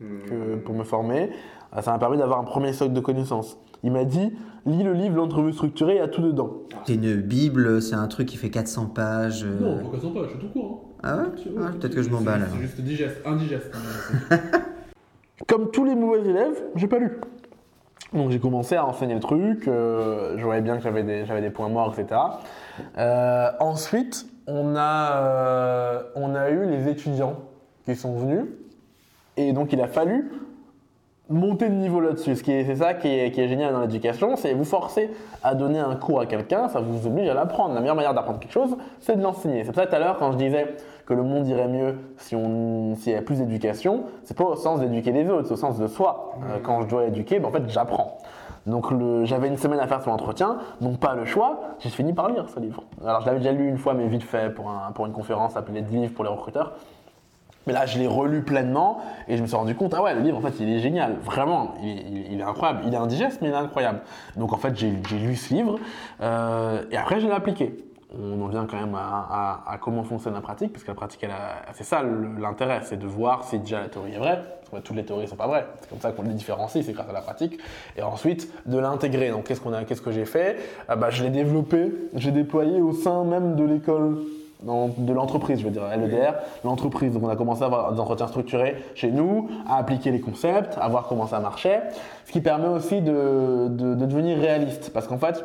hmm. 0.00 0.60
pour 0.64 0.74
me 0.74 0.84
former. 0.84 1.30
Ah, 1.72 1.82
ça 1.82 1.92
m'a 1.92 1.98
permis 1.98 2.18
d'avoir 2.18 2.38
un 2.38 2.44
premier 2.44 2.72
socle 2.72 2.92
de 2.92 3.00
connaissances. 3.00 3.58
Il 3.82 3.92
m'a 3.92 4.04
dit 4.04 4.32
lis 4.66 4.82
le 4.82 4.92
livre 4.92 5.16
L'entrevue 5.16 5.52
structurée, 5.52 5.94
il 5.94 5.98
y 5.98 6.00
a 6.00 6.08
tout 6.08 6.22
dedans. 6.22 6.62
C'est 6.86 6.94
une 6.94 7.16
Bible, 7.16 7.82
c'est 7.82 7.96
un 7.96 8.06
truc 8.06 8.28
qui 8.28 8.36
fait 8.36 8.50
400 8.50 8.86
pages. 8.86 9.44
Euh. 9.44 9.60
Non, 9.60 9.84
pas 9.84 9.96
400 9.96 10.10
pages, 10.10 10.28
c'est 10.32 10.38
tout 10.38 10.48
court. 10.48 10.84
Hein. 11.02 11.26
Ah 11.26 11.46
ouais, 11.46 11.52
ah, 11.60 11.70
Peut-être 11.78 11.94
que 11.94 12.02
je 12.02 12.10
m'emballe. 12.10 12.48
C'est 12.52 12.60
juste 12.60 12.80
digeste, 12.80 13.20
indigeste. 13.26 13.70
Comme 15.48 15.70
tous 15.70 15.84
les 15.84 15.94
mauvais 15.94 16.20
élèves, 16.20 16.62
j'ai 16.76 16.86
pas 16.86 16.98
lu. 16.98 17.20
Donc 18.12 18.30
j'ai 18.30 18.38
commencé 18.38 18.76
à 18.76 18.86
enseigner 18.86 19.14
le 19.14 19.20
truc, 19.20 19.66
euh, 19.66 20.38
je 20.38 20.44
voyais 20.44 20.62
bien 20.62 20.76
que 20.76 20.82
j'avais 20.82 21.02
des, 21.02 21.24
des, 21.24 21.50
points 21.50 21.68
morts, 21.68 21.92
etc. 21.98 22.20
Euh, 22.96 23.50
ensuite, 23.58 24.26
on 24.46 24.76
a, 24.76 26.04
on 26.14 26.36
a 26.36 26.50
eu 26.50 26.64
les 26.64 26.88
étudiants 26.88 27.40
qui 27.84 27.96
sont 27.96 28.14
venus 28.16 28.46
et 29.36 29.52
donc 29.52 29.72
il 29.72 29.80
a 29.80 29.86
fallu 29.86 30.30
monter 31.28 31.68
de 31.68 31.74
niveau 31.74 32.00
là-dessus. 32.00 32.36
C'est 32.36 32.76
ça 32.76 32.94
qui 32.94 33.08
est, 33.08 33.30
qui 33.30 33.40
est, 33.40 33.48
génial 33.48 33.72
dans 33.72 33.80
l'éducation, 33.80 34.36
c'est 34.36 34.52
vous 34.52 34.64
forcer 34.64 35.10
à 35.42 35.54
donner 35.54 35.78
un 35.78 35.96
cours 35.96 36.20
à 36.20 36.26
quelqu'un, 36.26 36.68
ça 36.68 36.80
vous 36.80 37.06
oblige 37.06 37.28
à 37.28 37.34
l'apprendre. 37.34 37.74
La 37.74 37.80
meilleure 37.80 37.96
manière 37.96 38.14
d'apprendre 38.14 38.40
quelque 38.40 38.52
chose, 38.52 38.76
c'est 39.00 39.16
de 39.16 39.22
l'enseigner. 39.22 39.64
C'est 39.64 39.72
pour 39.72 39.82
ça 39.82 39.86
tout 39.86 39.94
à 39.94 39.98
l'heure 39.98 40.18
quand 40.18 40.32
je 40.32 40.36
disais 40.36 40.74
que 41.06 41.14
le 41.14 41.22
monde 41.22 41.46
irait 41.46 41.68
mieux 41.68 41.96
si 42.16 42.36
on 42.36 42.94
s'il 42.96 43.12
y 43.12 43.14
avait 43.14 43.24
plus 43.24 43.38
d'éducation, 43.38 44.04
c'est 44.22 44.36
pas 44.36 44.44
au 44.44 44.56
sens 44.56 44.80
d'éduquer 44.80 45.12
les 45.12 45.28
autres, 45.28 45.48
c'est 45.48 45.54
au 45.54 45.56
sens 45.56 45.78
de 45.78 45.86
soi. 45.86 46.34
Euh, 46.44 46.58
quand 46.62 46.82
je 46.82 46.88
dois 46.88 47.04
éduquer, 47.06 47.40
ben, 47.40 47.48
en 47.48 47.52
fait 47.52 47.62
j'apprends. 47.68 48.18
Donc 48.66 48.86
j'avais 49.24 49.48
une 49.48 49.58
semaine 49.58 49.78
à 49.80 49.86
faire 49.86 50.00
sur 50.00 50.10
l'entretien, 50.10 50.56
donc 50.80 50.98
pas 50.98 51.14
le 51.14 51.26
choix, 51.26 51.60
j'ai 51.80 51.90
fini 51.90 52.14
par 52.14 52.30
lire 52.30 52.48
ce 52.48 52.58
livre. 52.60 52.82
Alors 53.04 53.20
je 53.20 53.26
l'avais 53.26 53.38
déjà 53.38 53.52
lu 53.52 53.68
une 53.68 53.76
fois, 53.76 53.92
mais 53.92 54.06
vite 54.06 54.22
fait 54.22 54.54
pour, 54.54 54.70
un, 54.70 54.90
pour 54.92 55.04
une 55.04 55.12
conférence 55.12 55.54
appelée 55.54 55.82
10 55.82 55.94
livres 55.96 56.14
pour 56.14 56.24
les 56.24 56.30
recruteurs. 56.30 56.72
Mais 57.66 57.72
là, 57.72 57.86
je 57.86 57.98
l'ai 57.98 58.06
relu 58.06 58.42
pleinement 58.42 59.00
et 59.28 59.36
je 59.36 59.42
me 59.42 59.46
suis 59.46 59.56
rendu 59.56 59.74
compte, 59.74 59.94
ah 59.94 60.02
ouais, 60.02 60.14
le 60.14 60.20
livre, 60.20 60.36
en 60.36 60.40
fait, 60.40 60.54
il 60.60 60.68
est 60.68 60.80
génial. 60.80 61.16
Vraiment, 61.22 61.74
il, 61.82 62.38
est 62.38 62.42
incroyable. 62.42 62.82
Il 62.86 62.94
est 62.94 62.98
indigeste, 62.98 63.40
mais 63.40 63.48
il 63.48 63.54
est 63.54 63.56
incroyable. 63.56 64.00
Donc, 64.36 64.52
en 64.52 64.58
fait, 64.58 64.76
j'ai 64.76 64.90
lu 64.90 65.36
ce 65.36 65.54
livre 65.54 65.78
euh, 66.20 66.82
et 66.90 66.96
après, 66.96 67.20
je 67.20 67.26
l'ai 67.26 67.32
appliqué. 67.32 67.76
On 68.16 68.40
en 68.42 68.46
vient 68.46 68.64
quand 68.64 68.78
même 68.78 68.94
à, 68.94 69.78
comment 69.80 70.04
fonctionne 70.04 70.34
la 70.34 70.40
pratique, 70.40 70.72
parce 70.72 70.84
que 70.84 70.90
la 70.90 70.94
pratique, 70.94 71.26
c'est 71.72 71.82
ça 71.82 72.04
l'intérêt, 72.38 72.80
c'est 72.84 72.96
de 72.96 73.06
voir 73.08 73.42
si 73.42 73.58
déjà 73.58 73.80
la 73.80 73.88
théorie 73.88 74.14
est 74.14 74.18
vraie, 74.18 74.40
parce 74.60 74.70
que 74.70 74.86
toutes 74.86 74.94
les 74.94 75.04
théories 75.04 75.24
ne 75.24 75.28
sont 75.28 75.36
pas 75.36 75.48
vraies. 75.48 75.66
C'est 75.80 75.90
comme 75.90 76.00
ça 76.00 76.12
qu'on 76.12 76.22
les 76.22 76.32
différencie, 76.32 76.84
c'est 76.84 76.92
grâce 76.92 77.08
à 77.08 77.12
la 77.12 77.22
pratique. 77.22 77.58
Et 77.96 78.02
ensuite, 78.02 78.52
de 78.66 78.78
l'intégrer. 78.78 79.30
Donc, 79.30 79.44
qu'est-ce, 79.44 79.60
qu'on 79.60 79.72
a, 79.72 79.82
que 79.82 80.12
j'ai 80.12 80.26
fait? 80.26 80.58
Ah 80.86 80.94
bah, 80.94 81.10
Je 81.10 81.24
l'ai 81.24 81.30
développé, 81.30 81.92
j'ai 82.14 82.30
déployé 82.30 82.80
au 82.80 82.92
sein 82.92 83.24
même 83.24 83.56
de 83.56 83.64
l'école 83.64 84.18
de 84.64 85.12
l'entreprise, 85.12 85.58
je 85.60 85.64
veux 85.64 85.70
dire, 85.70 85.82
LEDR, 85.96 86.34
l'entreprise. 86.64 87.12
Donc 87.12 87.22
on 87.24 87.28
a 87.28 87.36
commencé 87.36 87.62
à 87.62 87.66
avoir 87.66 87.92
des 87.92 88.00
entretiens 88.00 88.26
structurés 88.28 88.76
chez 88.94 89.10
nous, 89.10 89.48
à 89.68 89.76
appliquer 89.78 90.10
les 90.10 90.20
concepts, 90.20 90.76
à 90.80 90.88
voir 90.88 91.06
comment 91.08 91.26
ça 91.26 91.38
marchait, 91.40 91.82
ce 92.24 92.32
qui 92.32 92.40
permet 92.40 92.68
aussi 92.68 93.00
de, 93.02 93.68
de- 93.68 93.94
de 93.94 94.06
devenir 94.06 94.38
réaliste. 94.38 94.90
Parce 94.92 95.06
qu'en 95.06 95.18
fait, 95.18 95.44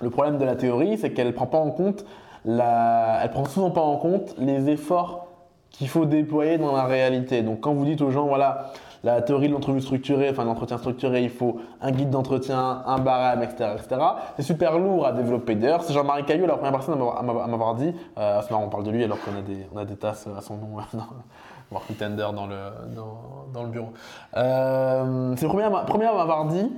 le 0.00 0.10
problème 0.10 0.38
de 0.38 0.44
la 0.44 0.54
théorie, 0.56 0.98
c'est 0.98 1.10
qu'elle 1.10 1.32
prend 1.34 1.46
pas 1.46 1.58
en 1.58 1.70
compte 1.70 2.04
la, 2.44 3.18
elle 3.22 3.30
prend 3.30 3.44
souvent 3.44 3.70
pas 3.70 3.80
en 3.80 3.96
compte 3.96 4.34
les 4.38 4.68
efforts 4.70 5.26
qu'il 5.70 5.88
faut 5.88 6.06
déployer 6.06 6.56
dans 6.58 6.72
la 6.74 6.84
réalité. 6.84 7.42
Donc 7.42 7.60
quand 7.60 7.74
vous 7.74 7.84
dites 7.84 8.00
aux 8.00 8.10
gens, 8.10 8.26
voilà, 8.26 8.70
la 9.04 9.22
théorie 9.22 9.48
de 9.48 9.52
l'entrevue 9.52 9.80
structurée, 9.80 10.30
enfin 10.30 10.44
l'entretien 10.44 10.78
structuré, 10.78 11.22
il 11.22 11.30
faut 11.30 11.60
un 11.80 11.90
guide 11.90 12.10
d'entretien, 12.10 12.82
un 12.86 12.98
barème, 12.98 13.42
etc., 13.42 13.70
etc. 13.76 14.00
C'est 14.36 14.42
super 14.42 14.78
lourd 14.78 15.06
à 15.06 15.12
développer. 15.12 15.54
D'ailleurs, 15.54 15.82
c'est 15.82 15.92
Jean-Marie 15.92 16.24
Caillou, 16.24 16.46
la 16.46 16.54
première 16.54 16.72
personne 16.72 16.94
à 16.94 17.22
m'avoir- 17.22 17.74
dit, 17.74 17.94
euh, 18.18 18.40
c'est 18.42 18.50
marrant, 18.50 18.64
on 18.64 18.68
parle 18.68 18.84
de 18.84 18.90
lui 18.90 19.04
alors 19.04 19.18
qu'on 19.20 19.36
a 19.36 19.42
des, 19.42 19.66
a 19.76 19.84
des 19.84 19.96
tasses 19.96 20.26
à 20.36 20.40
son 20.40 20.56
nom, 20.56 20.76
Work 21.70 21.98
Tender 21.98 22.28
dans 22.34 22.46
le, 22.46 22.56
dans, 23.52 23.62
le 23.62 23.68
bureau. 23.68 23.92
Euh, 24.36 25.34
c'est 25.36 25.44
le 25.44 25.50
premier 25.50 25.64
à 25.64 26.14
m'avoir 26.14 26.46
dit 26.46 26.72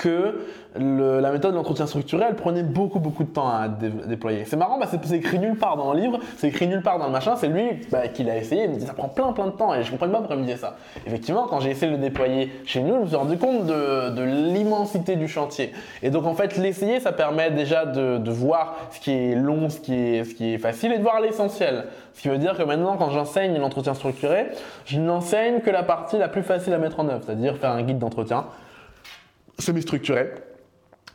que 0.00 0.46
la 0.76 1.30
méthode 1.30 1.50
de 1.50 1.56
l'entretien 1.56 1.86
structuré, 1.86 2.24
elle 2.26 2.34
prenait 2.36 2.62
beaucoup, 2.62 3.00
beaucoup 3.00 3.24
de 3.24 3.28
temps 3.28 3.48
à 3.48 3.68
dé- 3.68 3.90
déployer. 4.06 4.44
C'est 4.46 4.56
marrant, 4.56 4.78
c'est 5.04 5.16
écrit 5.16 5.38
nulle 5.38 5.56
part 5.56 5.76
dans 5.76 5.92
le 5.92 6.00
livre, 6.00 6.18
c'est 6.38 6.48
écrit 6.48 6.66
nulle 6.66 6.82
part 6.82 6.98
dans 6.98 7.06
le 7.06 7.12
machin, 7.12 7.36
c'est 7.36 7.48
lui 7.48 7.68
bah, 7.90 8.08
qui 8.08 8.24
l'a 8.24 8.38
essayé, 8.38 8.64
il 8.64 8.70
me 8.70 8.76
dit 8.76 8.86
ça 8.86 8.94
prend 8.94 9.08
plein, 9.08 9.32
plein 9.32 9.46
de 9.46 9.52
temps, 9.52 9.74
et 9.74 9.82
je 9.82 9.90
comprenais 9.90 10.12
pas 10.12 10.18
pourquoi 10.18 10.36
il 10.36 10.42
me 10.42 10.46
disait 10.46 10.58
ça. 10.58 10.76
Effectivement, 11.06 11.46
quand 11.48 11.60
j'ai 11.60 11.70
essayé 11.70 11.92
de 11.92 11.96
le 11.96 12.02
déployer 12.02 12.50
chez 12.64 12.82
nous, 12.82 12.94
je 12.94 13.00
me 13.00 13.06
suis 13.08 13.16
rendu 13.16 13.36
compte 13.36 13.66
de, 13.66 14.22
l'immensité 14.22 15.16
du 15.16 15.28
chantier. 15.28 15.72
Et 16.02 16.08
donc, 16.10 16.24
en 16.24 16.34
fait, 16.34 16.56
l'essayer, 16.56 16.98
ça 17.00 17.12
permet 17.12 17.50
déjà 17.50 17.84
de, 17.84 18.30
voir 18.30 18.76
ce 18.92 19.00
qui 19.00 19.10
est 19.10 19.34
long, 19.34 19.68
ce 19.68 19.80
qui 19.80 19.94
est 19.94 20.58
facile, 20.58 20.92
et 20.92 20.98
de 20.98 21.02
voir 21.02 21.20
l'essentiel. 21.20 21.84
Ce 22.14 22.22
qui 22.22 22.28
veut 22.28 22.38
dire 22.38 22.56
que 22.56 22.62
maintenant, 22.62 22.96
quand 22.96 23.10
j'enseigne 23.10 23.58
l'entretien 23.58 23.94
structuré, 23.94 24.46
je 24.86 24.98
n'enseigne 24.98 25.60
que 25.60 25.70
la 25.70 25.82
partie 25.82 26.16
la 26.16 26.28
plus 26.28 26.42
facile 26.42 26.72
à 26.72 26.78
mettre 26.78 27.00
en 27.00 27.08
œuvre, 27.08 27.22
c'est-à-dire 27.24 27.56
faire 27.56 27.70
un 27.70 27.82
guide 27.82 27.98
d'entretien 27.98 28.46
semi-structuré. 29.60 30.30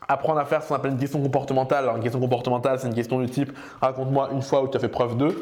Apprendre 0.08 0.38
à 0.38 0.44
faire 0.44 0.62
ce 0.62 0.68
qu'on 0.68 0.74
appelle 0.74 0.92
une 0.92 0.98
question 0.98 1.20
comportementale. 1.20 1.84
Alors, 1.84 1.96
une 1.96 2.02
question 2.02 2.20
comportementale, 2.20 2.78
c'est 2.78 2.86
une 2.86 2.94
question 2.94 3.18
du 3.20 3.28
type 3.28 3.52
raconte-moi 3.80 4.30
une 4.32 4.42
fois 4.42 4.62
où 4.62 4.68
tu 4.68 4.76
as 4.76 4.80
fait 4.80 4.88
preuve 4.88 5.16
de. 5.16 5.34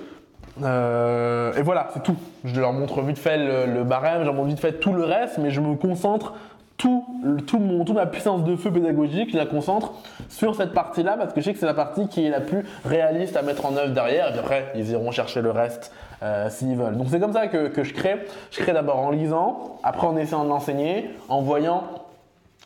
Euh, 0.63 1.53
et 1.55 1.63
voilà, 1.63 1.89
c'est 1.93 2.03
tout. 2.03 2.17
Je 2.45 2.61
leur 2.61 2.73
montre 2.73 3.03
vite 3.03 3.19
fait 3.19 3.39
le, 3.67 3.83
barème, 3.85 4.21
je 4.21 4.27
leur 4.27 4.35
montre 4.35 4.49
vite 4.49 4.61
fait 4.61 4.75
tout 4.75 4.93
le 4.93 5.05
reste, 5.05 5.39
mais 5.39 5.51
je 5.51 5.61
me 5.61 5.75
concentre 5.75 6.35
tout, 6.77 7.05
tout 7.47 7.59
mon, 7.59 7.85
toute 7.85 7.95
ma 7.95 8.07
puissance 8.07 8.43
de 8.45 8.57
feu 8.57 8.71
pédagogique, 8.71 9.31
je 9.33 9.37
la 9.37 9.47
concentre 9.47 9.93
sur 10.29 10.57
cette 10.57 10.73
partie-là 10.73 11.17
parce 11.17 11.33
que 11.33 11.41
je 11.41 11.47
sais 11.47 11.53
que 11.53 11.59
c'est 11.59 11.67
la 11.67 11.75
partie 11.75 12.09
qui 12.09 12.25
est 12.27 12.31
la 12.31 12.41
plus 12.41 12.65
réaliste 12.85 13.37
à 13.37 13.43
mettre 13.43 13.65
en 13.67 13.77
œuvre 13.77 13.93
derrière. 13.93 14.29
Et 14.29 14.31
puis 14.33 14.41
après, 14.41 14.73
ils 14.75 14.91
iront 14.91 15.11
chercher 15.11 15.41
le 15.41 15.51
reste 15.51 15.93
euh, 16.23 16.51
s'ils 16.51 16.77
veulent. 16.77 16.97
Donc 16.97 17.09
c'est 17.11 17.21
comme 17.21 17.33
ça 17.33 17.47
que, 17.47 17.69
que 17.69 17.85
je 17.85 17.95
crée. 17.95 18.27
Je 18.51 18.61
crée 18.61 18.73
d'abord 18.73 18.99
en 18.99 19.11
lisant, 19.11 19.79
après 19.83 20.07
en 20.07 20.17
essayant 20.17 20.45
de 20.45 20.49
l'enseigner, 20.49 21.11
en 21.29 21.43
voyant 21.43 21.85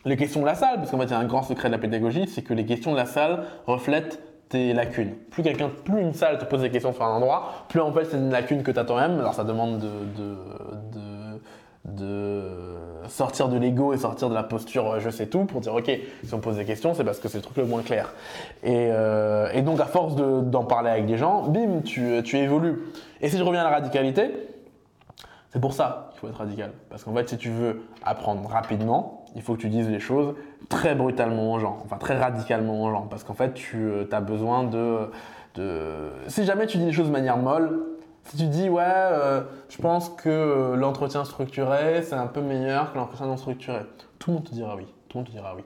les 0.09 0.17
questions 0.17 0.41
de 0.41 0.47
la 0.47 0.55
salle, 0.55 0.77
parce 0.77 0.91
qu'en 0.91 0.99
fait, 0.99 1.05
il 1.05 1.11
y 1.11 1.15
a 1.15 1.19
un 1.19 1.25
grand 1.27 1.43
secret 1.43 1.69
de 1.69 1.73
la 1.75 1.79
pédagogie, 1.79 2.27
c'est 2.29 2.43
que 2.43 2.55
les 2.55 2.65
questions 2.65 2.93
de 2.93 2.97
la 2.97 3.07
salle 3.07 3.45
reflètent 3.67 4.21
tes 4.49 4.73
lacunes. 4.73 5.13
Plus 5.31 5.43
quelqu'un, 5.43 5.71
plus 5.85 6.01
une 6.01 6.15
salle 6.15 6.39
te 6.39 6.45
pose 6.47 6.63
des 6.63 6.71
questions 6.71 6.93
sur 6.95 7.05
un 7.05 7.15
endroit, 7.17 7.53
plus 7.69 7.81
en 7.81 7.93
fait 7.93 8.07
c'est 8.07 8.17
une 8.17 8.31
lacune 8.31 8.63
que 8.63 8.71
tu 8.71 8.79
as 8.79 8.85
toi-même. 8.85 9.19
Alors 9.21 9.35
ça 9.35 9.45
demande 9.45 9.79
de, 9.79 9.89
de, 10.17 10.37
de, 11.85 12.43
sortir 13.09 13.49
de 13.49 13.59
l'ego 13.59 13.93
et 13.93 13.99
sortir 13.99 14.29
de 14.29 14.35
la 14.35 14.43
posture 14.43 14.93
euh, 14.93 15.01
je 15.01 15.11
sais 15.11 15.27
tout 15.27 15.45
pour 15.45 15.61
dire 15.61 15.75
ok, 15.75 15.91
si 16.25 16.35
on 16.35 16.41
pose 16.41 16.57
des 16.57 16.65
questions, 16.65 16.95
c'est 16.95 17.05
parce 17.05 17.19
que 17.21 17.29
c'est 17.29 17.39
le 17.39 17.43
truc 17.43 17.57
le 17.59 17.65
moins 17.67 17.83
clair. 17.83 18.13
Et, 18.63 18.89
euh, 18.91 19.51
et 19.53 19.63
donc 19.63 19.81
à 19.81 19.87
force 19.87 20.17
de- 20.17 20.41
d'en 20.41 20.65
parler 20.65 20.91
avec 20.91 21.07
des 21.07 21.17
gens, 21.17 21.43
bim, 21.43 21.81
tu, 21.85 22.23
tu 22.23 22.39
évolues. 22.39 22.79
Et 23.21 23.29
si 23.29 23.37
je 23.39 23.43
reviens 23.43 23.61
à 23.61 23.65
la 23.65 23.71
radicalité, 23.77 24.31
c'est 25.51 25.61
pour 25.61 25.73
ça 25.73 26.09
qu'il 26.13 26.21
faut 26.21 26.29
être 26.29 26.39
radical. 26.39 26.73
Parce 26.91 27.05
qu'en 27.05 27.15
fait, 27.15 27.29
si 27.29 27.37
tu 27.39 27.51
veux 27.51 27.83
apprendre 28.05 28.47
rapidement, 28.49 29.18
il 29.37 29.43
faut 29.43 29.55
que 29.55 29.61
tu 29.61 29.68
dises 29.68 29.89
les 29.89 30.01
choses 30.01 30.35
très 30.68 30.95
brutalement 30.95 31.53
aux 31.53 31.59
gens, 31.59 31.79
enfin 31.85 31.97
très 31.97 32.18
radicalement 32.18 32.85
aux 32.85 32.91
gens. 32.91 33.07
Parce 33.09 33.24
qu'en 33.24 33.35
fait, 33.35 33.55
tu 33.55 33.91
as 34.11 34.20
besoin 34.20 34.64
de. 34.64 35.11
Si 36.29 36.45
jamais 36.45 36.66
tu 36.66 36.79
dis 36.79 36.87
les 36.87 36.93
choses 36.93 37.09
de 37.09 37.12
manière 37.12 37.37
molle, 37.37 37.81
si 38.29 38.37
tu 38.37 38.47
dis 38.47 38.68
ouais, 38.68 38.83
euh, 38.85 39.41
je 39.70 39.79
pense 39.79 40.11
que 40.11 40.29
euh, 40.29 40.76
l'entretien 40.76 41.24
structuré, 41.24 42.03
c'est 42.03 42.14
un 42.14 42.26
peu 42.26 42.43
meilleur 42.43 42.93
que 42.93 42.99
l'entretien 42.99 43.26
non 43.26 43.39
structuré, 43.39 43.81
tout 44.18 44.31
le 44.31 44.37
monde 44.37 44.45
te 44.45 44.55
dira 44.55 44.76
oui. 44.76 44.85
Tout 45.09 45.18
le 45.18 45.24
monde 45.24 45.33
te 45.33 45.57
oui. 45.57 45.64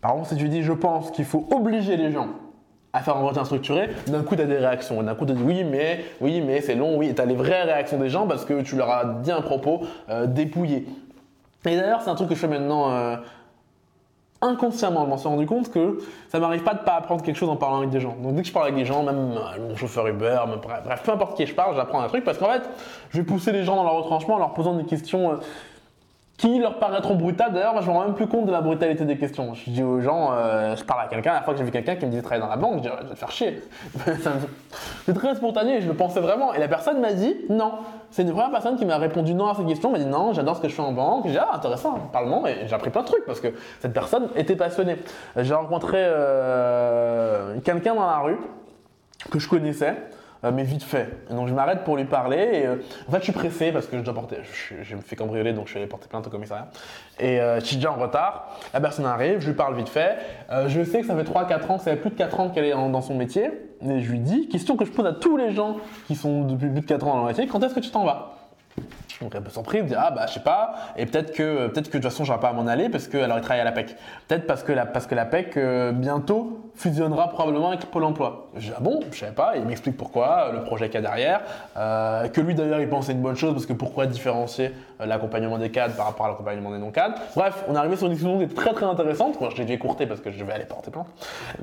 Par 0.00 0.14
contre, 0.14 0.28
si 0.28 0.36
tu 0.36 0.48
dis 0.48 0.62
je 0.62 0.72
pense 0.72 1.10
qu'il 1.10 1.26
faut 1.26 1.46
obliger 1.54 1.98
les 1.98 2.10
gens 2.10 2.28
à 2.94 3.00
faire 3.00 3.16
un 3.16 3.20
entretien 3.20 3.44
structuré, 3.44 3.90
d'un 4.06 4.22
coup 4.22 4.34
tu 4.34 4.42
as 4.42 4.46
des 4.46 4.56
réactions. 4.56 5.02
D'un 5.02 5.14
coup 5.14 5.26
tu 5.26 5.34
dis 5.34 5.42
oui 5.42 5.62
mais, 5.62 6.02
oui 6.22 6.40
mais 6.40 6.62
c'est 6.62 6.74
long, 6.74 6.96
oui. 6.96 7.14
Tu 7.14 7.20
as 7.20 7.26
les 7.26 7.34
vraies 7.34 7.64
réactions 7.64 7.98
des 7.98 8.08
gens 8.08 8.26
parce 8.26 8.46
que 8.46 8.62
tu 8.62 8.76
leur 8.76 8.90
as 8.90 9.04
dit 9.22 9.32
un 9.32 9.42
propos 9.42 9.82
euh, 10.08 10.26
dépouillé. 10.26 10.86
Et 11.66 11.76
d'ailleurs 11.76 12.02
c'est 12.02 12.10
un 12.10 12.14
truc 12.14 12.28
que 12.28 12.34
je 12.34 12.40
fais 12.40 12.48
maintenant 12.48 12.90
euh, 12.90 13.16
inconsciemment. 14.42 15.04
Je 15.04 15.10
m'en 15.10 15.16
suis 15.16 15.28
rendu 15.28 15.46
compte 15.46 15.70
que 15.70 15.98
ça 16.28 16.38
m'arrive 16.38 16.62
pas 16.62 16.74
de 16.74 16.80
pas 16.80 16.96
apprendre 16.96 17.22
quelque 17.22 17.36
chose 17.36 17.48
en 17.48 17.56
parlant 17.56 17.78
avec 17.78 17.90
des 17.90 18.00
gens. 18.00 18.16
Donc 18.22 18.34
dès 18.34 18.42
que 18.42 18.48
je 18.48 18.52
parle 18.52 18.66
avec 18.66 18.76
des 18.76 18.84
gens, 18.84 19.02
même 19.02 19.32
euh, 19.32 19.68
mon 19.68 19.76
chauffeur 19.76 20.06
Uber, 20.06 20.38
bref, 20.62 21.02
peu 21.04 21.12
importe 21.12 21.36
qui 21.36 21.46
je 21.46 21.54
parle, 21.54 21.74
j'apprends 21.76 22.00
un 22.00 22.08
truc 22.08 22.24
parce 22.24 22.38
qu'en 22.38 22.50
fait 22.50 22.62
je 23.10 23.18
vais 23.18 23.24
pousser 23.24 23.52
les 23.52 23.64
gens 23.64 23.76
dans 23.76 23.84
leur 23.84 23.94
retranchement 23.94 24.34
en 24.34 24.38
leur 24.38 24.52
posant 24.52 24.74
des 24.74 24.84
questions... 24.84 25.32
euh, 25.32 25.36
qui 26.36 26.58
leur 26.58 26.78
paraîtront 26.78 27.14
brutales. 27.14 27.52
D'ailleurs, 27.52 27.80
je 27.80 27.86
me 27.88 27.92
rends 27.92 28.04
même 28.04 28.14
plus 28.14 28.26
compte 28.26 28.46
de 28.46 28.50
la 28.52 28.60
brutalité 28.60 29.04
des 29.04 29.16
questions. 29.16 29.54
Je 29.54 29.70
dis 29.70 29.82
aux 29.82 30.00
gens, 30.00 30.32
euh, 30.32 30.74
je 30.74 30.82
parle 30.82 31.02
à 31.02 31.06
quelqu'un, 31.06 31.32
la 31.32 31.42
fois 31.42 31.54
que 31.54 31.58
j'ai 31.58 31.64
vu 31.64 31.70
quelqu'un 31.70 31.94
qui 31.94 32.06
me 32.06 32.10
disait 32.10 32.22
travailler 32.22 32.42
dans 32.42 32.50
la 32.50 32.56
banque, 32.56 32.78
je 32.78 32.82
dis, 32.82 32.88
je 32.88 33.06
vais 33.06 33.14
te 33.14 33.18
faire 33.18 33.30
chier. 33.30 33.62
C'est 35.06 35.14
très 35.14 35.34
spontané, 35.36 35.80
je 35.80 35.86
le 35.86 35.94
pensais 35.94 36.20
vraiment. 36.20 36.52
Et 36.52 36.58
la 36.58 36.66
personne 36.66 37.00
m'a 37.00 37.12
dit, 37.12 37.36
non. 37.48 37.72
C'est 38.10 38.22
une 38.22 38.32
première 38.32 38.50
personne 38.50 38.76
qui 38.76 38.84
m'a 38.84 38.96
répondu 38.96 39.34
non 39.34 39.48
à 39.48 39.54
cette 39.54 39.66
question, 39.66 39.90
m'a 39.90 39.98
dit 39.98 40.06
non, 40.06 40.32
j'adore 40.32 40.56
ce 40.56 40.62
que 40.62 40.68
je 40.68 40.74
fais 40.74 40.82
en 40.82 40.92
banque. 40.92 41.26
J'ai 41.26 41.32
dit, 41.32 41.38
ah, 41.38 41.54
intéressant, 41.54 41.98
parlement. 42.12 42.46
Et 42.46 42.66
j'ai 42.66 42.74
appris 42.74 42.90
plein 42.90 43.02
de 43.02 43.06
trucs 43.06 43.24
parce 43.26 43.40
que 43.40 43.48
cette 43.80 43.92
personne 43.92 44.28
était 44.34 44.56
passionnée. 44.56 44.96
J'ai 45.36 45.54
rencontré 45.54 45.98
euh, 46.00 47.58
quelqu'un 47.60 47.94
dans 47.94 48.06
la 48.06 48.18
rue 48.18 48.38
que 49.30 49.38
je 49.38 49.48
connaissais, 49.48 49.96
mais 50.50 50.64
vite 50.64 50.82
fait. 50.82 51.08
Donc 51.30 51.48
je 51.48 51.54
m'arrête 51.54 51.84
pour 51.84 51.96
lui 51.96 52.04
parler. 52.04 52.50
Et, 52.52 52.66
euh, 52.66 52.76
en 53.08 53.12
fait, 53.12 53.18
je 53.18 53.24
suis 53.24 53.32
pressé 53.32 53.72
parce 53.72 53.86
que 53.86 53.98
je 53.98 54.02
dois 54.02 54.14
porter. 54.14 54.36
Je, 54.82 54.96
me 54.96 55.00
fais 55.00 55.16
cambrioler, 55.16 55.52
donc 55.52 55.66
je 55.66 55.70
suis 55.70 55.78
allé 55.78 55.88
porter 55.88 56.08
plainte 56.08 56.26
au 56.26 56.30
commissariat. 56.30 56.68
Et 57.18 57.40
euh, 57.40 57.60
je 57.60 57.64
suis 57.64 57.76
déjà 57.76 57.92
en 57.92 57.96
retard. 57.96 58.58
La 58.72 58.80
personne 58.80 59.06
arrive, 59.06 59.40
je 59.40 59.48
lui 59.48 59.54
parle 59.54 59.76
vite 59.76 59.88
fait. 59.88 60.18
Euh, 60.50 60.68
je 60.68 60.82
sais 60.84 61.00
que 61.00 61.06
ça 61.06 61.14
fait 61.14 61.22
3-4 61.22 61.70
ans, 61.70 61.78
que 61.78 61.84
ça 61.84 61.92
fait 61.92 61.96
plus 61.96 62.10
de 62.10 62.16
4 62.16 62.40
ans 62.40 62.50
qu'elle 62.50 62.64
est 62.64 62.72
dans 62.72 63.02
son 63.02 63.14
métier. 63.14 63.50
Et 63.82 64.00
je 64.00 64.10
lui 64.10 64.18
dis, 64.18 64.48
question 64.48 64.76
que 64.76 64.84
je 64.84 64.90
pose 64.90 65.06
à 65.06 65.12
tous 65.12 65.36
les 65.36 65.52
gens 65.52 65.76
qui 66.06 66.14
sont 66.14 66.42
depuis 66.42 66.68
plus 66.68 66.80
de 66.80 66.86
4 66.86 67.06
ans 67.06 67.14
dans 67.14 67.22
le 67.22 67.28
métier, 67.28 67.46
quand 67.46 67.62
est-ce 67.62 67.74
que 67.74 67.80
tu 67.80 67.90
t'en 67.90 68.04
vas? 68.04 68.34
Donc 69.20 69.32
elle 69.34 69.42
peut 69.42 69.50
s'en 69.50 69.62
priver, 69.62 69.84
me 69.84 69.88
dit 69.88 69.94
ah 69.96 70.10
bah 70.10 70.26
je 70.26 70.34
sais 70.34 70.40
pas, 70.40 70.74
et 70.96 71.06
peut-être 71.06 71.32
que 71.32 71.68
peut-être 71.68 71.88
que 71.88 71.98
de 71.98 72.02
toute 72.02 72.10
façon 72.10 72.24
j'aurai 72.24 72.40
pas 72.40 72.48
à 72.48 72.52
m'en 72.52 72.66
aller 72.66 72.88
parce 72.88 73.06
que 73.06 73.16
alors 73.16 73.38
il 73.38 73.42
travaille 73.42 73.60
à 73.60 73.64
la 73.64 73.72
PEC. 73.72 73.96
Peut-être 74.26 74.46
parce 74.46 74.62
que 74.64 74.72
la 74.72 74.86
parce 74.86 75.06
PEC 75.06 75.56
euh, 75.56 75.92
bientôt 75.92 76.72
fusionnera 76.76 77.28
probablement 77.28 77.68
avec 77.68 77.86
Pôle 77.86 78.04
Emploi. 78.04 78.48
Je 78.56 78.66
dis 78.68 78.72
ah 78.76 78.80
bon, 78.80 79.00
je 79.12 79.18
savais 79.18 79.32
pas, 79.32 79.52
il 79.56 79.64
m'explique 79.64 79.96
pourquoi, 79.96 80.48
euh, 80.48 80.52
le 80.52 80.64
projet 80.64 80.86
qu'il 80.86 80.96
y 80.96 80.98
a 80.98 81.08
derrière, 81.08 81.40
euh, 81.76 82.28
que 82.28 82.40
lui 82.40 82.54
d'ailleurs 82.54 82.80
il 82.80 82.88
pensait 82.88 83.12
une 83.12 83.22
bonne 83.22 83.36
chose 83.36 83.52
parce 83.52 83.66
que 83.66 83.72
pourquoi 83.72 84.06
différencier 84.06 84.72
euh, 85.00 85.06
l'accompagnement 85.06 85.58
des 85.58 85.70
cadres 85.70 85.94
par 85.94 86.06
rapport 86.06 86.26
à 86.26 86.30
l'accompagnement 86.30 86.72
des 86.72 86.78
non-cadres? 86.78 87.14
Bref, 87.36 87.64
on 87.68 87.74
est 87.74 87.78
arrivé 87.78 87.96
sur 87.96 88.06
une 88.06 88.12
discussion 88.12 88.38
qui 88.38 88.44
était 88.44 88.54
très 88.54 88.72
très 88.72 88.86
intéressante. 88.86 89.40
Moi 89.40 89.50
je 89.52 89.58
l'ai 89.58 89.64
dû 89.64 89.72
écourter 89.72 90.06
parce 90.06 90.20
que 90.20 90.30
je 90.30 90.38
devais 90.38 90.52
aller 90.52 90.64
porter 90.64 90.90
plainte. 90.90 91.06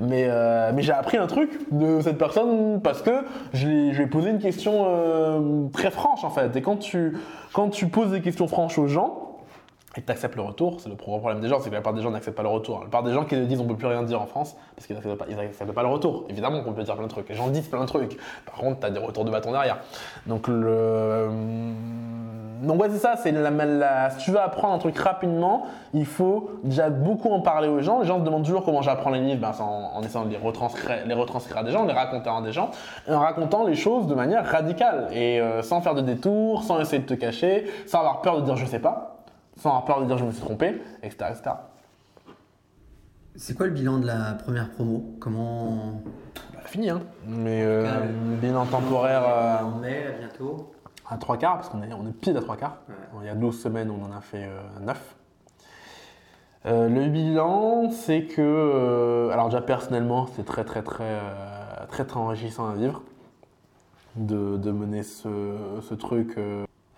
Mais 0.00 0.28
mais 0.72 0.82
j'ai 0.82 0.92
appris 0.92 1.18
un 1.18 1.26
truc 1.26 1.50
de 1.70 2.00
cette 2.00 2.18
personne 2.18 2.80
parce 2.82 3.02
que 3.02 3.24
je 3.52 3.66
lui 3.66 4.02
ai 4.02 4.06
posé 4.06 4.30
une 4.30 4.38
question 4.38 5.70
très 5.72 5.90
franche 5.90 6.24
en 6.24 6.30
fait. 6.30 6.54
Et 6.56 6.62
quand 6.62 6.76
tu 6.76 7.18
quand 7.52 7.68
tu 7.68 7.88
poses 7.88 8.12
des 8.12 8.20
questions 8.20 8.48
franches 8.48 8.78
aux 8.78 8.86
gens 8.86 9.31
et 9.96 10.02
tu 10.02 10.10
acceptes 10.10 10.36
le 10.36 10.42
retour, 10.42 10.80
c'est 10.80 10.88
le 10.88 10.94
gros 10.94 11.18
problème 11.18 11.40
des 11.40 11.48
gens, 11.48 11.58
c'est 11.60 11.68
que 11.68 11.74
la 11.74 11.80
plupart 11.80 11.92
des 11.92 12.00
gens 12.02 12.10
n'acceptent 12.10 12.36
pas 12.36 12.42
le 12.42 12.48
retour. 12.48 12.76
La 12.76 12.82
plupart 12.82 13.02
des 13.02 13.12
gens 13.12 13.24
qui 13.24 13.34
te 13.34 13.40
disent 13.44 13.60
on 13.60 13.66
peut 13.66 13.76
plus 13.76 13.86
rien 13.86 14.02
dire 14.02 14.22
en 14.22 14.26
France 14.26 14.56
parce 14.74 14.86
qu'ils 14.86 14.96
n'acceptent 14.96 15.72
pas, 15.72 15.82
le 15.82 15.88
retour. 15.88 16.24
Évidemment 16.30 16.62
qu'on 16.62 16.72
peut 16.72 16.82
dire 16.82 16.94
plein 16.94 17.04
de 17.04 17.10
trucs. 17.10 17.28
Les 17.28 17.34
gens 17.34 17.48
disent 17.48 17.68
plein 17.68 17.82
de 17.82 17.86
trucs. 17.86 18.16
Par 18.46 18.54
contre, 18.54 18.80
tu 18.80 18.86
as 18.86 18.90
des 18.90 18.98
retours 18.98 19.24
de 19.26 19.30
bâton 19.30 19.52
derrière. 19.52 19.78
Donc 20.26 20.48
le 20.48 21.28
donc 22.62 22.80
ouais 22.80 22.88
c'est 22.90 22.98
ça, 22.98 23.16
c'est 23.16 23.32
la, 23.32 23.50
la- 23.50 24.10
si 24.10 24.24
tu 24.24 24.30
veux 24.30 24.38
apprendre 24.40 24.74
un 24.74 24.78
truc 24.78 24.96
rapidement, 24.96 25.64
il 25.94 26.06
faut 26.06 26.50
déjà 26.62 26.90
beaucoup 26.90 27.28
en 27.30 27.40
parler 27.40 27.66
aux 27.68 27.80
gens. 27.80 28.00
Les 28.00 28.06
gens 28.06 28.20
se 28.20 28.24
demandent 28.24 28.44
toujours 28.44 28.64
comment 28.64 28.82
j'apprends 28.82 29.10
les 29.10 29.18
livres, 29.20 29.40
ben, 29.40 29.52
en, 29.60 29.96
en 29.98 30.02
essayant 30.02 30.24
de 30.24 30.30
les 30.30 30.36
retranscrire, 30.36 30.98
les 31.04 31.14
retranscrire 31.14 31.58
à 31.58 31.64
des 31.64 31.72
gens, 31.72 31.84
les 31.84 31.92
raconter 31.92 32.30
à 32.30 32.40
des 32.40 32.52
gens, 32.52 32.70
en 33.10 33.18
racontant 33.18 33.64
les 33.66 33.74
choses 33.74 34.06
de 34.06 34.14
manière 34.14 34.46
radicale 34.46 35.08
et 35.12 35.40
euh, 35.40 35.60
sans 35.62 35.80
faire 35.80 35.96
de 35.96 36.02
détours, 36.02 36.62
sans 36.62 36.78
essayer 36.80 37.02
de 37.02 37.06
te 37.06 37.14
cacher, 37.14 37.66
sans 37.86 37.98
avoir 37.98 38.20
peur 38.22 38.36
de 38.40 38.42
dire 38.44 38.54
je 38.56 38.64
sais 38.64 38.78
pas, 38.78 39.11
sans 39.62 39.68
avoir 39.70 39.84
peur 39.84 40.00
de 40.00 40.06
dire 40.06 40.18
je 40.18 40.24
me 40.24 40.32
suis 40.32 40.40
trompé, 40.40 40.82
etc. 41.04 41.26
etc. 41.30 41.50
C'est 43.36 43.56
quoi 43.56 43.66
le 43.66 43.72
bilan 43.72 43.98
de 43.98 44.06
la 44.06 44.34
première 44.34 44.68
promo? 44.70 45.14
Comment 45.20 46.02
Bah, 46.52 46.60
fini 46.64 46.90
hein. 46.90 47.00
Mais 47.26 47.62
euh, 47.62 47.86
Ah, 47.88 48.06
bilan 48.40 48.66
temporaire 48.66 49.22
euh, 49.26 49.62
En 49.64 49.78
mai, 49.78 50.04
là, 50.04 50.10
bientôt. 50.18 50.72
à 51.08 51.16
trois 51.16 51.38
quarts, 51.38 51.54
parce 51.56 51.68
qu'on 51.68 51.80
est, 51.82 51.92
on 51.94 52.06
est 52.08 52.12
pile 52.12 52.36
à 52.36 52.40
trois 52.40 52.56
quarts. 52.56 52.78
Ouais. 52.88 52.94
Il 53.22 53.26
y 53.26 53.30
a 53.30 53.34
12 53.34 53.58
semaines, 53.62 53.90
on 53.90 54.04
en 54.04 54.14
a 54.16 54.20
fait 54.20 54.44
euh, 54.44 54.60
9. 54.82 55.16
Euh, 56.66 56.88
le 56.88 57.06
bilan, 57.08 57.90
c'est 57.90 58.24
que, 58.24 59.30
alors 59.32 59.46
déjà 59.48 59.62
personnellement, 59.62 60.26
c'est 60.34 60.44
très 60.44 60.64
très 60.64 60.82
très 60.82 61.18
très 61.88 62.04
très 62.04 62.18
enrichissant 62.18 62.68
à 62.68 62.74
vivre. 62.74 63.02
de, 64.16 64.56
de 64.58 64.70
mener 64.72 65.02
ce, 65.04 65.54
ce 65.80 65.94
truc. 65.94 66.36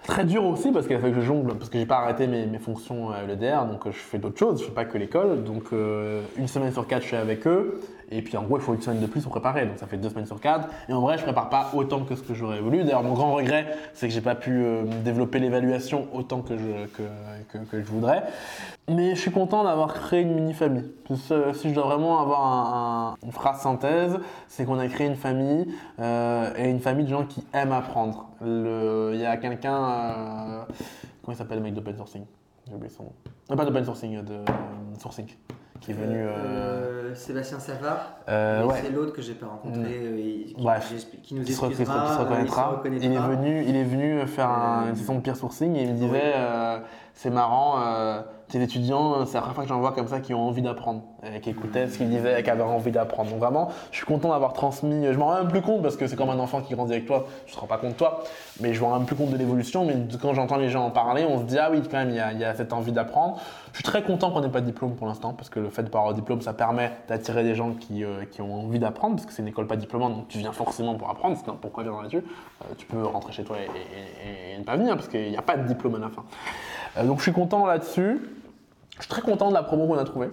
Euh, 0.05 0.13
Très 0.13 0.25
dur 0.25 0.45
aussi 0.45 0.71
parce 0.71 0.87
qu'il 0.87 0.97
a 0.97 0.99
fallu 0.99 1.15
que 1.15 1.21
je 1.21 1.27
jongle, 1.27 1.55
parce 1.55 1.71
que 1.71 1.79
j'ai 1.79 1.87
pas 1.87 1.99
arrêté 1.99 2.27
mes, 2.27 2.59
fonctions 2.59 3.11
à 3.11 3.23
l'EDR, 3.23 3.67
donc 3.67 3.87
euh, 3.87 3.93
je 3.93 3.99
fais 3.99 4.19
d'autres 4.19 4.39
choses, 4.39 4.61
je 4.61 4.67
fais 4.67 4.73
pas 4.73 4.85
que 4.85 4.99
l'école. 4.99 5.45
Donc 5.45 5.65
euh, 5.73 6.23
une 6.37 6.49
semaine 6.49 6.73
sur 6.73 6.87
quatre, 6.87 7.03
je 7.03 7.09
suis 7.09 7.17
avec 7.17 7.47
eux. 7.47 7.81
Et 8.11 8.23
puis 8.23 8.37
en 8.37 8.43
gros, 8.43 8.59
il 8.59 8.63
faut 8.63 8.75
une 8.75 8.83
semaine 8.83 9.01
de 9.01 9.07
plus 9.07 9.23
pour 9.23 9.33
préparer, 9.33 9.67
donc 9.67 9.79
ça 9.79 9.87
fait 9.87 9.97
deux 9.97 10.11
semaines 10.11 10.27
sur 10.27 10.41
quatre. 10.41 10.69
Et 10.89 10.93
en 10.93 11.01
vrai, 11.01 11.19
je 11.19 11.23
prépare 11.23 11.49
pas 11.49 11.71
autant 11.75 12.05
que 12.05 12.15
ce 12.15 12.23
que 12.23 12.35
j'aurais 12.35 12.61
voulu. 12.61 12.85
D'ailleurs, 12.85 13.03
mon 13.03 13.15
grand 13.15 13.33
regret, 13.33 13.67
c'est 13.95 14.07
que 14.09 14.15
j'ai 14.15 14.21
pas 14.21 14.35
pu 14.35 14.53
euh, 14.53 14.85
développer 15.05 15.39
l'évaluation 15.39 16.07
autant 16.13 16.41
que 16.43 16.57
je, 16.57 16.87
que, 16.97 17.03
que, 17.49 17.81
je 17.83 17.87
voudrais. 17.87 18.23
Mais 18.89 19.15
je 19.15 19.21
suis 19.21 19.31
content 19.31 19.65
d'avoir 19.65 19.95
créé 19.95 20.21
une 20.23 20.35
mini-famille. 20.35 20.91
Si 21.15 21.69
je 21.71 21.75
dois 21.75 21.85
vraiment 21.85 22.21
avoir 22.21 22.47
un- 22.47 23.11
un- 23.23 23.27
une 23.27 23.33
phrase 23.33 23.61
synthèse, 23.61 24.19
c'est 24.49 24.65
qu'on 24.65 24.79
a 24.79 24.87
créé 24.89 25.07
une 25.07 25.17
famille 25.17 25.67
euh, 26.01 26.51
et 26.57 26.69
une 26.71 26.81
famille 26.81 27.05
de 27.07 27.11
gens 27.11 27.25
qui 27.25 27.45
aiment 27.53 27.73
apprendre. 27.73 28.29
Il 28.43 29.17
y 29.21 29.25
a 29.27 29.37
quelqu'un, 29.37 29.85
euh, 29.85 30.63
comment 31.23 31.35
il 31.35 31.37
s'appelle 31.37 31.59
le 31.59 31.65
mec 31.65 31.75
d'open 31.75 31.97
sourcing 31.97 32.25
J'ai 32.75 32.79
oublié 32.79 32.93
son 32.93 33.05
nom. 33.05 33.13
Non, 33.51 33.57
pas 33.57 33.65
d'open 33.65 33.85
sourcing, 33.85 34.21
de 34.25 34.33
euh, 34.33 34.45
sourcing, 35.01 35.27
qui 35.81 35.93
est 35.93 35.95
venu. 35.95 36.17
euh, 36.27 36.31
Euh, 37.11 37.15
Sébastien 37.15 37.61
Savard. 37.61 38.17
euh, 38.29 38.65
ouais. 38.65 38.81
C'est 38.83 38.91
l'autre 38.91 39.13
que 39.13 39.23
j'ai 39.23 39.35
pas 39.35 39.47
rencontré. 39.47 39.81
Mm. 39.81 39.85
euh, 39.87 40.19
et 40.19 40.45
qui, 40.47 40.55
Bref. 40.59 40.89
j'explique- 40.91 41.23
qui 41.23 41.35
nous 41.37 41.45
qui 41.45 41.53
se, 41.53 41.59
qui 41.61 41.65
euh, 41.65 41.69
reconnaîtra. 41.69 42.83
il 42.85 43.01
se 43.01 43.07
Il 43.07 43.13
est 43.13 43.19
venu, 43.19 43.65
il 43.65 43.77
est 43.77 43.85
venu 43.85 44.27
faire 44.27 44.49
un- 44.49 44.87
Euh, 44.87 44.89
une 44.89 44.97
session 44.97 45.15
de 45.15 45.21
peer 45.21 45.37
sourcing 45.37 45.77
et 45.77 45.83
il 45.83 45.89
me 45.91 45.95
disait 45.95 46.07
oui. 46.11 46.19
euh, 46.21 46.81
c'est 47.13 47.31
marrant, 47.31 47.79
euh, 48.55 48.59
tes 48.59 48.63
étudiants, 48.63 49.27
c'est 49.27 49.35
la 49.35 49.41
première 49.41 49.55
fois 49.55 49.65
que 49.65 49.69
j'en 49.69 49.81
vois 49.81 49.93
comme 49.93 50.09
ça 50.09 50.21
qui 50.21 50.35
ont 50.35 50.47
envie 50.47 50.63
d'apprendre, 50.63 51.03
qui 51.43 51.51
écoutaient 51.51 51.89
ce 51.89 51.99
qu'il 51.99 52.09
disait 52.09 52.41
et 52.41 52.43
qui 52.43 52.51
avaient 52.51 52.63
envie 52.63 52.91
d'apprendre. 52.91 53.31
Donc 53.31 53.41
vraiment, 53.41 53.71
je 53.91 53.97
suis 53.97 54.07
content 54.07 54.31
d'avoir 54.31 54.53
transmis. 54.53 55.07
Je 55.13 55.19
m'en 55.19 55.27
rends 55.27 55.39
même 55.39 55.49
plus 55.49 55.63
compte 55.63 55.83
parce 55.83 55.97
que 55.97 56.07
c'est 56.07 56.17
comme 56.17 56.31
un 56.31 56.39
enfant 56.39 56.61
qui 56.61 56.75
grandit 56.75 56.93
avec 56.93 57.07
toi. 57.07 57.27
Je 57.47 57.55
te 57.55 57.59
rends 57.59 57.67
pas 57.67 57.79
compte 57.79 57.93
de 57.93 57.97
toi, 57.97 58.25
mais 58.61 58.75
je 58.75 58.81
me 58.81 58.87
rends 58.87 58.99
même 58.99 59.07
plus 59.07 59.17
compte 59.17 59.31
de 59.31 59.37
l'évolution. 59.37 59.85
Mais 59.85 59.95
quand 60.21 60.35
j'entends 60.35 60.57
les 60.57 60.69
gens 60.69 60.85
en 60.87 60.91
parler, 60.91 61.25
on 61.29 61.39
se 61.39 61.45
dit 61.45 61.59
ah 61.59 61.71
oui 61.71 61.83
quand 61.91 61.99
même 61.99 62.11
il 62.11 62.17
y 62.17 62.45
a, 62.45 62.55
cette 62.55 62.73
envie 62.73 62.93
d'apprendre. 62.93 63.39
Je 63.73 63.79
suis 63.79 63.85
très 63.85 64.03
content 64.03 64.31
qu'on 64.31 64.41
n'ait 64.41 64.49
pas 64.49 64.61
de 64.61 64.67
diplôme 64.67 64.95
pour 64.95 65.07
l'instant 65.07 65.33
parce 65.33 65.51
que 65.51 65.59
le 65.59 65.69
fait 65.69 65.83
de 65.83 65.89
pas 65.89 65.99
avoir 65.99 66.15
de 66.15 66.21
diplôme, 66.21 66.41
ça 66.41 66.53
permet 66.53 66.93
d'attirer 67.09 67.43
des 67.43 67.55
gens 67.55 67.73
qui, 67.73 68.05
euh, 68.05 68.25
qui 68.31 68.41
ont 68.41 68.55
envie 68.55 68.79
d'apprendre 68.79 69.17
parce 69.17 69.27
que 69.27 69.33
c'est 69.33 69.43
une 69.43 69.49
école 69.49 69.67
pas 69.67 69.77
diplômante, 69.77 70.15
donc 70.15 70.29
tu 70.29 70.39
viens 70.39 70.53
forcément 70.53 70.95
pour 70.95 71.11
apprendre. 71.11 71.37
Pourquoi 71.61 71.83
viendrais-tu 71.83 72.19
Euh, 72.19 72.75
Tu 72.79 72.87
peux 72.87 73.03
rentrer 73.03 73.33
chez 73.33 73.43
toi 73.43 73.57
et, 73.59 74.59
ne 74.59 74.65
pas 74.65 74.77
venir 74.77 74.95
parce 74.95 75.09
qu'il 75.09 75.29
n'y 75.29 75.37
a 75.37 75.43
pas 75.43 75.57
de 75.57 75.67
diplôme 75.67 75.97
à 75.97 75.99
la 75.99 76.09
fin. 76.09 76.25
Euh, 76.97 77.05
donc 77.05 77.19
je 77.19 77.25
suis 77.25 77.33
content 77.33 77.67
là-dessus. 77.67 78.21
Je 78.97 79.03
suis 79.03 79.11
très 79.11 79.23
content 79.23 79.49
de 79.49 79.55
la 79.55 79.63
promo 79.63 79.87
qu'on 79.87 79.99
a 79.99 80.05
trouvée, 80.05 80.31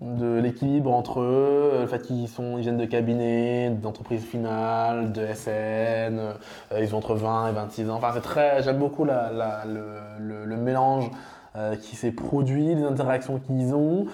de 0.00 0.38
l'équilibre 0.38 0.92
entre 0.92 1.20
eux, 1.20 1.78
le 1.80 1.86
fait 1.86 2.02
qu'ils 2.02 2.28
sont, 2.28 2.58
ils 2.58 2.62
viennent 2.62 2.76
de 2.76 2.84
cabinets, 2.84 3.70
d'entreprises 3.70 4.24
finales, 4.24 5.12
de 5.12 5.26
SN, 5.34 5.50
euh, 5.50 6.34
ils 6.78 6.94
ont 6.94 6.98
entre 6.98 7.14
20 7.14 7.48
et 7.48 7.52
26 7.52 7.90
ans. 7.90 7.96
Enfin, 7.96 8.10
c'est 8.14 8.20
très, 8.20 8.62
j'aime 8.62 8.78
beaucoup 8.78 9.04
le 9.04 10.56
mélange 10.56 11.10
euh, 11.54 11.76
qui 11.76 11.96
s'est 11.96 12.12
produit, 12.12 12.74
les 12.74 12.82
interactions 12.82 13.38
qu'ils 13.38 13.74
ont. 13.74 14.06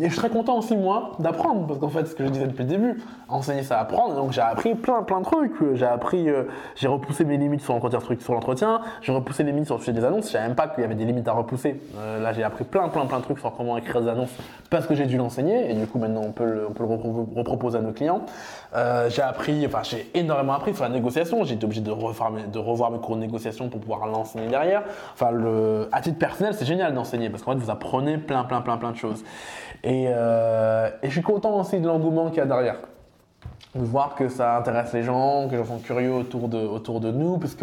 Et 0.00 0.10
je 0.10 0.16
très 0.16 0.28
content 0.28 0.58
aussi, 0.58 0.76
moi, 0.76 1.12
d'apprendre, 1.20 1.66
parce 1.66 1.78
qu'en 1.78 1.88
fait, 1.88 2.06
ce 2.06 2.14
que 2.14 2.24
je 2.24 2.30
disais 2.30 2.46
depuis 2.46 2.64
le 2.64 2.68
début, 2.68 3.02
enseigner, 3.28 3.62
ça 3.62 3.78
apprendre. 3.78 4.14
Donc 4.16 4.32
j'ai 4.32 4.40
appris 4.40 4.74
plein, 4.74 5.02
plein 5.02 5.20
de 5.20 5.24
trucs. 5.24 5.52
J'ai 5.74 5.86
appris, 5.86 6.28
euh, 6.28 6.44
j'ai 6.74 6.88
repoussé 6.88 7.24
mes 7.24 7.36
limites 7.36 7.60
sur 7.60 7.74
l'entretien, 7.74 8.00
sur 8.20 8.34
l'entretien, 8.34 8.80
j'ai 9.02 9.12
repoussé 9.12 9.44
les 9.44 9.52
limites 9.52 9.66
sur 9.66 9.76
le 9.76 9.80
sujet 9.80 9.92
des 9.92 10.04
annonces. 10.04 10.26
Je 10.26 10.32
savais 10.32 10.46
même 10.46 10.56
pas 10.56 10.68
qu'il 10.68 10.80
y 10.82 10.84
avait 10.84 10.94
des 10.96 11.04
limites 11.04 11.28
à 11.28 11.32
repousser. 11.32 11.80
Euh, 11.98 12.20
là, 12.20 12.32
j'ai 12.32 12.42
appris 12.42 12.64
plein, 12.64 12.88
plein, 12.88 13.06
plein 13.06 13.18
de 13.18 13.24
trucs 13.24 13.38
sur 13.38 13.54
comment 13.54 13.76
écrire 13.76 14.00
des 14.00 14.08
annonces 14.08 14.32
parce 14.70 14.86
que 14.86 14.94
j'ai 14.94 15.06
dû 15.06 15.16
l'enseigner. 15.16 15.70
Et 15.70 15.74
du 15.74 15.86
coup, 15.86 15.98
maintenant, 15.98 16.22
on 16.24 16.32
peut 16.32 16.44
le, 16.44 16.66
on 16.68 16.72
peut 16.72 16.82
le 16.82 16.88
repro- 16.88 17.36
reproposer 17.36 17.78
à 17.78 17.80
nos 17.82 17.92
clients. 17.92 18.22
Euh, 18.74 19.08
j'ai 19.08 19.22
appris, 19.22 19.64
enfin, 19.66 19.82
j'ai 19.82 20.10
énormément 20.14 20.54
appris 20.54 20.74
sur 20.74 20.82
la 20.82 20.90
négociation. 20.90 21.44
J'ai 21.44 21.54
été 21.54 21.64
obligé 21.64 21.80
de 21.80 21.90
revoir, 21.90 22.32
mes, 22.32 22.98
cours 22.98 23.14
de 23.16 23.20
négociation 23.20 23.68
pour 23.68 23.80
pouvoir 23.80 24.06
l'enseigner 24.06 24.48
derrière. 24.48 24.82
Enfin, 25.12 25.30
à 25.92 26.00
titre 26.00 26.18
personnel, 26.18 26.54
c'est 26.54 26.64
génial 26.64 26.92
d'enseigner 26.94 27.30
parce 27.30 27.42
qu'en 27.42 27.52
fait, 27.52 27.58
vous 27.58 27.70
apprenez 27.70 28.18
plein, 28.18 28.44
plein, 28.44 28.60
plein, 28.62 28.76
plein 28.76 28.90
de 28.90 28.96
choses. 28.96 29.22
Et, 29.84 30.06
euh, 30.08 30.90
et 31.02 31.06
je 31.06 31.12
suis 31.12 31.22
content 31.22 31.60
aussi 31.60 31.78
de 31.80 31.86
l'engouement 31.86 32.28
qu'il 32.28 32.38
y 32.38 32.40
a 32.40 32.46
derrière. 32.46 32.76
De 33.74 33.84
voir 33.84 34.14
que 34.14 34.28
ça 34.28 34.56
intéresse 34.56 34.92
les 34.92 35.02
gens, 35.02 35.46
que 35.46 35.52
les 35.52 35.58
gens 35.58 35.64
sont 35.66 35.78
curieux 35.78 36.12
autour 36.12 36.48
de, 36.48 36.58
autour 36.58 37.00
de 37.00 37.10
nous, 37.10 37.38
parce 37.38 37.54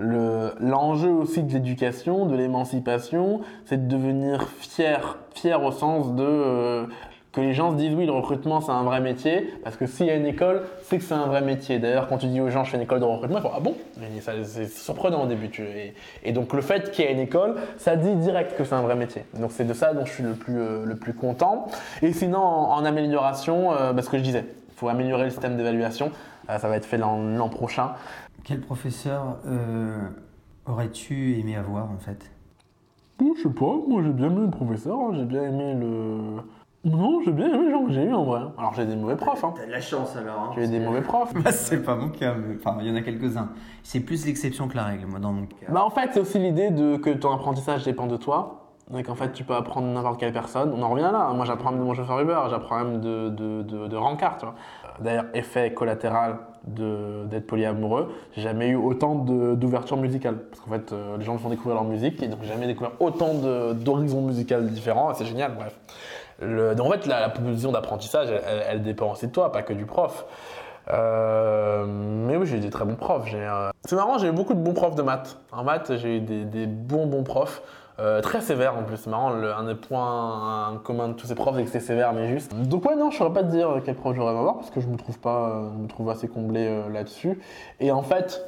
le- 0.00 0.54
l'enjeu 0.60 1.10
aussi 1.10 1.42
de 1.42 1.52
l'éducation, 1.52 2.26
de 2.26 2.36
l'émancipation, 2.36 3.40
c'est 3.64 3.88
de 3.88 3.96
devenir 3.96 4.48
fier, 4.48 5.18
fier 5.34 5.62
au 5.62 5.72
sens 5.72 6.14
de 6.14 6.24
euh, 6.24 6.86
que 7.38 7.46
les 7.46 7.54
gens 7.54 7.70
se 7.70 7.76
disent 7.76 7.94
oui, 7.94 8.06
le 8.06 8.12
recrutement 8.12 8.60
c'est 8.60 8.72
un 8.72 8.82
vrai 8.82 9.00
métier, 9.00 9.52
parce 9.64 9.76
que 9.76 9.86
s'il 9.86 10.06
y 10.06 10.10
a 10.10 10.16
une 10.16 10.26
école, 10.26 10.62
c'est 10.82 10.98
que 10.98 11.04
c'est 11.04 11.14
un 11.14 11.26
vrai 11.26 11.40
métier. 11.40 11.78
D'ailleurs, 11.78 12.08
quand 12.08 12.18
tu 12.18 12.26
dis 12.26 12.40
aux 12.40 12.50
gens 12.50 12.64
je 12.64 12.70
fais 12.70 12.76
une 12.76 12.82
école 12.82 13.00
de 13.00 13.04
recrutement, 13.04 13.38
ils 13.38 13.42
font 13.42 13.50
ah 13.54 13.60
bon? 13.60 13.74
C'est 14.44 14.66
surprenant 14.68 15.22
au 15.22 15.26
début. 15.26 15.48
tu- 15.48 15.62
et, 15.62 15.94
et 16.24 16.32
donc 16.32 16.52
le 16.52 16.60
fait 16.60 16.90
qu'il 16.90 17.04
y 17.04 17.08
ait 17.08 17.12
une 17.12 17.20
école, 17.20 17.56
ça 17.78 17.96
dit 17.96 18.14
direct 18.16 18.56
que 18.56 18.64
c'est 18.64 18.74
un 18.74 18.82
vrai 18.82 18.96
métier. 18.96 19.24
Donc 19.38 19.52
c'est 19.52 19.64
de 19.64 19.72
ça 19.72 19.94
dont 19.94 20.04
je 20.04 20.12
suis 20.12 20.22
le 20.22 20.32
plus, 20.32 20.58
euh, 20.58 20.84
le 20.84 20.96
plus 20.96 21.14
content. 21.14 21.66
Et 22.02 22.12
sinon, 22.12 22.38
en, 22.38 22.72
en 22.72 22.84
amélioration, 22.84 23.72
euh, 23.72 23.92
bah, 23.92 24.02
ce 24.02 24.10
que 24.10 24.18
je 24.18 24.22
disais, 24.22 24.44
il 24.68 24.74
faut 24.74 24.88
améliorer 24.88 25.24
le 25.24 25.30
système 25.30 25.56
d'évaluation. 25.56 26.10
Euh, 26.50 26.58
ça 26.58 26.68
va 26.68 26.76
être 26.76 26.86
fait 26.86 26.98
l'an 26.98 27.48
prochain. 27.48 27.92
Quel 28.44 28.60
professeur 28.60 29.36
euh, 29.46 29.98
aurais-tu 30.66 31.38
aimé 31.38 31.56
avoir 31.56 31.84
en 31.90 31.98
fait? 31.98 32.30
Je 33.20 33.42
sais 33.42 33.48
pas, 33.48 33.74
moi 33.88 34.02
j'ai 34.04 34.10
bien 34.12 34.26
aimé 34.26 34.42
le 34.44 34.50
professeur, 34.50 34.96
hein, 34.98 35.10
j'ai 35.14 35.24
bien 35.24 35.42
aimé 35.42 35.74
le. 35.74 36.40
Non, 36.84 37.20
j'ai 37.24 37.32
bien 37.32 37.46
aimé 37.48 37.64
les 37.66 37.70
gens 37.72 37.84
que 37.86 37.92
j'ai 37.92 38.04
eu 38.04 38.12
en 38.14 38.24
vrai. 38.24 38.40
Alors 38.56 38.72
j'ai 38.74 38.86
des 38.86 38.94
mauvais 38.96 39.16
profs, 39.16 39.42
hein. 39.44 39.52
T'as 39.56 39.66
de 39.66 39.70
la 39.72 39.80
chance 39.80 40.14
alors. 40.16 40.38
Hein, 40.40 40.50
J'ai 40.54 40.64
eu 40.64 40.68
des 40.68 40.78
mauvais 40.80 41.02
profs. 41.02 41.34
Bah, 41.34 41.50
c'est 41.50 41.82
pas 41.82 41.96
mon 41.96 42.08
cas, 42.08 42.34
mais 42.34 42.54
enfin, 42.56 42.76
il 42.80 42.88
y 42.88 42.92
en 42.92 42.94
a 42.96 43.00
quelques-uns. 43.02 43.48
C'est 43.82 44.00
plus 44.00 44.24
l'exception 44.26 44.68
que 44.68 44.76
la 44.76 44.84
règle, 44.84 45.06
moi, 45.06 45.18
dans 45.18 45.32
mon 45.32 45.46
cas. 45.46 45.56
Bah 45.70 45.82
en 45.84 45.90
fait, 45.90 46.10
c'est 46.12 46.20
aussi 46.20 46.38
l'idée 46.38 46.70
de 46.70 46.96
que 46.96 47.10
ton 47.10 47.32
apprentissage 47.34 47.84
dépend 47.84 48.06
de 48.06 48.16
toi. 48.16 48.64
Et 48.96 49.02
qu'en 49.02 49.14
fait, 49.16 49.32
tu 49.32 49.44
peux 49.44 49.54
apprendre 49.54 49.86
n'importe 49.88 50.18
quelle 50.18 50.32
personne. 50.32 50.72
On 50.74 50.80
en 50.82 50.88
revient 50.88 51.10
là. 51.12 51.30
Moi, 51.34 51.44
j'apprends 51.44 51.72
même 51.72 51.80
de 51.80 51.84
mon 51.84 51.92
chauffeur 51.92 52.20
Uber, 52.20 52.38
j'apprends 52.48 52.78
même 52.84 53.00
de, 53.02 53.28
de, 53.28 53.62
de, 53.62 53.86
de 53.86 53.96
Rancard, 53.96 54.38
tu 54.38 54.46
vois. 54.46 54.54
D'ailleurs, 55.00 55.26
effet 55.34 55.74
collatéral 55.74 56.38
de- 56.66 57.24
d'être 57.26 57.46
polyamoureux, 57.46 58.10
j'ai 58.32 58.40
jamais 58.42 58.68
eu 58.68 58.76
autant 58.76 59.14
de- 59.16 59.54
d'ouverture 59.56 59.98
musicale. 59.98 60.38
Parce 60.48 60.60
qu'en 60.62 60.70
fait, 60.70 60.92
euh, 60.92 61.18
les 61.18 61.24
gens 61.24 61.34
me 61.34 61.38
font 61.38 61.50
découvrir 61.50 61.74
leur 61.74 61.84
musique 61.84 62.22
et 62.22 62.28
donc 62.28 62.38
j'ai 62.42 62.48
jamais 62.48 62.66
découvert 62.66 62.92
autant 63.00 63.34
de- 63.34 63.74
d'horizons 63.74 64.22
musicaux 64.22 64.60
différents 64.62 65.10
et 65.10 65.14
c'est 65.14 65.26
génial, 65.26 65.52
bref. 65.54 65.78
En 66.40 66.90
fait, 66.90 67.06
la, 67.06 67.20
la 67.20 67.28
proposition 67.28 67.72
d'apprentissage, 67.72 68.28
elle, 68.68 68.82
dépend 68.82 69.12
aussi 69.12 69.26
de 69.26 69.32
toi, 69.32 69.50
pas 69.50 69.62
que 69.62 69.72
du 69.72 69.86
prof. 69.86 70.24
Euh, 70.90 71.84
mais 71.86 72.36
oui, 72.36 72.46
j'ai 72.46 72.56
eu 72.56 72.60
des 72.60 72.70
très 72.70 72.84
bons 72.84 72.94
profs. 72.94 73.26
C'est 73.84 73.96
marrant, 73.96 74.18
j'ai 74.18 74.28
eu 74.28 74.32
beaucoup 74.32 74.54
de 74.54 74.60
bons 74.60 74.72
profs 74.72 74.94
de 74.94 75.02
maths. 75.02 75.38
En 75.52 75.64
maths, 75.64 75.96
j'ai 75.96 76.16
eu 76.16 76.20
des, 76.20 76.66
bons 76.66 77.06
bons 77.06 77.24
profs. 77.24 77.62
euh, 78.00 78.20
très 78.20 78.40
sévères 78.40 78.76
en 78.76 78.84
plus, 78.84 78.96
c'est 78.96 79.10
marrant, 79.10 79.32
un 79.32 79.64
des 79.64 79.74
points 79.74 80.68
en 80.68 80.76
commun 80.78 81.08
de 81.08 81.14
tous 81.14 81.26
ces 81.26 81.34
profs, 81.34 81.56
c'est 81.56 81.64
que 81.64 81.70
c'est 81.70 81.80
sévère 81.80 82.12
mais 82.12 82.28
juste. 82.28 82.54
Donc 82.54 82.84
ouais, 82.84 82.94
non, 82.94 83.10
je 83.10 83.18
saurais 83.18 83.32
pas 83.32 83.42
te 83.42 83.50
dire 83.50 83.80
quel 83.84 83.96
prof 83.96 84.14
j'aurais 84.14 84.30
aimé 84.30 84.38
avoir 84.38 84.58
parce 84.58 84.70
que 84.70 84.80
je 84.80 84.86
me 84.86 84.96
trouve 84.96 85.18
pas, 85.18 85.48
euh, 85.48 85.68
je 85.74 85.82
me 85.82 85.88
trouve 85.88 86.08
assez 86.08 86.28
comblé 86.28 86.84
là-dessus. 86.92 87.40
Et 87.80 87.90
en 87.90 88.02
fait, 88.02 88.47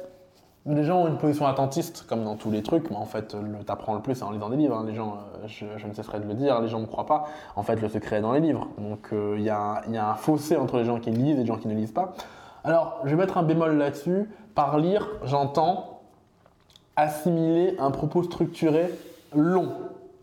les 0.65 0.83
gens 0.83 1.01
ont 1.01 1.07
une 1.07 1.17
position 1.17 1.47
attentiste, 1.47 2.05
comme 2.07 2.23
dans 2.23 2.35
tous 2.35 2.51
les 2.51 2.61
trucs, 2.61 2.89
mais 2.91 2.95
en 2.95 3.05
fait, 3.05 3.35
t'apprends 3.65 3.95
le 3.95 4.01
plus 4.01 4.21
en 4.21 4.31
lisant 4.31 4.49
des 4.49 4.57
livres. 4.57 4.77
hein. 4.77 4.85
Les 4.87 4.93
gens, 4.93 5.17
euh, 5.43 5.47
je, 5.47 5.87
ne 5.87 5.93
cesserai 5.93 6.19
de 6.19 6.27
le 6.27 6.35
dire, 6.35 6.61
les 6.61 6.67
gens 6.67 6.79
ne 6.79 6.85
croient 6.85 7.07
pas. 7.07 7.25
En 7.55 7.63
fait, 7.63 7.81
le 7.81 7.89
secret 7.89 8.17
est 8.17 8.21
dans 8.21 8.33
les 8.33 8.41
livres. 8.41 8.67
Donc, 8.77 9.09
euh, 9.11 9.35
il 9.37 9.43
y 9.43 9.49
a 9.49 9.81
un 9.87 10.15
fossé 10.15 10.57
entre 10.57 10.77
les 10.77 10.85
gens 10.85 10.99
qui 10.99 11.09
lisent 11.11 11.37
et 11.37 11.41
les 11.41 11.45
gens 11.47 11.57
qui 11.57 11.67
ne 11.67 11.73
lisent 11.73 11.91
pas. 11.93 12.13
Alors, 12.63 12.99
je 13.05 13.09
vais 13.09 13.15
mettre 13.15 13.37
un 13.37 13.43
bémol 13.43 13.75
là-dessus. 13.77 14.29
Par 14.53 14.77
lire, 14.77 15.07
j'entends 15.23 16.01
assimiler 16.95 17.75
un 17.79 17.89
propos 17.89 18.21
structuré 18.21 18.93
long. 19.33 19.73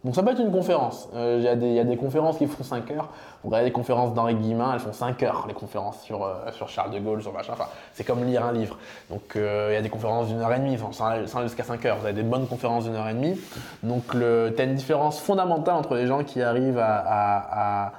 Donc 0.05 0.15
ça 0.15 0.23
peut 0.23 0.31
être 0.31 0.41
une 0.41 0.53
conférence. 0.53 1.09
Euh, 1.15 1.37
Il 1.39 1.45
y, 1.45 1.79
a 1.79 1.85
des- 1.85 1.97
conférences 1.97 2.39
qui 2.39 2.47
font 2.47 2.63
5 2.63 2.91
heures. 2.93 3.09
Vous 3.43 3.49
regardez 3.51 3.67
les 3.67 3.73
conférences 3.73 4.15
d'Henri 4.15 4.35
Guillemin, 4.37 4.73
elles 4.75 4.79
font 4.81 4.93
5 4.93 5.23
heures, 5.25 5.45
les 5.49 5.55
conférences 5.55 6.01
sur, 6.03 6.25
euh, 6.25 6.35
sur 6.53 6.69
Charles 6.69 6.93
de 6.93 6.99
Gaulle, 7.01 7.21
sur 7.21 7.33
machin. 7.33 7.55
C'est 7.95 8.05
comme 8.05 8.25
lire 8.25 8.45
un 8.45 8.53
livre. 8.53 8.77
Donc 9.11 9.35
euh, 9.35 9.69
il 9.71 9.75
y 9.75 9.77
a 9.77 9.83
des 9.83 9.89
conférences 9.89 10.29
d'une 10.29 10.41
heure 10.41 10.53
et 10.53 10.59
demie, 10.61 10.79
enfin, 10.81 10.93
sans, 11.27 11.43
jusqu'à 11.43 11.65
5 11.65 11.85
heures. 11.87 11.97
Vous 11.99 12.05
avez 12.07 12.15
des 12.15 12.23
bonnes 12.23 12.47
conférences 12.47 12.85
d'une 12.85 12.95
heure 12.95 13.09
et 13.09 13.15
demie. 13.15 13.39
Donc 13.83 14.05
tu 14.13 14.23
as 14.61 14.65
une 14.65 14.75
différence 14.75 15.19
fondamentale 15.21 15.75
entre 15.75 15.95
les 15.97 16.07
gens 16.07 16.23
qui 16.23 16.43
arrivent 16.43 16.79
à, 16.81 17.93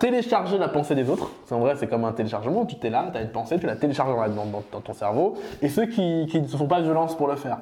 télécharger 0.00 0.58
la 0.58 0.68
pensée 0.68 0.94
des 0.94 1.08
autres. 1.10 1.30
En 1.50 1.58
vrai, 1.58 1.74
c'est 1.76 1.86
comme 1.86 2.04
un 2.04 2.12
téléchargement. 2.12 2.66
Tu 2.66 2.74
es 2.84 2.90
là, 2.90 3.06
tu 3.12 3.18
as 3.18 3.22
une 3.22 3.30
pensée, 3.30 3.58
tu 3.58 3.66
la 3.66 3.76
télécharges 3.76 4.14
dans- 4.34 4.46
dans 4.46 4.80
ton 4.80 4.92
cerveau. 4.92 5.34
Et 5.62 5.68
ceux 5.68 5.86
qui, 5.86 6.26
qui 6.30 6.40
ne 6.40 6.46
se 6.48 6.56
font 6.56 6.66
pas 6.66 6.80
violence 6.80 7.16
pour 7.16 7.28
le 7.28 7.36
faire. 7.36 7.58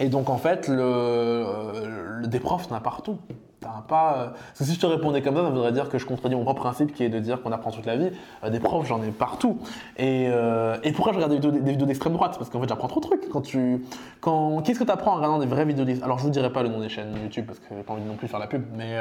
Et 0.00 0.08
donc 0.08 0.30
en 0.30 0.38
fait, 0.38 0.68
euh, 0.70 2.26
des 2.26 2.40
profs, 2.40 2.66
t'en 2.66 2.74
as 2.74 2.80
partout. 2.80 3.18
T'en 3.60 3.68
as 3.68 3.84
pas. 3.86 4.14
euh, 4.16 4.26
Parce 4.28 4.58
que 4.60 4.64
si 4.64 4.74
je 4.74 4.80
te 4.80 4.86
répondais 4.86 5.20
comme 5.20 5.36
ça, 5.36 5.42
ça 5.42 5.50
voudrait 5.50 5.72
dire 5.72 5.90
que 5.90 5.98
je 5.98 6.06
contredis 6.06 6.34
mon 6.34 6.44
propre 6.44 6.62
principe 6.62 6.94
qui 6.94 7.04
est 7.04 7.10
de 7.10 7.18
dire 7.18 7.42
qu'on 7.42 7.52
apprend 7.52 7.70
toute 7.70 7.84
la 7.84 7.96
vie. 7.96 8.10
Euh, 8.42 8.48
des 8.48 8.60
profs, 8.60 8.86
j'en 8.86 9.02
ai 9.02 9.10
partout. 9.10 9.58
Et, 9.98 10.30
pourquoi 10.94 11.12
je 11.12 11.18
regarde 11.18 11.38
des 11.38 11.70
vidéos, 11.70 11.86
d'extrême 11.86 12.14
droite? 12.14 12.36
Parce 12.38 12.48
qu'en 12.48 12.62
fait, 12.62 12.68
j'apprends 12.68 12.88
trop 12.88 13.00
de 13.00 13.04
trucs. 13.04 13.28
Quand 13.28 13.42
tu, 13.42 13.84
qu'est-ce 14.64 14.78
que 14.78 14.84
tu 14.84 14.90
apprends 14.90 15.12
en 15.12 15.16
regardant 15.16 15.38
des 15.38 15.46
vraies 15.46 15.66
vidéos 15.66 15.84
Alors, 16.02 16.18
je 16.18 16.24
vous 16.24 16.30
dirai 16.30 16.50
pas 16.50 16.62
le 16.62 16.70
nom 16.70 16.80
des 16.80 16.88
chaînes 16.88 17.14
YouTube 17.22 17.44
parce 17.46 17.58
que 17.58 17.66
j'ai 17.76 17.82
pas 17.82 17.92
envie 17.92 18.02
non 18.02 18.16
plus 18.16 18.26
de 18.26 18.30
faire 18.30 18.40
la 18.40 18.46
pub. 18.46 18.64
Mais 18.74 18.96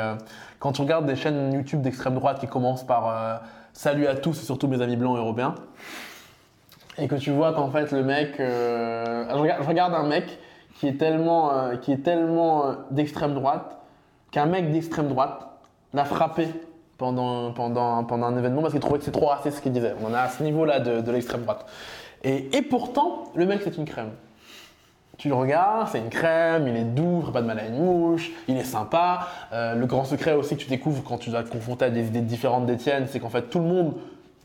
quand 0.60 0.74
tu 0.74 0.82
regardes 0.82 1.06
des 1.06 1.16
chaînes 1.16 1.54
YouTube 1.54 1.82
d'extrême 1.82 2.16
droite 2.16 2.42
qui 2.42 2.48
commencent 2.48 2.86
par 2.86 3.42
Salut 3.72 4.08
à 4.08 4.16
tous 4.16 4.42
et 4.42 4.46
surtout 4.46 4.68
mes 4.68 4.82
amis 4.82 4.98
blancs 4.98 5.18
européens 5.18 5.56
et 6.98 7.08
que 7.08 7.16
tu 7.16 7.32
vois 7.32 7.54
qu'en 7.54 7.70
fait 7.70 7.92
le 7.92 8.04
mec, 8.04 8.34
je 8.40 9.66
regarde 9.66 9.94
un 9.94 10.04
mec 10.04 10.38
qui 10.80 10.88
est 10.88 10.98
tellement, 10.98 11.52
euh, 11.52 11.76
qui 11.76 11.92
est 11.92 12.04
tellement 12.04 12.66
euh, 12.66 12.74
d'extrême 12.92 13.34
droite 13.34 13.78
qu'un 14.32 14.46
mec 14.46 14.72
d'extrême 14.72 15.10
droite 15.10 15.48
l'a 15.94 16.06
frappé 16.06 16.48
pendant, 16.98 17.52
pendant, 17.52 18.04
pendant 18.06 18.28
un 18.28 18.38
événement 18.38 18.62
parce 18.62 18.74
qu'il 18.74 18.82
trouvait 18.82 19.00
que 19.00 19.06
c'est 19.06 19.12
trop 19.12 19.28
raciste 19.28 19.58
ce 19.58 19.62
qu'il 19.62 19.74
disait. 19.74 19.94
On 20.02 20.10
en 20.10 20.14
a 20.14 20.22
à 20.22 20.30
ce 20.30 20.42
niveau-là 20.44 20.80
de, 20.80 21.02
de 21.02 21.12
l'extrême 21.12 21.42
droite. 21.42 21.66
Et, 22.24 22.56
et 22.56 22.62
pourtant, 22.62 23.26
le 23.36 23.46
mec 23.46 23.62
c'est 23.64 23.78
une 23.78 23.86
crème. 23.86 24.12
Tu 25.18 25.28
le 25.28 25.34
regardes, 25.34 25.90
c'est 25.90 26.00
une 26.00 26.10
crème, 26.10 26.66
il 26.70 26.78
est 26.78 26.86
doux, 26.86 27.18
il 27.18 27.22
ferait 27.24 27.34
pas 27.34 27.42
de 27.42 27.48
mal 27.48 27.60
à 27.60 27.66
une 27.66 27.84
mouche, 27.84 28.32
il 28.48 28.56
est 28.56 28.64
sympa. 28.64 29.28
Euh, 29.52 29.76
le 29.76 29.86
grand 29.86 30.06
secret 30.06 30.34
aussi 30.34 30.56
que 30.56 30.62
tu 30.62 30.70
découvres 30.70 31.04
quand 31.04 31.18
tu 31.18 31.30
dois 31.30 31.44
te 31.44 31.50
confronter 31.50 31.86
à 31.86 31.90
des 31.90 32.08
idées 32.08 32.22
différentes 32.22 32.66
des 32.66 32.78
tiennes, 32.78 33.06
c'est 33.08 33.20
qu'en 33.20 33.30
fait 33.30 33.50
tout 33.50 33.60
le 33.60 33.66
monde 33.66 33.96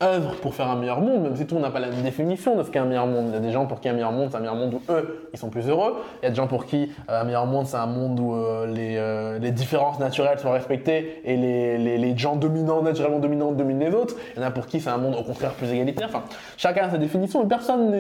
œuvre 0.03 0.35
pour 0.37 0.55
faire 0.55 0.69
un 0.69 0.77
meilleur 0.77 1.01
monde, 1.01 1.23
même 1.23 1.37
si 1.37 1.47
tout 1.47 1.55
le 1.55 1.61
monde 1.61 1.69
n'a 1.69 1.73
pas 1.73 1.81
la 1.81 1.89
même 1.89 2.03
définition 2.03 2.57
de 2.57 2.63
ce 2.63 2.71
qu'est 2.71 2.79
un 2.79 2.85
meilleur 2.85 3.07
monde. 3.07 3.27
Il 3.29 3.35
y 3.35 3.37
a 3.37 3.41
des 3.41 3.53
gens 3.53 3.67
pour 3.67 3.81
qui 3.81 3.89
un 3.89 3.93
meilleur 3.93 4.13
monde, 4.13 4.29
c'est 4.31 4.37
un 4.37 4.41
meilleur 4.41 4.57
monde 4.57 4.75
où 4.75 4.81
eux, 4.93 5.29
ils 5.33 5.39
sont 5.39 5.51
plus 5.51 5.69
heureux. 5.69 6.03
Il 6.21 6.25
y 6.25 6.27
a 6.27 6.31
des 6.31 6.37
gens 6.37 6.47
pour 6.47 6.67
qui 6.67 6.91
euh, 7.09 7.21
un 7.21 7.25
meilleur 7.25 7.47
monde, 7.47 7.67
c'est 7.67 7.77
un 7.77 7.87
monde 7.87 8.19
où 8.19 8.35
euh, 8.35 8.67
les, 8.67 8.97
euh, 8.97 9.39
les 9.39 9.53
différences 9.53 9.99
naturelles 10.01 10.39
sont 10.39 10.51
respectées 10.51 11.23
et 11.25 11.37
les, 11.37 11.79
les, 11.79 11.99
les 11.99 12.19
gens 12.19 12.37
dominants, 12.37 12.83
naturellement 12.83 13.21
dominants, 13.21 13.53
dominent 13.53 13.79
les 13.79 13.95
autres. 13.95 14.17
Il 14.37 14.41
y 14.41 14.45
en 14.45 14.47
a 14.49 14.51
pour 14.51 14.67
qui 14.67 14.81
c'est 14.81 14.91
un 14.91 14.99
monde 14.99 15.15
au 15.15 15.23
contraire 15.23 15.53
plus 15.53 15.71
égalitaire. 15.71 16.09
Enfin, 16.09 16.25
chacun 16.57 16.87
a 16.87 16.91
sa 16.91 16.99
définition 16.99 17.45
et 17.45 17.47
personne 17.47 17.91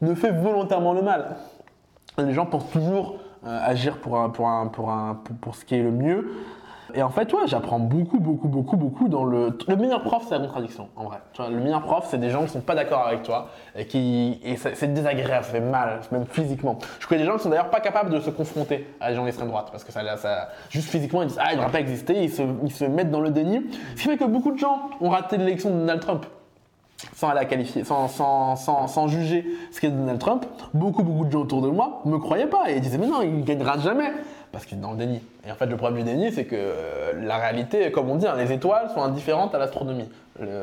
ne 0.00 0.14
fait 0.14 0.32
volontairement 0.32 0.92
le 0.92 1.02
mal. 1.02 1.36
Les 2.18 2.34
gens 2.34 2.46
pensent 2.46 2.70
toujours 2.70 3.16
agir 3.44 3.96
pour, 3.98 4.18
un, 4.18 4.28
pour, 4.28 4.48
un, 4.48 4.66
pour, 4.66 4.90
un, 4.90 5.14
pour, 5.24 5.36
pour 5.36 5.56
ce 5.56 5.64
qui 5.64 5.76
est 5.76 5.82
le 5.82 5.90
mieux. 5.90 6.30
Et 6.94 7.02
en 7.02 7.10
fait, 7.10 7.32
ouais, 7.32 7.46
j'apprends 7.46 7.78
beaucoup, 7.78 8.18
beaucoup, 8.18 8.48
beaucoup, 8.48 8.76
beaucoup 8.76 9.08
dans 9.08 9.24
le. 9.24 9.56
Le 9.66 9.76
meilleur 9.76 10.02
prof, 10.02 10.24
c'est 10.28 10.34
la 10.34 10.40
contradiction, 10.40 10.88
en 10.96 11.04
vrai. 11.04 11.18
Tu 11.32 11.42
vois, 11.42 11.50
le 11.50 11.58
meilleur 11.58 11.82
prof, 11.82 12.06
c'est 12.10 12.18
des 12.18 12.30
gens 12.30 12.42
qui 12.44 12.50
sont 12.50 12.60
pas 12.60 12.74
d'accord 12.74 13.06
avec 13.06 13.22
toi 13.22 13.48
et 13.76 13.86
qui. 13.86 14.40
Et 14.44 14.56
c'est 14.56 14.92
désagréable, 14.92 15.44
ça 15.44 15.52
fait 15.52 15.60
mal, 15.60 16.00
même 16.10 16.26
physiquement. 16.26 16.78
Je 17.00 17.06
connais 17.06 17.22
des 17.22 17.26
gens 17.26 17.36
qui 17.36 17.44
sont 17.44 17.50
d'ailleurs 17.50 17.70
pas 17.70 17.80
capables 17.80 18.10
de 18.10 18.20
se 18.20 18.30
confronter 18.30 18.86
à 19.00 19.10
des 19.10 19.16
gens 19.16 19.24
d'extrême 19.24 19.48
droite 19.48 19.68
parce 19.70 19.84
que 19.84 19.92
ça. 19.92 20.02
Juste 20.70 20.90
physiquement, 20.90 21.22
ils 21.22 21.28
disent 21.28 21.38
Ah, 21.40 21.52
il 21.52 21.56
ne 21.56 21.56
devrait 21.58 21.72
pas 21.72 21.80
exister, 21.80 22.22
ils 22.22 22.30
se, 22.30 22.84
mettent 22.84 23.10
dans 23.10 23.20
le 23.20 23.30
déni. 23.30 23.62
Ce 23.96 24.02
qui 24.02 24.08
fait 24.08 24.16
que 24.16 24.24
beaucoup 24.24 24.52
de 24.52 24.58
gens 24.58 24.90
ont 25.00 25.08
raté 25.08 25.36
l'élection 25.36 25.70
de 25.70 25.76
Donald 25.76 26.00
Trump 26.00 26.26
sans 27.14 27.32
la 27.32 27.44
qualifier, 27.44 27.84
sans, 27.84 28.08
sans, 28.08 28.56
sans, 28.56 29.08
juger 29.08 29.44
ce 29.72 29.80
qu'est 29.80 29.88
Donald 29.88 30.20
Trump, 30.20 30.46
beaucoup, 30.72 31.02
beaucoup 31.02 31.24
de 31.24 31.32
gens 31.32 31.40
autour 31.40 31.62
de 31.62 31.68
moi 31.68 32.00
me 32.04 32.18
croyaient 32.18 32.46
pas 32.46 32.70
et 32.70 32.78
disaient 32.80 32.98
mais 32.98 33.08
non, 33.08 33.22
il 33.22 33.44
gagnera 33.44 33.78
jamais 33.78 34.12
parce 34.52 34.66
qu'il 34.66 34.78
est 34.78 34.80
dans 34.80 34.92
le 34.92 34.98
déni. 34.98 35.20
Et 35.46 35.50
en 35.50 35.54
fait, 35.54 35.66
le 35.66 35.76
problème 35.76 36.04
du 36.04 36.10
déni, 36.10 36.30
c'est 36.30 36.44
que 36.44 36.54
euh, 36.56 37.12
la 37.24 37.38
réalité, 37.38 37.90
comme 37.90 38.08
on 38.10 38.16
dit, 38.16 38.26
hein, 38.26 38.34
les 38.36 38.52
étoiles 38.52 38.90
sont 38.94 39.02
indifférentes 39.02 39.54
à 39.54 39.58
l'astronomie. 39.58 40.08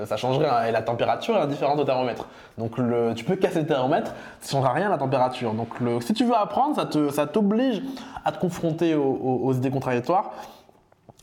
Ça 0.06 0.18
changerait, 0.18 0.48
hein, 0.50 0.66
et 0.68 0.72
la 0.72 0.82
température 0.82 1.38
est 1.38 1.42
indifférente 1.42 1.80
au 1.80 1.84
thermomètre. 1.84 2.28
Donc 2.58 2.76
tu 3.16 3.24
peux 3.24 3.36
casser 3.36 3.62
le 3.62 3.68
thermomètre, 3.68 4.14
ça 4.42 4.48
ne 4.48 4.52
changera 4.62 4.74
rien 4.74 4.88
à 4.88 4.90
la 4.90 4.98
température. 4.98 5.54
Donc 5.54 5.70
si 6.02 6.14
tu 6.14 6.26
veux 6.26 6.36
apprendre, 6.36 6.76
ça 6.76 6.86
te- 6.88 7.10
ça 7.12 7.28
t'oblige 7.28 7.82
à 8.26 8.32
te 8.32 8.40
confronter 8.40 8.96
aux, 8.96 9.54
idées 9.54 9.70
contradictoires. 9.70 10.32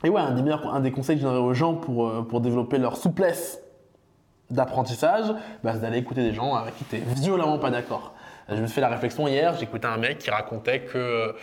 Et 0.05 0.09
ouais, 0.09 0.21
un 0.21 0.31
des, 0.33 0.43
meilleurs, 0.43 0.73
un 0.73 0.81
des 0.81 0.93
conseils 0.93 1.17
que 1.17 1.23
je 1.23 1.27
donnerais 1.27 1.43
aux 1.43 1.55
gens 1.55 1.75
pour, 1.75 2.07
euh, 2.07 2.23
pour 2.23 2.41
développer 2.41 2.79
leur 2.79 2.97
souplesse 2.97 3.61
d'apprentissage, 4.51 5.27
bah, 5.64 5.73
c'est 5.75 5.81
d'aller 5.81 5.99
écouter 5.99 6.23
des 6.23 6.33
gens 6.33 6.55
avec 6.55 6.77
qui 6.77 6.85
tu 6.85 6.97
es 6.97 7.01
violemment 7.01 7.59
pas 7.59 7.71
d'accord. 7.71 8.12
Euh, 8.49 8.57
Je 8.57 8.62
me 8.62 8.67
suis 8.67 8.75
fait 8.77 8.81
la 8.81 8.89
réflexion 8.89 9.27
hier, 9.27 9.55
j'écoutais 9.59 9.89
un 9.89 9.97
mec 9.97 10.19
qui 10.19 10.31
racontait 10.31 10.81
que 10.83 11.35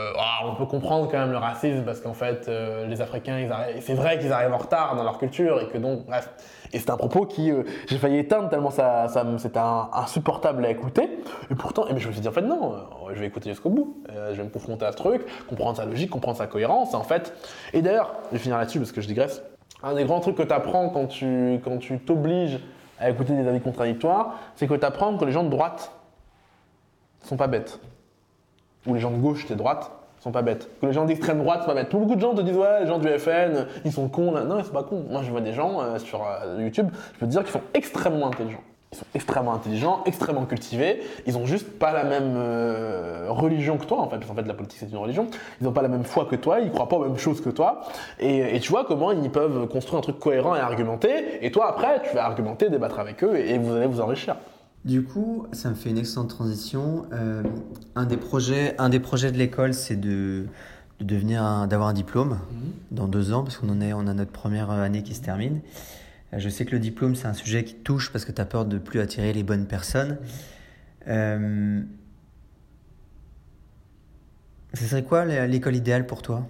euh, 0.00 0.12
ah, 0.18 0.40
on 0.44 0.54
peut 0.54 0.66
comprendre 0.66 1.08
quand 1.10 1.18
même 1.18 1.32
le 1.32 1.38
racisme 1.38 1.82
parce 1.84 2.00
qu'en 2.00 2.14
fait 2.14 2.48
euh, 2.48 2.86
les 2.86 3.00
Africains, 3.00 3.46
c'est 3.80 3.94
vrai 3.94 4.18
qu'ils 4.18 4.32
arrivent 4.32 4.52
en 4.52 4.58
retard 4.58 4.96
dans 4.96 5.04
leur 5.04 5.18
culture 5.18 5.60
et 5.60 5.68
que 5.68 5.78
donc 5.78 6.06
bref. 6.06 6.30
Et 6.72 6.78
c'est 6.78 6.90
un 6.90 6.96
propos 6.96 7.26
qui 7.26 7.50
euh, 7.50 7.64
j'ai 7.88 7.98
failli 7.98 8.18
éteindre 8.18 8.48
tellement 8.48 8.70
ça, 8.70 9.06
c'était 9.38 9.58
insupportable 9.58 10.64
à 10.64 10.70
écouter. 10.70 11.18
Et 11.50 11.54
pourtant, 11.54 11.84
je 11.88 11.94
me 12.06 12.12
suis 12.12 12.20
dit 12.20 12.28
en 12.28 12.32
fait 12.32 12.42
non, 12.42 12.76
je 13.12 13.20
vais 13.20 13.26
écouter 13.26 13.50
jusqu'au 13.50 13.70
bout. 13.70 14.02
Je 14.08 14.36
vais 14.36 14.44
me 14.44 14.50
confronter 14.50 14.86
à 14.86 14.92
ce 14.92 14.96
truc, 14.96 15.22
comprendre 15.48 15.76
sa 15.76 15.84
logique, 15.84 16.10
comprendre 16.10 16.38
sa 16.38 16.46
cohérence 16.46 16.94
en 16.94 17.02
fait. 17.02 17.34
Et 17.72 17.82
d'ailleurs, 17.82 18.14
je 18.30 18.36
vais 18.36 18.42
finir 18.42 18.58
là-dessus 18.58 18.78
parce 18.78 18.92
que 18.92 19.00
je 19.00 19.06
digresse. 19.06 19.42
Un 19.82 19.94
des 19.94 20.04
grands 20.04 20.20
trucs 20.20 20.36
que 20.36 20.42
tu 20.42 20.52
apprends 20.52 20.90
quand 20.90 21.06
tu 21.06 21.60
quand 21.64 21.78
tu 21.78 21.98
t'obliges 21.98 22.60
à 22.98 23.10
écouter 23.10 23.34
des 23.34 23.48
avis 23.48 23.60
contradictoires, 23.60 24.34
c'est 24.54 24.66
que 24.66 24.74
tu 24.74 24.84
apprends 24.84 25.16
que 25.16 25.24
les 25.24 25.32
gens 25.32 25.44
de 25.44 25.48
droite 25.48 25.92
sont 27.22 27.36
pas 27.36 27.46
bêtes. 27.46 27.80
Ou 28.86 28.94
les 28.94 29.00
gens 29.00 29.10
de 29.10 29.18
gauche 29.18 29.44
et 29.46 29.52
de 29.52 29.58
droite 29.58 29.90
sont 30.20 30.32
pas 30.32 30.42
bêtes. 30.42 30.68
Que 30.80 30.86
les 30.86 30.92
gens 30.92 31.06
d'extrême 31.06 31.38
droite 31.38 31.60
sont 31.60 31.66
pas 31.66 31.74
bêtes. 31.74 31.90
Beaucoup 31.90 32.14
de 32.14 32.20
gens 32.20 32.34
te 32.34 32.42
disent 32.42 32.56
ouais, 32.56 32.80
les 32.80 32.86
gens 32.86 32.98
du 32.98 33.08
FN, 33.08 33.66
ils 33.84 33.92
sont 33.92 34.08
cons. 34.08 34.32
Là. 34.32 34.44
Non, 34.44 34.58
ils 34.58 34.64
sont 34.64 34.72
pas 34.72 34.82
cons. 34.82 35.04
Moi, 35.10 35.22
je 35.22 35.30
vois 35.30 35.40
des 35.40 35.52
gens 35.52 35.80
euh, 35.80 35.98
sur 35.98 36.22
euh, 36.22 36.62
YouTube, 36.62 36.88
je 37.14 37.18
peux 37.18 37.26
te 37.26 37.30
dire 37.30 37.42
qu'ils 37.42 37.52
sont 37.52 37.62
extrêmement 37.74 38.26
intelligents. 38.26 38.62
Ils 38.92 38.98
sont 38.98 39.06
extrêmement 39.14 39.54
intelligents, 39.54 40.02
extrêmement 40.04 40.44
cultivés. 40.46 41.00
Ils 41.24 41.38
ont 41.38 41.46
juste 41.46 41.78
pas 41.78 41.92
la 41.92 42.02
même 42.02 42.34
euh, 42.36 43.26
religion 43.28 43.78
que 43.78 43.84
toi, 43.84 44.00
en 44.00 44.08
fait, 44.08 44.16
parce 44.16 44.26
qu'en 44.26 44.34
fait, 44.34 44.46
la 44.46 44.54
politique, 44.54 44.80
c'est 44.80 44.90
une 44.90 44.96
religion. 44.96 45.28
Ils 45.60 45.68
ont 45.68 45.72
pas 45.72 45.82
la 45.82 45.88
même 45.88 46.02
foi 46.04 46.26
que 46.26 46.34
toi, 46.34 46.58
ils 46.60 46.70
croient 46.70 46.88
pas 46.88 46.96
aux 46.96 47.04
mêmes 47.04 47.16
choses 47.16 47.40
que 47.40 47.50
toi. 47.50 47.82
Et, 48.18 48.58
tu 48.60 48.70
vois 48.70 48.84
comment 48.84 49.12
ils 49.12 49.30
peuvent 49.30 49.68
construire 49.68 49.98
un 49.98 50.02
truc 50.02 50.18
cohérent 50.18 50.56
et 50.56 50.60
argumenté. 50.60 51.08
Et 51.40 51.52
toi, 51.52 51.68
après, 51.68 52.02
tu 52.02 52.16
vas 52.16 52.24
argumenter, 52.24 52.68
débattre 52.68 52.98
avec 52.98 53.22
eux 53.22 53.36
et 53.36 53.58
vous 53.58 53.76
allez 53.76 53.86
vous 53.86 54.00
enrichir. 54.00 54.34
Du 54.84 55.02
coup, 55.02 55.46
ça 55.52 55.68
me 55.68 55.74
fait 55.74 55.90
une 55.90 55.98
excellente 55.98 56.30
transition. 56.30 57.04
Euh, 57.12 57.42
un, 57.96 58.06
des 58.06 58.16
projets, 58.16 58.74
un 58.78 58.88
des 58.88 59.00
projets 59.00 59.30
de 59.30 59.36
l'école, 59.36 59.74
c'est 59.74 59.96
de, 59.96 60.46
de 61.00 61.04
devenir 61.04 61.42
un- 61.42 61.66
d'avoir 61.66 61.88
un 61.90 61.92
diplôme 61.92 62.38
dans 62.90 63.06
deux 63.06 63.32
ans, 63.32 63.42
parce 63.44 63.58
qu'on 63.58 63.68
en 63.68 63.80
est, 63.82 63.92
on 63.92 64.06
a 64.06 64.14
notre 64.14 64.32
première 64.32 64.70
année 64.70 65.02
qui 65.02 65.14
se 65.14 65.20
termine. 65.20 65.60
Euh, 66.32 66.38
Je 66.38 66.48
sais 66.48 66.64
que 66.64 66.70
le 66.72 66.78
diplôme, 66.78 67.14
c'est 67.14 67.26
un 67.26 67.34
sujet 67.34 67.62
qui 67.64 67.74
te 67.74 67.82
touche 67.82 68.10
parce 68.10 68.24
que 68.24 68.32
tu 68.32 68.40
as 68.40 68.46
peur 68.46 68.64
de 68.64 68.78
plus 68.78 69.00
attirer 69.00 69.32
les 69.34 69.42
bonnes 69.42 69.66
personnes. 69.66 70.16
Euh, 71.08 71.82
ce 74.72 74.84
serait 74.84 75.02
quoi 75.04 75.26
l'é- 75.26 75.46
l'école 75.46 75.76
idéale 75.76 76.06
pour 76.06 76.22
toi? 76.22 76.46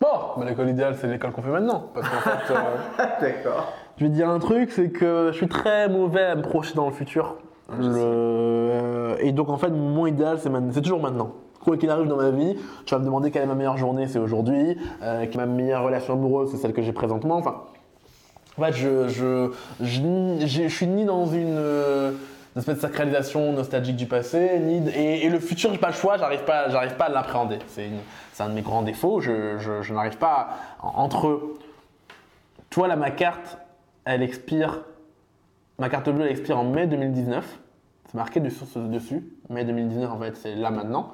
Bon, 0.00 0.08
bah, 0.36 0.44
l'école 0.46 0.68
idéale, 0.68 0.96
c'est 1.00 1.08
l'école 1.08 1.32
qu'on 1.32 1.42
fait 1.42 1.50
maintenant. 1.50 1.90
Parce 1.94 2.06
qu'en 2.10 2.20
fait, 2.20 2.52
euh, 2.52 3.06
D'accord. 3.22 3.72
Je 3.98 4.04
vais 4.04 4.10
te 4.10 4.14
dire 4.14 4.28
un 4.28 4.38
truc, 4.38 4.70
c'est 4.72 4.90
que 4.90 5.30
je 5.32 5.36
suis 5.36 5.48
très 5.48 5.88
mauvais 5.88 6.22
à 6.24 6.34
me 6.36 6.42
projeter 6.42 6.74
dans 6.74 6.86
le 6.86 6.92
futur. 6.92 7.36
Le- 7.78 9.16
Et 9.20 9.32
donc, 9.32 9.48
en 9.48 9.56
fait, 9.56 9.68
mon 9.70 9.88
moment 9.88 10.06
idéal, 10.06 10.38
c'est 10.40 10.82
toujours 10.82 11.00
maintenant. 11.00 11.32
Quoi 11.64 11.76
qu'il 11.76 11.90
arrive 11.90 12.06
dans 12.06 12.16
ma 12.16 12.30
vie, 12.30 12.56
tu 12.84 12.94
vas 12.94 13.00
me 13.00 13.04
demander 13.04 13.30
quelle 13.32 13.42
est 13.42 13.46
ma 13.46 13.54
meilleure 13.56 13.76
journée, 13.76 14.06
c'est 14.06 14.20
aujourd'hui. 14.20 14.78
Euh, 15.02 15.22
quelle 15.22 15.34
est 15.34 15.46
ma 15.46 15.46
meilleure 15.46 15.82
relation 15.82 16.14
amoureuse, 16.14 16.50
c'est 16.52 16.58
celle 16.58 16.72
que 16.72 16.82
j'ai 16.82 16.92
présentement. 16.92 17.36
Enfin, 17.36 17.62
en 18.58 18.62
fait, 18.62 18.72
je, 18.72 19.08
je, 19.08 19.50
je, 19.80 20.00
je- 20.46 20.46
je 20.46 20.68
suis 20.68 20.86
ni 20.86 21.04
dans 21.04 21.26
une, 21.26 21.56
euh, 21.58 22.12
une 22.54 22.60
espèce 22.60 22.76
de 22.76 22.80
sacralisation 22.80 23.52
nostalgique 23.52 23.96
du 23.96 24.06
passé, 24.06 24.60
ni 24.60 24.88
et, 24.90 25.26
et 25.26 25.28
le 25.28 25.40
futur, 25.40 25.72
j'ai 25.72 25.78
pas 25.78 25.88
le 25.88 25.94
choix, 25.94 26.18
j'arrive 26.18 26.44
pas, 26.44 26.68
j'arrive 26.68 26.94
pas 26.94 27.06
à 27.06 27.08
l'appréhender. 27.08 27.58
C'est 27.66 27.90
un 28.38 28.48
de 28.48 28.54
mes 28.54 28.62
grands 28.62 28.82
défauts. 28.82 29.20
Je 29.20 29.92
n'arrive 29.92 30.18
pas 30.18 30.48
à- 30.80 30.86
entre. 31.00 31.40
Toi, 32.70 32.86
là, 32.88 32.94
ma 32.96 33.10
carte, 33.10 33.58
elle 34.06 34.22
expire. 34.22 34.82
Ma 35.78 35.90
carte 35.90 36.08
bleue, 36.08 36.24
elle 36.24 36.30
expire 36.30 36.58
en 36.58 36.64
mai 36.64 36.86
2019. 36.86 37.58
C'est 38.06 38.14
marqué 38.14 38.40
dessus, 38.40 38.64
dessus. 38.76 39.22
Mai 39.50 39.64
2019, 39.64 40.10
en 40.10 40.18
fait, 40.18 40.36
c'est 40.36 40.54
là 40.54 40.70
maintenant. 40.70 41.12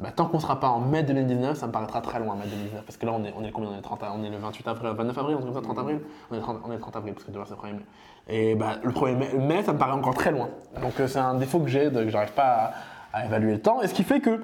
Bah, 0.00 0.10
tant 0.14 0.26
qu'on 0.26 0.40
sera 0.40 0.58
pas 0.58 0.68
en 0.68 0.80
mai 0.80 1.02
2019, 1.04 1.56
ça 1.56 1.66
me 1.66 1.72
paraîtra 1.72 2.00
très 2.00 2.18
loin, 2.18 2.34
mai 2.34 2.46
2019. 2.46 2.84
Parce 2.84 2.96
que 2.96 3.06
là, 3.06 3.12
on 3.12 3.24
est, 3.24 3.32
on 3.36 3.44
est 3.44 3.50
combien? 3.50 3.70
On 3.70 3.78
est, 3.78 3.82
30, 3.82 4.02
on 4.14 4.22
est 4.22 4.30
le 4.30 4.36
28 4.36 4.68
avril, 4.68 4.92
29 4.96 5.18
avril, 5.18 5.36
on 5.36 5.40
est 5.40 5.44
comme 5.44 5.54
ça, 5.54 5.60
30 5.62 5.78
avril? 5.78 6.00
On 6.30 6.36
est, 6.36 6.40
30, 6.40 6.60
on 6.64 6.70
est 6.70 6.74
le 6.74 6.80
30 6.80 6.96
avril, 6.96 7.14
parce 7.14 7.24
que 7.24 7.30
demain 7.30 7.44
c'est 7.46 7.54
le 7.54 7.60
1er 7.60 7.74
mai. 7.74 7.84
Et 8.28 8.54
bah, 8.56 8.74
le 8.82 8.90
1er 8.90 9.16
mai, 9.16 9.32
mai, 9.38 9.62
ça 9.62 9.72
me 9.72 9.78
paraît 9.78 9.92
encore 9.92 10.14
très 10.14 10.32
loin. 10.32 10.48
Donc 10.82 10.98
euh, 11.00 11.06
c'est 11.06 11.20
un 11.20 11.34
défaut 11.34 11.60
que 11.60 11.68
j'ai, 11.68 11.90
que 11.90 12.08
j'arrive 12.08 12.32
pas 12.32 12.72
à, 13.12 13.18
à 13.18 13.24
évaluer 13.24 13.52
le 13.52 13.62
temps. 13.62 13.82
Et 13.82 13.88
ce 13.88 13.94
qui 13.94 14.02
fait 14.02 14.20
que 14.20 14.40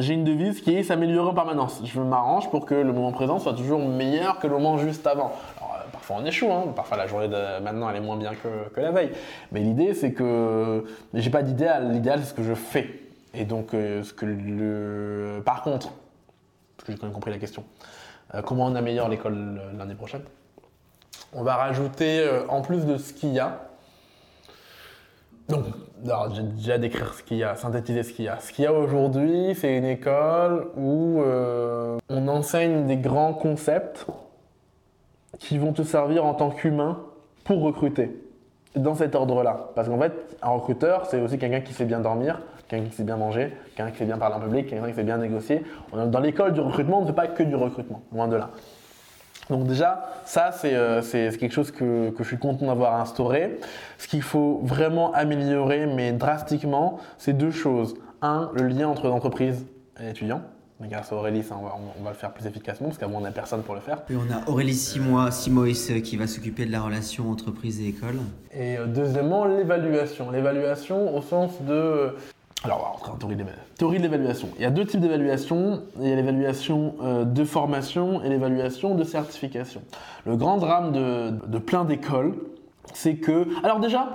j'ai 0.00 0.14
une 0.14 0.24
devise 0.24 0.60
qui 0.60 0.74
est 0.74 0.82
s'améliorer 0.82 1.28
en 1.28 1.34
permanence. 1.34 1.82
Je 1.84 2.00
m'arrange 2.00 2.50
pour 2.50 2.64
que 2.64 2.74
le 2.74 2.92
moment 2.92 3.12
présent 3.12 3.38
soit 3.38 3.52
toujours 3.52 3.80
meilleur 3.80 4.38
que 4.38 4.46
le 4.46 4.54
moment 4.54 4.78
juste 4.78 5.06
avant. 5.06 5.32
Parfois 6.02 6.16
on 6.20 6.26
échoue, 6.26 6.50
hein. 6.50 6.72
parfois 6.74 6.96
la 6.96 7.06
journée 7.06 7.28
de 7.28 7.60
maintenant 7.60 7.88
elle 7.88 7.98
est 7.98 8.00
moins 8.00 8.16
bien 8.16 8.32
que, 8.34 8.80
la 8.80 8.90
veille. 8.90 9.12
Mais 9.52 9.60
l'idée 9.60 9.94
c'est 9.94 10.12
que 10.12 10.84
j'ai 11.14 11.30
pas 11.30 11.44
d'idéal. 11.44 11.92
L'idéal 11.92 12.18
c'est 12.18 12.30
ce 12.30 12.34
que 12.34 12.42
je 12.42 12.54
fais. 12.54 12.88
Et 13.34 13.44
donc 13.44 13.72
euh, 13.72 14.02
ce 14.02 14.12
que 14.12 14.26
le. 14.26 15.40
Par 15.44 15.62
contre, 15.62 15.92
parce 16.76 16.86
que 16.86 16.92
j'ai 16.92 16.98
quand 16.98 17.06
même 17.06 17.14
compris 17.14 17.30
la 17.30 17.38
question, 17.38 17.62
euh, 18.34 18.42
comment 18.42 18.66
on 18.66 18.74
améliore 18.74 19.08
l'école 19.08 19.60
l'année 19.78 19.94
prochaine 19.94 20.22
On 21.32 21.44
va 21.44 21.54
rajouter 21.54 22.18
euh, 22.18 22.48
en 22.48 22.62
plus 22.62 22.84
de 22.84 22.96
ce 22.96 23.12
qu'il 23.12 23.32
y 23.32 23.38
a. 23.38 23.60
Donc, 25.48 25.66
j'ai 26.34 26.42
déjà 26.42 26.78
décrire 26.78 27.14
ce 27.14 27.22
qu'il 27.22 27.36
y 27.36 27.44
a, 27.44 27.54
synthétiser 27.54 28.02
ce 28.02 28.12
qu'il 28.12 28.24
y 28.24 28.28
a. 28.28 28.40
Ce 28.40 28.52
qu'il 28.52 28.64
y 28.64 28.66
a 28.66 28.72
aujourd'hui, 28.72 29.54
c'est 29.54 29.76
une 29.76 29.84
école 29.84 30.66
où 30.76 31.22
on 31.22 32.28
enseigne 32.28 32.88
des 32.88 32.96
grands 32.96 33.34
concepts 33.34 34.06
qui 35.38 35.58
vont 35.58 35.72
te 35.72 35.82
servir 35.82 36.24
en 36.24 36.34
tant 36.34 36.50
qu'humain 36.50 37.00
pour 37.44 37.62
recruter. 37.62 38.18
Dans 38.74 38.94
cet 38.94 39.14
ordre-là. 39.14 39.70
Parce 39.74 39.88
qu'en 39.88 39.98
fait, 39.98 40.12
un 40.40 40.48
recruteur, 40.48 41.04
c'est 41.04 41.20
aussi 41.20 41.36
quelqu'un 41.38 41.60
qui 41.60 41.74
sait 41.74 41.84
bien 41.84 42.00
dormir, 42.00 42.40
quelqu'un 42.68 42.88
qui 42.88 42.96
sait 42.96 43.04
bien 43.04 43.18
manger, 43.18 43.52
quelqu'un 43.76 43.90
qui 43.90 43.98
sait 43.98 44.06
bien 44.06 44.16
parler 44.16 44.36
en 44.36 44.40
public, 44.40 44.66
quelqu'un 44.66 44.88
qui 44.88 44.94
sait 44.94 45.02
bien 45.02 45.18
négocier. 45.18 45.62
Dans 45.92 46.20
l'école 46.20 46.54
du 46.54 46.60
recrutement, 46.60 46.98
on 46.98 47.02
ne 47.02 47.06
fait 47.06 47.12
pas 47.12 47.26
que 47.26 47.42
du 47.42 47.54
recrutement, 47.54 48.00
loin 48.12 48.28
de 48.28 48.36
là. 48.36 48.48
Donc 49.50 49.66
déjà, 49.66 50.04
ça 50.24 50.52
c'est 50.52 50.74
euh, 50.74 51.02
quelque 51.02 51.52
chose 51.52 51.70
que, 51.70 52.10
que 52.10 52.22
je 52.22 52.28
suis 52.28 52.38
content 52.38 52.66
d'avoir 52.66 52.98
instauré. 52.98 53.58
Ce 53.98 54.08
qu'il 54.08 54.22
faut 54.22 54.60
vraiment 54.62 55.12
améliorer, 55.12 55.86
mais 55.86 56.12
drastiquement, 56.12 56.98
c'est 57.18 57.34
deux 57.34 57.50
choses. 57.50 57.94
Un, 58.22 58.50
le 58.54 58.68
lien 58.68 58.88
entre 58.88 59.08
l'entreprise 59.08 59.66
et 60.00 60.04
l'étudiant. 60.04 60.40
Mais 60.82 60.88
grâce 60.88 61.12
à 61.12 61.14
Aurélie, 61.16 61.44
ça, 61.44 61.56
on, 61.56 61.64
va, 61.64 61.76
on 61.98 62.02
va 62.02 62.10
le 62.10 62.16
faire 62.16 62.32
plus 62.32 62.44
efficacement 62.44 62.88
parce 62.88 62.98
qu'avant 62.98 63.18
on 63.18 63.20
n'a 63.20 63.30
personne 63.30 63.62
pour 63.62 63.76
le 63.76 63.80
faire. 63.80 64.02
Puis 64.02 64.16
on 64.16 64.32
a 64.34 64.50
Aurélie 64.50 64.74
Simois, 64.74 65.30
Simois 65.30 65.68
euh, 65.90 66.00
qui 66.00 66.16
va 66.16 66.26
s'occuper 66.26 66.66
de 66.66 66.72
la 66.72 66.80
relation 66.82 67.30
entreprise 67.30 67.80
et 67.80 67.86
école. 67.88 68.16
Et 68.52 68.76
euh, 68.76 68.86
deuxièmement, 68.86 69.44
l'évaluation. 69.44 70.32
L'évaluation 70.32 71.16
au 71.16 71.22
sens 71.22 71.52
de... 71.62 72.16
Alors, 72.64 72.78
on 72.78 72.82
va 72.82 72.88
rentrer 72.88 73.10
en 73.12 73.14
théorie 73.16 73.34
de 73.36 73.38
l'évaluation. 73.42 73.68
Théorie 73.78 73.98
de 73.98 74.02
l'évaluation. 74.02 74.48
Il 74.56 74.62
y 74.62 74.64
a 74.64 74.70
deux 74.70 74.84
types 74.84 75.00
d'évaluation. 75.00 75.82
Il 76.00 76.08
y 76.08 76.12
a 76.12 76.16
l'évaluation 76.16 76.94
euh, 77.02 77.24
de 77.24 77.44
formation 77.44 78.20
et 78.24 78.28
l'évaluation 78.28 78.96
de 78.96 79.04
certification. 79.04 79.82
Le 80.26 80.36
grand 80.36 80.56
drame 80.58 80.90
de, 80.90 81.30
de 81.46 81.58
plein 81.58 81.84
d'écoles, 81.84 82.34
c'est 82.92 83.14
que... 83.14 83.46
Alors 83.64 83.78
déjà, 83.78 84.08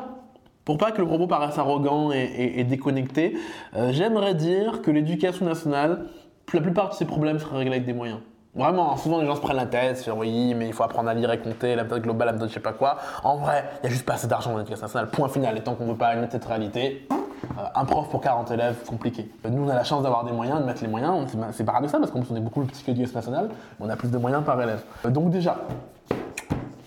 pour 0.66 0.78
pas 0.78 0.92
que 0.92 1.00
le 1.00 1.08
propos 1.08 1.28
paraisse 1.28 1.58
arrogant 1.58 2.12
et, 2.12 2.18
et- 2.24 2.60
et 2.60 2.64
déconnecté, 2.66 3.38
euh, 3.78 3.92
j'aimerais 3.94 4.36
dire 4.36 4.82
que 4.82 4.92
l'éducation 4.92 5.46
nationale, 5.46 6.08
la 6.54 6.62
plupart 6.62 6.90
de 6.90 6.94
ces 6.94 7.06
problèmes 7.06 7.40
seraient 7.40 7.58
réglés 7.58 7.76
avec 7.76 7.86
des 7.86 7.94
moyens. 7.94 8.20
Vraiment, 8.56 8.96
souvent 8.98 9.20
les 9.20 9.28
gens 9.28 9.36
se 9.36 9.42
prennent 9.42 9.58
la 9.58 9.66
tête 9.68 9.98
sur 9.98 10.18
oui, 10.18 10.54
mais 10.56 10.68
il 10.68 10.74
faut 10.74 10.84
apprendre 10.84 11.10
à 11.10 11.14
lire 11.14 11.32
et 11.32 11.38
compter, 11.40 11.76
la 11.76 11.84
méthode 11.84 12.02
globale, 12.02 12.28
la 12.28 12.34
méthode 12.34 12.50
je 12.50 12.54
sais 12.56 12.60
pas 12.60 12.72
quoi. 12.74 12.98
En 13.24 13.36
vrai, 13.38 13.66
il 13.78 13.82
n'y 13.84 13.88
a 13.88 13.92
juste 13.92 14.06
pas 14.06 14.14
assez 14.14 14.28
d'argent 14.28 14.52
dans 14.52 14.58
l'éducation 14.58 14.86
nationale. 14.86 15.10
Point 15.10 15.28
final. 15.28 15.56
Et 15.58 15.62
tant 15.62 15.76
qu'on 15.76 15.84
ne 15.86 15.92
veut 15.92 15.98
pas 15.98 16.08
admettre 16.08 16.32
cette 16.32 16.46
réalité, 16.46 17.08
euh, 17.12 17.62
un 17.76 17.86
prof 17.86 18.10
pour 18.10 18.22
40 18.22 18.50
élèves, 18.50 18.78
compliqué. 18.88 19.30
Euh, 19.46 19.50
Nous, 19.50 19.64
on 19.64 19.70
a 19.70 19.76
la 19.76 19.84
chance 19.84 20.02
d'avoir 20.02 20.24
des 20.24 20.32
moyens, 20.32 20.60
de 20.60 20.66
mettre 20.66 20.82
les 20.82 20.88
moyens. 20.88 21.28
C'est- 21.52 21.64
paradoxal 21.66 22.00
parce 22.00 22.12
qu'en 22.12 22.22
plus, 22.22 22.32
on 22.34 22.36
est 22.38 22.40
beaucoup 22.42 22.62
plus 22.62 22.70
petit 22.72 22.82
que 22.82 22.88
l'éducation 22.88 23.18
nationale, 23.20 23.50
mais 23.80 23.86
on 23.86 23.90
a 23.90 23.96
plus 23.96 24.10
de 24.10 24.18
moyens 24.18 24.44
par 24.44 24.60
élève. 24.60 24.82
Euh, 25.06 25.10
Donc, 25.10 25.30
déjà, 25.30 25.58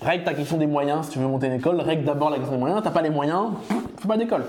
règle 0.02 0.24
ta 0.24 0.34
question 0.34 0.56
des 0.56 0.66
moyens 0.66 1.04
si 1.06 1.12
tu 1.12 1.18
veux 1.20 1.28
monter 1.28 1.46
une 1.46 1.52
école. 1.52 1.80
Règle 1.80 2.04
d'abord 2.04 2.30
la 2.30 2.36
question 2.36 2.54
des 2.54 2.61
moyens. 2.61 2.80
T'as 2.82 2.90
pas 2.90 3.02
les 3.02 3.11
moyens, 3.11 3.48
fais 3.98 4.08
pas 4.08 4.16
d'école. 4.16 4.44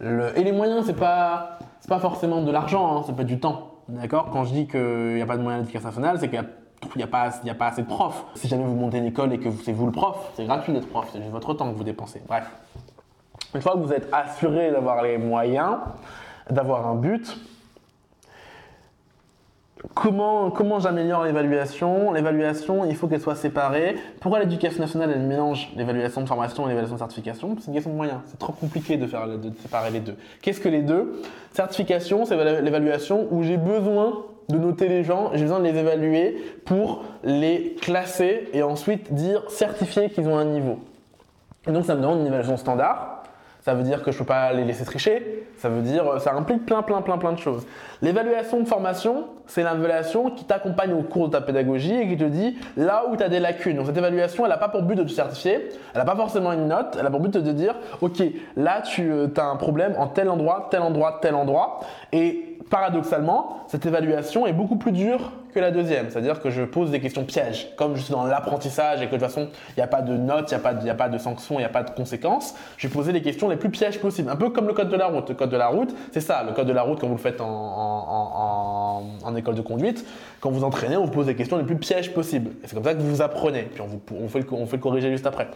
Le- 0.00 0.38
Et 0.38 0.44
les 0.44 0.52
moyens, 0.52 0.84
c'est 0.86 0.94
pas, 0.96 1.58
pas 1.86 1.98
forcément 1.98 2.40
de 2.40 2.50
l'argent, 2.50 2.96
hein, 2.96 3.02
ça 3.06 3.12
peut 3.12 3.24
du 3.24 3.38
temps. 3.38 3.71
D'accord? 3.92 4.30
Quand 4.32 4.44
je 4.44 4.52
dis 4.52 4.66
qu'il 4.66 5.14
n'y 5.14 5.22
a 5.22 5.26
pas 5.26 5.36
de 5.36 5.42
moyens 5.42 5.62
d'éducation 5.62 5.88
nationale, 5.88 6.18
c'est 6.18 6.28
qu'il 6.28 6.42
n'y 6.96 7.02
a, 7.02 7.06
pas, 7.06 7.30
a 7.46 7.54
pas 7.54 7.66
assez 7.66 7.82
de 7.82 7.86
profs. 7.86 8.24
Si 8.34 8.48
jamais 8.48 8.64
vous 8.64 8.74
montez 8.74 8.98
une 8.98 9.04
école 9.06 9.32
et 9.34 9.38
que 9.38 9.50
c'est 9.50 9.72
vous 9.72 9.86
le 9.86 9.92
prof, 9.92 10.32
c'est 10.34 10.46
gratuit 10.46 10.72
d'être 10.72 10.88
prof, 10.88 11.08
c'est 11.12 11.18
juste 11.18 11.30
votre 11.30 11.52
temps 11.54 11.70
que 11.70 11.76
vous 11.76 11.84
dépensez. 11.84 12.22
Bref. 12.26 12.50
Une 13.54 13.60
fois 13.60 13.72
que 13.72 13.78
vous 13.78 13.92
êtes 13.92 14.08
assuré 14.12 14.70
d'avoir 14.70 15.02
les 15.02 15.18
moyens, 15.18 15.76
d'avoir 16.48 16.86
un 16.86 16.94
but, 16.94 17.36
Comment, 19.94 20.80
j'améliore 20.80 21.24
l'évaluation? 21.24 22.12
L'évaluation, 22.12 22.84
il 22.84 22.96
faut 22.96 23.08
qu'elle 23.08 23.20
soit 23.20 23.34
séparée. 23.34 23.96
Pourquoi 24.20 24.40
l'éducation 24.40 24.80
nationale, 24.80 25.10
elle 25.14 25.22
mélange 25.22 25.70
l'évaluation 25.76 26.22
de 26.22 26.28
formation 26.28 26.64
et 26.66 26.68
l'évaluation 26.68 26.94
de 26.94 27.00
certification? 27.00 27.56
C'est 27.60 27.66
une 27.66 27.74
question 27.74 27.90
de 27.90 27.96
moyens. 27.96 28.20
C'est 28.26 28.38
trop 28.38 28.52
compliqué 28.52 28.96
de, 28.96 29.06
faire, 29.06 29.26
de 29.26 29.50
séparer 29.60 29.90
les 29.90 30.00
deux. 30.00 30.14
Qu'est-ce 30.40 30.60
que 30.60 30.68
les 30.68 30.82
deux? 30.82 31.20
Certification, 31.52 32.24
c'est 32.24 32.36
l'évaluation 32.62 33.26
où 33.30 33.42
j'ai 33.42 33.56
besoin 33.56 34.24
de 34.48 34.58
noter 34.58 34.88
les 34.88 35.04
gens, 35.04 35.30
j'ai 35.34 35.42
besoin 35.42 35.60
de 35.60 35.64
les 35.64 35.78
évaluer 35.78 36.36
pour 36.64 37.04
les 37.24 37.76
classer 37.80 38.48
et 38.52 38.62
ensuite 38.62 39.12
dire 39.12 39.42
certifier 39.50 40.10
qu'ils 40.10 40.28
ont 40.28 40.36
un 40.36 40.44
niveau. 40.44 40.78
Et 41.66 41.72
donc 41.72 41.84
ça 41.84 41.94
me 41.94 42.00
demande 42.00 42.20
une 42.20 42.26
évaluation 42.26 42.56
standard. 42.56 43.21
Ça 43.62 43.74
veut 43.74 43.84
dire 43.84 44.02
que 44.02 44.10
je 44.10 44.18
peux 44.18 44.24
pas 44.24 44.52
les 44.52 44.64
laisser 44.64 44.84
tricher. 44.84 45.46
Ça 45.56 45.68
veut 45.68 45.82
dire, 45.82 46.20
ça 46.20 46.34
implique 46.34 46.66
plein, 46.66 46.82
plein, 46.82 47.00
plein, 47.00 47.16
plein 47.16 47.32
de 47.32 47.38
choses. 47.38 47.64
L'évaluation 48.02 48.60
de 48.60 48.66
formation, 48.66 49.26
c'est 49.46 49.62
l'évaluation 49.62 50.30
qui 50.30 50.44
t'accompagne 50.44 50.92
au 50.92 51.02
cours 51.02 51.28
de 51.28 51.32
ta 51.32 51.40
pédagogie 51.40 51.94
et 51.94 52.08
qui 52.08 52.16
te 52.16 52.24
dit 52.24 52.58
là 52.76 53.04
où 53.08 53.16
tu 53.16 53.22
as 53.22 53.28
des 53.28 53.38
lacunes. 53.38 53.76
Donc 53.76 53.86
cette 53.86 53.96
évaluation, 53.96 54.44
elle 54.44 54.50
n'a 54.50 54.56
pas 54.56 54.68
pour 54.68 54.82
but 54.82 54.96
de 54.96 55.04
te 55.04 55.10
certifier, 55.10 55.68
elle 55.94 56.00
n'a 56.00 56.04
pas 56.04 56.16
forcément 56.16 56.52
une 56.52 56.66
note, 56.66 56.96
elle 56.98 57.06
a 57.06 57.10
pour 57.10 57.20
but 57.20 57.32
de 57.32 57.40
te 57.40 57.50
dire, 57.50 57.76
ok, 58.00 58.20
là 58.56 58.80
tu 58.80 59.12
as 59.36 59.44
un 59.44 59.56
problème 59.56 59.94
en 59.96 60.08
tel 60.08 60.28
endroit, 60.28 60.66
tel 60.68 60.82
endroit, 60.82 61.20
tel 61.22 61.36
endroit. 61.36 61.80
Et 62.12 62.51
paradoxalement, 62.72 63.58
cette 63.68 63.84
évaluation 63.84 64.46
est 64.46 64.54
beaucoup 64.54 64.76
plus 64.76 64.92
dure 64.92 65.32
que 65.52 65.60
la 65.60 65.70
deuxième. 65.70 66.08
C'est-à-dire 66.08 66.40
que 66.40 66.48
je 66.48 66.62
pose 66.62 66.90
des 66.90 67.00
questions 67.00 67.22
pièges. 67.22 67.68
Comme 67.76 67.96
je 67.96 68.00
suis 68.00 68.12
dans 68.12 68.24
l'apprentissage 68.24 69.02
et 69.02 69.08
que 69.08 69.14
de 69.14 69.18
toute 69.18 69.28
façon, 69.28 69.50
il 69.68 69.74
n'y 69.76 69.82
a 69.82 69.86
pas 69.86 70.00
de 70.00 70.16
notes, 70.16 70.50
il 70.50 70.54
n'y 70.54 70.88
a, 70.90 70.94
pas 70.94 71.10
de- 71.10 71.18
sanctions, 71.18 71.56
il 71.56 71.58
n'y 71.58 71.66
a 71.66 71.68
pas 71.68 71.82
de 71.82 71.90
conséquences, 71.90 72.54
je 72.78 72.88
vais 72.88 72.94
poser 72.94 73.12
les 73.12 73.20
questions 73.20 73.50
les 73.50 73.56
plus 73.56 73.68
pièges 73.68 74.00
possibles. 74.00 74.30
Un 74.30 74.36
peu 74.36 74.48
comme 74.48 74.66
le 74.66 74.72
code 74.72 74.88
de 74.88 74.96
la 74.96 75.08
route. 75.08 75.28
Le 75.28 75.34
code 75.34 75.50
de 75.50 75.56
la 75.58 75.66
route, 75.66 75.94
c'est 76.12 76.22
ça. 76.22 76.42
Le 76.44 76.52
code 76.52 76.66
de 76.66 76.72
la 76.72 76.80
route, 76.80 76.98
quand 76.98 77.08
vous 77.08 77.16
le 77.16 77.20
faites 77.20 77.42
en, 77.42 79.02
école 79.36 79.54
de 79.54 79.60
conduite, 79.60 80.06
quand 80.40 80.50
vous 80.50 80.64
entraînez, 80.64 80.96
on 80.96 81.04
vous 81.04 81.10
pose 81.10 81.26
les 81.26 81.36
questions 81.36 81.58
les 81.58 81.64
plus 81.64 81.76
pièges 81.76 82.14
possibles. 82.14 82.52
Et 82.64 82.68
c'est 82.68 82.74
comme 82.74 82.84
ça 82.84 82.94
que 82.94 83.02
vous 83.02 83.20
apprenez. 83.20 83.64
Puis 83.64 83.82
on, 83.82 84.28
fait, 84.28 84.40
le, 84.40 84.46
on 84.52 84.64
fait 84.64 84.78
le 84.78 84.82
corriger 84.82 85.10
juste 85.10 85.26
après. 85.26 85.48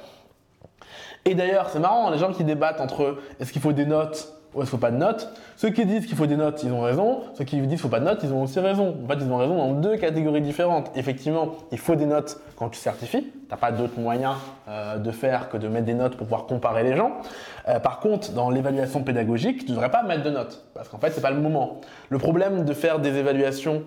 Et 1.25 1.35
d'ailleurs, 1.35 1.71
c'est 1.71 1.81
marrant, 1.81 2.11
les 2.11 2.19
gens 2.19 2.33
qui 2.33 2.45
débattent 2.45 2.83
entre 2.83 3.17
est-ce 3.41 3.53
qu'il 3.53 3.62
faut 3.62 3.73
des 3.73 3.87
notes 3.87 4.36
est-ce 4.62 4.70
faut 4.70 4.78
pas 4.78 4.90
de 4.90 4.96
notes? 4.96 5.28
Ceux 5.57 5.70
qui 5.70 5.86
disent 5.86 6.07
qu'il 6.07 6.16
faut 6.16 6.26
des 6.26 6.36
notes, 6.36 6.62
ils 6.62 6.72
ont 6.72 6.80
raison. 6.80 7.22
Ceux 7.34 7.44
qui 7.44 7.57
disent 7.57 7.68
qu'il 7.68 7.78
faut 7.78 7.88
pas 7.88 8.00
de 8.00 8.04
notes, 8.04 8.20
ils 8.22 8.32
ont 8.32 8.42
aussi 8.42 8.61
raison. 8.61 8.96
En 9.04 9.09
fait, 9.09 9.18
ils 9.20 9.30
ont 9.30 9.36
raison 9.36 9.57
dans 9.57 9.72
deux 9.72 9.96
catégories 9.96 10.40
différentes. 10.40 10.90
Effectivement, 10.94 11.52
il 11.72 11.78
faut 11.78 11.94
des 11.94 12.07
notes 12.07 12.40
quand 12.57 12.68
tu 12.68 12.78
certifies. 12.78 13.32
T'as 13.48 13.57
pas 13.57 13.72
d'autre 13.72 13.98
moyen 13.98 14.36
euh, 14.68 14.98
de 14.98 15.11
faire 15.11 15.48
que 15.48 15.57
de 15.57 15.68
mettre 15.68 15.86
des 15.86 15.94
notes 15.94 16.16
pour 16.16 16.26
pouvoir 16.26 16.46
comparer 16.46 16.82
les 16.82 16.96
gens. 16.96 17.12
Euh, 17.68 17.78
par 17.78 18.00
contre, 18.00 18.32
dans 18.32 18.50
l'évaluation 18.50 19.02
pédagogique, 19.02 19.64
tu 19.64 19.70
ne 19.70 19.76
devrais 19.76 19.90
pas 19.90 20.02
mettre 20.02 20.22
de 20.22 20.30
notes 20.30 20.64
parce 20.74 20.88
qu'en 20.88 20.98
fait, 20.98 21.11
c'est 21.11 21.20
pas 21.22 21.30
le 21.30 21.40
moment. 21.40 21.80
Le 22.09 22.18
problème 22.18 22.64
de 22.64 22.72
faire 22.72 22.98
des 22.98 23.16
évaluations 23.16 23.82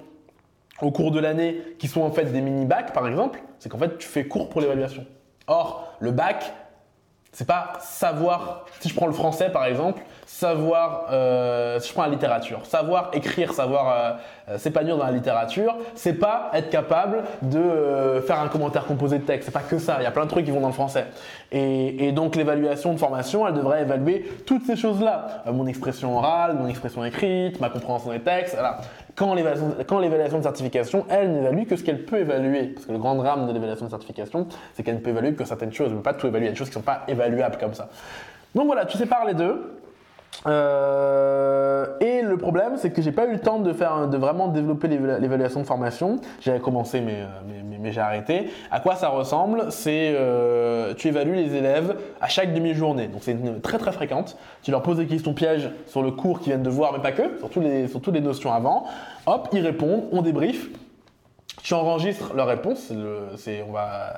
au 0.81 0.91
cours 0.91 1.11
de 1.11 1.19
l'année 1.19 1.61
qui 1.77 1.87
sont 1.87 2.01
en 2.01 2.11
fait 2.11 2.25
des 2.25 2.41
mini-bacs 2.41 2.93
par 2.93 3.07
exemple, 3.07 3.41
c'est 3.59 3.69
qu'en 3.69 3.77
fait 3.77 3.97
tu 3.97 4.07
fais 4.07 4.25
cours 4.25 4.49
pour 4.49 4.61
l'évaluation. 4.61 5.05
Or, 5.47 5.93
le 5.99 6.11
bac, 6.11 6.53
c'est 7.31 7.47
pas 7.47 7.73
savoir, 7.81 8.65
si 8.79 8.89
je 8.89 8.95
prends 8.95 9.07
le 9.07 9.13
français 9.13 9.49
par 9.51 9.65
exemple, 9.65 10.01
savoir, 10.29 11.07
euh, 11.11 11.79
je 11.79 11.91
prends 11.91 12.03
la 12.03 12.09
littérature, 12.09 12.63
savoir 12.67 13.09
écrire, 13.13 13.51
savoir 13.51 13.89
euh, 13.89 14.53
euh, 14.53 14.57
s'épanouir 14.59 14.95
dans 14.95 15.05
la 15.05 15.11
littérature, 15.11 15.75
c'est 15.95 16.13
pas 16.13 16.51
être 16.53 16.69
capable 16.69 17.23
de 17.41 17.57
euh, 17.57 18.21
faire 18.21 18.39
un 18.39 18.47
commentaire 18.47 18.85
composé 18.85 19.17
de 19.17 19.23
texte, 19.23 19.47
c'est 19.47 19.51
pas 19.51 19.67
que 19.67 19.79
ça, 19.79 19.97
il 19.99 20.03
y 20.03 20.05
a 20.05 20.11
plein 20.11 20.25
de 20.25 20.29
trucs 20.29 20.45
qui 20.45 20.51
vont 20.51 20.61
dans 20.61 20.67
le 20.67 20.73
français. 20.73 21.07
Et, 21.51 22.07
et 22.07 22.11
donc 22.11 22.35
l'évaluation 22.35 22.93
de 22.93 22.99
formation, 22.99 23.47
elle 23.47 23.55
devrait 23.55 23.81
évaluer 23.81 24.23
toutes 24.45 24.65
ces 24.65 24.75
choses-là, 24.75 25.41
Euh, 25.47 25.51
mon 25.51 25.65
expression 25.65 26.15
orale, 26.15 26.55
mon 26.55 26.67
expression 26.67 27.03
écrite, 27.03 27.59
ma 27.59 27.69
compréhension 27.69 28.11
des 28.11 28.19
textes, 28.19 28.53
voilà. 28.53 28.77
Quand 29.15 29.33
l'évaluation 29.33 29.75
quand 29.87 29.99
l'évaluation 29.99 30.37
de 30.37 30.43
certification, 30.43 31.05
elle 31.09 31.31
n'évalue 31.33 31.65
que 31.65 31.75
ce 31.75 31.83
qu'elle 31.83 32.05
peut 32.05 32.19
évaluer. 32.19 32.67
Parce 32.67 32.85
que 32.85 32.91
le 32.91 32.99
grand 32.99 33.15
drame 33.15 33.47
de 33.47 33.51
l'évaluation 33.51 33.85
de 33.85 33.89
certification, 33.89 34.47
c'est 34.73 34.83
qu'elle 34.83 34.95
ne 34.95 34.99
peut 35.01 35.09
évaluer 35.09 35.33
que 35.33 35.43
certaines 35.43 35.73
choses, 35.73 35.87
elle 35.87 35.93
ne 35.93 35.97
peut 35.97 36.03
pas 36.03 36.13
tout 36.13 36.27
évaluer. 36.27 36.45
Il 36.45 36.49
y 36.49 36.51
a 36.51 36.53
des 36.53 36.57
choses 36.57 36.69
qui 36.69 36.77
ne 36.77 36.83
sont 36.83 36.85
pas 36.85 37.01
évaluables 37.07 37.57
comme 37.57 37.73
ça. 37.73 37.89
Donc 38.55 38.67
voilà, 38.67 38.85
tu 38.85 38.97
sépares 38.97 39.25
les 39.25 39.33
deux. 39.33 39.78
Euh, 40.47 41.85
et 41.99 42.21
le 42.21 42.37
problème, 42.37 42.73
c'est 42.77 42.91
que 42.91 43.01
j'ai 43.01 43.11
pas 43.11 43.25
eu 43.25 43.33
le 43.33 43.39
temps 43.39 43.59
de 43.59 43.73
faire, 43.73 44.07
de 44.07 44.17
vraiment 44.17 44.47
développer 44.47 44.87
l'éva- 44.87 45.19
l'évaluation 45.19 45.59
de 45.59 45.65
formation. 45.65 46.17
J'avais 46.41 46.59
commencé, 46.59 47.01
mais, 47.01 47.21
euh, 47.21 47.25
mais, 47.79 47.91
j'ai 47.91 48.01
arrêté. 48.01 48.49
À 48.71 48.79
quoi 48.79 48.95
ça 48.95 49.09
ressemble? 49.09 49.65
C'est 49.69 50.13
euh, 50.15 50.93
tu 50.93 51.07
évalues 51.07 51.35
les 51.35 51.55
élèves 51.55 51.95
à 52.21 52.27
chaque 52.27 52.53
demi-journée. 52.53 53.07
Donc 53.07 53.21
c'est 53.23 53.37
très 53.61 53.77
très 53.77 53.91
fréquente. 53.91 54.37
Tu 54.61 54.71
leur 54.71 54.81
poses 54.81 54.97
des 54.97 55.07
questions 55.07 55.33
pièges 55.33 55.71
sur 55.87 56.01
le 56.03 56.11
cours 56.11 56.39
qu'ils 56.39 56.49
viennent 56.53 56.63
de 56.63 56.69
voir, 56.69 56.93
mais 56.93 56.99
pas 56.99 57.11
que, 57.11 57.37
sur, 57.39 57.49
tous 57.49 57.61
les, 57.61 57.87
sur 57.87 58.01
toutes 58.01 58.13
les 58.13 58.21
notions 58.21 58.53
avant. 58.53 58.85
Hop, 59.25 59.49
ils 59.53 59.65
répondent, 59.65 60.03
on 60.11 60.21
débrief. 60.21 60.69
Tu 61.63 61.73
enregistres 61.73 62.33
leurs 62.35 62.47
réponses, 62.47 62.89
on, 62.91 63.71
va, 63.73 64.13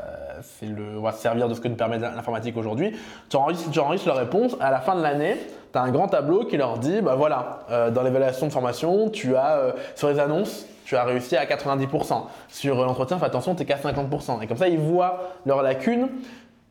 on 0.98 1.02
va 1.02 1.12
se 1.12 1.22
servir 1.22 1.50
de 1.50 1.54
ce 1.56 1.62
que 1.62 1.68
nous 1.68 1.76
permet 1.76 1.98
l'informatique 1.98 2.56
aujourd'hui. 2.56 2.96
Tu 3.30 3.36
enregistres, 3.38 3.72
tu 3.72 3.80
enregistres 3.80 4.08
leurs 4.10 4.18
réponses, 4.18 4.56
à 4.60 4.70
la 4.70 4.80
fin 4.80 4.96
de 4.96 5.02
l'année, 5.02 5.38
tu 5.72 5.78
as 5.78 5.82
un 5.82 5.92
grand 5.92 6.08
tableau 6.08 6.46
qui 6.46 6.58
leur 6.58 6.78
dit, 6.78 7.02
bah 7.02 7.16
voilà, 7.16 7.62
euh, 7.70 7.92
dans 7.92 8.04
l'évaluation 8.04 8.48
de 8.48 8.52
formation, 8.52 9.10
tu 9.10 9.36
as, 9.36 9.58
euh, 9.58 9.72
sur 9.96 10.10
les 10.10 10.20
annonces, 10.20 10.66
tu 10.86 10.96
as 10.96 11.04
réussi 11.04 11.38
à 11.38 11.46
90%. 11.46 12.26
Sur 12.50 12.80
euh, 12.80 12.86
l'entretien, 12.86 13.18
fais 13.18 13.26
attention, 13.26 13.56
tu 13.56 13.64
es 13.64 13.66
qu'à 13.66 13.78
50%. 13.78 14.42
Et 14.42 14.48
comme 14.48 14.58
ça, 14.58 14.68
ils 14.68 14.80
voient 14.80 15.32
leurs 15.46 15.62
lacunes 15.62 16.10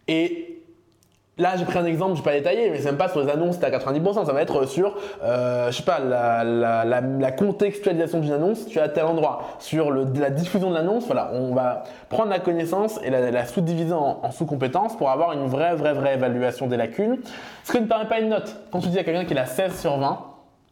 et 0.09 0.50
Là, 1.41 1.57
j'ai 1.57 1.65
pris 1.65 1.79
un 1.79 1.87
exemple, 1.87 2.17
je 2.17 2.19
vais 2.19 2.31
pas 2.31 2.37
détailler, 2.37 2.69
mais 2.69 2.81
c'est 2.81 2.85
même 2.85 2.99
pas 2.99 3.09
sur 3.09 3.23
les 3.23 3.31
annonces, 3.31 3.59
t'es 3.59 3.65
à 3.65 3.71
90%, 3.71 4.27
ça 4.27 4.33
va 4.35 4.43
être 4.43 4.67
sur, 4.67 4.95
euh, 5.25 5.71
je 5.71 5.77
sais 5.79 5.83
pas, 5.83 5.99
la, 5.99 7.33
contextualisation 7.33 8.21
d'une 8.21 8.33
annonce, 8.33 8.67
tu 8.67 8.77
es 8.77 8.83
à 8.83 8.91
tel 8.91 9.07
endroit. 9.07 9.57
Sur 9.59 9.91
la 9.91 10.29
diffusion 10.29 10.69
de 10.69 10.75
l'annonce, 10.75 11.07
voilà, 11.07 11.31
on 11.33 11.55
va 11.55 11.85
prendre 12.11 12.29
la 12.29 12.41
connaissance 12.41 13.01
et 13.03 13.09
la, 13.09 13.47
sous-diviser 13.47 13.95
en, 13.95 14.21
en 14.23 14.31
sous-compétences 14.31 14.99
pour 14.99 15.09
avoir 15.09 15.33
une 15.33 15.47
vraie, 15.47 15.75
vraie, 15.75 15.95
vraie 15.95 16.15
évaluation 16.15 16.67
des 16.67 16.77
lacunes. 16.77 17.17
Ce 17.65 17.73
que 17.73 17.79
ne 17.79 17.87
permet 17.87 18.05
pas 18.07 18.21
une 18.21 18.29
note. 18.29 18.55
Quand 18.71 18.81
tu 18.81 18.89
dis 18.89 18.99
à 18.99 19.05
quelqu'un 19.05 19.25
qu'il 19.25 19.39
a 19.39 19.47
16 19.47 19.81
sur 19.81 19.97
20, 19.97 20.19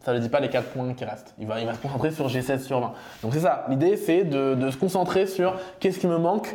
ça 0.05 0.13
ne 0.13 0.19
dit 0.19 0.29
pas 0.29 0.41
les 0.41 0.51
4 0.51 0.69
points 0.69 0.93
qui 0.93 1.07
restent. 1.07 1.35
Il 1.39 1.47
va, 1.47 1.61
il 1.61 1.67
va 1.67 1.73
se 1.73 1.81
concentrer 1.81 2.11
sur 2.11 2.29
j'ai 2.29 2.43
16 2.43 2.67
sur 2.67 2.81
20. 2.81 2.93
Donc 3.23 3.33
c'est 3.33 3.41
ça, 3.41 3.65
l'idée 3.71 3.97
c'est 3.97 4.25
de 4.25 4.71
se 4.71 4.77
concentrer 4.77 5.27
sur 5.27 5.55
qu'est-ce 5.81 5.99
qui 5.99 6.07
me 6.07 6.19
manque 6.19 6.55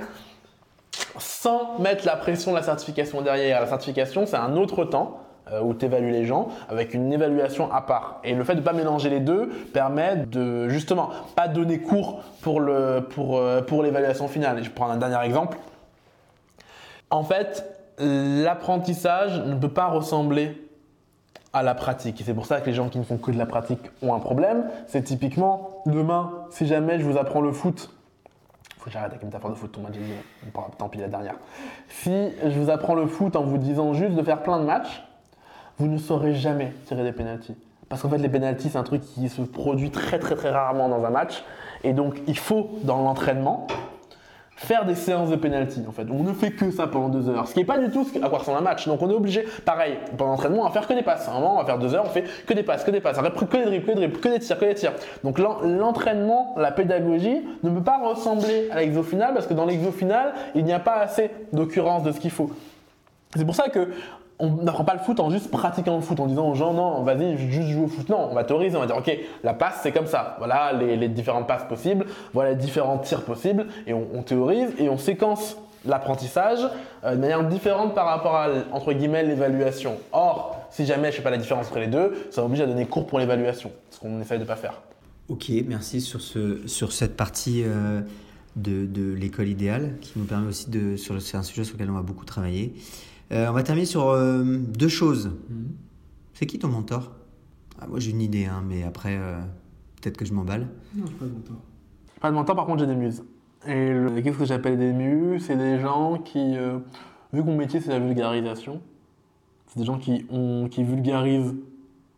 sans 1.17 1.79
mettre 1.79 2.05
la 2.05 2.15
pression 2.15 2.51
de 2.51 2.57
la 2.57 2.63
certification 2.63 3.21
derrière. 3.21 3.61
La 3.61 3.67
certification, 3.67 4.25
c'est 4.25 4.37
un 4.37 4.55
autre 4.55 4.85
temps 4.85 5.19
euh, 5.51 5.61
où 5.61 5.73
tu 5.73 5.85
évalues 5.85 6.11
les 6.11 6.25
gens 6.25 6.49
avec 6.69 6.93
une 6.93 7.11
évaluation 7.11 7.71
à 7.71 7.81
part. 7.81 8.19
Et 8.23 8.33
le 8.33 8.43
fait 8.43 8.53
de 8.53 8.59
ne 8.59 8.65
pas 8.65 8.73
mélanger 8.73 9.09
les 9.09 9.19
deux 9.19 9.49
permet 9.73 10.15
de 10.15 10.69
justement 10.69 11.09
pas 11.35 11.47
donner 11.47 11.79
cours 11.79 12.21
pour 12.41 12.61
euh, 12.61 13.01
pour 13.61 13.83
l'évaluation 13.83 14.27
finale. 14.27 14.59
Et 14.59 14.63
je 14.63 14.71
prends 14.71 14.89
un 14.89 14.97
dernier 14.97 15.23
exemple. 15.25 15.57
En 17.09 17.23
fait, 17.23 17.63
l'apprentissage 17.99 19.39
ne 19.39 19.55
peut 19.55 19.69
pas 19.69 19.87
ressembler 19.87 20.57
à 21.53 21.61
la 21.61 21.75
pratique. 21.75 22.19
Et 22.19 22.23
c'est 22.23 22.33
pour 22.33 22.47
ça 22.47 22.59
que 22.59 22.65
les 22.65 22.73
gens 22.73 22.89
qui 22.89 22.97
ne 22.97 23.03
font 23.03 23.17
que 23.17 23.31
de 23.31 23.37
la 23.37 23.45
pratique 23.45 23.79
ont 24.01 24.13
un 24.13 24.19
problème. 24.19 24.65
C'est 24.87 25.03
typiquement, 25.03 25.83
demain, 25.85 26.31
si 26.49 26.65
jamais 26.65 26.99
je 26.99 27.05
vous 27.05 27.17
apprends 27.17 27.41
le 27.41 27.51
foot, 27.51 27.91
faut 28.83 28.89
j'arrête 28.89 29.11
avec 29.11 29.21
une 29.21 29.29
métaphore 29.29 29.51
de 29.51 29.55
foot, 29.55 29.71
ton 29.71 29.81
match, 29.81 29.95
tant 30.77 30.89
pis 30.89 30.99
la 30.99 31.07
dernière. 31.07 31.35
Si 31.87 32.11
je 32.43 32.59
vous 32.59 32.69
apprends 32.69 32.95
le 32.95 33.07
foot 33.07 33.35
en 33.35 33.43
vous 33.43 33.57
disant 33.57 33.93
juste 33.93 34.15
de 34.15 34.23
faire 34.23 34.43
plein 34.43 34.59
de 34.59 34.65
matchs, 34.65 35.03
vous 35.77 35.87
ne 35.87 35.97
saurez 35.97 36.33
jamais 36.33 36.73
tirer 36.85 37.03
des 37.03 37.13
pénalties. 37.13 37.55
Parce 37.87 38.01
qu'en 38.01 38.09
fait, 38.09 38.17
les 38.17 38.29
pénalties, 38.29 38.69
c'est 38.69 38.77
un 38.77 38.83
truc 38.83 39.01
qui 39.01 39.29
se 39.29 39.41
produit 39.41 39.89
très 39.89 40.19
très 40.19 40.35
très 40.35 40.49
rarement 40.49 40.89
dans 40.89 41.03
un 41.05 41.09
match. 41.09 41.43
Et 41.83 41.93
donc, 41.93 42.21
il 42.27 42.37
faut, 42.37 42.71
dans 42.83 43.01
l'entraînement, 43.01 43.67
faire 44.63 44.85
des 44.85 44.95
séances 44.95 45.29
de 45.29 45.35
penalty 45.35 45.83
en 45.87 45.91
fait. 45.91 46.07
On 46.09 46.23
ne 46.23 46.33
fait 46.33 46.51
que 46.51 46.71
ça 46.71 46.87
pendant 46.87 47.09
deux 47.09 47.29
heures, 47.29 47.47
ce 47.47 47.53
qui 47.53 47.59
n'est 47.59 47.65
pas 47.65 47.77
du 47.77 47.89
tout 47.89 48.07
à 48.21 48.29
quoi 48.29 48.39
ressemble 48.39 48.57
un 48.57 48.61
match. 48.61 48.87
Donc 48.87 49.01
on 49.01 49.09
est 49.09 49.13
obligé, 49.13 49.45
pareil, 49.65 49.97
pendant 50.17 50.31
l'entraînement, 50.31 50.65
à 50.65 50.71
faire 50.71 50.87
que 50.87 50.93
des 50.93 51.03
passes. 51.03 51.27
À 51.27 51.31
un 51.31 51.35
moment, 51.35 51.55
on 51.55 51.59
va 51.59 51.65
faire 51.65 51.79
deux 51.79 51.93
heures, 51.93 52.05
on 52.05 52.09
fait 52.09 52.23
que 52.45 52.53
des 52.53 52.63
passes, 52.63 52.83
que 52.83 52.91
des 52.91 53.01
passes, 53.01 53.17
que 53.17 53.23
des 53.23 53.63
dribbles, 53.65 53.85
que 53.85 53.91
des 53.91 53.95
dribbles, 53.95 54.19
que 54.19 54.29
des 54.29 54.39
tirs, 54.39 54.57
que 54.57 54.65
des 54.65 54.75
tirs. 54.75 54.93
Donc 55.23 55.39
l'entraînement, 55.39 56.55
la 56.57 56.71
pédagogie 56.71 57.41
ne 57.63 57.69
peut 57.69 57.83
pas 57.83 57.99
ressembler 57.99 58.69
à 58.71 58.79
l'exo 58.79 59.03
final 59.03 59.33
parce 59.33 59.47
que 59.47 59.53
dans 59.53 59.65
l'exo 59.65 59.91
final, 59.91 60.33
il 60.55 60.63
n'y 60.63 60.73
a 60.73 60.79
pas 60.79 60.95
assez 60.95 61.29
d'occurrence 61.51 62.03
de 62.03 62.11
ce 62.11 62.19
qu'il 62.19 62.31
faut. 62.31 62.51
C'est 63.35 63.45
pour 63.45 63.55
ça 63.55 63.69
que 63.69 63.89
on 64.39 64.49
n'apprend 64.63 64.83
pas 64.83 64.93
le 64.93 64.99
foot 64.99 65.19
en 65.19 65.29
juste 65.29 65.49
pratiquant 65.51 65.95
le 65.95 66.01
foot, 66.01 66.19
en 66.19 66.27
disant 66.27 66.49
aux 66.49 66.55
gens 66.55 66.73
non, 66.73 67.03
vas-y, 67.03 67.37
juste 67.37 67.69
joue 67.69 67.85
au 67.85 67.87
foot. 67.87 68.09
Non, 68.09 68.27
on 68.31 68.33
va 68.33 68.43
théoriser, 68.43 68.75
on 68.77 68.81
va 68.81 68.87
dire 68.87 68.97
ok, 68.97 69.17
la 69.43 69.53
passe 69.53 69.79
c'est 69.83 69.91
comme 69.91 70.07
ça. 70.07 70.35
Voilà 70.39 70.73
les, 70.73 71.07
différentes 71.07 71.47
passes 71.47 71.65
possibles, 71.65 72.05
voilà 72.33 72.51
les 72.51 72.55
différents 72.55 72.97
tirs 72.97 73.23
possibles, 73.23 73.67
et 73.87 73.93
on, 73.93 74.23
théorise 74.23 74.73
et 74.79 74.89
on 74.89 74.97
séquence 74.97 75.57
l'apprentissage 75.85 76.59
euh, 77.03 77.15
de 77.15 77.19
manière 77.19 77.43
différente 77.43 77.93
par 77.93 78.05
rapport 78.05 78.35
à 78.35 78.47
entre 78.71 78.93
guillemets 78.93 79.23
l'évaluation. 79.23 79.97
Or, 80.11 80.57
si 80.69 80.85
jamais 80.85 81.09
je 81.11 81.13
ne 81.13 81.17
sais 81.17 81.23
pas 81.23 81.29
la 81.29 81.37
différence 81.37 81.67
entre 81.67 81.79
les 81.79 81.87
deux, 81.87 82.27
ça 82.31 82.41
m'oblige 82.41 82.61
à 82.61 82.65
donner 82.65 82.85
cours 82.85 83.05
pour 83.05 83.19
l'évaluation, 83.19 83.71
ce 83.91 83.99
qu'on 83.99 84.19
essaye 84.21 84.39
de 84.39 84.45
pas 84.45 84.55
faire. 84.55 84.81
Ok, 85.29 85.49
merci 85.67 86.01
sur, 86.01 86.21
ce, 86.21 86.67
sur 86.67 86.91
cette 86.91 87.15
partie 87.15 87.63
euh, 87.63 88.01
de, 88.55 88.85
de 88.85 89.13
l'école 89.13 89.47
idéale 89.47 89.95
qui 90.01 90.13
nous 90.17 90.25
permet 90.25 90.47
aussi 90.47 90.69
de. 90.69 90.95
C'est 90.97 91.37
un 91.37 91.43
sujet 91.43 91.63
sur 91.63 91.75
lequel 91.75 91.89
on 91.89 91.95
va 91.95 92.01
beaucoup 92.01 92.25
travailler. 92.25 92.73
Euh, 93.31 93.47
on 93.49 93.53
va 93.53 93.63
terminer 93.63 93.85
sur 93.85 94.09
euh, 94.09 94.43
deux 94.43 94.87
choses. 94.87 95.27
Mhm. 95.49 95.71
C'est 96.33 96.45
qui 96.45 96.59
ton 96.59 96.67
mentor? 96.67 97.11
Ah, 97.79 97.87
Moi 97.87 97.99
j'ai 97.99 98.11
une 98.11 98.21
idée, 98.21 98.45
hein, 98.45 98.63
mais 98.67 98.83
après 98.83 99.17
euh, 99.17 99.39
peut-être 100.01 100.17
que 100.17 100.25
je 100.25 100.33
m'emballe. 100.33 100.67
Non, 100.95 101.05
j'ai 101.07 101.13
pas 101.13 101.25
de 101.25 101.31
mentor. 101.31 101.55
Pas 102.19 102.29
de 102.29 102.35
mentor, 102.35 102.55
par 102.55 102.65
contre 102.65 102.79
j'ai 102.79 102.87
des 102.87 102.95
muses. 102.95 103.23
Et 103.65 104.21
qu'est-ce 104.23 104.37
que 104.37 104.45
j'appelle 104.45 104.77
des 104.77 104.91
muses 104.91 105.45
C'est 105.45 105.55
des 105.55 105.79
gens 105.79 106.17
qui, 106.17 106.57
vu 107.31 107.41
que 107.41 107.47
mon 107.47 107.55
métier 107.55 107.79
c'est 107.79 107.91
la 107.91 107.99
vulgarisation, 107.99 108.81
c'est 109.67 109.79
des 109.79 109.85
gens 109.85 109.97
qui, 109.97 110.25
ont, 110.29 110.67
qui 110.69 110.83
vulgarisent 110.83 111.55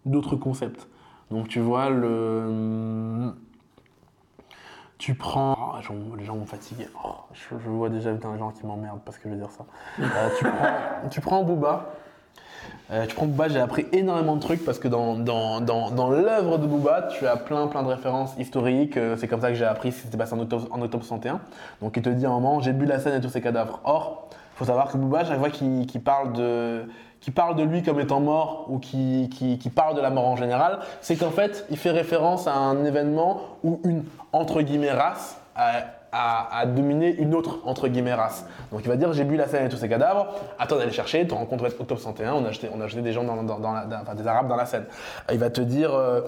d'autres 0.05 0.35
concepts. 0.35 0.87
Donc 1.29 1.47
tu 1.47 1.59
vois, 1.59 1.91
le, 1.91 3.31
tu 4.97 5.15
prends. 5.15 5.55
Oh, 5.89 6.15
les 6.17 6.25
gens 6.25 6.35
vont 6.35 6.45
fatiguer. 6.45 6.87
Oh, 7.03 7.15
je, 7.33 7.55
vois 7.55 7.89
déjà 7.89 8.13
des 8.13 8.21
gens 8.21 8.51
qui 8.51 8.65
m'emmerdent 8.65 9.01
parce 9.03 9.17
que 9.17 9.23
je 9.25 9.33
vais 9.33 9.39
dire 9.39 9.51
ça. 9.51 9.65
Euh, 9.99 10.29
tu, 10.37 10.45
prends, 10.45 11.09
tu 11.11 11.21
prends 11.21 11.43
Booba. 11.43 11.91
Euh, 12.91 13.05
tu 13.05 13.15
prends 13.15 13.25
Booba, 13.25 13.47
j'ai 13.47 13.59
appris 13.59 13.87
énormément 13.91 14.35
de 14.35 14.41
trucs 14.41 14.63
parce 14.63 14.79
que 14.79 14.87
dans, 14.87 15.15
dans, 15.15 15.59
dans, 15.59 15.91
dans 15.91 16.09
l'œuvre 16.09 16.57
de 16.57 16.67
Booba, 16.67 17.09
tu 17.17 17.27
as 17.27 17.35
plein 17.35 17.67
plein 17.67 17.83
de 17.83 17.87
références 17.87 18.35
historiques. 18.37 18.97
Euh, 18.97 19.17
c'est 19.17 19.27
comme 19.27 19.41
ça 19.41 19.49
que 19.49 19.55
j'ai 19.55 19.65
appris 19.65 19.91
ce 19.91 19.97
qui 19.97 20.03
s'était 20.03 20.17
passé 20.17 20.33
en 20.33 20.39
octobre, 20.39 20.67
en 20.71 20.81
octobre 20.81 21.03
61. 21.03 21.41
Donc 21.81 21.97
il 21.97 22.03
te 22.03 22.09
dit 22.09 22.25
à 22.25 22.29
un 22.29 22.33
moment, 22.33 22.59
j'ai 22.61 22.73
bu 22.73 22.85
la 22.85 22.99
scène 22.99 23.15
et 23.15 23.21
tous 23.21 23.29
ces 23.29 23.41
cadavres. 23.41 23.81
Or, 23.83 24.29
faut 24.55 24.65
savoir 24.65 24.91
que 24.91 24.97
Booba, 24.97 25.25
chaque 25.25 25.39
fois 25.39 25.49
qu'il 25.49 26.01
parle 26.01 26.33
de 26.33 26.85
qui 27.25 27.31
parle 27.31 27.55
de 27.55 27.63
lui 27.63 27.81
comme 27.81 27.99
étant 27.99 28.19
mort 28.19 28.67
ou 28.69 28.77
qui, 28.77 29.29
qui, 29.31 29.69
parle 29.71 29.95
de 29.95 30.01
la 30.01 30.11
mort 30.11 30.27
en 30.27 30.35
général, 30.35 30.77
c'est 31.01 31.15
qu'en 31.15 31.31
fait, 31.31 31.65
il 31.71 31.77
fait 31.77 31.89
référence 31.89 32.45
à 32.45 32.53
un 32.53 32.85
événement 32.85 33.41
où 33.63 33.81
une, 33.83 34.03
entre 34.31 34.61
guillemets, 34.61 34.91
race 34.91 35.41
a, 35.55 36.65
dominé 36.67 37.15
une 37.15 37.33
autre, 37.33 37.61
entre 37.65 37.87
guillemets, 37.87 38.13
race. 38.13 38.45
Donc 38.71 38.81
il 38.83 38.87
va 38.87 38.95
dire, 38.95 39.11
j'ai 39.11 39.23
bu 39.23 39.37
la 39.37 39.47
scène 39.47 39.65
et 39.65 39.69
tous 39.69 39.77
ces 39.77 39.89
cadavres, 39.89 40.27
attends 40.59 40.77
d'aller 40.77 40.91
chercher, 40.91 41.25
tu 41.25 41.33
rencontres 41.33 41.65
octobre 41.65 41.99
61, 41.99 42.33
on 42.33 42.45
a 42.45 42.51
jeté, 42.51 42.69
on 42.71 42.79
a 42.79 42.87
jeté 42.87 43.01
des 43.01 43.11
gens, 43.11 43.23
dans, 43.23 43.73
la, 43.73 44.13
des 44.13 44.27
Arabes 44.27 44.47
dans 44.47 44.55
la 44.55 44.67
scène. 44.67 44.85
Il 45.31 45.39
va 45.39 45.49
te 45.49 45.61
dire, 45.61 45.95
euh, 45.95 46.21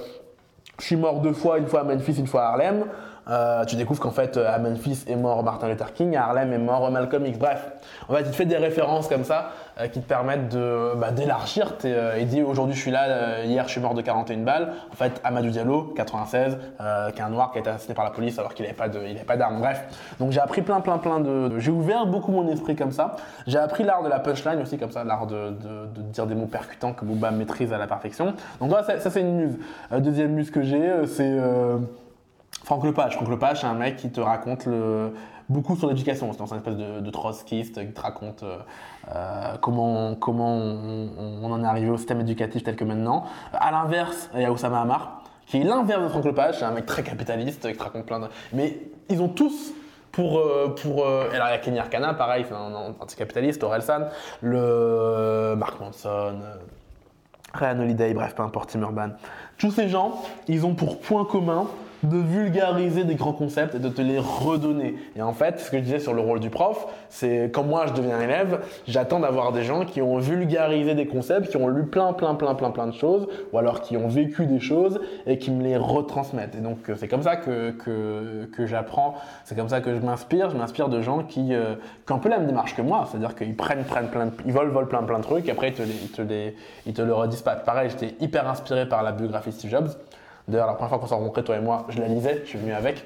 je 0.79 0.85
suis 0.85 0.95
mort 0.95 1.19
deux 1.21 1.33
fois, 1.33 1.59
une 1.59 1.67
fois 1.67 1.81
à 1.81 1.83
Memphis, 1.83 2.17
une 2.17 2.27
fois 2.27 2.45
à 2.45 2.47
Harlem. 2.47 2.85
Euh, 3.29 3.65
tu 3.65 3.75
découvres 3.75 3.99
qu'en 3.99 4.11
fait, 4.11 4.37
à 4.37 4.57
Memphis 4.57 5.03
est 5.07 5.15
mort 5.15 5.43
Martin 5.43 5.67
Luther 5.67 5.93
King, 5.93 6.15
à 6.15 6.25
Harlem 6.25 6.53
est 6.53 6.57
mort 6.57 6.89
Malcolm 6.91 7.25
X. 7.25 7.37
Bref, 7.37 7.71
en 8.07 8.13
fait, 8.13 8.21
il 8.21 8.31
te 8.31 8.35
fait 8.35 8.45
des 8.45 8.57
références 8.57 9.07
comme 9.07 9.23
ça 9.23 9.51
euh, 9.79 9.87
qui 9.87 10.01
te 10.01 10.07
permettent 10.07 10.49
de 10.49 10.93
bah, 10.95 11.11
d'élargir. 11.11 11.73
Euh, 11.85 12.17
il 12.19 12.27
dit 12.27 12.41
aujourd'hui 12.41 12.75
je 12.75 12.81
suis 12.81 12.91
là, 12.91 13.43
hier 13.43 13.65
je 13.65 13.71
suis 13.71 13.81
mort 13.81 13.93
de 13.93 14.01
41 14.01 14.37
balles. 14.39 14.73
En 14.91 14.95
fait, 14.95 15.19
Amadou 15.23 15.49
Diallo, 15.49 15.93
96, 15.95 16.57
qui 17.13 17.19
est 17.19 17.21
un 17.21 17.29
noir 17.29 17.51
qui 17.51 17.57
a 17.57 17.61
été 17.61 17.69
assassiné 17.69 17.93
par 17.93 18.05
la 18.05 18.11
police 18.11 18.39
alors 18.39 18.53
qu'il 18.53 18.63
n'avait 18.63 18.75
pas 18.75 18.87
pas 19.27 19.37
d'armes. 19.37 19.59
Bref, 19.59 19.83
donc 20.19 20.31
j'ai 20.31 20.39
appris 20.39 20.61
plein, 20.61 20.79
plein, 20.79 20.97
plein 20.97 21.19
de. 21.19 21.59
J'ai 21.59 21.71
ouvert 21.71 22.05
beaucoup 22.05 22.31
mon 22.31 22.47
esprit 22.47 22.75
comme 22.75 22.91
ça. 22.91 23.15
J'ai 23.45 23.57
appris 23.57 23.83
l'art 23.83 24.03
de 24.03 24.09
la 24.09 24.19
punchline 24.19 24.61
aussi 24.61 24.77
comme 24.77 24.91
ça, 24.91 25.03
l'art 25.03 25.27
de, 25.27 25.49
de, 25.49 26.01
dire 26.01 26.25
des 26.27 26.35
mots 26.35 26.45
percutants 26.45 26.93
que 26.93 27.03
Booba 27.03 27.31
maîtrise 27.31 27.73
à 27.73 27.77
la 27.77 27.87
perfection. 27.87 28.33
Donc 28.61 28.71
ça, 28.71 28.99
ça 28.99 29.09
c'est 29.09 29.21
une 29.21 29.35
muse. 29.35 29.57
deuxième 29.91 30.31
muse 30.31 30.51
que 30.51 30.61
j'ai, 30.61 31.05
c'est 31.07 31.37
Franck 32.67 32.83
Lepage. 32.83 33.15
Franck 33.15 33.29
Lepage, 33.29 33.61
c'est 33.61 33.67
un 33.67 33.75
mec 33.75 33.95
qui 33.95 34.11
te 34.11 34.19
raconte 34.19 34.67
beaucoup 35.47 35.77
sur 35.77 35.87
l'éducation. 35.87 36.33
C'est 36.33 36.41
un 36.41 36.57
espèce 36.57 36.75
de, 36.75 36.99
de 36.99 37.09
trotskiste 37.11 37.79
qui 37.79 37.93
te 37.93 38.01
raconte 38.01 38.43
euh, 38.43 38.57
euh, 39.15 39.55
comment, 39.61 40.15
comment 40.15 40.53
on, 40.53 41.49
en 41.49 41.63
est 41.63 41.65
arrivé 41.65 41.89
au 41.89 41.95
système 41.95 42.19
éducatif 42.19 42.63
tel 42.63 42.75
que 42.75 42.83
maintenant. 42.83 43.23
À 43.53 43.71
l'inverse, 43.71 44.29
il 44.35 44.41
y 44.41 44.43
a 44.43 44.51
Oussama 44.51 44.81
Hamar, 44.81 45.23
qui 45.45 45.61
est 45.61 45.63
l'inverse 45.63 46.03
de 46.03 46.07
Franck 46.09 46.25
Lepage. 46.25 46.59
C'est 46.59 46.65
un 46.65 46.71
mec 46.71 46.85
très 46.85 47.03
capitaliste 47.03 47.71
qui 47.71 47.77
te 47.77 47.81
raconte 47.81 48.05
plein 48.05 48.19
de. 48.19 48.27
Mais 48.51 48.81
ils 49.07 49.21
ont 49.21 49.29
tous 49.29 49.71
pour, 50.11 50.39
euh, 50.39 50.75
pour 50.75 51.07
alors 51.07 51.47
il 51.47 51.51
y 51.51 51.55
a 51.55 51.57
Kenny 51.59 51.79
Arcana, 51.79 52.15
pareil, 52.15 52.45
un 52.51 52.93
anticapitaliste, 52.99 53.63
Orelsan, 53.63 54.07
le 54.41 55.55
Mark 55.55 55.79
Manson, 55.79 56.35
Ryan 57.53 57.79
Holiday, 57.79 58.13
bref, 58.13 58.35
peu 58.35 58.43
importe, 58.43 58.71
Tim 58.71 58.81
Urban. 58.81 59.11
Tous 59.57 59.71
ces 59.71 59.87
gens, 59.87 60.21
ils 60.49 60.65
ont 60.65 60.75
pour 60.75 60.99
point 60.99 61.23
commun 61.23 61.67
de 62.03 62.17
vulgariser 62.17 63.03
des 63.03 63.15
grands 63.15 63.33
concepts 63.33 63.75
et 63.75 63.79
de 63.79 63.89
te 63.89 64.01
les 64.01 64.19
redonner. 64.19 64.95
Et 65.15 65.21
en 65.21 65.33
fait, 65.33 65.59
ce 65.59 65.71
que 65.71 65.77
je 65.77 65.83
disais 65.83 65.99
sur 65.99 66.13
le 66.13 66.21
rôle 66.21 66.39
du 66.39 66.49
prof, 66.49 66.87
c'est 67.09 67.51
quand 67.53 67.63
moi 67.63 67.85
je 67.87 67.93
deviens 67.93 68.19
élève, 68.19 68.61
j'attends 68.87 69.19
d'avoir 69.19 69.51
des 69.51 69.63
gens 69.63 69.85
qui 69.85 70.01
ont 70.01 70.17
vulgarisé 70.17 70.95
des 70.95 71.07
concepts, 71.07 71.49
qui 71.49 71.57
ont 71.57 71.67
lu 71.67 71.85
plein, 71.85 72.13
plein, 72.13 72.35
plein, 72.35 72.55
plein, 72.55 72.71
plein 72.71 72.87
de 72.87 72.93
choses, 72.93 73.27
ou 73.51 73.57
alors 73.57 73.81
qui 73.81 73.97
ont 73.97 74.07
vécu 74.07 74.45
des 74.45 74.59
choses 74.59 74.99
et 75.25 75.37
qui 75.37 75.51
me 75.51 75.63
les 75.63 75.77
retransmettent. 75.77 76.55
Et 76.55 76.61
donc, 76.61 76.77
c'est 76.95 77.07
comme 77.07 77.23
ça 77.23 77.35
que, 77.35 77.71
que, 77.71 78.65
j'apprends, 78.65 79.15
c'est 79.45 79.55
comme 79.55 79.69
ça 79.69 79.81
que 79.81 79.95
je 79.95 79.99
m'inspire. 79.99 80.49
Je 80.49 80.57
m'inspire 80.57 80.89
de 80.89 81.01
gens 81.01 81.23
qui, 81.23 81.53
euh, 81.53 81.75
qui 82.05 82.13
ont 82.13 82.15
un 82.15 82.19
peu 82.19 82.29
la 82.29 82.37
même 82.37 82.47
démarche 82.47 82.75
que 82.75 82.81
moi, 82.81 83.07
c'est-à-dire 83.09 83.35
qu'ils 83.35 83.55
prennent, 83.55 83.83
prennent 83.83 84.09
plein, 84.09 84.29
ils 84.45 84.51
volent, 84.51 84.71
volent 84.71 84.87
plein, 84.87 85.03
plein 85.03 85.19
de 85.19 85.23
trucs, 85.23 85.47
et 85.47 85.51
après 85.51 85.69
ils 85.69 85.73
te, 85.73 85.81
les, 85.81 85.93
ils 85.93 86.11
te, 86.11 86.21
les, 86.21 86.55
ils 86.85 86.93
te 86.93 87.01
redisent 87.01 87.41
pas. 87.41 87.55
Pareil, 87.55 87.89
j'étais 87.89 88.15
hyper 88.19 88.47
inspiré 88.47 88.87
par 88.87 89.03
la 89.03 89.11
biographie 89.11 89.51
Steve 89.51 89.71
Jobs. 89.71 89.89
D'ailleurs, 90.47 90.67
la 90.67 90.73
première 90.73 90.89
fois 90.89 90.99
qu'on 90.99 91.07
s'est 91.07 91.15
rencontrés, 91.15 91.43
toi 91.43 91.57
et 91.57 91.61
moi, 91.61 91.85
je 91.89 91.99
la 91.99 92.07
lisais, 92.07 92.41
je 92.43 92.49
suis 92.49 92.57
venu 92.57 92.73
avec. 92.73 93.03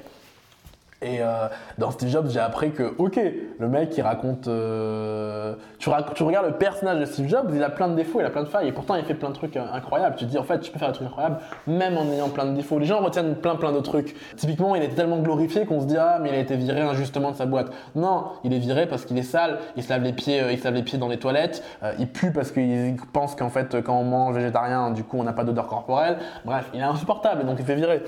Et 1.03 1.17
euh, 1.21 1.47
dans 1.79 1.89
Steve 1.89 2.09
Jobs, 2.09 2.29
j'ai 2.29 2.39
appris 2.39 2.71
que, 2.71 2.93
ok, 2.99 3.19
le 3.57 3.67
mec 3.67 3.89
qui 3.89 4.03
raconte. 4.03 4.47
Euh, 4.47 5.55
tu, 5.79 5.89
tu, 6.13 6.23
regardes 6.23 6.45
le 6.45 6.53
personnage 6.53 6.99
de 6.99 7.05
Steve 7.05 7.27
Jobs, 7.27 7.51
il 7.55 7.63
a 7.63 7.71
plein 7.71 7.87
de 7.87 7.95
défauts, 7.95 8.19
il 8.19 8.25
a 8.25 8.29
plein 8.29 8.43
de 8.43 8.47
failles, 8.47 8.67
et 8.67 8.71
pourtant 8.71 8.93
il 8.93 9.03
fait 9.03 9.15
plein 9.15 9.29
de 9.29 9.33
trucs 9.33 9.57
euh, 9.57 9.65
incroyables. 9.73 10.15
Tu 10.15 10.25
te 10.25 10.29
dis, 10.29 10.37
en 10.37 10.43
fait, 10.43 10.63
je 10.63 10.71
peux 10.71 10.77
faire 10.77 10.89
des 10.89 10.93
trucs 10.93 11.07
incroyables, 11.07 11.39
même 11.65 11.97
en 11.97 12.05
ayant 12.11 12.29
plein 12.29 12.45
de 12.45 12.53
défauts. 12.53 12.77
Les 12.77 12.85
gens 12.85 12.99
retiennent 12.99 13.33
plein, 13.35 13.55
plein 13.55 13.71
de 13.71 13.79
trucs. 13.79 14.15
Typiquement, 14.35 14.75
il 14.75 14.83
est 14.83 14.89
tellement 14.89 15.17
glorifié 15.17 15.65
qu'on 15.65 15.81
se 15.81 15.87
dit, 15.87 15.97
ah, 15.97 16.19
mais 16.21 16.29
il 16.29 16.35
a 16.35 16.39
été 16.39 16.55
viré 16.55 16.81
injustement 16.81 17.31
de 17.31 17.35
sa 17.35 17.47
boîte. 17.47 17.71
Non, 17.95 18.25
il 18.43 18.53
est 18.53 18.59
viré 18.59 18.85
parce 18.85 19.05
qu'il 19.05 19.17
est 19.17 19.23
sale, 19.23 19.57
il 19.75 19.81
se 19.81 19.89
lave 19.89 20.03
les 20.03 20.13
pieds, 20.13 20.39
il 20.51 20.59
se 20.59 20.65
lave 20.65 20.75
les 20.75 20.83
pieds 20.83 20.99
dans 20.99 21.07
les 21.07 21.17
toilettes, 21.17 21.63
il 21.97 22.07
pue 22.07 22.31
parce 22.31 22.51
qu'il 22.51 22.95
pense 23.11 23.35
qu'en 23.35 23.49
fait, 23.49 23.81
quand 23.81 23.97
on 23.97 24.03
mange 24.03 24.35
végétarien, 24.35 24.91
du 24.91 25.03
coup, 25.03 25.17
on 25.17 25.23
n'a 25.23 25.33
pas 25.33 25.43
d'odeur 25.43 25.65
corporelle. 25.65 26.17
Bref, 26.45 26.69
il 26.75 26.79
est 26.79 26.83
insupportable, 26.83 27.43
donc 27.43 27.57
il 27.59 27.65
fait 27.65 27.75
virer. 27.75 28.03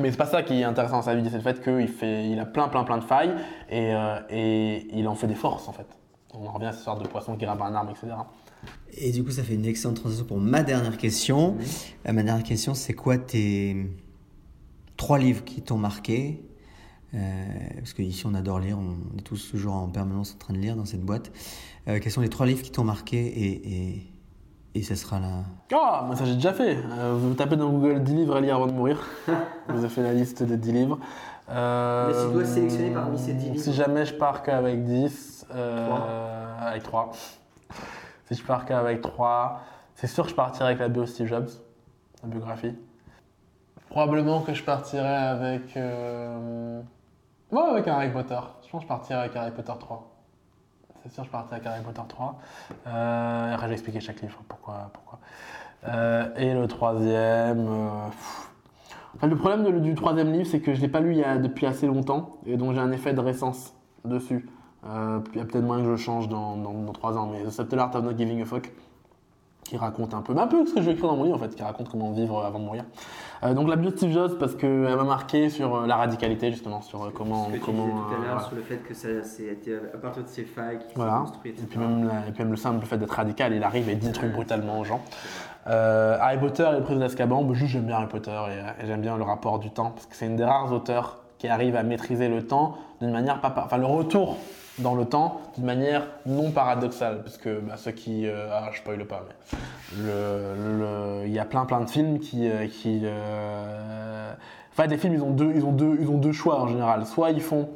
Mais 0.00 0.10
c'est 0.10 0.16
pas 0.16 0.26
ça 0.26 0.42
qui 0.42 0.60
est 0.60 0.64
intéressant 0.64 0.96
dans 0.96 1.02
sa 1.02 1.14
vie, 1.14 1.22
c'est 1.30 1.36
le 1.36 1.42
fait 1.42 1.62
qu'il 1.62 1.88
fait, 1.88 2.28
il 2.28 2.38
a 2.38 2.46
plein, 2.46 2.68
plein, 2.68 2.82
plein 2.84 2.98
de 2.98 3.04
failles 3.04 3.34
et, 3.70 3.94
euh, 3.94 4.18
et, 4.28 4.88
il 4.92 5.06
en 5.06 5.14
fait 5.14 5.28
des 5.28 5.36
forces 5.36 5.68
en 5.68 5.72
fait. 5.72 5.86
On 6.32 6.46
en 6.46 6.52
revient 6.52 6.66
à 6.66 6.72
cette 6.72 6.80
histoire 6.80 6.98
de 6.98 7.06
poisson 7.06 7.36
qui 7.36 7.44
grimpe 7.44 7.62
un 7.62 7.74
arbre, 7.74 7.92
etc. 7.92 8.12
Et 8.96 9.12
du 9.12 9.22
coup, 9.22 9.30
ça 9.30 9.44
fait 9.44 9.54
une 9.54 9.66
excellente 9.66 9.96
transition 9.96 10.24
pour 10.24 10.38
ma 10.38 10.64
dernière 10.64 10.96
question. 10.96 11.56
Euh, 12.08 12.12
ma 12.12 12.24
dernière 12.24 12.44
question, 12.44 12.74
c'est 12.74 12.94
quoi 12.94 13.18
tes 13.18 13.88
trois 14.96 15.18
livres 15.18 15.44
qui 15.44 15.62
t'ont 15.62 15.78
marqué? 15.78 16.42
Euh, 17.14 17.44
Parce 17.76 17.92
qu'ici, 17.92 18.26
on 18.26 18.34
adore 18.34 18.58
lire, 18.58 18.78
on 18.78 19.16
est 19.16 19.22
tous 19.22 19.48
toujours 19.48 19.74
en 19.74 19.88
permanence 19.88 20.34
en 20.34 20.38
train 20.38 20.54
de 20.54 20.58
lire 20.58 20.74
dans 20.74 20.86
cette 20.86 21.02
boîte. 21.02 21.30
quels 21.86 22.10
sont 22.10 22.20
les 22.20 22.28
trois 22.28 22.46
livres 22.46 22.62
qui 22.62 22.72
t'ont 22.72 22.82
marqué 22.82 23.18
et, 23.18 23.92
et 23.92 24.13
et 24.74 24.82
ça 24.82 24.96
sera 24.96 25.20
là. 25.20 25.28
Ah, 25.72 26.04
mais 26.08 26.16
ça 26.16 26.24
j'ai 26.24 26.34
déjà 26.34 26.52
fait. 26.52 26.76
Euh, 26.76 27.14
vous 27.16 27.34
tapez 27.34 27.56
dans 27.56 27.70
Google 27.70 28.02
10 28.02 28.14
livres 28.14 28.36
à 28.36 28.40
lire 28.40 28.56
avant 28.56 28.66
de 28.66 28.72
mourir. 28.72 29.00
vous 29.68 29.78
avez 29.78 29.88
fait 29.88 30.02
la 30.02 30.12
liste 30.12 30.42
des 30.42 30.56
10 30.56 30.72
livres. 30.72 30.98
Euh, 31.50 32.08
mais 32.08 32.14
si 32.14 32.26
tu 32.26 32.32
dois 32.32 32.44
sélectionner 32.44 32.90
parmi 32.90 33.18
ces 33.18 33.34
10 33.34 33.50
livres 33.50 33.62
Si 33.62 33.72
jamais 33.72 34.06
je 34.06 34.14
pars 34.14 34.42
qu'avec 34.42 34.82
10, 34.84 35.46
euh, 35.54 36.58
avec 36.60 36.82
3. 36.82 37.10
Si 38.26 38.34
je 38.34 38.42
pars 38.42 38.64
qu'avec 38.64 39.02
3, 39.02 39.60
c'est 39.94 40.06
sûr 40.06 40.24
que 40.24 40.30
je 40.30 40.34
partirai 40.34 40.68
avec 40.68 40.78
la 40.78 40.88
bio 40.88 41.04
Steve 41.04 41.26
Jobs, 41.26 41.50
la 42.22 42.30
biographie. 42.30 42.74
Probablement 43.90 44.40
que 44.40 44.54
je 44.54 44.64
partirai 44.64 45.14
avec. 45.14 45.76
Euh... 45.76 46.80
Ouais, 47.52 47.60
avec 47.60 47.86
Harry 47.86 48.10
Potter. 48.10 48.40
Je 48.64 48.70
pense 48.70 48.80
que 48.80 48.84
je 48.84 48.88
partirai 48.88 49.18
avec 49.20 49.36
Harry 49.36 49.50
Potter 49.50 49.74
3. 49.78 50.13
C'est 51.04 51.12
sûr, 51.12 51.24
je 51.24 51.28
partirai 51.28 51.56
avec 51.56 51.66
Harry 51.66 51.82
Potter 51.82 52.00
3. 52.08 52.38
Euh, 52.86 53.52
après, 53.52 53.66
je 53.66 53.68
vais 53.68 53.74
expliquer 53.74 54.00
chaque 54.00 54.22
livre 54.22 54.40
pourquoi. 54.48 54.90
pourquoi. 54.94 55.18
Euh, 55.86 56.34
et 56.36 56.54
le 56.54 56.66
troisième. 56.66 57.66
euh. 57.68 58.08
Enfin, 59.14 59.26
le 59.26 59.36
problème 59.36 59.80
du 59.82 59.94
troisième 59.94 60.32
livre, 60.32 60.46
c'est 60.46 60.60
que 60.60 60.72
je 60.72 60.78
ne 60.78 60.86
l'ai 60.86 60.90
pas 60.90 61.00
lu 61.00 61.12
il 61.12 61.18
y 61.18 61.24
a, 61.24 61.36
depuis 61.36 61.66
assez 61.66 61.86
longtemps 61.86 62.38
et 62.46 62.56
donc 62.56 62.72
j'ai 62.72 62.80
un 62.80 62.90
effet 62.90 63.12
de 63.12 63.20
récence 63.20 63.74
dessus. 64.04 64.48
Il 64.84 65.38
y 65.38 65.40
a 65.40 65.44
peut-être 65.44 65.64
moyen 65.64 65.84
que 65.84 65.94
je 65.94 66.02
change 66.02 66.28
dans, 66.28 66.56
dans, 66.56 66.72
dans 66.72 66.92
3 66.92 67.16
ans, 67.16 67.26
mais 67.26 67.42
The 67.44 67.50
Subtle 67.50 67.78
Art 67.78 67.94
of 67.94 68.04
Not 68.04 68.18
Giving 68.18 68.42
a 68.42 68.44
Fuck, 68.44 68.72
qui 69.62 69.76
raconte 69.76 70.14
un 70.14 70.20
peu, 70.22 70.36
un 70.36 70.46
peu 70.46 70.66
ce 70.66 70.74
que 70.74 70.80
je 70.80 70.86
vais 70.86 70.92
écrire 70.92 71.08
dans 71.08 71.16
mon 71.16 71.24
livre 71.24 71.36
en 71.36 71.38
fait, 71.38 71.54
qui 71.54 71.62
raconte 71.62 71.90
comment 71.90 72.10
vivre 72.12 72.44
avant 72.44 72.58
de 72.58 72.64
mourir. 72.64 72.84
Euh, 73.42 73.52
donc 73.52 73.68
la 73.68 73.76
bio 73.76 73.90
de 73.90 73.96
Steve 73.96 74.12
Jobs, 74.12 74.38
parce 74.38 74.54
qu'elle 74.54 74.70
m'a 74.96 75.04
marqué 75.04 75.50
sur 75.50 75.74
euh, 75.74 75.86
la 75.86 75.96
radicalité 75.96 76.50
justement, 76.50 76.80
sur 76.82 77.04
euh, 77.04 77.10
comment. 77.14 77.48
Ce 77.48 77.58
que 77.58 77.64
comment 77.64 77.84
disais 77.86 77.96
tout 77.96 78.14
à 78.14 78.24
euh, 78.24 78.28
l'heure 78.28 78.46
sur 78.46 78.56
le 78.56 78.62
fait 78.62 78.76
que 78.76 78.94
ça 78.94 79.08
c'était 79.22 79.74
à 79.92 79.98
partir 79.98 80.22
de 80.22 80.28
ces 80.28 80.44
failles 80.44 80.78
qui 80.78 80.94
Voilà. 80.94 81.24
Et 81.44 81.50
puis, 81.52 81.78
même 81.78 82.06
la- 82.08 82.26
et 82.28 82.32
puis 82.32 82.42
même 82.42 82.50
le 82.52 82.56
simple 82.56 82.84
fait 82.86 82.96
d'être 82.96 83.10
radical, 83.10 83.52
il 83.52 83.62
arrive 83.62 83.88
et 83.88 83.96
dit 83.96 84.06
des 84.06 84.12
trucs 84.12 84.32
brutalement 84.32 84.78
aux 84.80 84.84
gens. 84.84 85.02
Euh, 85.66 86.16
Harry 86.20 86.38
Potter 86.38 86.66
et 86.70 86.76
le 86.76 86.82
prisonnier 86.82 87.06
d'Azkaban, 87.06 87.42
bah, 87.42 87.54
juste 87.54 87.72
j'aime 87.72 87.84
bien 87.84 87.96
Harry 87.96 88.06
Potter 88.08 88.38
et, 88.50 88.84
et 88.84 88.86
j'aime 88.86 89.00
bien 89.00 89.16
le 89.16 89.22
rapport 89.24 89.58
du 89.58 89.70
temps, 89.70 89.90
parce 89.90 90.06
que 90.06 90.14
c'est 90.14 90.26
une 90.26 90.36
des 90.36 90.44
rares 90.44 90.72
auteurs 90.72 91.18
qui 91.38 91.48
arrive 91.48 91.74
à 91.76 91.82
maîtriser 91.82 92.28
le 92.28 92.46
temps 92.46 92.76
d'une 93.00 93.10
manière 93.12 93.40
pas, 93.40 93.50
pas- 93.50 93.64
enfin 93.66 93.78
le 93.78 93.86
retour 93.86 94.36
dans 94.78 94.94
le 94.94 95.04
temps 95.04 95.40
d'une 95.56 95.66
manière 95.66 96.06
non 96.26 96.50
paradoxale, 96.50 97.22
parce 97.22 97.36
que 97.36 97.60
bah, 97.60 97.76
ceux 97.76 97.92
qui, 97.92 98.26
euh, 98.26 98.48
ah 98.50 98.68
je 98.72 98.78
spoil 98.78 99.04
pas, 99.06 99.24
mais 99.28 100.04
il 101.26 101.32
y 101.32 101.38
a 101.38 101.44
plein 101.44 101.64
plein 101.64 101.80
de 101.80 101.88
films 101.88 102.18
qui, 102.18 102.48
euh, 102.48 102.66
euh, 103.04 104.32
enfin 104.72 104.86
des 104.86 104.98
films 104.98 105.14
ils 105.14 105.22
ont 105.22 105.30
deux, 105.30 105.52
ils 105.54 105.64
ont 105.64 105.72
deux, 105.72 105.96
ils 106.00 106.08
ont 106.08 106.18
deux 106.18 106.32
choix 106.32 106.60
en 106.60 106.68
général, 106.68 107.06
soit 107.06 107.30
ils 107.30 107.40
font 107.40 107.68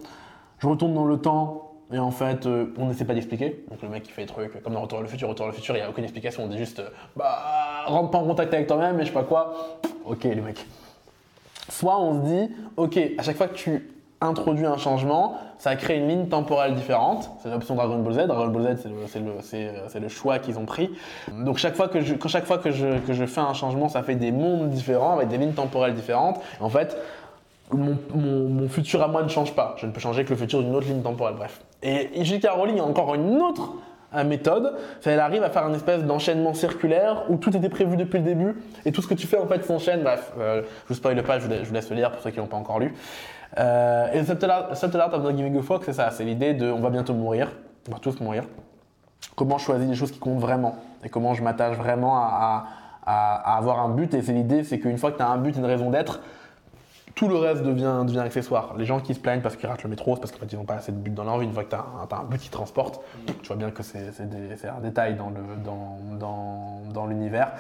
je 0.59 0.67
retourne 0.67 0.95
dans 0.95 1.05
le 1.05 1.19
temps 1.19 1.73
et 1.93 1.99
en 1.99 2.11
fait 2.11 2.47
euh, 2.47 2.75
on 2.79 2.87
n'essaie 2.87 3.05
pas 3.05 3.15
d'expliquer. 3.15 3.65
Donc 3.71 3.81
le 3.83 3.89
mec 3.89 4.03
qui 4.03 4.11
fait 4.11 4.23
des 4.23 4.29
trucs 4.29 4.61
comme 4.63 4.75
dans 4.75 4.81
Retour 4.81 4.99
vers 4.99 5.05
le 5.05 5.09
futur, 5.09 5.29
Retour 5.29 5.47
vers 5.47 5.53
le 5.53 5.57
futur, 5.57 5.77
il 5.77 5.79
n'y 5.79 5.85
a 5.85 5.91
aucune 5.91 6.05
explication, 6.05 6.45
on 6.45 6.49
dit 6.49 6.59
juste 6.59 6.83
bah 7.17 7.85
rentre 7.87 8.11
pas 8.11 8.19
en 8.19 8.25
contact 8.25 8.53
avec 8.53 8.67
toi-même 8.67 8.99
et 8.99 9.03
je 9.03 9.09
sais 9.09 9.15
pas 9.15 9.23
quoi. 9.23 9.79
Ok 10.05 10.25
les 10.25 10.41
mecs. 10.41 10.67
Soit 11.69 12.01
on 12.01 12.21
se 12.21 12.29
dit 12.29 12.55
ok 12.77 12.99
à 13.19 13.23
chaque 13.23 13.37
fois 13.37 13.47
que 13.47 13.55
tu 13.55 13.89
introduis 14.21 14.67
un 14.67 14.77
changement, 14.77 15.39
ça 15.59 15.77
crée 15.77 15.97
une 15.97 16.09
ligne 16.09 16.27
temporelle 16.27 16.75
différente. 16.75 17.31
C'est 17.43 17.51
l'option 17.51 17.75
Dragon 17.75 17.99
Ball 17.99 18.15
Z. 18.15 18.27
Dragon 18.27 18.49
Ball 18.49 18.77
Z 18.77 18.89
c'est 19.07 19.21
le, 19.21 20.05
euh, 20.05 20.09
choix 20.09 20.39
qu'ils 20.39 20.59
ont 20.59 20.65
pris. 20.65 20.91
Donc 21.33 21.59
chaque 21.59 21.75
fois 21.75 21.89
que 21.89 22.01
je, 22.01 22.15
chaque 22.27 22.47
fois 22.47 22.59
que 22.59 22.71
je, 22.71 22.99
que 23.07 23.13
je 23.13 23.27
fais 23.27 23.41
un 23.41 23.55
changement, 23.55 23.89
ça 23.89 24.03
fait 24.03 24.17
des 24.17 24.33
mondes 24.33 24.71
différents 24.71 25.15
avec 25.15 25.29
des 25.29 25.39
lignes 25.39 25.53
temporelles 25.53 25.95
différentes. 25.95 26.41
En 26.61 26.69
fait, 26.69 26.97
mon 27.73 28.69
futur 28.69 29.03
à 29.03 29.09
moi 29.09 29.23
ne 29.23 29.29
change 29.29 29.55
pas. 29.55 29.75
Je 29.79 29.87
ne 29.87 29.93
peux 29.93 30.01
changer 30.01 30.25
que 30.25 30.31
le 30.31 30.37
futur 30.37 30.63
d'une 30.63 30.75
autre 30.75 30.87
ligne 30.87 31.03
temporelle, 31.03 31.37
bref. 31.37 31.61
Et 31.83 32.25
J.K. 32.25 32.49
Rowling 32.51 32.81
a 32.81 32.85
encore 32.85 33.15
une 33.15 33.41
autre 33.41 33.75
euh, 34.15 34.25
méthode, 34.25 34.75
elle 35.05 35.21
arrive 35.21 35.43
à 35.43 35.51
faire 35.51 35.67
une 35.69 35.75
espèce 35.75 36.03
d'enchaînement 36.05 36.55
circulaire 36.55 37.25
où 37.29 37.37
tout 37.37 37.55
était 37.57 37.69
prévu 37.69 37.97
depuis 37.97 38.19
le 38.19 38.25
début 38.25 38.57
et 38.85 38.93
tout 38.93 39.03
ce 39.03 39.07
que 39.09 39.15
tu 39.15 39.27
fais 39.27 39.39
en 39.39 39.47
fait 39.47 39.65
s'enchaîne. 39.65 40.03
Bref, 40.03 40.33
euh, 40.39 40.63
je 40.85 40.89
vous 40.89 40.95
spoil 40.95 41.23
pas, 41.23 41.39
je 41.39 41.47
vous, 41.47 41.73
laisse, 41.75 41.91
le 41.91 41.97
lire 41.97 42.11
pour 42.13 42.21
ceux 42.23 42.31
qui 42.31 42.39
l'ont 42.39 42.47
pas 42.47 42.57
encore 42.57 42.79
lu. 42.79 42.95
Euh, 43.59 44.13
et 44.13 44.25
Subtle 44.25 44.51
Art, 44.51 44.77
Subtle 44.77 45.01
Art 45.01 45.15
of 45.15 45.23
Not 45.23 45.37
Giving 45.37 45.59
a 45.59 45.63
Fuck, 45.63 45.85
c'est 45.85 45.93
ça, 45.93 46.11
c'est 46.11 46.25
l'idée 46.25 46.55
de 46.55 46.71
on 46.71 46.81
va 46.81 46.91
bientôt 46.91 47.15
mourir, 47.15 47.51
on 47.89 47.93
va 47.93 47.99
tous 47.99 48.19
mourir. 48.21 48.45
Comment 49.37 49.59
je 49.59 49.65
choisis 49.65 49.89
les 49.89 49.95
choses 49.95 50.11
qui 50.13 50.19
comptent 50.19 50.41
vraiment 50.41 50.77
et 51.05 51.09
comment 51.09 51.35
je 51.35 51.43
m'attache 51.43 51.77
vraiment 51.77 52.17
à, 52.17 52.67
à- 53.07 53.11
à- 53.11 53.55
à 53.55 53.57
avoir 53.57 53.81
un 53.81 53.89
but. 53.89 54.13
Et 54.15 54.23
c'est 54.23 54.33
l'idée, 54.33 54.65
c'est 54.65 54.79
qu'une 54.79 54.99
fois 54.99 55.13
que 55.13 55.17
tu 55.17 55.23
as 55.23 55.29
un 55.29 55.39
but, 55.39 55.57
une 55.57 55.65
raison 55.65 55.91
d'être, 55.91 56.21
tout 57.19 57.27
le 57.27 57.35
reste 57.35 57.65
devient, 57.65 58.21
accessoire. 58.21 58.75
Les 58.79 58.85
gens 58.85 59.01
qui 59.01 59.13
se 59.13 59.19
plaignent 59.19 59.41
parce 59.41 59.57
qu'ils 59.57 59.69
ratent 59.69 59.83
le 59.83 59.91
métro, 59.91 60.15
c'est 60.15 60.21
parce 60.21 60.31
qu'en 60.31 60.39
fait, 60.39 60.53
ils 60.53 60.57
n'ont 60.57 60.65
pas 60.65 60.77
assez 60.77 60.93
de 60.93 60.97
but 60.97 61.13
dans 61.13 61.25
leur 61.25 61.39
vie. 61.39 61.47
Une 61.47 61.53
fois 61.53 61.65
que 61.65 61.71
tu 61.71 61.75
as, 61.75 61.85
un 62.17 62.25
but 62.25 62.39
qui 62.41 62.49
transporte, 62.49 63.01
tu 63.27 63.49
vois 63.49 63.57
bien 63.57 63.73
que 63.73 63.83
c'est 63.83 64.13
un 64.69 64.81
détail 64.81 65.17
dans 66.95 67.07
l'univers. 67.07 67.51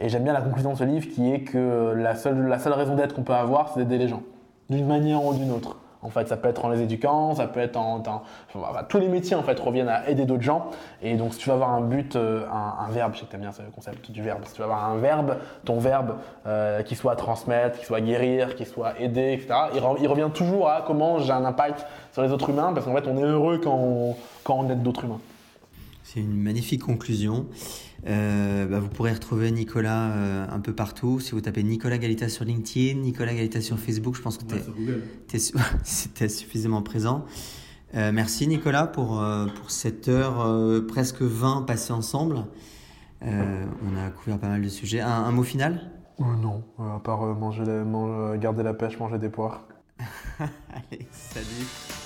Et 0.00 0.10
j'aime 0.10 0.24
bien 0.24 0.34
la 0.34 0.42
conclusion 0.42 0.74
de 0.74 0.78
ce 0.78 0.84
livre 0.84 1.08
qui 1.08 1.32
est 1.32 1.40
que 1.40 1.94
la 1.96 2.14
seule, 2.14 2.46
la 2.46 2.58
seule 2.58 2.74
raison 2.74 2.94
d'être 2.94 3.14
qu'on 3.14 3.22
peut 3.22 3.32
avoir, 3.32 3.72
c'est 3.72 3.80
d'aider 3.80 3.96
les 3.96 4.08
gens, 4.08 4.22
d'une 4.68 4.86
manière 4.86 5.24
ou 5.24 5.32
d'une 5.32 5.50
autre. 5.50 5.78
En 6.06 6.10
fait, 6.10 6.28
ça 6.28 6.36
peut 6.36 6.48
être 6.48 6.64
en 6.64 6.68
les 6.68 6.80
éduquant, 6.82 7.34
ça 7.34 7.48
peut 7.48 7.58
être 7.58 7.76
en. 7.76 8.00
tous 8.88 8.98
les 8.98 9.08
métiers 9.08 9.34
en 9.34 9.42
fait 9.42 9.58
reviennent 9.58 9.88
à 9.88 10.08
aider 10.08 10.24
d'autres 10.24 10.44
gens. 10.44 10.70
Et 11.02 11.16
donc, 11.16 11.32
si 11.34 11.40
tu 11.40 11.48
veux 11.48 11.54
avoir 11.56 11.70
un 11.72 11.80
but, 11.80 12.14
euh, 12.14 12.46
un, 12.48 12.88
verbe, 12.90 13.14
je 13.14 13.18
sais 13.20 13.26
que 13.26 13.32
tu 13.32 13.36
bien 13.38 13.50
ce 13.50 13.62
concept 13.74 14.12
du 14.12 14.22
verbe. 14.22 14.42
Si 14.46 14.52
tu 14.52 14.58
veux 14.58 14.64
avoir 14.64 14.84
un 14.84 14.98
verbe, 14.98 15.36
ton 15.64 15.80
verbe, 15.80 16.14
euh, 16.46 16.82
qui 16.84 16.94
soit 16.94 17.16
transmettre, 17.16 17.80
qui 17.80 17.84
soit 17.84 18.00
guérir, 18.00 18.54
qui 18.54 18.66
soit 18.66 19.00
aider, 19.00 19.32
etc., 19.32 19.48
il, 19.74 19.80
re- 19.80 19.98
il 20.00 20.06
revient 20.06 20.30
toujours 20.32 20.70
à 20.70 20.84
comment 20.86 21.18
j'ai 21.18 21.32
un 21.32 21.44
impact 21.44 21.84
sur 22.12 22.22
les 22.22 22.30
autres 22.30 22.50
humains, 22.50 22.72
parce 22.72 22.86
qu'en 22.86 22.94
fait, 22.94 23.08
on 23.08 23.18
est 23.18 23.22
heureux 23.22 23.58
quand 23.58 24.14
on 24.48 24.70
aide 24.70 24.82
d'autres 24.84 25.04
humains. 25.06 25.20
C'est 26.04 26.20
une 26.20 26.40
magnifique 26.40 26.82
conclusion. 26.82 27.46
Euh, 28.06 28.66
bah, 28.66 28.78
vous 28.78 28.88
pourrez 28.88 29.12
retrouver 29.12 29.50
Nicolas 29.50 30.10
euh, 30.10 30.46
un 30.50 30.60
peu 30.60 30.72
partout. 30.74 31.18
Si 31.20 31.32
vous 31.32 31.40
tapez 31.40 31.62
Nicolas 31.62 31.98
Galita 31.98 32.28
sur 32.28 32.44
LinkedIn, 32.44 33.00
Nicolas 33.00 33.34
Galita 33.34 33.60
sur 33.60 33.78
Facebook, 33.78 34.14
je 34.16 34.22
pense 34.22 34.38
que 34.38 34.44
t'es 35.28 35.38
su- 35.38 35.54
c'était 35.84 36.28
suffisamment 36.28 36.82
présent. 36.82 37.24
Euh, 37.94 38.12
merci 38.12 38.46
Nicolas 38.46 38.86
pour, 38.86 39.20
euh, 39.20 39.46
pour 39.46 39.70
cette 39.70 40.08
heure 40.08 40.40
euh, 40.40 40.86
presque 40.86 41.22
20 41.22 41.62
passée 41.62 41.92
ensemble. 41.92 42.44
Euh, 43.22 43.64
on 43.82 43.96
a 43.96 44.10
couvert 44.10 44.38
pas 44.38 44.48
mal 44.48 44.60
de 44.62 44.68
sujets. 44.68 45.00
Un, 45.00 45.08
un 45.10 45.30
mot 45.32 45.42
final? 45.42 45.90
Non, 46.18 46.62
à 46.78 46.98
part 47.00 47.20
manger, 47.34 47.64
garder 48.40 48.62
la 48.62 48.74
pêche, 48.74 48.98
manger 48.98 49.18
des 49.18 49.28
poires. 49.28 49.66
Allez, 50.38 51.06
salut 51.10 52.05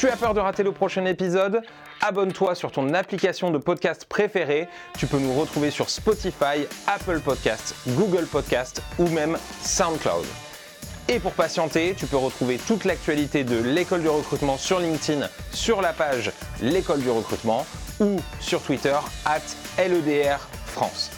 Tu 0.00 0.08
as 0.08 0.16
peur 0.16 0.32
de 0.32 0.40
rater 0.40 0.62
le 0.62 0.72
prochain 0.72 1.04
épisode? 1.04 1.60
Abonne-toi 2.00 2.54
sur 2.54 2.72
ton 2.72 2.94
application 2.94 3.50
de 3.50 3.58
podcast 3.58 4.06
préférée. 4.06 4.66
Tu 4.96 5.06
peux 5.06 5.18
nous 5.18 5.38
retrouver 5.38 5.70
sur 5.70 5.90
Spotify, 5.90 6.66
Apple 6.86 7.20
Podcasts, 7.20 7.74
Google 7.86 8.24
Podcasts 8.24 8.82
ou 8.98 9.08
même 9.08 9.36
SoundCloud. 9.60 10.24
Et 11.10 11.20
pour 11.20 11.32
patienter, 11.32 11.94
tu 11.98 12.06
peux 12.06 12.16
retrouver 12.16 12.56
toute 12.56 12.86
l'actualité 12.86 13.44
de 13.44 13.58
l'école 13.58 14.00
du 14.00 14.08
recrutement 14.08 14.56
sur 14.56 14.80
LinkedIn, 14.80 15.28
sur 15.52 15.82
la 15.82 15.92
page 15.92 16.32
L'école 16.62 17.00
du 17.00 17.10
recrutement 17.10 17.66
ou 18.00 18.20
sur 18.40 18.62
Twitter, 18.62 18.96
at 19.26 19.42
LEDR 19.76 20.38
France. 20.64 21.10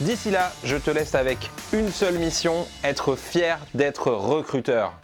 D'ici 0.00 0.30
là, 0.30 0.50
je 0.64 0.78
te 0.78 0.90
laisse 0.90 1.14
avec 1.14 1.50
une 1.74 1.90
seule 1.90 2.14
mission, 2.14 2.66
être 2.84 3.16
fier 3.16 3.58
d'être 3.74 4.10
recruteur. 4.10 4.94